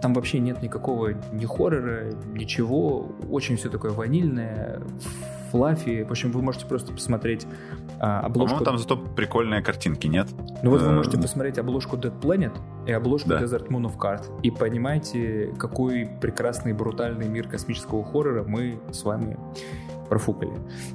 там 0.00 0.14
вообще 0.14 0.38
нет 0.38 0.62
никакого 0.62 1.14
ни 1.32 1.46
хоррора, 1.46 2.12
ничего. 2.32 3.10
Очень 3.30 3.56
все 3.56 3.68
такое 3.68 3.92
ванильное, 3.92 4.80
флафи. 5.50 6.04
В 6.04 6.10
общем, 6.10 6.30
вы 6.32 6.42
можете 6.42 6.66
просто 6.66 6.92
посмотреть 6.92 7.46
а, 7.98 8.20
обложку... 8.20 8.58
По-моему, 8.58 8.64
там 8.64 8.78
зато 8.78 8.96
прикольные 8.96 9.62
картинки, 9.62 10.06
нет? 10.06 10.28
Ну 10.62 10.70
вот 10.70 10.82
вы 10.82 10.88
э, 10.88 10.94
можете 10.94 11.18
посмотреть 11.18 11.58
обложку 11.58 11.96
Dead 11.96 12.18
Planet 12.20 12.56
и 12.86 12.92
обложку 12.92 13.28
да. 13.30 13.40
Desert 13.40 13.68
Moon 13.68 13.84
of 13.84 13.98
Card 13.98 14.40
и 14.42 14.50
понимаете, 14.50 15.52
какой 15.58 16.08
прекрасный 16.20 16.72
брутальный 16.72 17.28
мир 17.28 17.48
космического 17.48 18.04
хоррора 18.04 18.44
мы 18.44 18.80
с 18.92 19.04
вами 19.04 19.36
профукали. 20.08 20.52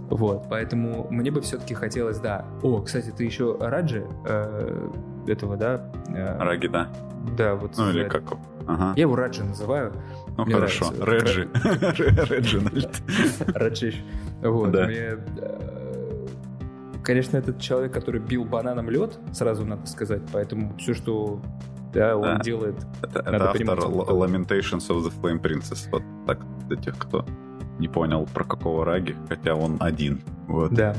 Вот, 0.09 0.47
поэтому 0.49 1.07
мне 1.09 1.31
бы 1.31 1.41
все-таки 1.41 1.73
хотелось, 1.73 2.19
да. 2.19 2.45
О, 2.63 2.81
кстати, 2.81 3.11
ты 3.15 3.23
еще 3.23 3.57
Раджи 3.59 4.05
э, 4.25 4.89
этого, 5.29 5.57
да? 5.57 5.89
Э, 6.09 6.37
Раги, 6.39 6.67
да. 6.67 6.87
Да, 7.37 7.55
вот. 7.55 7.71
Ну 7.77 7.89
или 7.89 8.07
как? 8.07 8.23
Ага. 8.67 8.93
Я 8.95 9.01
его 9.01 9.15
Раджи 9.15 9.43
называю. 9.43 9.93
Ну 10.37 10.45
мне 10.45 10.55
хорошо, 10.55 10.91
Реджи. 11.01 11.49
Реджинальд. 12.29 13.01
Раджиш. 13.55 14.03
Вот, 14.41 14.71
да. 14.71 14.85
мне... 14.85 15.17
Э, 15.37 16.27
конечно, 17.03 17.37
этот 17.37 17.59
человек, 17.59 17.93
который 17.93 18.21
бил 18.21 18.45
бананом 18.45 18.89
лед, 18.89 19.17
сразу 19.33 19.65
надо 19.65 19.85
сказать, 19.87 20.21
поэтому 20.31 20.75
все, 20.77 20.93
что 20.93 21.39
Да, 21.93 22.17
он 22.17 22.37
да. 22.37 22.39
делает... 22.39 22.75
Это, 23.01 23.19
это 23.19 23.49
автор 23.49 23.79
Lamentations 23.79 24.87
of 24.89 25.03
the 25.03 25.13
Flame 25.21 25.41
Princess. 25.41 25.87
Вот 25.91 26.03
так, 26.27 26.39
для 26.67 26.77
тех, 26.77 26.97
кто 26.97 27.25
не 27.79 27.87
понял, 27.87 28.27
про 28.33 28.43
какого 28.43 28.85
раги, 28.85 29.15
хотя 29.29 29.53
он 29.55 29.77
один. 29.79 30.21
Вот. 30.47 30.73
Да. 30.73 30.95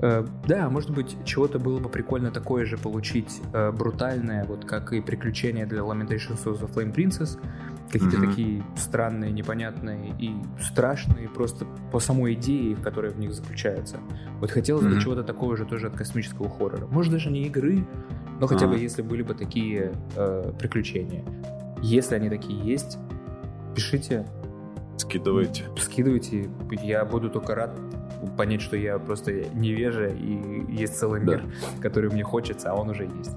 Э, 0.00 0.24
да, 0.46 0.68
может 0.68 0.90
быть, 0.90 1.16
чего-то 1.24 1.58
было 1.58 1.78
бы 1.80 1.88
прикольно 1.88 2.30
такое 2.30 2.64
же 2.64 2.78
получить 2.78 3.40
э, 3.52 3.72
брутальное, 3.72 4.44
вот 4.44 4.64
как 4.64 4.92
и 4.92 5.00
приключения 5.00 5.66
для 5.66 5.80
Lamentations 5.80 6.44
of 6.44 6.60
the 6.60 6.72
Flame 6.72 6.94
Princess. 6.94 7.38
Какие-то 7.90 8.18
mm-hmm. 8.18 8.28
такие 8.28 8.64
странные, 8.76 9.32
непонятные 9.32 10.14
и 10.18 10.34
страшные 10.60 11.28
просто 11.28 11.66
по 11.90 12.00
самой 12.00 12.34
идее, 12.34 12.76
в 12.76 12.82
которой 12.82 13.10
в 13.10 13.18
них 13.18 13.32
заключается. 13.32 13.96
Вот 14.40 14.50
хотелось 14.50 14.84
mm-hmm. 14.84 14.94
бы 14.94 15.00
чего-то 15.00 15.22
такого 15.24 15.56
же 15.56 15.64
тоже 15.64 15.86
от 15.86 15.96
космического 15.96 16.50
хоррора. 16.50 16.86
Может, 16.86 17.12
даже 17.12 17.30
не 17.30 17.44
игры, 17.44 17.84
но 18.40 18.46
хотя 18.46 18.66
mm-hmm. 18.66 18.70
бы 18.70 18.78
если 18.78 19.02
были 19.02 19.22
бы 19.22 19.34
такие 19.34 19.92
э, 20.16 20.52
приключения. 20.58 21.24
Если 21.82 22.14
они 22.14 22.28
такие 22.28 22.60
есть, 22.60 22.98
пишите. 23.74 24.26
Скидывайте. 24.98 25.64
Скидывайте. 25.78 26.50
Я 26.82 27.04
буду 27.04 27.30
только 27.30 27.54
рад 27.54 27.78
понять, 28.36 28.62
что 28.62 28.76
я 28.76 28.98
просто 28.98 29.32
невежа, 29.54 30.08
и 30.08 30.64
есть 30.68 30.98
целый 30.98 31.20
мир, 31.20 31.42
да. 31.42 31.82
который 31.82 32.10
мне 32.10 32.24
хочется, 32.24 32.70
а 32.70 32.74
он 32.74 32.90
уже 32.90 33.04
есть. 33.04 33.36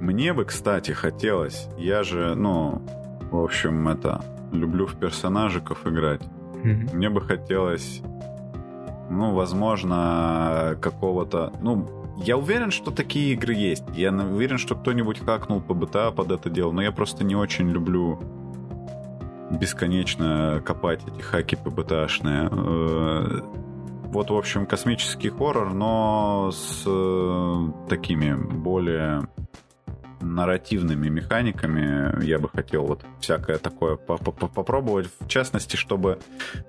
Мне 0.00 0.32
бы, 0.32 0.44
кстати, 0.44 0.90
хотелось, 0.90 1.68
я 1.78 2.02
же, 2.02 2.34
ну, 2.34 2.82
в 3.30 3.36
общем, 3.36 3.88
это, 3.88 4.24
люблю 4.50 4.86
в 4.86 4.96
персонажиков 4.96 5.86
играть. 5.86 6.22
Mm-hmm. 6.64 6.94
Мне 6.94 7.08
бы 7.08 7.20
хотелось, 7.20 8.02
ну, 9.10 9.34
возможно, 9.34 10.76
какого-то, 10.80 11.52
ну, 11.60 11.88
я 12.16 12.36
уверен, 12.36 12.70
что 12.70 12.90
такие 12.90 13.32
игры 13.32 13.54
есть. 13.54 13.84
Я 13.94 14.12
уверен, 14.12 14.58
что 14.58 14.74
кто-нибудь 14.74 15.20
хакнул 15.20 15.60
по 15.60 15.74
БТА 15.74 16.10
под 16.10 16.30
это 16.30 16.50
дело, 16.50 16.72
но 16.72 16.82
я 16.82 16.92
просто 16.92 17.24
не 17.24 17.34
очень 17.34 17.70
люблю 17.70 18.18
бесконечно 19.52 20.62
копать 20.64 21.00
эти 21.06 21.20
хаки 21.22 21.56
ПБТшные. 21.56 22.48
Э, 22.50 23.40
вот, 24.12 24.30
в 24.30 24.36
общем, 24.36 24.66
космический 24.66 25.30
хоррор, 25.30 25.72
но 25.72 26.50
с 26.52 26.84
э, 26.86 27.68
такими 27.88 28.34
более 28.34 29.22
нарративными 30.22 31.08
механиками 31.08 32.24
я 32.24 32.38
бы 32.38 32.48
хотел 32.48 32.86
вот 32.86 33.04
всякое 33.20 33.58
такое 33.58 33.96
попробовать. 33.96 35.08
В 35.20 35.28
частности, 35.28 35.76
чтобы 35.76 36.18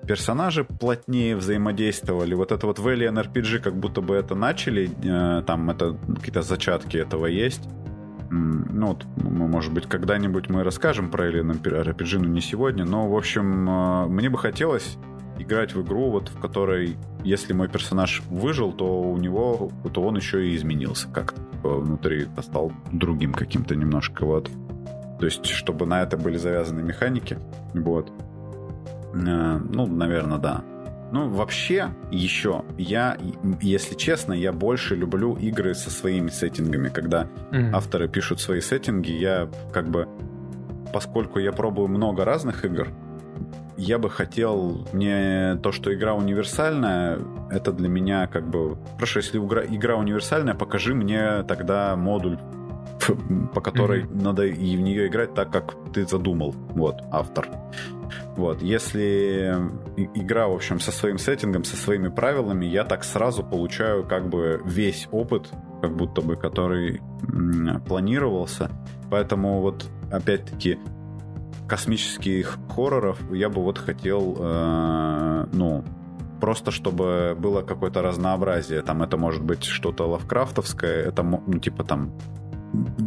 персонажи 0.06 0.64
плотнее 0.64 1.36
взаимодействовали. 1.36 2.34
Вот 2.34 2.52
это 2.52 2.66
вот 2.66 2.78
в 2.78 2.86
Alien 2.88 3.22
RPG 3.24 3.60
как 3.60 3.76
будто 3.76 4.00
бы 4.00 4.14
это 4.14 4.34
начали, 4.34 4.90
э, 5.02 5.42
там 5.42 5.70
это 5.70 5.96
какие-то 6.16 6.42
зачатки 6.42 6.96
этого 6.96 7.26
есть. 7.26 7.62
Ну, 8.34 8.86
вот, 8.88 9.06
может 9.16 9.72
быть, 9.72 9.86
когда-нибудь 9.86 10.48
мы 10.48 10.64
расскажем 10.64 11.10
про 11.10 11.30
Alien 11.30 11.60
RPG, 11.62 12.18
но 12.18 12.26
не 12.26 12.40
сегодня. 12.40 12.84
Но, 12.84 13.08
в 13.08 13.16
общем, 13.16 13.68
э, 13.68 14.06
мне 14.06 14.28
бы 14.28 14.38
хотелось 14.38 14.96
играть 15.38 15.74
в 15.74 15.82
игру, 15.82 16.10
вот 16.10 16.28
в 16.28 16.40
которой, 16.40 16.96
если 17.22 17.52
мой 17.52 17.68
персонаж 17.68 18.22
выжил, 18.28 18.72
то 18.72 19.02
у 19.02 19.16
него, 19.16 19.70
то 19.92 20.02
он 20.02 20.16
еще 20.16 20.48
и 20.48 20.56
изменился 20.56 21.08
как-то 21.08 21.40
типа, 21.64 21.76
внутри, 21.76 22.26
стал 22.42 22.72
другим 22.92 23.32
каким-то 23.32 23.74
немножко, 23.74 24.24
вот. 24.24 24.50
То 25.18 25.26
есть, 25.26 25.46
чтобы 25.46 25.86
на 25.86 26.02
это 26.02 26.16
были 26.16 26.36
завязаны 26.36 26.82
механики, 26.82 27.38
вот. 27.72 28.10
Э, 29.14 29.60
ну, 29.72 29.86
наверное, 29.86 30.38
да. 30.38 30.64
Ну, 31.12 31.28
вообще, 31.28 31.90
еще, 32.10 32.64
я, 32.76 33.16
если 33.60 33.94
честно, 33.94 34.32
я 34.32 34.52
больше 34.52 34.96
люблю 34.96 35.36
игры 35.36 35.74
со 35.74 35.90
своими 35.90 36.28
сеттингами. 36.28 36.88
Когда 36.88 37.28
mm-hmm. 37.52 37.70
авторы 37.72 38.08
пишут 38.08 38.40
свои 38.40 38.60
сеттинги, 38.60 39.12
я 39.12 39.48
как 39.72 39.88
бы, 39.88 40.08
поскольку 40.92 41.38
я 41.38 41.52
пробую 41.52 41.88
много 41.88 42.24
разных 42.24 42.64
игр, 42.64 42.88
я 43.76 43.98
бы 43.98 44.08
хотел, 44.08 44.86
мне 44.92 45.58
то, 45.62 45.72
что 45.72 45.92
игра 45.92 46.14
универсальная, 46.14 47.18
это 47.50 47.72
для 47.72 47.88
меня 47.88 48.26
как 48.26 48.48
бы... 48.48 48.78
Хорошо, 48.94 49.20
если 49.20 49.38
игра, 49.38 49.64
игра 49.64 49.96
универсальная, 49.96 50.54
покажи 50.54 50.94
мне 50.94 51.42
тогда 51.44 51.96
модуль, 51.96 52.38
по 53.54 53.60
которой 53.60 54.02
mm-hmm. 54.02 54.22
надо 54.22 54.44
и 54.44 54.76
в 54.76 54.80
нее 54.80 55.06
играть 55.06 55.34
так, 55.34 55.50
как 55.50 55.74
ты 55.92 56.06
задумал, 56.06 56.54
вот, 56.70 56.96
автор. 57.10 57.48
Вот, 58.36 58.62
если 58.62 59.54
игра, 59.96 60.48
в 60.48 60.54
общем, 60.54 60.80
со 60.80 60.92
своим 60.92 61.18
сеттингом, 61.18 61.64
со 61.64 61.76
своими 61.76 62.08
правилами, 62.08 62.66
я 62.66 62.84
так 62.84 63.04
сразу 63.04 63.42
получаю 63.42 64.04
как 64.04 64.28
бы 64.28 64.60
весь 64.64 65.08
опыт, 65.10 65.50
как 65.80 65.96
будто 65.96 66.20
бы, 66.20 66.36
который 66.36 67.00
планировался. 67.86 68.70
Поэтому 69.10 69.60
вот, 69.60 69.86
опять-таки, 70.10 70.78
космических 71.68 72.58
хорроров 72.74 73.18
я 73.32 73.48
бы 73.48 73.62
вот 73.62 73.78
хотел, 73.78 74.36
э, 74.38 75.46
ну, 75.52 75.84
просто 76.40 76.70
чтобы 76.70 77.36
было 77.38 77.62
какое-то 77.62 78.02
разнообразие. 78.02 78.82
Там 78.82 79.02
это 79.02 79.16
может 79.16 79.42
быть 79.42 79.64
что-то 79.64 80.06
лавкрафтовское, 80.06 81.02
это, 81.02 81.22
ну, 81.22 81.58
типа 81.58 81.84
там, 81.84 82.12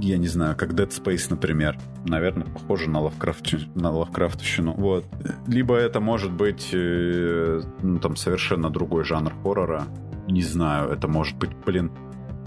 я 0.01 0.17
не 0.17 0.27
знаю, 0.27 0.55
как 0.55 0.73
Dead 0.73 0.89
Space, 0.89 1.27
например. 1.29 1.77
Наверное, 2.05 2.47
похоже 2.47 2.89
на, 2.89 2.99
Лавкрафт, 3.01 3.75
на 3.75 3.91
лавкрафтовщину. 3.91 4.73
Вот. 4.73 5.05
Либо 5.47 5.75
это 5.75 5.99
может 5.99 6.31
быть, 6.31 6.69
э, 6.73 7.61
ну, 7.81 7.99
там, 7.99 8.15
совершенно 8.15 8.69
другой 8.69 9.03
жанр 9.03 9.33
хоррора. 9.43 9.83
Не 10.27 10.41
знаю, 10.41 10.89
это 10.89 11.07
может 11.07 11.37
быть, 11.37 11.51
блин, 11.65 11.91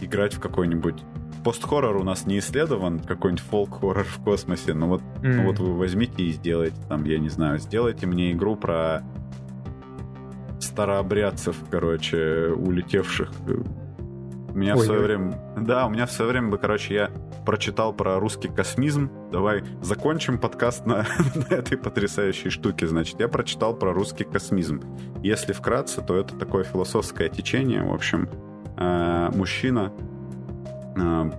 играть 0.01 0.35
в 0.35 0.41
какой-нибудь 0.41 1.03
пост-хоррор 1.45 1.97
у 1.97 2.05
нас 2.05 2.27
не 2.27 2.39
исследован, 2.39 3.01
какой-нибудь 3.01 3.45
фолк-хоррор 3.45 4.05
в 4.05 4.23
космосе, 4.23 4.75
но 4.75 4.89
вот, 4.89 5.03
mm. 5.23 5.35
ну 5.37 5.47
вот 5.47 5.59
вы 5.59 5.75
возьмите 5.75 6.25
и 6.25 6.33
сделайте 6.33 6.77
там, 6.89 7.05
я 7.05 7.19
не 7.19 7.29
знаю, 7.29 7.59
сделайте 7.59 8.07
мне 8.07 8.33
игру 8.33 8.57
про 8.57 9.03
старообрядцев, 10.61 11.57
короче, 11.71 12.53
улетевших. 12.55 13.33
Меня 14.61 14.75
Ой, 14.75 14.83
в 14.83 14.85
свое 14.85 15.01
время... 15.01 15.41
Да, 15.57 15.87
у 15.87 15.91
меня 15.91 16.05
в 16.05 16.13
свое 16.13 16.33
время, 16.33 16.55
короче, 16.59 16.93
я 16.95 17.11
прочитал 17.47 17.95
про 17.95 18.21
русский 18.21 18.49
космизм. 18.49 19.11
Давай 19.33 19.65
закончим 19.81 20.39
подкаст 20.39 20.85
на, 20.85 21.07
на 21.35 21.55
этой 21.55 21.79
потрясающей 21.79 22.51
штуке. 22.51 22.87
Значит, 22.87 23.19
я 23.21 23.29
прочитал 23.29 23.75
про 23.75 23.95
русский 23.95 24.25
космизм. 24.25 24.83
Если 25.23 25.55
вкратце, 25.55 26.03
то 26.03 26.15
это 26.15 26.37
такое 26.37 26.65
философское 26.65 27.31
течение. 27.31 27.83
В 27.83 27.95
общем, 27.95 28.29
э, 28.77 29.31
мужчина 29.35 29.93
Э, 30.97 31.31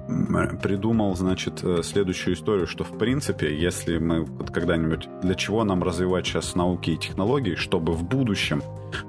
придумал, 0.61 1.15
значит, 1.15 1.63
э, 1.63 1.81
следующую 1.83 2.35
историю, 2.35 2.67
что, 2.67 2.83
в 2.83 2.97
принципе, 2.97 3.55
если 3.57 3.97
мы 3.97 4.23
вот 4.23 4.51
когда-нибудь... 4.51 5.07
Для 5.21 5.35
чего 5.35 5.63
нам 5.63 5.83
развивать 5.83 6.25
сейчас 6.25 6.55
науки 6.55 6.91
и 6.91 6.97
технологии? 6.97 7.55
Чтобы 7.55 7.93
в 7.93 8.03
будущем 8.03 8.63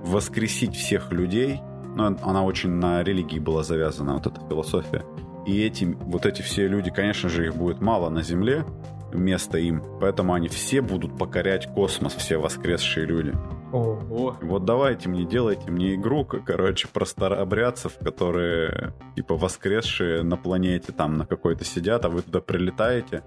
воскресить 0.05 0.75
всех 0.75 1.13
людей. 1.13 1.61
Ну, 1.95 2.17
она 2.23 2.43
очень 2.43 2.71
на 2.71 3.03
религии 3.03 3.39
была 3.39 3.63
завязана, 3.63 4.15
вот 4.15 4.27
эта 4.27 4.41
философия. 4.49 5.05
И 5.47 5.63
эти, 5.63 5.85
вот 5.85 6.25
эти 6.25 6.43
все 6.43 6.69
люди, 6.69 6.91
конечно 6.91 7.29
же, 7.29 7.47
их 7.47 7.57
будет 7.57 7.81
мало 7.81 8.09
на 8.09 8.23
Земле, 8.23 8.65
место 9.13 9.59
им. 9.59 9.83
Поэтому 10.01 10.35
они 10.35 10.49
все 10.49 10.81
будут 10.81 11.19
покорять 11.19 11.67
космос, 11.73 12.15
все 12.15 12.39
воскресшие 12.39 13.07
люди. 13.07 13.35
Ого. 13.73 14.37
Вот 14.43 14.65
давайте 14.65 15.09
мне, 15.09 15.25
делайте 15.25 15.71
мне 15.71 15.95
игру, 15.95 16.25
короче, 16.25 16.89
про 16.89 17.07
старообрядцев, 17.07 17.97
которые, 17.99 18.93
типа, 19.17 19.37
воскресшие 19.37 20.23
на 20.23 20.37
планете, 20.37 20.93
там, 20.93 21.17
на 21.17 21.27
какой-то 21.27 21.65
сидят, 21.65 22.05
а 22.05 22.11
вы 22.11 22.21
туда 22.21 22.41
прилетаете, 22.41 23.23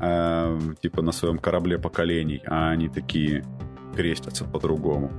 э, 0.00 0.58
типа, 0.82 1.00
на 1.00 1.12
своем 1.12 1.38
корабле 1.38 1.78
поколений, 1.78 2.42
а 2.46 2.70
они 2.70 2.88
такие 2.88 3.42
крестятся 3.96 4.44
по-другому. 4.44 5.10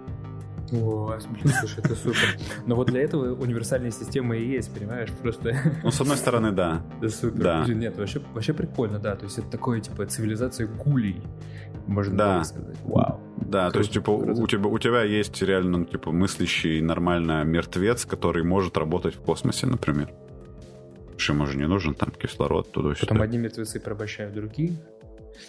О, 0.72 1.18
слушай, 1.20 1.80
это 1.80 1.96
супер. 1.96 2.38
Но 2.66 2.76
вот 2.76 2.88
для 2.88 3.02
этого 3.02 3.34
универсальная 3.36 3.92
система 3.92 4.38
и 4.38 4.46
есть, 4.46 4.74
понимаешь, 4.74 5.10
просто... 5.22 5.56
Ну, 5.84 5.92
с 5.92 6.02
одной 6.02 6.18
стороны, 6.18 6.52
да. 6.52 6.82
Да, 7.02 7.10
супер. 7.10 7.44
Да. 7.44 7.66
Нет, 7.68 7.98
вообще, 7.98 8.22
вообще 8.34 8.54
прикольно, 8.54 9.00
да. 9.00 9.16
То 9.16 9.26
есть 9.26 9.38
это 9.38 9.50
такое, 9.50 9.80
типа, 9.80 10.06
цивилизация 10.06 10.68
гулей, 10.68 11.22
можно 11.88 12.18
да. 12.18 12.44
сказать. 12.44 12.78
Вау. 12.84 13.20
Да, 13.38 13.64
круто, 13.64 13.74
то 13.74 13.80
есть, 13.80 13.92
типа, 13.94 14.10
у 14.12 14.48
тебя, 14.48 14.68
у 14.68 14.78
тебя 14.78 15.04
есть 15.04 15.42
реально, 15.42 15.80
ну, 15.80 15.86
типа, 15.86 16.12
мыслящий 16.12 16.82
нормально 16.82 17.44
мертвец, 17.44 18.06
который 18.06 18.44
может 18.44 18.78
работать 18.78 19.16
в 19.16 19.22
космосе, 19.22 19.66
например. 19.66 20.12
Что 21.18 21.34
ему 21.34 21.48
же 21.48 21.58
не 21.58 21.68
нужен 21.68 21.96
там 21.96 22.12
кислород 22.12 22.72
туда-сюда. 22.72 23.08
Потом 23.08 23.22
одни 23.22 23.38
мертвецы 23.38 23.80
порабощают 23.80 24.34
других, 24.34 24.72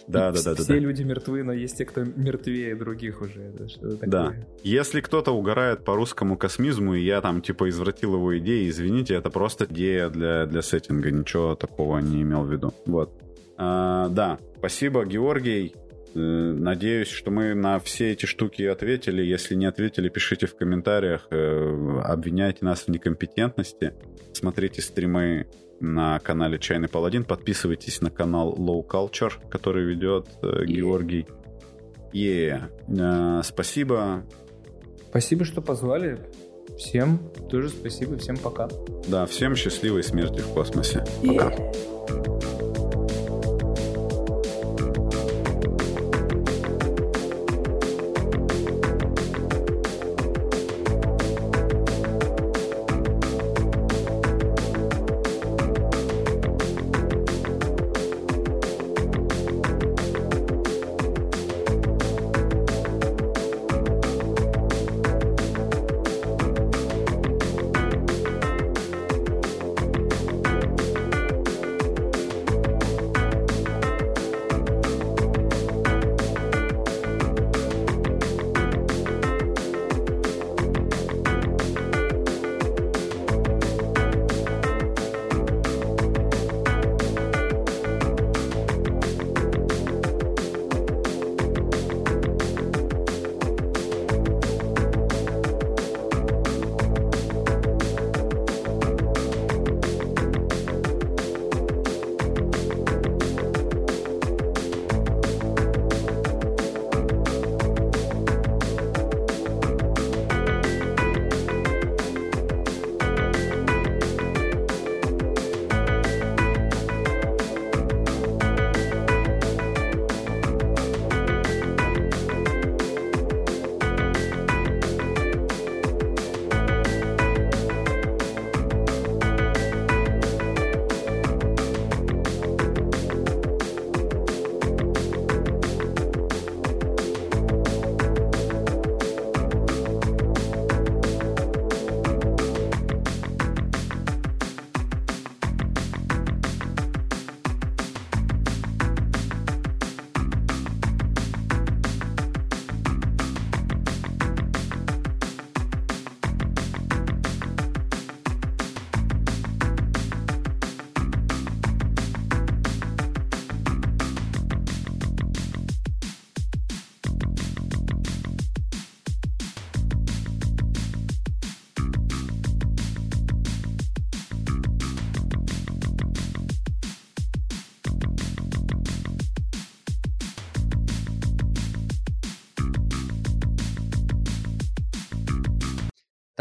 да, 0.07 0.33
да, 0.33 0.43
да, 0.43 0.55
да. 0.55 0.63
Все 0.63 0.79
люди 0.79 1.03
мертвы, 1.03 1.43
но 1.43 1.53
есть 1.53 1.79
те, 1.79 1.85
кто 1.85 2.03
мертвее 2.05 2.75
других 2.75 3.21
уже. 3.21 3.53
Да. 4.03 4.35
Если 4.63 5.01
кто-то 5.01 5.33
угорает 5.33 5.85
по 5.85 5.97
русскому 5.97 6.37
космизму, 6.37 6.95
и 6.95 7.05
я 7.05 7.21
там 7.21 7.43
типа 7.43 7.69
извратил 7.69 8.15
его 8.15 8.39
идеи, 8.39 8.69
извините, 8.69 9.15
это 9.15 9.31
просто 9.31 9.67
идея 9.67 10.09
для, 10.09 10.47
для 10.47 10.63
сеттинга, 10.63 11.11
ничего 11.11 11.55
такого 11.55 11.99
не 11.99 12.23
имел 12.23 12.45
в 12.45 12.53
виду. 12.53 12.75
Вот. 12.87 13.13
А, 13.57 14.09
да, 14.09 14.39
спасибо, 14.59 15.05
Георгий. 15.05 15.75
Надеюсь, 16.15 17.09
что 17.09 17.31
мы 17.31 17.55
на 17.55 17.79
все 17.79 18.13
эти 18.13 18.27
штуки 18.27 18.63
ответили. 18.63 19.23
Если 19.23 19.55
не 19.55 19.67
ответили, 19.67 20.09
пишите 20.09 20.47
в 20.47 20.57
комментариях, 20.57 21.27
обвиняйте 21.31 22.65
нас 22.65 22.81
в 22.83 22.89
некомпетентности. 22.89 23.95
Смотрите 24.33 24.83
стримы 24.83 25.47
на 25.81 26.19
канале 26.19 26.59
Чайный 26.59 26.89
Паладин. 26.89 27.25
Подписывайтесь 27.25 28.01
на 28.01 28.11
канал 28.11 28.55
Low 28.57 28.87
Culture, 28.87 29.33
который 29.51 29.85
ведет 29.85 30.27
yeah. 30.43 30.65
Георгий. 30.67 31.27
Yeah. 32.13 32.71
Uh, 32.89 33.43
спасибо. 33.43 34.25
Спасибо, 35.09 35.45
что 35.45 35.63
позвали. 35.63 36.19
Всем 36.77 37.19
тоже 37.51 37.69
спасибо, 37.69 38.17
всем 38.19 38.37
пока. 38.37 38.69
Да, 39.09 39.27
всем 39.27 39.57
счастливой 39.57 40.03
смерти 40.03 40.41
в 40.41 40.53
космосе. 40.53 41.05
Пока. 41.27 41.53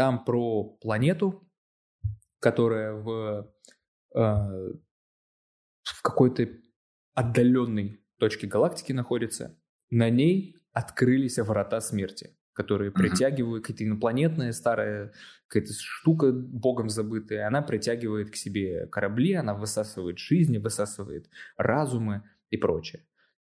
Там 0.00 0.24
про 0.24 0.64
планету, 0.80 1.46
которая 2.38 2.94
в, 2.94 3.52
э, 4.14 4.18
в 5.82 6.02
какой-то 6.02 6.48
отдаленной 7.12 8.02
точке 8.18 8.46
галактики 8.46 8.92
находится. 8.92 9.60
На 9.90 10.08
ней 10.08 10.56
открылись 10.72 11.36
врата 11.36 11.82
смерти, 11.82 12.34
которые 12.54 12.92
притягивают 12.92 13.66
какая-то 13.66 13.84
инопланетная 13.84 14.52
старая 14.52 15.12
какая-то 15.48 15.74
штука 15.76 16.32
богом 16.32 16.88
забытая. 16.88 17.46
Она 17.46 17.60
притягивает 17.60 18.30
к 18.30 18.36
себе 18.36 18.86
корабли, 18.86 19.34
она 19.34 19.52
высасывает 19.52 20.18
жизни, 20.18 20.56
высасывает 20.56 21.28
разумы 21.58 22.22
и 22.48 22.56
прочее. 22.56 23.04